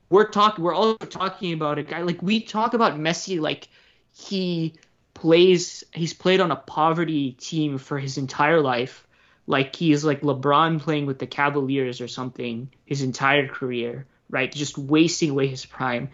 we're 0.08 0.28
talking, 0.28 0.64
we're 0.64 0.74
all 0.74 0.96
talking 0.96 1.52
about 1.52 1.78
a 1.78 1.82
guy 1.82 2.02
like 2.02 2.22
we 2.22 2.40
talk 2.40 2.74
about 2.74 2.94
Messi 2.94 3.40
like 3.40 3.68
he 4.12 4.74
plays. 5.14 5.82
He's 5.92 6.14
played 6.14 6.40
on 6.40 6.50
a 6.50 6.56
poverty 6.56 7.32
team 7.32 7.78
for 7.78 7.98
his 7.98 8.18
entire 8.18 8.60
life. 8.60 9.06
Like 9.46 9.74
he's 9.74 10.04
like 10.04 10.20
LeBron 10.20 10.80
playing 10.80 11.06
with 11.06 11.18
the 11.18 11.26
Cavaliers 11.26 12.00
or 12.00 12.08
something 12.08 12.70
his 12.86 13.02
entire 13.02 13.48
career, 13.48 14.06
right? 14.30 14.50
Just 14.50 14.78
wasting 14.78 15.30
away 15.30 15.48
his 15.48 15.66
prime. 15.66 16.10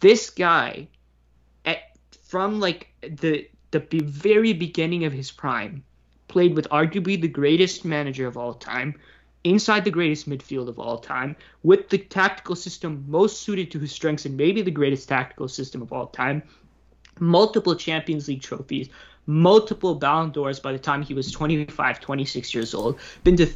This 0.00 0.30
guy 0.30 0.88
from 2.32 2.60
like 2.60 2.88
the 3.02 3.46
the 3.72 3.80
very 4.04 4.54
beginning 4.54 5.04
of 5.04 5.12
his 5.12 5.30
prime, 5.30 5.84
played 6.28 6.54
with 6.56 6.66
arguably 6.70 7.20
the 7.20 7.28
greatest 7.28 7.84
manager 7.84 8.26
of 8.26 8.38
all 8.38 8.54
time, 8.54 8.94
inside 9.44 9.84
the 9.84 9.90
greatest 9.90 10.26
midfield 10.26 10.66
of 10.66 10.78
all 10.78 10.96
time, 10.96 11.36
with 11.62 11.90
the 11.90 11.98
tactical 11.98 12.56
system 12.56 13.04
most 13.06 13.42
suited 13.42 13.70
to 13.70 13.78
his 13.78 13.92
strengths 13.92 14.24
and 14.24 14.34
maybe 14.34 14.62
the 14.62 14.70
greatest 14.70 15.10
tactical 15.10 15.46
system 15.46 15.82
of 15.82 15.92
all 15.92 16.06
time, 16.06 16.42
multiple 17.20 17.74
Champions 17.74 18.28
League 18.28 18.40
trophies, 18.40 18.88
multiple 19.26 19.94
Ballon 19.94 20.30
d'Ors 20.30 20.58
by 20.58 20.72
the 20.72 20.78
time 20.78 21.02
he 21.02 21.12
was 21.12 21.30
25, 21.32 22.00
26 22.00 22.54
years 22.54 22.72
old, 22.72 22.98
been 23.24 23.36
to 23.36 23.46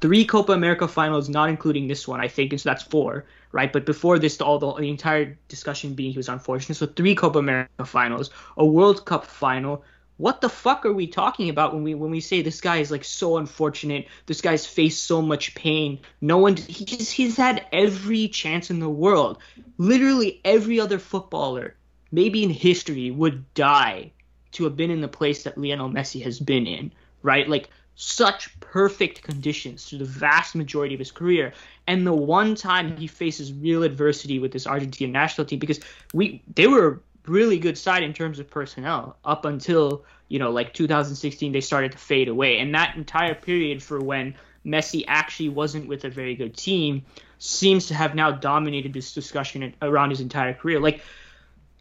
three 0.00 0.24
Copa 0.24 0.52
America 0.52 0.86
finals, 0.86 1.28
not 1.28 1.48
including 1.48 1.88
this 1.88 2.06
one, 2.06 2.20
I 2.20 2.28
think, 2.28 2.52
and 2.52 2.60
so 2.60 2.68
that's 2.68 2.84
four, 2.84 3.24
right? 3.52 3.72
But 3.72 3.86
before 3.86 4.18
this, 4.18 4.40
all 4.40 4.58
the, 4.58 4.72
the 4.72 4.90
entire 4.90 5.38
discussion 5.48 5.94
being 5.94 6.12
he 6.12 6.18
was 6.18 6.28
unfortunate. 6.28 6.74
So 6.74 6.86
three 6.86 7.14
Copa 7.14 7.38
America 7.38 7.84
finals, 7.84 8.30
a 8.56 8.64
World 8.64 9.04
Cup 9.04 9.24
final. 9.24 9.84
What 10.16 10.40
the 10.40 10.48
fuck 10.48 10.84
are 10.86 10.92
we 10.92 11.06
talking 11.06 11.48
about 11.48 11.74
when 11.74 11.82
we 11.82 11.94
when 11.94 12.10
we 12.10 12.20
say 12.20 12.42
this 12.42 12.60
guy 12.60 12.78
is 12.78 12.90
like 12.90 13.04
so 13.04 13.36
unfortunate? 13.36 14.08
This 14.26 14.40
guy's 14.40 14.66
faced 14.66 15.04
so 15.04 15.22
much 15.22 15.54
pain. 15.54 16.00
No 16.20 16.38
one 16.38 16.56
he 16.56 16.84
just 16.84 17.12
he's 17.12 17.36
had 17.36 17.66
every 17.72 18.28
chance 18.28 18.70
in 18.70 18.80
the 18.80 18.90
world. 18.90 19.38
Literally 19.78 20.40
every 20.44 20.80
other 20.80 20.98
footballer, 20.98 21.74
maybe 22.10 22.42
in 22.42 22.50
history, 22.50 23.10
would 23.10 23.52
die 23.54 24.12
to 24.52 24.64
have 24.64 24.76
been 24.76 24.90
in 24.90 25.00
the 25.00 25.08
place 25.08 25.44
that 25.44 25.58
Lionel 25.58 25.90
Messi 25.90 26.22
has 26.22 26.38
been 26.38 26.66
in, 26.66 26.92
right? 27.22 27.48
Like 27.48 27.70
such 27.94 28.58
perfect 28.60 29.22
conditions 29.22 29.84
through 29.84 29.98
the 29.98 30.04
vast 30.04 30.54
majority 30.54 30.94
of 30.94 30.98
his 30.98 31.12
career. 31.12 31.52
And 31.86 32.06
the 32.06 32.12
one 32.12 32.54
time 32.54 32.96
he 32.96 33.06
faces 33.06 33.52
real 33.52 33.82
adversity 33.82 34.38
with 34.38 34.52
this 34.52 34.66
Argentine 34.66 35.12
national 35.12 35.46
team, 35.46 35.58
because 35.58 35.80
we 36.14 36.42
they 36.54 36.66
were 36.66 36.88
a 36.88 36.98
really 37.30 37.58
good 37.58 37.78
side 37.78 38.02
in 38.02 38.12
terms 38.12 38.38
of 38.38 38.50
personnel 38.50 39.16
up 39.24 39.44
until 39.44 40.04
you 40.28 40.38
know 40.38 40.50
like 40.50 40.74
2016 40.74 41.52
they 41.52 41.60
started 41.60 41.92
to 41.92 41.98
fade 41.98 42.28
away, 42.28 42.58
and 42.58 42.74
that 42.74 42.96
entire 42.96 43.34
period 43.34 43.82
for 43.82 44.00
when 44.00 44.34
Messi 44.64 45.04
actually 45.06 45.48
wasn't 45.48 45.88
with 45.88 46.04
a 46.04 46.10
very 46.10 46.34
good 46.34 46.56
team 46.56 47.04
seems 47.38 47.88
to 47.88 47.94
have 47.94 48.14
now 48.14 48.30
dominated 48.30 48.92
this 48.92 49.12
discussion 49.12 49.74
around 49.82 50.10
his 50.10 50.20
entire 50.20 50.54
career. 50.54 50.78
Like 50.78 51.02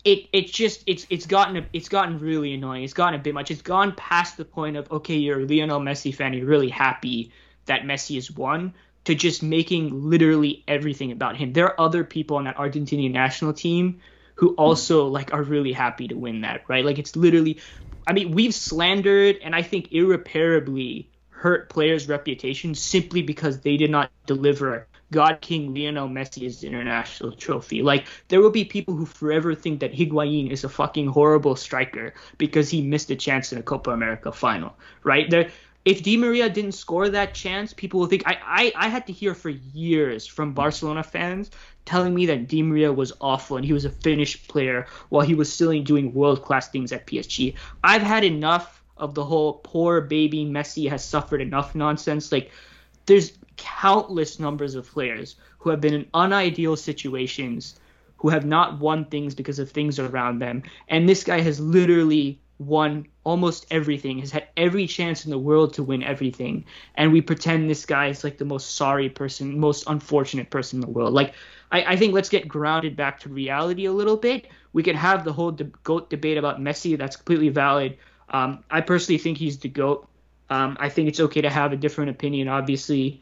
it 0.04 0.28
it's 0.34 0.52
just 0.52 0.84
it's 0.88 1.06
it's 1.10 1.26
gotten 1.26 1.58
a, 1.58 1.66
it's 1.74 1.90
gotten 1.90 2.18
really 2.20 2.54
annoying. 2.54 2.84
It's 2.84 2.94
gotten 2.94 3.20
a 3.20 3.24
bit 3.24 3.34
much. 3.34 3.52
It's 3.52 3.62
gone 3.62 3.94
past 3.96 4.38
the 4.38 4.46
point 4.46 4.78
of 4.78 4.92
okay, 4.92 5.16
you're 5.16 5.42
a 5.42 5.46
Lionel 5.46 5.80
Messi 5.80 6.14
fan, 6.14 6.34
you're 6.34 6.48
really 6.48 6.70
happy 6.70 7.32
that 7.66 7.84
Messi 7.84 8.16
has 8.16 8.32
won, 8.32 8.74
to 9.06 9.16
just 9.16 9.44
making 9.44 10.10
literally 10.10 10.64
everything 10.68 11.12
about 11.12 11.38
him. 11.38 11.54
There 11.54 11.66
are 11.66 11.80
other 11.80 12.04
people 12.04 12.38
on 12.38 12.46
that 12.46 12.58
Argentinian 12.58 13.12
national 13.12 13.54
team 13.54 14.02
who 14.36 14.50
hmm. 14.50 14.56
also 14.58 15.08
like 15.08 15.34
are 15.34 15.44
really 15.44 15.74
happy 15.74 16.08
to 16.08 16.16
win 16.16 16.42
that, 16.42 16.64
right? 16.68 16.84
Like 16.84 17.00
it's 17.00 17.16
literally 17.16 17.60
I 18.08 18.14
mean, 18.14 18.32
we've 18.32 18.54
slandered 18.54 19.38
and 19.44 19.56
I 19.56 19.62
think 19.62 19.92
irreparably 19.92 21.10
hurt 21.30 21.70
players' 21.70 22.08
reputation 22.08 22.76
simply 22.76 23.22
because 23.22 23.62
they 23.62 23.78
did 23.78 23.90
not 23.90 24.12
deliver 24.26 24.88
God 25.12 25.42
King 25.42 25.74
Lionel 25.74 26.08
Messi's 26.08 26.64
international 26.64 27.34
trophy. 27.34 27.82
Like 27.82 28.08
there 28.30 28.42
will 28.42 28.50
be 28.50 28.66
people 28.66 28.96
who 28.96 29.06
forever 29.06 29.54
think 29.54 29.80
that 29.82 29.94
Higuain 29.94 30.50
is 30.50 30.64
a 30.64 30.70
fucking 30.70 31.08
horrible 31.08 31.56
striker 31.56 32.14
because 32.38 32.70
he 32.70 32.82
missed 32.82 33.12
a 33.12 33.16
chance 33.16 33.52
in 33.52 33.60
a 33.60 33.64
Copa 33.64 33.92
America 33.92 34.32
final, 34.32 34.78
right? 35.04 35.30
There 35.30 35.50
if 35.84 36.04
Di 36.04 36.16
Maria 36.16 36.48
didn't 36.48 36.74
score 36.74 37.10
that 37.10 37.34
chance, 37.34 37.74
people 37.74 38.00
will 38.00 38.08
think 38.08 38.24
I, 38.28 38.38
I, 38.46 38.86
I 38.86 38.88
had 38.88 39.08
to 39.08 39.14
hear 39.14 39.34
for 39.34 39.50
years 39.50 40.28
from 40.28 40.54
Barcelona 40.54 41.02
fans 41.04 41.50
telling 41.86 42.14
me 42.14 42.28
that 42.28 42.48
Di 42.48 42.62
Maria 42.62 42.94
was 42.94 43.14
awful 43.20 43.58
and 43.58 43.66
he 43.66 43.74
was 43.74 43.86
a 43.86 43.90
finished 43.90 44.48
player 44.48 44.86
while 45.10 45.26
he 45.26 45.34
was 45.34 45.52
still 45.52 45.72
doing 45.82 46.14
world 46.14 46.44
class 46.44 46.70
things 46.70 46.92
at 46.92 47.08
PSG. 47.08 47.56
I've 47.84 48.04
had 48.04 48.24
enough 48.24 48.84
of 48.98 49.16
the 49.16 49.26
whole 49.26 49.54
poor 49.64 50.02
baby 50.02 50.46
Messi 50.46 50.88
has 50.88 51.04
suffered 51.04 51.42
enough 51.42 51.74
nonsense. 51.74 52.32
Like 52.32 52.52
there's 53.08 53.32
countless 53.62 54.40
numbers 54.40 54.74
of 54.74 54.90
players 54.90 55.36
who 55.60 55.70
have 55.70 55.80
been 55.80 55.94
in 55.94 56.08
unideal 56.16 56.76
situations, 56.76 57.80
who 58.18 58.30
have 58.30 58.46
not 58.46 58.80
won 58.80 59.06
things 59.06 59.36
because 59.36 59.60
of 59.60 59.70
things 59.70 60.00
around 60.00 60.40
them. 60.40 60.64
And 60.88 61.08
this 61.08 61.24
guy 61.24 61.42
has 61.42 61.60
literally 61.60 62.42
won 62.58 63.08
almost 63.24 63.68
everything, 63.70 64.18
has 64.20 64.32
had 64.32 64.48
every 64.58 64.88
chance 64.88 65.26
in 65.26 65.32
the 65.32 65.38
world 65.38 65.74
to 65.76 65.84
win 65.84 66.04
everything. 66.04 66.66
And 66.96 67.12
we 67.12 67.22
pretend 67.22 67.70
this 67.70 67.86
guy 67.86 68.08
is 68.08 68.24
like 68.24 68.40
the 68.40 68.46
most 68.46 68.76
sorry 68.76 69.10
person, 69.10 69.60
most 69.60 69.84
unfortunate 69.88 70.50
person 70.50 70.78
in 70.78 70.82
the 70.82 70.92
world. 70.92 71.14
Like, 71.14 71.34
I, 71.72 71.94
I 71.94 71.96
think 71.96 72.14
let's 72.14 72.30
get 72.30 72.48
grounded 72.48 72.96
back 72.96 73.20
to 73.22 73.30
reality 73.30 73.86
a 73.86 73.92
little 73.92 74.18
bit. 74.18 74.48
We 74.74 74.82
can 74.82 74.96
have 74.96 75.24
the 75.24 75.34
whole 75.34 75.52
de- 75.52 75.66
GOAT 75.84 76.10
debate 76.10 76.38
about 76.38 76.60
Messi, 76.60 76.98
that's 76.98 77.16
completely 77.16 77.50
valid. 77.50 77.98
Um, 78.30 78.64
I 78.72 78.82
personally 78.82 79.20
think 79.20 79.38
he's 79.38 79.60
the 79.60 79.70
GOAT. 79.70 80.08
Um, 80.50 80.78
I 80.80 80.90
think 80.90 81.10
it's 81.10 81.20
okay 81.20 81.42
to 81.42 81.50
have 81.50 81.74
a 81.74 81.78
different 81.78 82.10
opinion, 82.10 82.48
obviously 82.48 83.22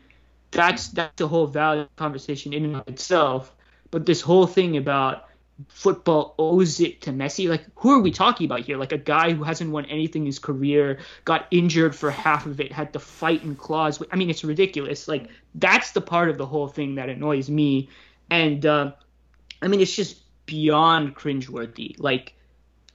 that's 0.52 0.90
that's 0.90 1.16
the 1.16 1.28
whole 1.28 1.48
value 1.48 1.88
conversation 1.96 2.54
in 2.54 2.66
and 2.66 2.76
of 2.78 2.88
itself. 2.88 3.56
But 3.92 4.06
this 4.06 4.22
whole 4.22 4.48
thing 4.48 4.78
about 4.78 5.26
football 5.68 6.36
owes 6.40 6.80
it 6.80 7.02
to 7.02 7.12
Messi, 7.12 7.50
like 7.50 7.66
who 7.76 7.92
are 7.92 8.00
we 8.00 8.12
talking 8.12 8.46
about 8.46 8.62
here? 8.62 8.78
Like 8.78 8.92
a 8.92 8.98
guy 8.98 9.34
who 9.34 9.44
hasn't 9.44 9.72
won 9.72 9.86
anything 9.86 10.24
in 10.24 10.28
his 10.28 10.40
career, 10.40 11.00
got 11.26 11.48
injured 11.52 11.96
for 11.96 12.12
half 12.12 12.46
of 12.46 12.60
it, 12.62 12.72
had 12.72 12.94
to 12.94 13.00
fight 13.00 13.44
in 13.44 13.56
claws. 13.56 14.02
I 14.12 14.16
mean, 14.16 14.30
it's 14.30 14.44
ridiculous. 14.44 15.08
Like 15.08 15.30
that's 15.56 15.92
the 15.92 16.02
part 16.02 16.30
of 16.30 16.38
the 16.38 16.46
whole 16.46 16.68
thing 16.68 16.96
that 16.96 17.10
annoys 17.10 17.50
me, 17.50 17.90
and 18.30 18.66
uh, 18.66 18.94
I 19.62 19.68
mean, 19.68 19.82
it's 19.82 19.96
just 19.96 20.18
beyond 20.46 21.16
cringeworthy. 21.16 21.96
Like, 22.00 22.34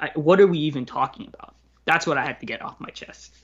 I, 0.00 0.10
what 0.14 0.40
are 0.40 0.46
we 0.46 0.58
even 0.60 0.86
talking 0.86 1.28
about? 1.32 1.54
That's 1.84 2.06
what 2.06 2.18
I 2.18 2.24
had 2.24 2.40
to 2.40 2.46
get 2.46 2.62
off 2.62 2.80
my 2.80 2.90
chest. 2.90 3.34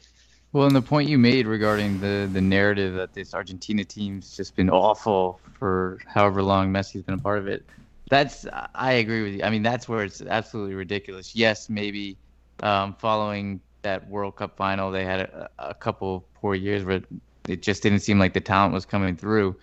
Well, 0.53 0.67
and 0.67 0.75
the 0.75 0.83
point 0.83 1.09
you 1.09 1.17
made 1.17 1.47
regarding 1.47 2.01
the 2.01 2.29
the 2.33 2.41
narrative 2.41 2.95
that 2.95 3.13
this 3.13 3.35
Argentina 3.35 3.85
team's 3.85 4.37
just 4.37 4.57
been 4.57 4.69
awful 4.69 5.39
for 5.59 5.99
however 6.07 6.43
long 6.43 6.73
Messi's 6.73 7.03
been 7.03 7.15
a 7.15 7.19
part 7.19 7.39
of 7.39 7.47
it. 7.47 7.65
That's 8.09 8.47
I 8.75 8.93
agree 8.93 9.23
with 9.23 9.35
you. 9.35 9.43
I 9.45 9.51
mean, 9.51 9.63
that's 9.63 9.89
where 9.89 10.03
it's 10.03 10.21
absolutely 10.21 10.75
ridiculous. 10.75 11.37
Yes, 11.37 11.69
maybe 11.69 12.17
um, 12.65 12.95
following 12.95 13.61
that 13.83 14.09
World 14.09 14.37
Cup 14.37 14.57
final, 14.57 14.91
they 14.91 15.05
had 15.05 15.21
a, 15.21 15.51
a 15.59 15.75
couple 15.75 16.27
poor 16.35 16.57
years 16.57 16.85
where 16.85 17.01
it 17.49 17.63
just 17.63 17.83
didn't 17.85 18.01
seem 18.01 18.19
like 18.19 18.35
the 18.35 18.41
talent 18.41 18.75
was 18.75 18.85
coming 18.85 19.17
through. 19.17 19.55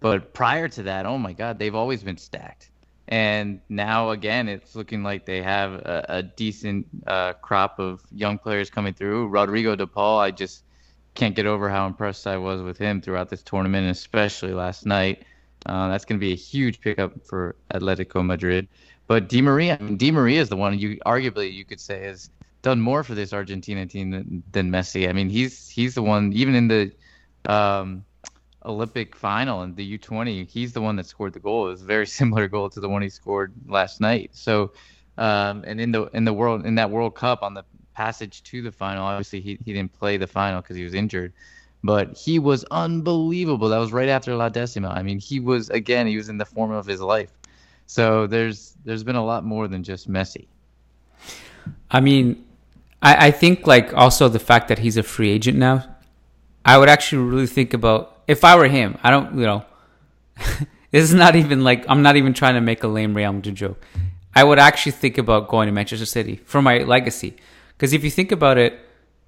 But 0.00 0.34
prior 0.34 0.68
to 0.68 0.82
that, 0.82 1.06
oh 1.06 1.18
my 1.18 1.32
God, 1.32 1.60
they've 1.60 1.74
always 1.74 2.02
been 2.02 2.18
stacked. 2.18 2.71
And 3.08 3.60
now 3.68 4.10
again, 4.10 4.48
it's 4.48 4.74
looking 4.74 5.02
like 5.02 5.26
they 5.26 5.42
have 5.42 5.72
a, 5.72 6.04
a 6.08 6.22
decent 6.22 6.86
uh, 7.06 7.34
crop 7.34 7.78
of 7.78 8.02
young 8.12 8.38
players 8.38 8.70
coming 8.70 8.94
through. 8.94 9.28
Rodrigo 9.28 9.76
De 9.76 9.86
Paul, 9.86 10.20
I 10.20 10.30
just 10.30 10.64
can't 11.14 11.34
get 11.34 11.46
over 11.46 11.68
how 11.68 11.86
impressed 11.86 12.26
I 12.26 12.38
was 12.38 12.62
with 12.62 12.78
him 12.78 13.00
throughout 13.02 13.28
this 13.28 13.42
tournament, 13.42 13.90
especially 13.90 14.54
last 14.54 14.86
night. 14.86 15.24
Uh, 15.66 15.88
that's 15.88 16.04
going 16.04 16.18
to 16.18 16.24
be 16.24 16.32
a 16.32 16.36
huge 16.36 16.80
pickup 16.80 17.26
for 17.26 17.54
Atletico 17.72 18.24
Madrid. 18.24 18.68
But 19.06 19.28
Di 19.28 19.42
Maria, 19.42 19.76
I 19.78 19.82
mean, 19.82 19.96
Di 19.96 20.10
Maria 20.10 20.40
is 20.40 20.48
the 20.48 20.56
one 20.56 20.78
you 20.78 20.98
arguably 21.04 21.52
you 21.52 21.64
could 21.64 21.80
say 21.80 22.02
has 22.04 22.30
done 22.62 22.80
more 22.80 23.04
for 23.04 23.14
this 23.14 23.32
Argentina 23.32 23.84
team 23.86 24.10
than, 24.10 24.42
than 24.52 24.70
Messi. 24.70 25.08
I 25.08 25.12
mean, 25.12 25.28
he's 25.28 25.68
he's 25.68 25.94
the 25.94 26.02
one 26.02 26.32
even 26.32 26.54
in 26.54 26.68
the 26.68 26.92
um, 27.52 28.04
Olympic 28.64 29.16
final 29.16 29.62
in 29.62 29.74
the 29.74 29.98
U20, 29.98 30.48
he's 30.48 30.72
the 30.72 30.80
one 30.80 30.96
that 30.96 31.06
scored 31.06 31.32
the 31.32 31.40
goal. 31.40 31.66
It 31.66 31.70
was 31.70 31.82
a 31.82 31.86
very 31.86 32.06
similar 32.18 32.48
goal 32.48 32.70
to 32.70 32.80
the 32.80 32.88
one 32.88 33.02
he 33.02 33.08
scored 33.08 33.52
last 33.66 34.00
night. 34.00 34.30
So, 34.32 34.72
um, 35.18 35.64
and 35.66 35.80
in 35.80 35.92
the 35.92 36.04
in 36.14 36.24
the 36.24 36.32
world 36.32 36.64
in 36.64 36.74
that 36.76 36.90
World 36.90 37.14
Cup 37.14 37.42
on 37.42 37.54
the 37.54 37.64
passage 37.94 38.42
to 38.44 38.62
the 38.62 38.72
final, 38.72 39.04
obviously 39.04 39.40
he 39.40 39.58
he 39.64 39.72
didn't 39.72 39.92
play 39.92 40.16
the 40.16 40.26
final 40.26 40.60
because 40.60 40.76
he 40.76 40.84
was 40.84 40.94
injured, 40.94 41.32
but 41.84 42.16
he 42.16 42.38
was 42.38 42.64
unbelievable. 42.70 43.68
That 43.68 43.78
was 43.78 43.92
right 43.92 44.08
after 44.08 44.34
La 44.34 44.48
Decima. 44.48 44.88
I 44.88 45.02
mean, 45.02 45.18
he 45.18 45.40
was 45.40 45.68
again 45.70 46.06
he 46.06 46.16
was 46.16 46.28
in 46.28 46.38
the 46.38 46.46
form 46.46 46.70
of 46.70 46.86
his 46.86 47.00
life. 47.00 47.30
So 47.86 48.26
there's 48.26 48.74
there's 48.84 49.04
been 49.04 49.16
a 49.16 49.24
lot 49.24 49.44
more 49.44 49.68
than 49.68 49.82
just 49.82 50.10
Messi. 50.10 50.46
I 51.90 52.00
mean, 52.00 52.44
I, 53.02 53.26
I 53.26 53.30
think 53.30 53.66
like 53.66 53.92
also 53.92 54.28
the 54.28 54.38
fact 54.38 54.68
that 54.68 54.78
he's 54.78 54.96
a 54.96 55.02
free 55.02 55.30
agent 55.30 55.58
now. 55.58 55.86
I 56.64 56.78
would 56.78 56.88
actually 56.88 57.24
really 57.24 57.46
think 57.46 57.74
about 57.74 58.11
if 58.26 58.44
I 58.44 58.56
were 58.56 58.68
him. 58.68 58.98
I 59.02 59.10
don't, 59.10 59.34
you 59.34 59.46
know, 59.46 59.64
this 60.90 61.04
is 61.04 61.14
not 61.14 61.36
even 61.36 61.64
like 61.64 61.84
I'm 61.88 62.02
not 62.02 62.16
even 62.16 62.34
trying 62.34 62.54
to 62.54 62.60
make 62.60 62.82
a 62.82 62.88
lame 62.88 63.14
Real 63.14 63.32
Madrid 63.32 63.54
joke. 63.54 63.84
I 64.34 64.44
would 64.44 64.58
actually 64.58 64.92
think 64.92 65.18
about 65.18 65.48
going 65.48 65.66
to 65.66 65.72
Manchester 65.72 66.06
City 66.06 66.36
for 66.44 66.62
my 66.62 66.78
legacy. 66.78 67.36
Because 67.76 67.92
if 67.92 68.02
you 68.04 68.10
think 68.10 68.32
about 68.32 68.58
it, 68.58 68.78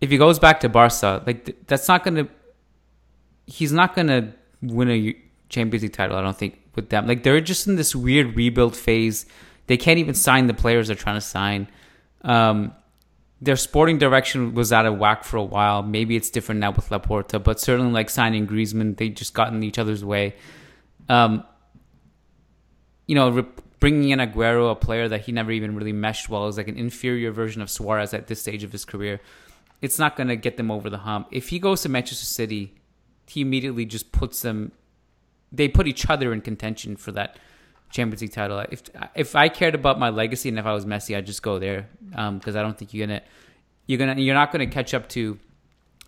if 0.01 0.11
he 0.11 0.17
goes 0.17 0.39
back 0.39 0.61
to 0.61 0.69
Barca, 0.69 1.23
like 1.27 1.67
that's 1.67 1.89
not 1.89 2.05
gonna, 2.05 2.29
he's 3.47 3.73
not 3.73 3.95
gonna 3.95 4.35
win 4.63 4.91
a 4.91 5.17
Champions 5.49 5.83
League 5.83 5.93
title. 5.93 6.17
I 6.17 6.23
don't 6.23 6.37
think 6.37 6.59
with 6.75 6.89
them. 6.89 7.07
Like 7.07 7.23
they're 7.23 7.41
just 7.41 7.67
in 7.67 7.77
this 7.77 7.95
weird 7.95 8.37
rebuild 8.37 8.77
phase. 8.77 9.27
They 9.67 9.77
can't 9.77 9.99
even 9.99 10.15
sign 10.15 10.47
the 10.47 10.55
players 10.55 10.89
they're 10.89 10.97
trying 10.97 11.17
to 11.17 11.21
sign. 11.21 11.69
Um, 12.23 12.73
their 13.45 13.57
sporting 13.57 13.99
direction 13.99 14.55
was 14.55 14.73
out 14.73 14.87
of 14.87 14.97
whack 14.97 15.23
for 15.23 15.37
a 15.37 15.45
while. 15.45 15.83
Maybe 15.83 16.17
it's 16.17 16.31
different 16.31 16.61
now 16.61 16.71
with 16.71 16.89
Laporta, 16.89 17.43
but 17.43 17.61
certainly 17.61 17.93
like 17.93 18.09
signing 18.09 18.47
Griezmann, 18.47 18.97
they 18.97 19.11
just 19.11 19.35
got 19.35 19.53
in 19.53 19.63
each 19.63 19.79
other's 19.79 20.05
way. 20.05 20.35
Um, 21.11 21.45
you 23.07 23.15
know, 23.15 23.29
re- 23.29 23.47
bringing 23.81 24.09
in 24.09 24.19
Aguero, 24.19 24.71
a 24.71 24.75
player 24.75 25.09
that 25.09 25.23
he 25.23 25.33
never 25.33 25.53
even 25.53 25.77
really 25.77 25.93
meshed 25.93 26.31
well, 26.31 26.49
is 26.49 26.57
like 26.57 26.69
an 26.69 26.79
inferior 26.79 27.33
version 27.33 27.61
of 27.61 27.69
Suarez 27.69 28.15
at 28.15 28.29
this 28.29 28.41
stage 28.41 28.65
of 28.65 28.73
his 28.73 28.87
career. 28.87 29.21
It's 29.83 29.99
not 29.99 30.17
going 30.17 30.29
to 30.29 30.37
get 30.37 30.57
them 30.57 30.71
over 30.71 30.89
the 30.89 30.99
hump. 30.99 31.29
If 31.31 31.51
he 31.51 31.59
goes 31.59 31.83
to 31.83 31.91
Manchester 31.91 32.25
City, 32.25 32.75
he 33.29 33.43
immediately 33.43 33.85
just 33.85 34.11
puts 34.11 34.41
them. 34.41 34.73
They 35.53 35.69
put 35.69 35.87
each 35.87 36.09
other 36.09 36.33
in 36.33 36.41
contention 36.41 36.97
for 36.97 37.13
that 37.13 37.39
Champions 37.95 38.23
League 38.23 38.33
title. 38.33 38.59
If 38.71 38.83
if 39.15 39.37
I 39.37 39.49
cared 39.49 39.77
about 39.77 40.01
my 40.01 40.11
legacy 40.11 40.49
and 40.49 40.59
if 40.59 40.67
I 40.67 40.73
was 40.73 40.85
Messi, 40.85 41.17
I'd 41.17 41.27
just 41.27 41.43
go 41.43 41.61
there 41.61 41.89
because 42.11 42.57
um, 42.57 42.61
I 42.61 42.63
don't 42.63 42.77
think 42.77 42.93
you're 42.93 43.07
gonna 43.07 43.23
you're 43.87 43.99
gonna 43.99 44.21
you're 44.21 44.35
not 44.35 44.51
gonna 44.51 44.67
catch 44.67 44.93
up 44.93 45.09
to. 45.11 45.39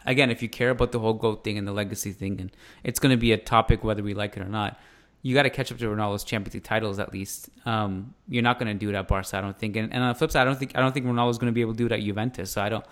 Again, 0.05 0.31
if 0.31 0.43
you 0.43 0.49
care 0.49 0.71
about 0.71 0.93
the 0.93 0.99
whole 0.99 1.15
goat 1.15 1.43
thing 1.43 1.59
and 1.59 1.67
the 1.67 1.73
legacy 1.73 2.13
thing, 2.13 2.41
and 2.41 2.53
it's 2.85 3.01
going 3.01 3.11
to 3.11 3.17
be 3.17 3.33
a 3.33 3.37
topic 3.37 3.83
whether 3.83 4.05
we 4.05 4.15
like 4.15 4.37
it 4.37 4.41
or 4.41 4.49
not, 4.49 4.79
you 5.23 5.35
got 5.35 5.43
to 5.43 5.51
catch 5.51 5.73
up 5.73 5.79
to 5.79 5.87
Ronaldo's 5.87 6.23
Champions 6.23 6.55
League 6.55 6.63
titles 6.63 7.01
at 7.01 7.13
least. 7.13 7.51
Um, 7.65 8.15
you're 8.29 8.45
not 8.45 8.61
going 8.61 8.69
to 8.69 8.79
do 8.79 8.89
it 8.89 8.95
at 8.95 9.09
Barca, 9.09 9.37
I 9.37 9.41
don't 9.41 9.59
think. 9.59 9.75
And, 9.75 9.93
and, 9.93 10.05
on 10.05 10.11
the 10.11 10.15
flip 10.15 10.31
side, 10.31 10.43
I 10.43 10.45
don't 10.45 10.57
think 10.57 10.77
I 10.77 10.81
don't 10.81 10.93
think 10.93 11.07
Ronaldo's 11.07 11.39
going 11.39 11.51
to 11.51 11.55
be 11.55 11.61
able 11.61 11.73
to 11.73 11.77
do 11.77 11.87
it 11.87 11.93
at 11.93 12.01
Juventus. 12.01 12.53
So 12.53 12.63
I 12.63 12.69
don't 12.69 12.85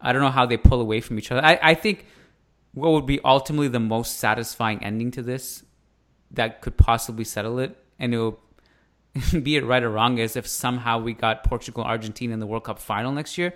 I 0.00 0.14
don't 0.14 0.22
know 0.22 0.30
how 0.30 0.46
they 0.46 0.56
pull 0.56 0.80
away 0.80 1.02
from 1.02 1.18
each 1.18 1.30
other. 1.30 1.44
I, 1.44 1.58
I 1.62 1.74
think 1.74 2.06
what 2.72 2.92
would 2.92 3.04
be 3.04 3.20
ultimately 3.22 3.68
the 3.68 3.80
most 3.80 4.18
satisfying 4.18 4.82
ending 4.82 5.10
to 5.10 5.22
this 5.22 5.62
that 6.30 6.62
could 6.62 6.78
possibly 6.78 7.24
settle 7.24 7.58
it, 7.58 7.76
and 7.98 8.14
it 8.14 8.18
will 8.18 8.40
be 9.42 9.56
it 9.56 9.64
right 9.64 9.82
or 9.82 9.90
wrong, 9.90 10.18
is 10.18 10.36
if 10.36 10.46
somehow 10.46 10.98
we 10.98 11.12
got 11.12 11.44
Portugal, 11.44 11.84
Argentina 11.84 12.32
in 12.32 12.40
the 12.40 12.46
World 12.46 12.64
Cup 12.64 12.78
final 12.78 13.12
next 13.12 13.36
year. 13.38 13.54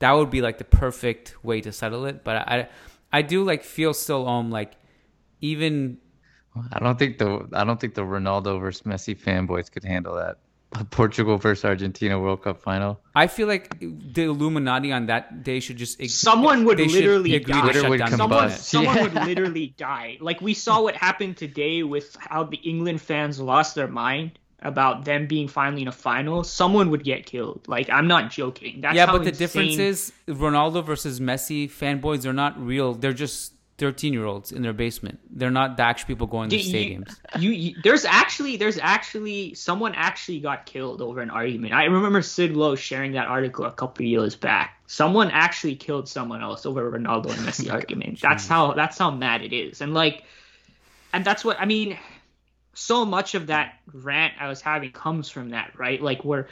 That 0.00 0.12
would 0.12 0.30
be 0.30 0.40
like 0.42 0.58
the 0.58 0.64
perfect 0.64 1.44
way 1.44 1.60
to 1.60 1.72
settle 1.72 2.04
it. 2.06 2.24
But 2.24 2.36
I, 2.36 2.68
I 3.12 3.22
do 3.22 3.44
like 3.44 3.62
feel 3.62 3.94
still 3.94 4.28
um 4.28 4.50
like 4.50 4.72
even. 5.40 5.98
I 6.72 6.78
don't 6.78 6.98
think 6.98 7.18
the 7.18 7.48
I 7.52 7.64
don't 7.64 7.80
think 7.80 7.94
the 7.94 8.02
Ronaldo 8.02 8.60
versus 8.60 8.82
Messi 8.82 9.18
fanboys 9.18 9.70
could 9.70 9.84
handle 9.84 10.14
that. 10.16 10.38
Portugal 10.90 11.38
versus 11.38 11.64
Argentina 11.64 12.18
World 12.18 12.42
Cup 12.42 12.60
final. 12.62 13.00
I 13.14 13.26
feel 13.26 13.48
like 13.48 13.78
the 13.80 14.24
Illuminati 14.24 14.92
on 14.92 15.06
that 15.06 15.42
day 15.42 15.60
should 15.60 15.76
just 15.76 16.02
someone 16.10 16.64
would 16.64 16.78
literally 16.78 17.38
die. 17.38 17.88
would 17.88 18.08
someone, 18.08 18.50
someone 18.50 19.02
would 19.02 19.14
literally 19.26 19.74
die. 19.76 20.18
Like 20.20 20.40
we 20.40 20.54
saw 20.54 20.82
what 20.82 20.96
happened 20.96 21.36
today 21.36 21.82
with 21.82 22.16
how 22.18 22.44
the 22.44 22.56
England 22.58 23.00
fans 23.00 23.40
lost 23.40 23.74
their 23.74 23.88
mind 23.88 24.38
about 24.60 25.04
them 25.04 25.26
being 25.26 25.46
finally 25.46 25.82
in 25.82 25.88
a 25.88 25.92
final, 25.92 26.42
someone 26.42 26.90
would 26.90 27.04
get 27.04 27.26
killed. 27.26 27.66
Like 27.68 27.88
I'm 27.90 28.08
not 28.08 28.30
joking. 28.30 28.80
That's 28.80 28.96
yeah, 28.96 29.06
but 29.06 29.22
the 29.22 29.28
insane... 29.28 29.38
difference 29.38 29.78
is 29.78 30.12
Ronaldo 30.26 30.84
versus 30.84 31.20
Messi 31.20 31.70
fanboys. 31.70 32.22
They're 32.22 32.32
not 32.32 32.58
real. 32.58 32.94
They're 32.94 33.12
just 33.12 33.52
13 33.78 34.12
year 34.12 34.24
olds 34.24 34.52
in 34.52 34.62
their 34.62 34.72
basement. 34.72 35.18
They're 35.30 35.50
not 35.50 35.76
the 35.76 35.82
actual 35.82 36.06
people 36.06 36.26
going 36.26 36.50
to 36.50 36.56
stadiums. 36.56 37.16
You, 37.38 37.50
you, 37.50 37.76
there's 37.82 38.04
actually 38.04 38.56
there's 38.56 38.78
actually 38.78 39.54
someone 39.54 39.94
actually 39.94 40.40
got 40.40 40.66
killed 40.66 41.02
over 41.02 41.20
an 41.20 41.30
argument. 41.30 41.74
I 41.74 41.84
remember 41.84 42.22
Sid 42.22 42.56
Lowe 42.56 42.76
sharing 42.76 43.12
that 43.12 43.26
article 43.26 43.64
a 43.64 43.72
couple 43.72 44.04
years 44.04 44.36
back. 44.36 44.80
Someone 44.86 45.30
actually 45.30 45.76
killed 45.76 46.08
someone 46.08 46.42
else 46.42 46.66
over 46.66 46.86
a 46.86 46.98
Ronaldo 46.98 47.30
and 47.30 47.40
Messi 47.40 47.72
argument. 47.72 48.20
That's 48.20 48.46
how 48.46 48.74
that's 48.74 48.98
how 48.98 49.10
mad 49.10 49.42
it 49.42 49.52
is. 49.52 49.80
And 49.80 49.92
like 49.92 50.24
and 51.12 51.24
that's 51.24 51.44
what 51.44 51.60
I 51.60 51.64
mean 51.64 51.98
so 52.74 53.04
much 53.04 53.34
of 53.34 53.48
that 53.48 53.78
rant 53.92 54.34
I 54.38 54.48
was 54.48 54.60
having 54.60 54.92
comes 54.92 55.30
from 55.30 55.50
that, 55.50 55.72
right? 55.78 56.00
Like 56.00 56.24
we're 56.24 56.46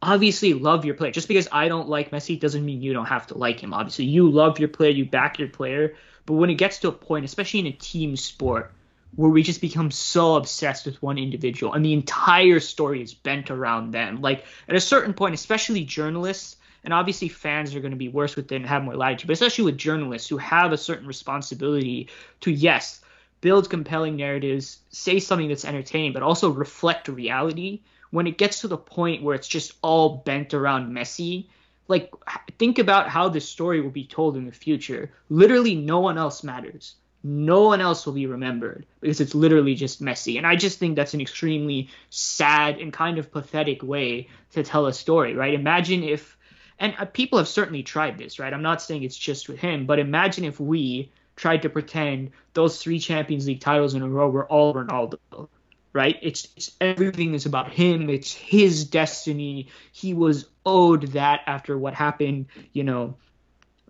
obviously 0.00 0.54
love 0.54 0.84
your 0.84 0.94
player. 0.94 1.12
Just 1.12 1.28
because 1.28 1.48
I 1.50 1.68
don't 1.68 1.88
like 1.88 2.10
Messi 2.10 2.38
doesn't 2.38 2.64
mean 2.64 2.82
you 2.82 2.92
don't 2.92 3.06
have 3.06 3.28
to 3.28 3.38
like 3.38 3.60
him. 3.60 3.72
Obviously, 3.72 4.04
you 4.04 4.28
love 4.28 4.58
your 4.58 4.68
player, 4.68 4.90
you 4.90 5.04
back 5.04 5.38
your 5.38 5.48
player. 5.48 5.94
But 6.26 6.34
when 6.34 6.50
it 6.50 6.54
gets 6.54 6.78
to 6.78 6.88
a 6.88 6.92
point, 6.92 7.24
especially 7.24 7.60
in 7.60 7.66
a 7.66 7.72
team 7.72 8.16
sport, 8.16 8.72
where 9.14 9.30
we 9.30 9.42
just 9.42 9.60
become 9.60 9.90
so 9.90 10.36
obsessed 10.36 10.86
with 10.86 11.02
one 11.02 11.18
individual 11.18 11.74
and 11.74 11.84
the 11.84 11.92
entire 11.92 12.60
story 12.60 13.02
is 13.02 13.12
bent 13.12 13.50
around 13.50 13.90
them, 13.90 14.20
like 14.22 14.44
at 14.68 14.74
a 14.74 14.80
certain 14.80 15.12
point, 15.12 15.34
especially 15.34 15.84
journalists, 15.84 16.56
and 16.84 16.94
obviously 16.94 17.28
fans 17.28 17.74
are 17.74 17.80
going 17.80 17.92
to 17.92 17.96
be 17.96 18.08
worse 18.08 18.36
with 18.36 18.50
it 18.50 18.56
and 18.56 18.66
have 18.66 18.82
more 18.82 18.96
latitude, 18.96 19.26
but 19.26 19.34
especially 19.34 19.64
with 19.64 19.76
journalists 19.76 20.28
who 20.28 20.38
have 20.38 20.72
a 20.72 20.78
certain 20.78 21.06
responsibility 21.06 22.08
to, 22.40 22.50
yes, 22.50 23.00
build 23.40 23.68
compelling 23.68 24.16
narratives, 24.16 24.78
say 24.90 25.20
something 25.20 25.48
that's 25.48 25.64
entertaining, 25.64 26.12
but 26.12 26.22
also 26.22 26.50
reflect 26.50 27.08
reality. 27.08 27.80
When 28.10 28.26
it 28.26 28.38
gets 28.38 28.60
to 28.60 28.68
the 28.68 28.76
point 28.76 29.22
where 29.22 29.34
it's 29.34 29.48
just 29.48 29.74
all 29.82 30.22
bent 30.24 30.54
around 30.54 30.92
Messi, 30.92 31.46
like 31.92 32.10
think 32.58 32.78
about 32.78 33.08
how 33.08 33.28
this 33.28 33.48
story 33.48 33.80
will 33.80 33.90
be 33.90 34.06
told 34.06 34.36
in 34.36 34.46
the 34.46 34.52
future. 34.52 35.12
Literally, 35.28 35.74
no 35.74 36.00
one 36.00 36.18
else 36.18 36.42
matters. 36.42 36.94
No 37.22 37.62
one 37.62 37.80
else 37.80 38.04
will 38.04 38.14
be 38.14 38.26
remembered 38.26 38.84
because 39.00 39.20
it's 39.20 39.34
literally 39.34 39.76
just 39.76 40.02
Messi. 40.02 40.38
And 40.38 40.46
I 40.46 40.56
just 40.56 40.78
think 40.78 40.96
that's 40.96 41.14
an 41.14 41.20
extremely 41.20 41.90
sad 42.10 42.78
and 42.80 42.92
kind 42.92 43.18
of 43.18 43.30
pathetic 43.30 43.82
way 43.82 44.28
to 44.52 44.64
tell 44.64 44.86
a 44.86 44.92
story, 44.92 45.34
right? 45.34 45.54
Imagine 45.54 46.02
if, 46.02 46.36
and 46.80 46.94
uh, 46.98 47.04
people 47.04 47.38
have 47.38 47.46
certainly 47.46 47.84
tried 47.84 48.18
this, 48.18 48.40
right? 48.40 48.52
I'm 48.52 48.62
not 48.62 48.82
saying 48.82 49.04
it's 49.04 49.16
just 49.16 49.48
with 49.48 49.60
him, 49.60 49.86
but 49.86 50.00
imagine 50.00 50.44
if 50.44 50.58
we 50.58 51.12
tried 51.36 51.62
to 51.62 51.68
pretend 51.68 52.30
those 52.54 52.82
three 52.82 52.98
Champions 52.98 53.46
League 53.46 53.60
titles 53.60 53.94
in 53.94 54.02
a 54.02 54.08
row 54.08 54.28
were 54.28 54.46
all 54.46 54.74
Ronaldo. 54.74 55.48
Right? 55.92 56.18
It's, 56.22 56.48
it's 56.56 56.70
everything 56.80 57.34
is 57.34 57.44
about 57.44 57.70
him. 57.70 58.08
It's 58.08 58.32
his 58.32 58.84
destiny. 58.84 59.68
He 59.92 60.14
was 60.14 60.46
owed 60.64 61.08
that 61.08 61.42
after 61.46 61.76
what 61.76 61.94
happened, 61.94 62.46
you 62.72 62.84
know, 62.84 63.16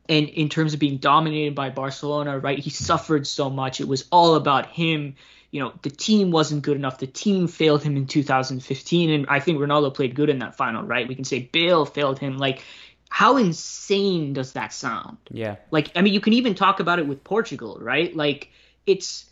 and 0.09 0.29
in 0.29 0.49
terms 0.49 0.75
of 0.75 0.81
being 0.81 0.99
dominated 0.99 1.55
by 1.55 1.71
Barcelona, 1.71 2.39
right? 2.39 2.59
He 2.59 2.71
suffered 2.71 3.27
so 3.27 3.51
much. 3.51 3.81
It 3.81 3.87
was 3.87 4.07
all 4.11 4.35
about 4.35 4.67
him. 4.67 5.15
You 5.53 5.61
know, 5.61 5.73
the 5.83 5.91
team 5.91 6.33
wasn't 6.33 6.63
good 6.63 6.77
enough. 6.77 6.99
The 6.99 7.07
team 7.07 7.47
failed 7.47 7.83
him 7.85 7.97
in 7.97 8.07
2015, 8.07 9.11
and 9.11 9.27
I 9.29 9.39
think 9.39 9.59
Ronaldo 9.59 9.95
played 9.95 10.15
good 10.15 10.29
in 10.29 10.41
that 10.41 10.57
final, 10.57 10.83
right? 10.83 11.07
We 11.07 11.15
can 11.15 11.25
say 11.25 11.49
Bale 11.53 11.85
failed 11.85 12.19
him. 12.19 12.39
Like 12.39 12.65
how 13.13 13.37
insane 13.37 14.33
does 14.33 14.55
that 14.55 14.73
sound? 14.73 15.19
Yeah. 15.31 15.57
Like 15.71 15.93
I 15.95 16.01
mean 16.01 16.15
you 16.15 16.21
can 16.21 16.33
even 16.33 16.55
talk 16.55 16.81
about 16.81 16.99
it 16.99 17.07
with 17.07 17.23
Portugal, 17.23 17.77
right? 17.79 18.17
Like 18.17 18.49
it's 18.87 19.27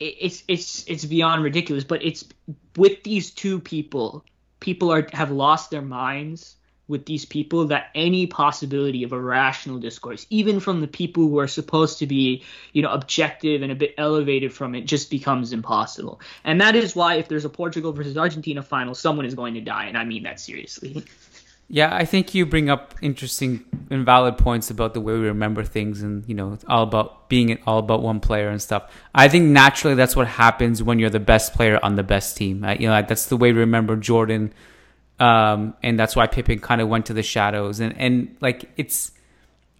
it's 0.00 0.42
it's 0.48 0.84
it's 0.86 1.04
beyond 1.04 1.42
ridiculous, 1.42 1.84
but 1.84 2.04
it's 2.04 2.24
with 2.76 3.02
these 3.02 3.30
two 3.30 3.60
people, 3.60 4.24
people 4.60 4.92
are 4.92 5.06
have 5.12 5.30
lost 5.30 5.70
their 5.70 5.82
minds 5.82 6.56
with 6.86 7.06
these 7.06 7.24
people 7.24 7.66
that 7.66 7.90
any 7.94 8.26
possibility 8.26 9.04
of 9.04 9.12
a 9.12 9.20
rational 9.20 9.78
discourse, 9.78 10.26
even 10.28 10.60
from 10.60 10.80
the 10.80 10.86
people 10.86 11.26
who 11.26 11.38
are 11.38 11.48
supposed 11.48 11.98
to 12.00 12.06
be, 12.06 12.44
you 12.72 12.82
know, 12.82 12.92
objective 12.92 13.62
and 13.62 13.72
a 13.72 13.74
bit 13.74 13.94
elevated 13.96 14.52
from 14.52 14.74
it, 14.74 14.82
just 14.82 15.10
becomes 15.10 15.52
impossible. 15.52 16.20
And 16.44 16.60
that 16.60 16.76
is 16.76 16.94
why 16.94 17.14
if 17.14 17.28
there's 17.28 17.46
a 17.46 17.50
Portugal 17.50 17.92
versus 17.92 18.18
Argentina 18.18 18.62
final, 18.62 18.94
someone 18.94 19.24
is 19.24 19.34
going 19.34 19.54
to 19.54 19.62
die, 19.62 19.86
and 19.86 19.96
I 19.96 20.04
mean 20.04 20.24
that 20.24 20.40
seriously. 20.40 21.04
Yeah, 21.68 21.94
I 21.94 22.04
think 22.04 22.34
you 22.34 22.44
bring 22.44 22.68
up 22.68 22.94
interesting 23.00 23.64
and 23.90 24.04
valid 24.04 24.36
points 24.36 24.70
about 24.70 24.92
the 24.94 25.00
way 25.00 25.14
we 25.14 25.26
remember 25.26 25.64
things, 25.64 26.02
and 26.02 26.28
you 26.28 26.34
know, 26.34 26.52
it's 26.52 26.64
all 26.68 26.82
about 26.82 27.28
being 27.28 27.58
all 27.66 27.78
about 27.78 28.02
one 28.02 28.20
player 28.20 28.48
and 28.48 28.60
stuff. 28.60 28.92
I 29.14 29.28
think 29.28 29.46
naturally 29.46 29.94
that's 29.94 30.14
what 30.14 30.26
happens 30.26 30.82
when 30.82 30.98
you're 30.98 31.10
the 31.10 31.20
best 31.20 31.54
player 31.54 31.80
on 31.82 31.96
the 31.96 32.02
best 32.02 32.36
team. 32.36 32.64
You 32.78 32.88
know, 32.88 33.02
that's 33.02 33.26
the 33.26 33.36
way 33.36 33.52
we 33.52 33.60
remember 33.60 33.96
Jordan, 33.96 34.52
um, 35.18 35.74
and 35.82 35.98
that's 35.98 36.14
why 36.14 36.26
Pippen 36.26 36.58
kind 36.58 36.80
of 36.80 36.88
went 36.88 37.06
to 37.06 37.14
the 37.14 37.22
shadows, 37.22 37.80
and 37.80 37.94
and 37.98 38.36
like 38.40 38.70
it's 38.76 39.12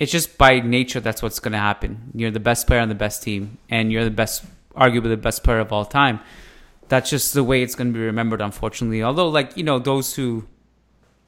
it's 0.00 0.10
just 0.10 0.38
by 0.38 0.60
nature 0.60 1.00
that's 1.00 1.22
what's 1.22 1.38
going 1.38 1.52
to 1.52 1.58
happen. 1.58 2.10
You're 2.14 2.30
the 2.30 2.40
best 2.40 2.66
player 2.66 2.80
on 2.80 2.88
the 2.88 2.94
best 2.94 3.22
team, 3.22 3.58
and 3.68 3.92
you're 3.92 4.04
the 4.04 4.10
best, 4.10 4.44
arguably 4.74 5.10
the 5.10 5.16
best 5.16 5.44
player 5.44 5.60
of 5.60 5.72
all 5.72 5.84
time. 5.84 6.20
That's 6.88 7.10
just 7.10 7.34
the 7.34 7.44
way 7.44 7.62
it's 7.62 7.74
going 7.74 7.92
to 7.92 7.98
be 7.98 8.04
remembered, 8.04 8.40
unfortunately. 8.40 9.02
Although, 9.02 9.28
like 9.28 9.56
you 9.56 9.64
know, 9.64 9.78
those 9.78 10.14
who 10.14 10.46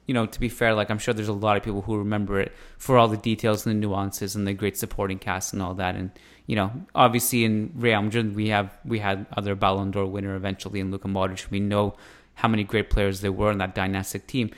you 0.07 0.13
know, 0.13 0.25
to 0.25 0.39
be 0.39 0.49
fair, 0.49 0.73
like 0.73 0.89
I'm 0.89 0.97
sure 0.97 1.13
there's 1.13 1.27
a 1.27 1.33
lot 1.33 1.57
of 1.57 1.63
people 1.63 1.81
who 1.81 1.97
remember 1.97 2.39
it 2.39 2.53
for 2.77 2.97
all 2.97 3.07
the 3.07 3.17
details 3.17 3.65
and 3.65 3.75
the 3.75 3.79
nuances 3.79 4.35
and 4.35 4.47
the 4.47 4.53
great 4.53 4.77
supporting 4.77 5.19
cast 5.19 5.53
and 5.53 5.61
all 5.61 5.75
that. 5.75 5.95
And 5.95 6.11
you 6.47 6.55
know, 6.55 6.71
obviously 6.95 7.43
in 7.43 7.71
Real 7.75 8.01
Madrid 8.01 8.35
we 8.35 8.47
have 8.49 8.75
we 8.85 8.99
had 8.99 9.25
other 9.35 9.53
Ballon 9.53 9.91
d'Or 9.91 10.05
winner 10.05 10.35
eventually 10.35 10.79
in 10.79 10.91
Luka 10.91 11.09
Modric. 11.09 11.51
We 11.51 11.59
know 11.59 11.95
how 12.35 12.47
many 12.47 12.63
great 12.63 12.89
players 12.89 13.21
there 13.21 13.31
were 13.31 13.51
in 13.51 13.57
that 13.57 13.75
dynastic 13.75 14.27
team. 14.27 14.51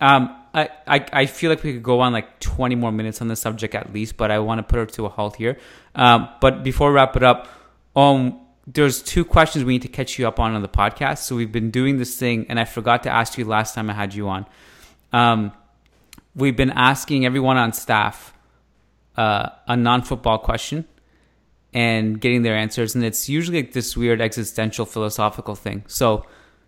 Um, 0.00 0.34
I, 0.52 0.68
I, 0.86 1.06
I 1.12 1.26
feel 1.26 1.50
like 1.50 1.62
we 1.62 1.74
could 1.74 1.82
go 1.82 2.00
on 2.00 2.12
like 2.12 2.40
20 2.40 2.74
more 2.74 2.90
minutes 2.90 3.20
on 3.20 3.28
the 3.28 3.36
subject 3.36 3.74
at 3.74 3.92
least, 3.92 4.16
but 4.16 4.30
I 4.30 4.38
want 4.38 4.58
to 4.58 4.62
put 4.62 4.80
it 4.80 4.92
to 4.94 5.06
a 5.06 5.08
halt 5.08 5.36
here. 5.36 5.58
Um, 5.94 6.28
but 6.40 6.62
before 6.62 6.88
we 6.90 6.96
wrap 6.96 7.16
it 7.16 7.22
up, 7.22 7.48
um, 7.94 8.40
there's 8.66 9.02
two 9.02 9.24
questions 9.24 9.64
we 9.64 9.74
need 9.74 9.82
to 9.82 9.88
catch 9.88 10.18
you 10.18 10.26
up 10.26 10.40
on 10.40 10.54
on 10.54 10.62
the 10.62 10.68
podcast. 10.68 11.18
So 11.18 11.36
we've 11.36 11.52
been 11.52 11.70
doing 11.70 11.98
this 11.98 12.16
thing, 12.16 12.46
and 12.48 12.58
I 12.58 12.64
forgot 12.64 13.02
to 13.04 13.10
ask 13.10 13.38
you 13.38 13.44
last 13.44 13.74
time 13.74 13.90
I 13.90 13.94
had 13.94 14.14
you 14.14 14.28
on. 14.28 14.46
Um, 15.12 15.52
we've 16.34 16.56
been 16.56 16.70
asking 16.70 17.26
everyone 17.26 17.56
on 17.56 17.72
staff 17.72 18.32
uh, 19.16 19.50
a 19.66 19.76
non-football 19.76 20.38
question 20.38 20.86
and 21.72 22.20
getting 22.20 22.42
their 22.42 22.56
answers, 22.56 22.94
and 22.94 23.04
it's 23.04 23.28
usually 23.28 23.62
like 23.62 23.72
this 23.72 23.96
weird 23.96 24.20
existential 24.20 24.86
philosophical 24.86 25.54
thing. 25.54 25.84
So 25.86 26.26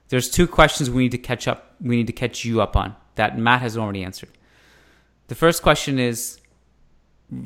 there's 0.08 0.30
two 0.30 0.46
questions 0.46 0.90
we 0.90 1.04
need 1.04 1.12
to 1.12 1.18
catch 1.18 1.48
up. 1.48 1.74
We 1.80 1.96
need 1.96 2.06
to 2.06 2.12
catch 2.12 2.44
you 2.44 2.60
up 2.60 2.76
on 2.76 2.94
that 3.14 3.38
Matt 3.38 3.62
has 3.62 3.76
already 3.76 4.04
answered. 4.04 4.30
The 5.28 5.34
first 5.34 5.62
question 5.62 5.98
is 5.98 6.40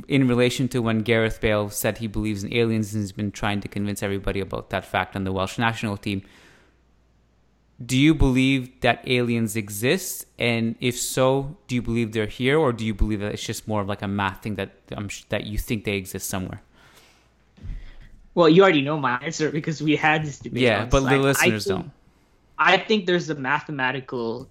in 0.09 0.27
relation 0.27 0.68
to 0.68 0.81
when 0.81 1.01
Gareth 1.01 1.40
Bale 1.40 1.70
said 1.70 1.98
he 1.98 2.06
believes 2.06 2.43
in 2.43 2.52
aliens 2.52 2.93
and 2.93 3.02
he's 3.02 3.12
been 3.12 3.31
trying 3.31 3.60
to 3.60 3.68
convince 3.68 4.02
everybody 4.02 4.40
about 4.40 4.70
that 4.70 4.85
fact 4.85 5.14
on 5.14 5.24
the 5.24 5.32
Welsh 5.32 5.59
national 5.59 5.97
team 5.97 6.23
do 7.85 7.97
you 7.97 8.15
believe 8.15 8.81
that 8.81 9.07
aliens 9.07 9.55
exist? 9.55 10.27
And 10.39 10.77
if 10.81 10.98
so 10.98 11.57
do 11.69 11.74
you 11.74 11.82
believe 11.82 12.12
they're 12.12 12.27
here 12.27 12.59
or 12.59 12.73
do 12.73 12.85
you 12.86 12.94
believe 12.94 13.20
that 13.20 13.32
it's 13.32 13.44
just 13.44 13.69
more 13.69 13.82
of 13.82 13.89
like 13.89 14.03
a 14.03 14.09
math 14.09 14.43
thing 14.43 14.55
that 14.55 14.70
um, 14.97 15.09
that 15.28 15.47
you 15.47 15.59
think 15.59 15.85
they 15.85 15.97
exist 15.97 16.28
somewhere? 16.28 16.62
Well 18.35 18.48
you 18.48 18.62
already 18.62 18.82
know 18.82 18.98
my 18.98 19.19
answer 19.19 19.51
because 19.51 19.82
we 19.82 19.97
had 19.97 20.24
this 20.24 20.39
debate 20.39 20.62
yeah 20.62 20.85
but 20.86 21.01
the 21.01 21.19
listeners 21.19 21.66
I 21.66 21.74
think, 21.74 21.82
don't. 21.82 21.93
I 22.59 22.78
think 22.78 23.07
there's 23.07 23.28
a 23.28 23.35
mathematical 23.35 24.48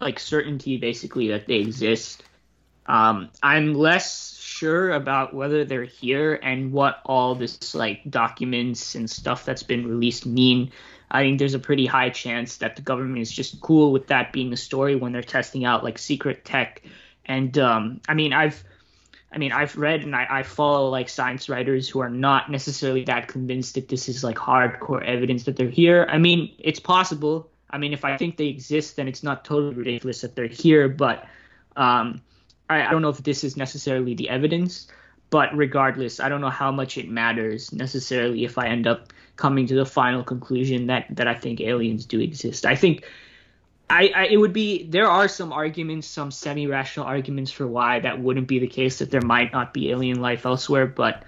like 0.00 0.18
certainty 0.18 0.76
basically 0.76 1.28
that 1.28 1.46
they 1.46 1.56
exist. 1.56 2.24
Um 2.86 3.30
i'm 3.42 3.74
less 3.74 4.36
sure 4.38 4.92
about 4.92 5.34
whether 5.34 5.64
they're 5.64 5.84
here 5.84 6.38
and 6.42 6.72
what 6.72 7.00
all 7.06 7.34
this 7.34 7.74
like 7.74 8.08
documents 8.08 8.94
and 8.94 9.08
stuff 9.10 9.44
that's 9.44 9.62
been 9.62 9.88
released 9.88 10.26
mean 10.26 10.70
I 11.14 11.22
think 11.22 11.38
there's 11.38 11.54
a 11.54 11.60
pretty 11.60 11.86
high 11.86 12.10
chance 12.10 12.56
that 12.56 12.74
the 12.74 12.82
government 12.82 13.20
is 13.20 13.30
just 13.30 13.60
cool 13.60 13.92
with 13.92 14.08
that 14.08 14.32
being 14.32 14.50
the 14.50 14.56
story 14.56 14.96
when 14.96 15.12
they're 15.12 15.22
testing 15.22 15.64
out 15.64 15.84
like 15.84 15.96
secret 15.96 16.44
tech. 16.44 16.82
And 17.24 17.56
um, 17.56 18.00
I 18.08 18.14
mean, 18.14 18.32
I've 18.32 18.64
I 19.32 19.38
mean, 19.38 19.52
I've 19.52 19.76
read 19.76 20.02
and 20.02 20.14
I, 20.14 20.26
I, 20.28 20.42
follow 20.42 20.88
like 20.88 21.08
science 21.08 21.48
writers 21.48 21.88
who 21.88 22.00
are 22.00 22.10
not 22.10 22.50
necessarily 22.50 23.04
that 23.04 23.28
convinced 23.28 23.74
that 23.74 23.88
this 23.88 24.08
is 24.08 24.22
like 24.22 24.36
hardcore 24.36 25.04
evidence 25.04 25.44
that 25.44 25.56
they're 25.56 25.68
here. 25.68 26.06
I 26.08 26.18
mean, 26.18 26.52
it's 26.58 26.80
possible. 26.80 27.48
I 27.70 27.78
mean, 27.78 27.92
if 27.92 28.04
I 28.04 28.16
think 28.16 28.36
they 28.36 28.46
exist, 28.46 28.96
then 28.96 29.06
it's 29.06 29.22
not 29.22 29.44
totally 29.44 29.74
ridiculous 29.74 30.20
that 30.20 30.34
they're 30.34 30.46
here. 30.46 30.88
But 30.88 31.26
um, 31.76 32.22
I, 32.68 32.86
I 32.86 32.90
don't 32.90 33.02
know 33.02 33.08
if 33.08 33.22
this 33.22 33.44
is 33.44 33.56
necessarily 33.56 34.14
the 34.14 34.28
evidence. 34.28 34.88
But 35.30 35.56
regardless, 35.56 36.20
I 36.20 36.28
don't 36.28 36.40
know 36.40 36.50
how 36.50 36.70
much 36.70 36.98
it 36.98 37.08
matters 37.08 37.72
necessarily 37.72 38.44
if 38.44 38.58
I 38.58 38.66
end 38.68 38.86
up 38.86 39.12
coming 39.36 39.66
to 39.66 39.74
the 39.74 39.86
final 39.86 40.22
conclusion 40.22 40.86
that 40.86 41.06
that 41.10 41.28
I 41.28 41.34
think 41.34 41.60
aliens 41.60 42.06
do 42.06 42.20
exist. 42.20 42.66
I 42.66 42.76
think 42.76 43.04
I, 43.90 44.10
I, 44.14 44.26
it 44.26 44.36
would 44.38 44.52
be 44.52 44.86
there 44.86 45.08
are 45.08 45.28
some 45.28 45.52
arguments, 45.52 46.06
some 46.06 46.30
semi-rational 46.30 47.06
arguments 47.06 47.50
for 47.50 47.66
why 47.66 48.00
that 48.00 48.18
wouldn't 48.20 48.48
be 48.48 48.58
the 48.58 48.66
case 48.66 48.98
that 48.98 49.10
there 49.10 49.20
might 49.20 49.52
not 49.52 49.74
be 49.74 49.90
alien 49.90 50.20
life 50.20 50.46
elsewhere, 50.46 50.86
but 50.86 51.22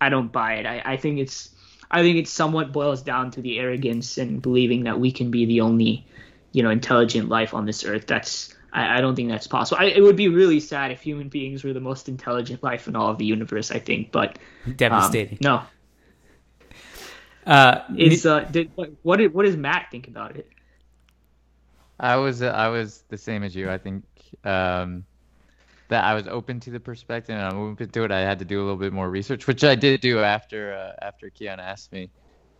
I 0.00 0.08
don't 0.08 0.30
buy 0.30 0.54
it. 0.54 0.66
I, 0.66 0.82
I 0.84 0.96
think 0.96 1.18
it's 1.18 1.50
I 1.90 2.02
think 2.02 2.18
it 2.18 2.28
somewhat 2.28 2.72
boils 2.72 3.02
down 3.02 3.30
to 3.32 3.42
the 3.42 3.58
arrogance 3.58 4.18
and 4.18 4.42
believing 4.42 4.84
that 4.84 4.98
we 4.98 5.12
can 5.12 5.30
be 5.30 5.46
the 5.46 5.60
only, 5.60 6.06
you 6.52 6.62
know, 6.62 6.70
intelligent 6.70 7.28
life 7.28 7.54
on 7.54 7.64
this 7.66 7.84
earth. 7.84 8.06
That's 8.06 8.54
I, 8.72 8.98
I 8.98 9.00
don't 9.00 9.14
think 9.14 9.30
that's 9.30 9.46
possible. 9.46 9.80
I, 9.80 9.86
it 9.86 10.02
would 10.02 10.16
be 10.16 10.28
really 10.28 10.60
sad 10.60 10.90
if 10.90 11.00
human 11.00 11.28
beings 11.28 11.64
were 11.64 11.72
the 11.72 11.80
most 11.80 12.08
intelligent 12.08 12.62
life 12.62 12.88
in 12.88 12.96
all 12.96 13.10
of 13.10 13.18
the 13.18 13.26
universe. 13.26 13.70
I 13.70 13.78
think, 13.78 14.12
but 14.12 14.38
devastating. 14.76 15.38
Um, 15.38 15.38
no, 15.40 15.62
uh, 17.46 17.80
is 17.96 18.26
uh, 18.26 18.40
did, 18.40 18.70
what 19.02 19.16
did 19.16 19.34
what 19.34 19.44
does 19.44 19.56
Matt 19.56 19.88
think 19.90 20.08
about 20.08 20.36
it? 20.36 20.48
I 21.98 22.16
was 22.16 22.42
uh, 22.42 22.48
I 22.48 22.68
was 22.68 23.04
the 23.08 23.18
same 23.18 23.42
as 23.42 23.54
you. 23.54 23.70
I 23.70 23.78
think 23.78 24.04
um, 24.44 25.04
that 25.88 26.04
I 26.04 26.14
was 26.14 26.26
open 26.26 26.60
to 26.60 26.70
the 26.70 26.80
perspective 26.80 27.36
and 27.36 27.44
I'm 27.44 27.58
open 27.72 27.88
to 27.88 28.04
it. 28.04 28.10
I 28.10 28.20
had 28.20 28.38
to 28.40 28.44
do 28.44 28.60
a 28.60 28.62
little 28.62 28.76
bit 28.76 28.92
more 28.92 29.08
research, 29.08 29.46
which 29.46 29.62
I 29.64 29.74
did 29.74 30.00
do 30.00 30.20
after 30.20 30.74
uh, 30.74 31.04
after 31.04 31.30
Kiyan 31.30 31.58
asked 31.58 31.92
me, 31.92 32.10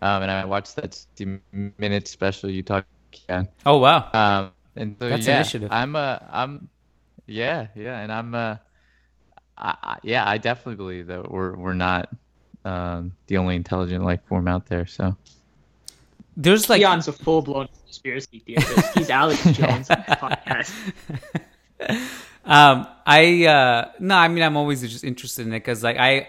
um, 0.01 0.23
and 0.23 0.31
I 0.31 0.45
watched 0.45 0.77
that 0.77 0.95
60 0.95 1.41
minute 1.79 2.09
special 2.09 2.51
you 2.51 2.63
talked. 2.63 2.89
Kiyan. 3.13 3.49
Oh 3.67 3.79
wow! 3.79 4.09
Um, 4.13 4.53
and 4.77 4.97
so 4.99 5.09
That's 5.09 5.27
yeah, 5.27 5.37
initiative. 5.37 5.69
I'm 5.71 5.97
uh 5.97 6.19
I'm 6.31 6.69
yeah 7.27 7.69
yeah, 7.75 8.01
and 8.01 8.13
I'm 8.13 8.35
uh 8.35 8.57
I, 9.57 9.77
I, 9.83 9.99
yeah 10.03 10.29
I 10.29 10.39
definitely 10.39 10.77
believe 10.77 11.09
that 11.09 11.31
we're 11.31 11.57
we're 11.57 11.75
not 11.75 12.09
um, 12.65 13.13
the 13.27 13.39
only 13.39 13.57
intelligent 13.57 14.05
life 14.05 14.21
form 14.27 14.49
out 14.49 14.67
there. 14.67 14.87
So 14.87 15.17
there's 16.37 16.69
like 16.69 16.83
Kiyan's 16.83 17.09
a 17.09 17.13
full 17.13 17.43
blown 17.43 17.69
conspiracy 17.85 18.41
theorist. 18.41 18.95
He's 18.95 19.11
Alex 19.11 19.43
Jones 19.53 19.89
podcast. 19.89 20.73
Um, 22.45 22.89
I 23.07 23.47
uh, 23.47 23.93
no, 24.01 24.17
I 24.17 24.29
mean 24.29 24.43
I'm 24.43 24.57
always 24.57 24.83
just 24.83 25.05
interested 25.05 25.47
in 25.47 25.53
it 25.53 25.61
because 25.61 25.83
like 25.83 25.97
I, 25.97 26.29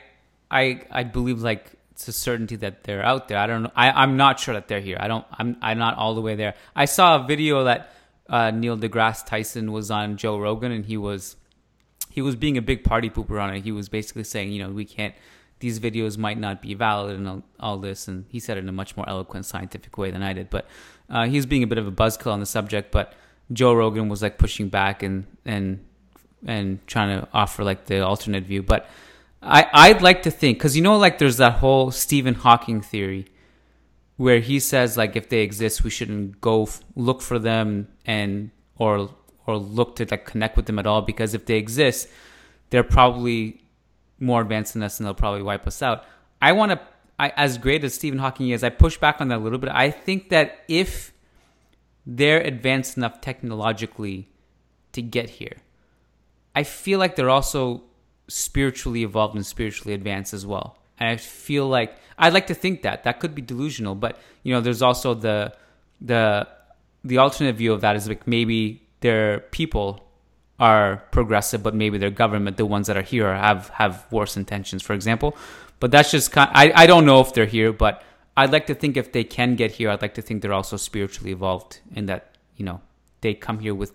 I, 0.52 0.82
I 0.92 1.04
believe 1.04 1.42
like 1.42 1.72
it's 1.92 2.08
a 2.08 2.14
certainty 2.14 2.56
that 2.58 2.84
they're 2.84 3.04
out 3.04 3.28
there. 3.28 3.38
I 3.38 3.48
don't 3.48 3.64
know. 3.64 3.72
I, 3.76 3.92
I'm 3.92 4.18
not 4.18 4.40
sure 4.40 4.54
that 4.54 4.68
they're 4.68 4.80
here. 4.80 4.98
I 5.00 5.08
don't. 5.08 5.26
I'm. 5.32 5.58
I'm 5.62 5.80
not 5.80 5.98
all 5.98 6.16
the 6.16 6.22
way 6.22 6.36
there. 6.36 6.54
I 6.76 6.86
saw 6.86 7.24
a 7.24 7.28
video 7.28 7.64
that 7.64 7.94
uh, 8.30 8.52
Neil 8.52 8.78
deGrasse 8.78 9.26
Tyson 9.26 9.72
was 9.72 9.90
on 9.90 10.18
Joe 10.18 10.38
Rogan, 10.38 10.72
and 10.72 10.86
he 10.86 10.98
was 10.98 11.36
he 12.10 12.22
was 12.22 12.36
being 12.36 12.58
a 12.58 12.62
big 12.62 12.84
party 12.84 13.10
pooper 13.10 13.42
on 13.42 13.54
it. 13.56 13.64
He 13.64 13.72
was 13.72 13.90
basically 13.90 14.24
saying, 14.24 14.52
you 14.52 14.64
know, 14.64 14.70
we 14.70 14.86
can't 14.86 15.16
these 15.64 15.80
videos 15.80 16.18
might 16.18 16.38
not 16.38 16.62
be 16.62 16.74
valid 16.74 17.16
and 17.16 17.26
all, 17.26 17.44
all, 17.58 17.78
this. 17.78 18.10
And 18.10 18.26
he 18.28 18.40
said 18.42 18.58
it 18.58 18.60
in 18.60 18.70
a 18.70 18.74
much 18.74 18.98
more 18.98 19.08
eloquent, 19.08 19.46
scientific 19.46 19.98
way 19.98 20.12
than 20.12 20.22
I 20.22 20.34
did. 20.34 20.50
But 20.50 20.68
uh, 21.10 21.26
he 21.26 21.38
was 21.38 21.46
being 21.46 21.64
a 21.64 21.68
bit 21.68 21.78
of 21.78 21.88
a 21.88 21.92
buzzkill 21.92 22.34
on 22.34 22.42
the 22.42 22.46
subject. 22.46 22.92
But 22.92 23.14
Joe 23.54 23.74
Rogan 23.74 24.10
was 24.10 24.22
like 24.22 24.38
pushing 24.38 24.68
back 24.68 25.02
and 25.02 25.26
and 25.46 25.80
and 26.46 26.86
trying 26.86 27.18
to 27.18 27.28
offer 27.34 27.64
like 27.64 27.86
the 27.86 28.06
alternate 28.06 28.44
view. 28.44 28.62
But 28.62 28.90
I 29.42 29.70
I'd 29.72 30.02
like 30.02 30.24
to 30.24 30.32
think 30.32 30.58
because 30.58 30.76
you 30.76 30.84
know 30.84 30.98
like 30.98 31.18
there's 31.18 31.38
that 31.38 31.54
whole 31.54 31.92
Stephen 31.92 32.34
Hawking 32.34 32.82
theory 32.82 33.28
where 34.18 34.40
he 34.40 34.60
says 34.60 34.98
like 34.98 35.16
if 35.16 35.30
they 35.30 35.40
exist 35.40 35.84
we 35.86 35.90
shouldn't 35.90 36.42
go 36.42 36.64
f- 36.64 36.82
look 36.96 37.22
for 37.22 37.40
them 37.40 37.88
and 38.06 38.52
or 38.78 39.10
or 39.48 39.58
look 39.58 39.96
to 39.96 40.06
like 40.12 40.26
connect 40.26 40.58
with 40.58 40.66
them 40.66 40.78
at 40.78 40.86
all 40.86 41.02
because 41.02 41.34
if 41.34 41.46
they 41.46 41.56
exist 41.56 42.10
they're 42.70 42.84
probably 42.84 43.63
more 44.20 44.42
advanced 44.42 44.74
than 44.74 44.84
us 44.84 45.00
and 45.00 45.08
they'll 45.08 45.14
probably 45.14 45.44
wipe 45.44 45.68
us 45.68 45.82
out. 45.82 46.06
I 46.42 46.52
want 46.52 46.72
to, 46.72 46.80
as 47.20 47.58
great 47.58 47.84
as 47.84 47.94
Stephen 47.94 48.20
Hawking 48.20 48.50
is, 48.50 48.64
I 48.64 48.70
push 48.70 48.98
back 48.98 49.22
on 49.22 49.30
that 49.30 49.38
a 49.38 49.42
little 49.42 49.60
bit. 49.60 49.70
I 49.70 49.92
think 49.92 50.30
that 50.30 50.60
if 50.68 51.14
they're 52.06 52.42
advanced 52.42 52.98
enough 52.98 53.22
technologically 53.22 54.30
to 54.92 55.02
get 55.02 55.30
here, 55.30 55.58
I 56.56 56.64
feel 56.64 57.00
like 57.00 57.16
they're 57.16 57.30
also 57.30 57.84
spiritually 58.28 59.04
evolved 59.04 59.36
and 59.36 59.46
spiritually 59.46 59.94
advanced 59.94 60.34
as 60.34 60.46
well. 60.46 60.78
And 61.00 61.10
I 61.10 61.18
feel 61.18 61.68
like 61.68 61.96
I'd 62.18 62.34
like 62.34 62.48
to 62.48 62.54
think 62.54 62.84
that 62.84 63.04
that 63.04 63.20
could 63.20 63.36
be 63.36 63.42
delusional, 63.42 63.96
but 63.96 64.20
you 64.44 64.54
know, 64.54 64.62
there's 64.62 64.82
also 64.82 65.14
the 65.14 65.54
the 66.00 66.48
the 67.04 67.18
alternate 67.18 67.56
view 67.56 67.74
of 67.74 67.82
that 67.82 67.96
is 67.96 68.08
like 68.08 68.28
maybe 68.28 68.82
they're 69.02 69.40
people 69.40 70.04
are 70.60 71.04
progressive, 71.12 71.64
but 71.64 71.76
maybe 71.76 71.98
their 71.98 72.10
government, 72.10 72.58
the 72.58 72.66
ones 72.66 72.88
that 72.88 72.98
are 72.98 73.02
here, 73.02 73.34
have 73.34 73.70
have 73.70 74.06
worse 74.12 74.38
intentions, 74.38 74.82
for 74.82 74.94
example. 74.94 75.36
But 75.80 75.92
that's 75.92 76.12
just 76.12 76.32
kind. 76.32 76.50
Of, 76.50 76.56
I 76.56 76.84
I 76.84 76.86
don't 76.88 77.06
know 77.06 77.22
if 77.22 77.34
they're 77.34 77.46
here, 77.46 77.74
but 77.74 78.04
I'd 78.38 78.52
like 78.52 78.68
to 78.68 78.76
think 78.76 78.98
if 78.98 79.12
they 79.12 79.24
can 79.24 79.56
get 79.56 79.74
here, 79.74 79.90
I'd 79.90 80.02
like 80.02 80.14
to 80.16 80.22
think 80.22 80.42
they're 80.42 80.54
also 80.54 80.78
spiritually 80.78 81.32
evolved 81.32 81.80
in 81.96 82.06
that 82.08 82.36
you 82.56 82.66
know 82.66 82.82
they 83.22 83.34
come 83.34 83.60
here 83.60 83.76
with 83.76 83.94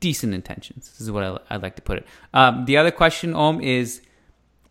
decent 0.00 0.34
intentions. 0.34 0.90
This 0.90 1.00
is 1.00 1.10
what 1.10 1.22
I, 1.22 1.54
would 1.54 1.62
like 1.62 1.76
to 1.76 1.82
put 1.82 1.98
it. 1.98 2.06
Um, 2.34 2.64
the 2.64 2.76
other 2.76 2.90
question, 2.90 3.34
Om, 3.34 3.60
is 3.60 4.02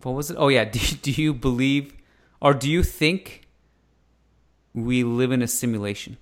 what 0.01 0.13
was 0.13 0.29
it? 0.31 0.37
Oh 0.37 0.49
yeah, 0.49 0.65
do, 0.75 0.79
do 0.79 1.11
you 1.11 1.33
believe 1.33 1.93
or 2.41 2.53
do 2.53 2.69
you 2.69 2.83
think 2.83 3.47
we 4.73 5.03
live 5.03 5.31
in 5.31 5.41
a 5.41 5.47
simulation? 5.47 6.17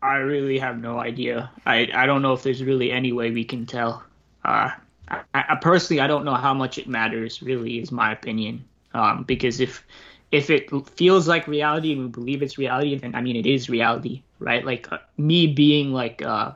I 0.00 0.16
really 0.16 0.58
have 0.58 0.80
no 0.80 0.98
idea. 0.98 1.50
I, 1.66 1.88
I 1.92 2.06
don't 2.06 2.22
know 2.22 2.32
if 2.32 2.42
there's 2.42 2.62
really 2.62 2.90
any 2.92 3.12
way 3.12 3.30
we 3.30 3.44
can 3.44 3.66
tell. 3.66 4.04
Uh, 4.44 4.70
I, 5.08 5.22
I 5.34 5.54
personally 5.56 6.00
I 6.00 6.06
don't 6.06 6.24
know 6.24 6.34
how 6.34 6.54
much 6.54 6.78
it 6.78 6.88
matters. 6.88 7.42
Really, 7.42 7.80
is 7.80 7.90
my 7.90 8.12
opinion. 8.12 8.64
Um, 8.94 9.24
because 9.24 9.60
if 9.60 9.84
if 10.30 10.50
it 10.50 10.70
feels 10.90 11.26
like 11.26 11.46
reality 11.46 11.92
and 11.92 12.02
we 12.02 12.08
believe 12.08 12.42
it's 12.42 12.58
reality, 12.58 12.96
then 12.96 13.14
I 13.14 13.22
mean 13.22 13.36
it 13.36 13.46
is 13.46 13.68
reality, 13.68 14.22
right? 14.38 14.64
Like 14.64 14.90
uh, 14.92 14.98
me 15.16 15.46
being 15.48 15.92
like 15.92 16.22
uh, 16.22 16.52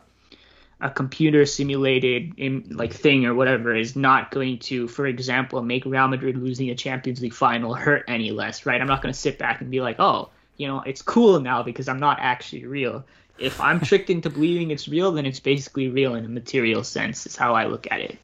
a 0.80 0.90
computer 0.90 1.46
simulated 1.46 2.34
in, 2.36 2.66
like 2.70 2.92
thing 2.92 3.24
or 3.24 3.34
whatever 3.34 3.74
is 3.74 3.96
not 3.96 4.30
going 4.30 4.58
to, 4.58 4.88
for 4.88 5.06
example, 5.06 5.62
make 5.62 5.84
Real 5.84 6.08
Madrid 6.08 6.36
losing 6.36 6.70
a 6.70 6.74
Champions 6.74 7.22
League 7.22 7.32
final 7.32 7.72
hurt 7.74 8.04
any 8.08 8.30
less, 8.30 8.66
right? 8.66 8.80
I'm 8.80 8.88
not 8.88 9.00
going 9.00 9.12
to 9.12 9.18
sit 9.18 9.38
back 9.38 9.60
and 9.60 9.70
be 9.70 9.80
like, 9.80 9.96
oh, 9.98 10.30
you 10.56 10.66
know, 10.66 10.80
it's 10.80 11.00
cool 11.00 11.40
now 11.40 11.62
because 11.62 11.88
I'm 11.88 12.00
not 12.00 12.18
actually 12.20 12.66
real. 12.66 13.04
If 13.42 13.60
I'm 13.60 13.80
tricked 13.80 14.08
into 14.08 14.30
believing 14.30 14.70
it's 14.70 14.88
real, 14.88 15.12
then 15.12 15.26
it's 15.26 15.40
basically 15.40 15.88
real 15.88 16.14
in 16.14 16.24
a 16.24 16.28
material 16.28 16.84
sense. 16.84 17.26
Is 17.26 17.36
how 17.36 17.54
I 17.54 17.66
look 17.66 17.90
at 17.90 18.00
it. 18.00 18.18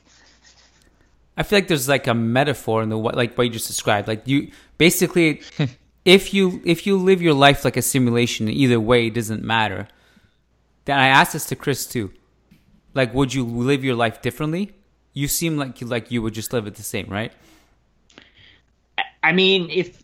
I 1.36 1.43
feel 1.43 1.59
like 1.59 1.69
there's 1.69 1.89
like 1.89 2.07
a 2.07 2.15
metaphor 2.15 2.82
in 2.82 2.89
the 2.89 2.97
like 2.97 3.36
what 3.36 3.45
you 3.45 3.51
just 3.51 3.66
described. 3.66 4.09
Like 4.09 4.27
you 4.27 4.51
basically, 4.77 5.43
if 6.05 6.32
you 6.35 6.61
if 6.65 6.86
you 6.86 6.97
live 6.97 7.20
your 7.23 7.35
life 7.35 7.65
like 7.65 7.77
a 7.77 7.82
simulation, 7.82 8.49
either 8.49 8.81
way 8.81 9.07
it 9.07 9.15
doesn't 9.15 9.43
matter. 9.43 9.89
Then 10.85 10.99
I 10.99 11.09
asked 11.09 11.35
this 11.35 11.47
to 11.47 11.57
Chris 11.57 11.86
too. 11.86 12.12
Like, 12.95 13.12
would 13.15 13.35
you 13.35 13.45
live 13.45 13.85
your 13.85 13.95
life 13.95 14.23
differently? 14.23 14.73
You 15.12 15.28
seem 15.28 15.57
like 15.57 15.81
you 15.81 15.86
like 15.86 16.11
you 16.11 16.23
would 16.23 16.35
just 16.35 16.53
live 16.53 16.66
it 16.66 16.74
the 16.77 16.82
same, 16.82 17.07
right? 17.09 17.32
I 19.23 19.32
mean, 19.32 19.69
if 19.70 20.03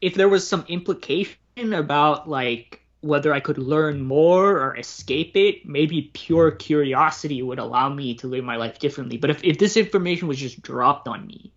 if 0.00 0.14
there 0.14 0.28
was 0.28 0.46
some 0.46 0.64
implication 0.68 1.74
about 1.74 2.28
like 2.28 2.79
whether 3.02 3.32
I 3.32 3.40
could 3.40 3.58
learn 3.58 4.02
more 4.02 4.58
or 4.58 4.76
escape 4.76 5.36
it, 5.36 5.66
maybe 5.66 6.10
pure 6.12 6.50
curiosity 6.50 7.42
would 7.42 7.58
allow 7.58 7.88
me 7.88 8.14
to 8.16 8.26
live 8.26 8.44
my 8.44 8.56
life 8.56 8.78
differently. 8.78 9.16
But 9.16 9.30
if, 9.30 9.42
if 9.42 9.58
this 9.58 9.76
information 9.76 10.28
was 10.28 10.38
just 10.38 10.60
dropped 10.60 11.08
on 11.08 11.26
me 11.26 11.52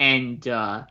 and 0.00 0.46
uh, 0.48 0.84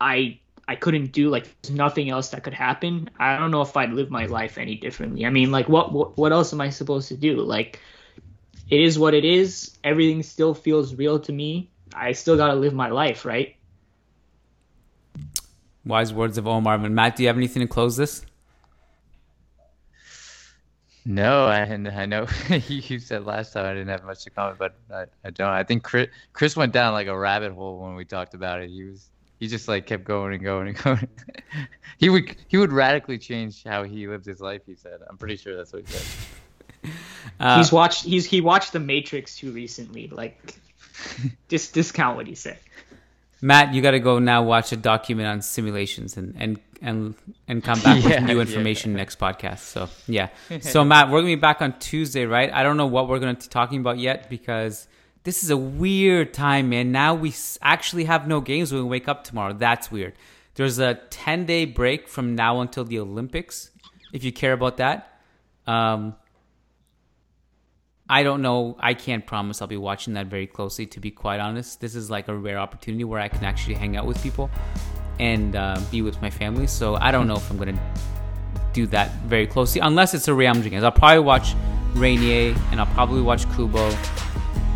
I 0.00 0.40
I 0.68 0.74
couldn't 0.74 1.12
do 1.12 1.30
like 1.30 1.46
nothing 1.70 2.10
else 2.10 2.30
that 2.30 2.42
could 2.42 2.52
happen, 2.52 3.08
I 3.18 3.38
don't 3.38 3.50
know 3.50 3.62
if 3.62 3.76
I'd 3.76 3.92
live 3.92 4.10
my 4.10 4.26
life 4.26 4.58
any 4.58 4.74
differently. 4.74 5.24
I 5.24 5.30
mean, 5.30 5.50
like 5.50 5.68
what 5.68 5.92
what, 5.92 6.18
what 6.18 6.32
else 6.32 6.52
am 6.52 6.60
I 6.60 6.70
supposed 6.70 7.08
to 7.08 7.16
do? 7.16 7.36
Like 7.40 7.80
it 8.68 8.80
is 8.80 8.98
what 8.98 9.14
it 9.14 9.24
is. 9.24 9.78
Everything 9.84 10.22
still 10.22 10.52
feels 10.52 10.94
real 10.94 11.18
to 11.20 11.32
me. 11.32 11.70
I 11.94 12.12
still 12.12 12.36
got 12.36 12.48
to 12.48 12.54
live 12.54 12.74
my 12.74 12.88
life, 12.88 13.24
right? 13.24 13.56
Wise 15.84 16.12
words 16.12 16.36
of 16.36 16.46
Omar. 16.46 16.74
And 16.74 16.94
Matt, 16.94 17.16
do 17.16 17.22
you 17.22 17.28
have 17.28 17.36
anything 17.36 17.60
to 17.60 17.68
close 17.68 17.96
this? 17.96 18.26
No, 21.08 21.46
I 21.46 21.62
I 21.62 22.04
know 22.04 22.26
you 22.68 22.98
said 22.98 23.24
last 23.24 23.52
time 23.52 23.64
I 23.64 23.72
didn't 23.74 23.88
have 23.88 24.02
much 24.02 24.24
to 24.24 24.30
comment, 24.30 24.58
but 24.58 24.74
I, 24.92 25.04
I 25.24 25.30
don't. 25.30 25.48
I 25.48 25.62
think 25.62 25.84
Chris 25.84 26.08
Chris 26.32 26.56
went 26.56 26.72
down 26.72 26.94
like 26.94 27.06
a 27.06 27.16
rabbit 27.16 27.52
hole 27.52 27.78
when 27.78 27.94
we 27.94 28.04
talked 28.04 28.34
about 28.34 28.60
it. 28.60 28.70
He 28.70 28.82
was 28.82 29.08
he 29.38 29.46
just 29.46 29.68
like 29.68 29.86
kept 29.86 30.02
going 30.02 30.34
and 30.34 30.42
going 30.42 30.66
and 30.66 30.76
going. 30.82 31.06
he 31.96 32.08
would 32.08 32.34
he 32.48 32.56
would 32.56 32.72
radically 32.72 33.18
change 33.18 33.62
how 33.62 33.84
he 33.84 34.08
lived 34.08 34.26
his 34.26 34.40
life. 34.40 34.62
He 34.66 34.74
said, 34.74 34.98
"I'm 35.08 35.16
pretty 35.16 35.36
sure 35.36 35.56
that's 35.56 35.72
what 35.72 35.86
he 35.86 35.92
said." 35.92 36.06
Uh, 37.40 37.58
he's 37.58 37.72
watched 37.72 38.04
he's 38.04 38.24
he 38.24 38.40
watched 38.40 38.72
The 38.72 38.78
Matrix 38.78 39.36
too 39.36 39.50
recently. 39.50 40.06
Like, 40.06 40.54
just 41.48 41.74
discount 41.74 42.16
what 42.16 42.28
he 42.28 42.36
said. 42.36 42.58
Matt, 43.40 43.74
you 43.74 43.82
got 43.82 43.90
to 43.92 44.00
go 44.00 44.18
now 44.18 44.42
watch 44.42 44.72
a 44.72 44.76
document 44.76 45.28
on 45.28 45.42
simulations 45.42 46.16
and 46.16 46.34
and 46.38 46.58
and 46.80 47.14
and 47.48 47.62
come 47.62 47.80
back 47.80 48.02
yeah, 48.04 48.20
with 48.20 48.24
new 48.24 48.40
information 48.40 48.92
yeah. 48.92 48.98
next 48.98 49.18
podcast. 49.18 49.58
So 49.58 49.88
yeah. 50.06 50.28
So 50.60 50.84
Matt, 50.84 51.10
we're 51.10 51.20
gonna 51.20 51.32
be 51.32 51.36
back 51.36 51.62
on 51.62 51.78
Tuesday, 51.78 52.24
right? 52.24 52.52
I 52.52 52.62
don't 52.62 52.76
know 52.76 52.86
what 52.86 53.08
we're 53.08 53.18
gonna 53.18 53.34
be 53.34 53.46
talking 53.46 53.80
about 53.80 53.98
yet 53.98 54.30
because 54.30 54.88
this 55.24 55.42
is 55.42 55.50
a 55.50 55.56
weird 55.56 56.32
time, 56.32 56.68
man. 56.68 56.92
Now 56.92 57.14
we 57.14 57.34
actually 57.60 58.04
have 58.04 58.28
no 58.28 58.40
games 58.40 58.72
when 58.72 58.82
we 58.82 58.88
wake 58.88 59.08
up 59.08 59.24
tomorrow. 59.24 59.52
That's 59.52 59.90
weird. 59.90 60.14
There's 60.54 60.78
a 60.78 60.94
10 61.10 61.46
day 61.46 61.64
break 61.66 62.08
from 62.08 62.34
now 62.34 62.60
until 62.60 62.84
the 62.84 62.98
Olympics. 63.00 63.70
If 64.12 64.24
you 64.24 64.32
care 64.32 64.52
about 64.52 64.78
that. 64.78 65.20
Um, 65.66 66.14
I 68.08 68.22
don't 68.22 68.40
know. 68.40 68.76
I 68.78 68.94
can't 68.94 69.26
promise 69.26 69.60
I'll 69.60 69.68
be 69.68 69.76
watching 69.76 70.14
that 70.14 70.26
very 70.26 70.46
closely. 70.46 70.86
To 70.86 71.00
be 71.00 71.10
quite 71.10 71.40
honest, 71.40 71.80
this 71.80 71.94
is 71.94 72.08
like 72.08 72.28
a 72.28 72.36
rare 72.36 72.58
opportunity 72.58 73.04
where 73.04 73.20
I 73.20 73.28
can 73.28 73.44
actually 73.44 73.74
hang 73.74 73.96
out 73.96 74.06
with 74.06 74.22
people 74.22 74.48
and 75.18 75.56
uh, 75.56 75.80
be 75.90 76.02
with 76.02 76.20
my 76.22 76.30
family. 76.30 76.66
So 76.66 76.94
I 76.96 77.10
don't 77.10 77.26
know 77.26 77.36
if 77.36 77.50
I'm 77.50 77.58
gonna 77.58 77.78
do 78.72 78.86
that 78.88 79.12
very 79.22 79.46
closely, 79.46 79.80
unless 79.80 80.14
it's 80.14 80.28
a 80.28 80.34
Real 80.34 80.54
Madrid 80.54 80.70
game. 80.70 80.84
I'll 80.84 80.92
probably 80.92 81.20
watch 81.24 81.54
Reinier 81.94 82.56
and 82.70 82.80
I'll 82.80 82.94
probably 82.94 83.22
watch 83.22 83.50
Kubo. 83.56 83.90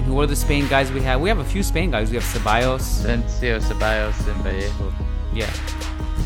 Who 0.06 0.20
are 0.20 0.26
the 0.26 0.34
Spain 0.34 0.66
guys 0.66 0.90
we 0.90 1.02
have? 1.02 1.20
We 1.20 1.28
have 1.28 1.38
a 1.38 1.44
few 1.44 1.62
Spain 1.62 1.90
guys. 1.90 2.10
We 2.10 2.16
have 2.16 2.24
Ceballos, 2.24 2.80
Asensio, 2.80 3.58
Ceballos, 3.60 4.26
and 4.26 4.42
Vallejo. 4.42 4.92
Yeah, 5.32 5.52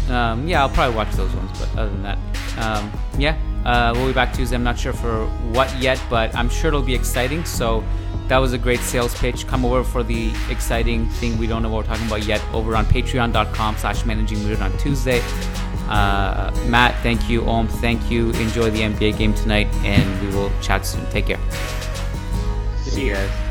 um, 0.08 0.48
yeah. 0.48 0.62
I'll 0.62 0.70
probably 0.70 0.96
watch 0.96 1.12
those 1.12 1.34
ones, 1.34 1.50
but 1.58 1.68
other 1.76 1.90
than 1.90 2.02
that, 2.04 2.18
um, 2.56 2.90
yeah. 3.18 3.36
Uh, 3.64 3.92
we'll 3.94 4.06
be 4.06 4.12
back 4.12 4.32
Tuesday. 4.32 4.56
I'm 4.56 4.64
not 4.64 4.78
sure 4.78 4.92
for 4.92 5.26
what 5.52 5.74
yet, 5.80 6.00
but 6.10 6.34
I'm 6.34 6.48
sure 6.48 6.68
it'll 6.68 6.82
be 6.82 6.94
exciting. 6.94 7.44
So 7.44 7.82
that 8.28 8.38
was 8.38 8.52
a 8.52 8.58
great 8.58 8.80
sales 8.80 9.14
pitch. 9.18 9.46
Come 9.46 9.64
over 9.64 9.84
for 9.84 10.02
the 10.02 10.32
exciting 10.50 11.08
thing 11.10 11.38
we 11.38 11.46
don't 11.46 11.62
know 11.62 11.68
what 11.70 11.86
we're 11.86 11.94
talking 11.94 12.06
about 12.06 12.24
yet 12.26 12.42
over 12.52 12.76
on 12.76 12.86
patreon.com 12.86 13.76
slash 13.76 14.04
managing 14.04 14.62
on 14.62 14.76
Tuesday. 14.78 15.22
Uh, 15.88 16.50
Matt, 16.66 16.94
thank 17.02 17.28
you. 17.28 17.46
Om, 17.46 17.68
thank 17.68 18.10
you. 18.10 18.30
Enjoy 18.32 18.70
the 18.70 18.80
NBA 18.80 19.18
game 19.18 19.34
tonight, 19.34 19.68
and 19.84 20.22
we 20.22 20.34
will 20.34 20.50
chat 20.62 20.86
soon. 20.86 21.04
Take 21.10 21.26
care. 21.26 21.40
See 22.82 23.06
you 23.06 23.14
guys. 23.14 23.43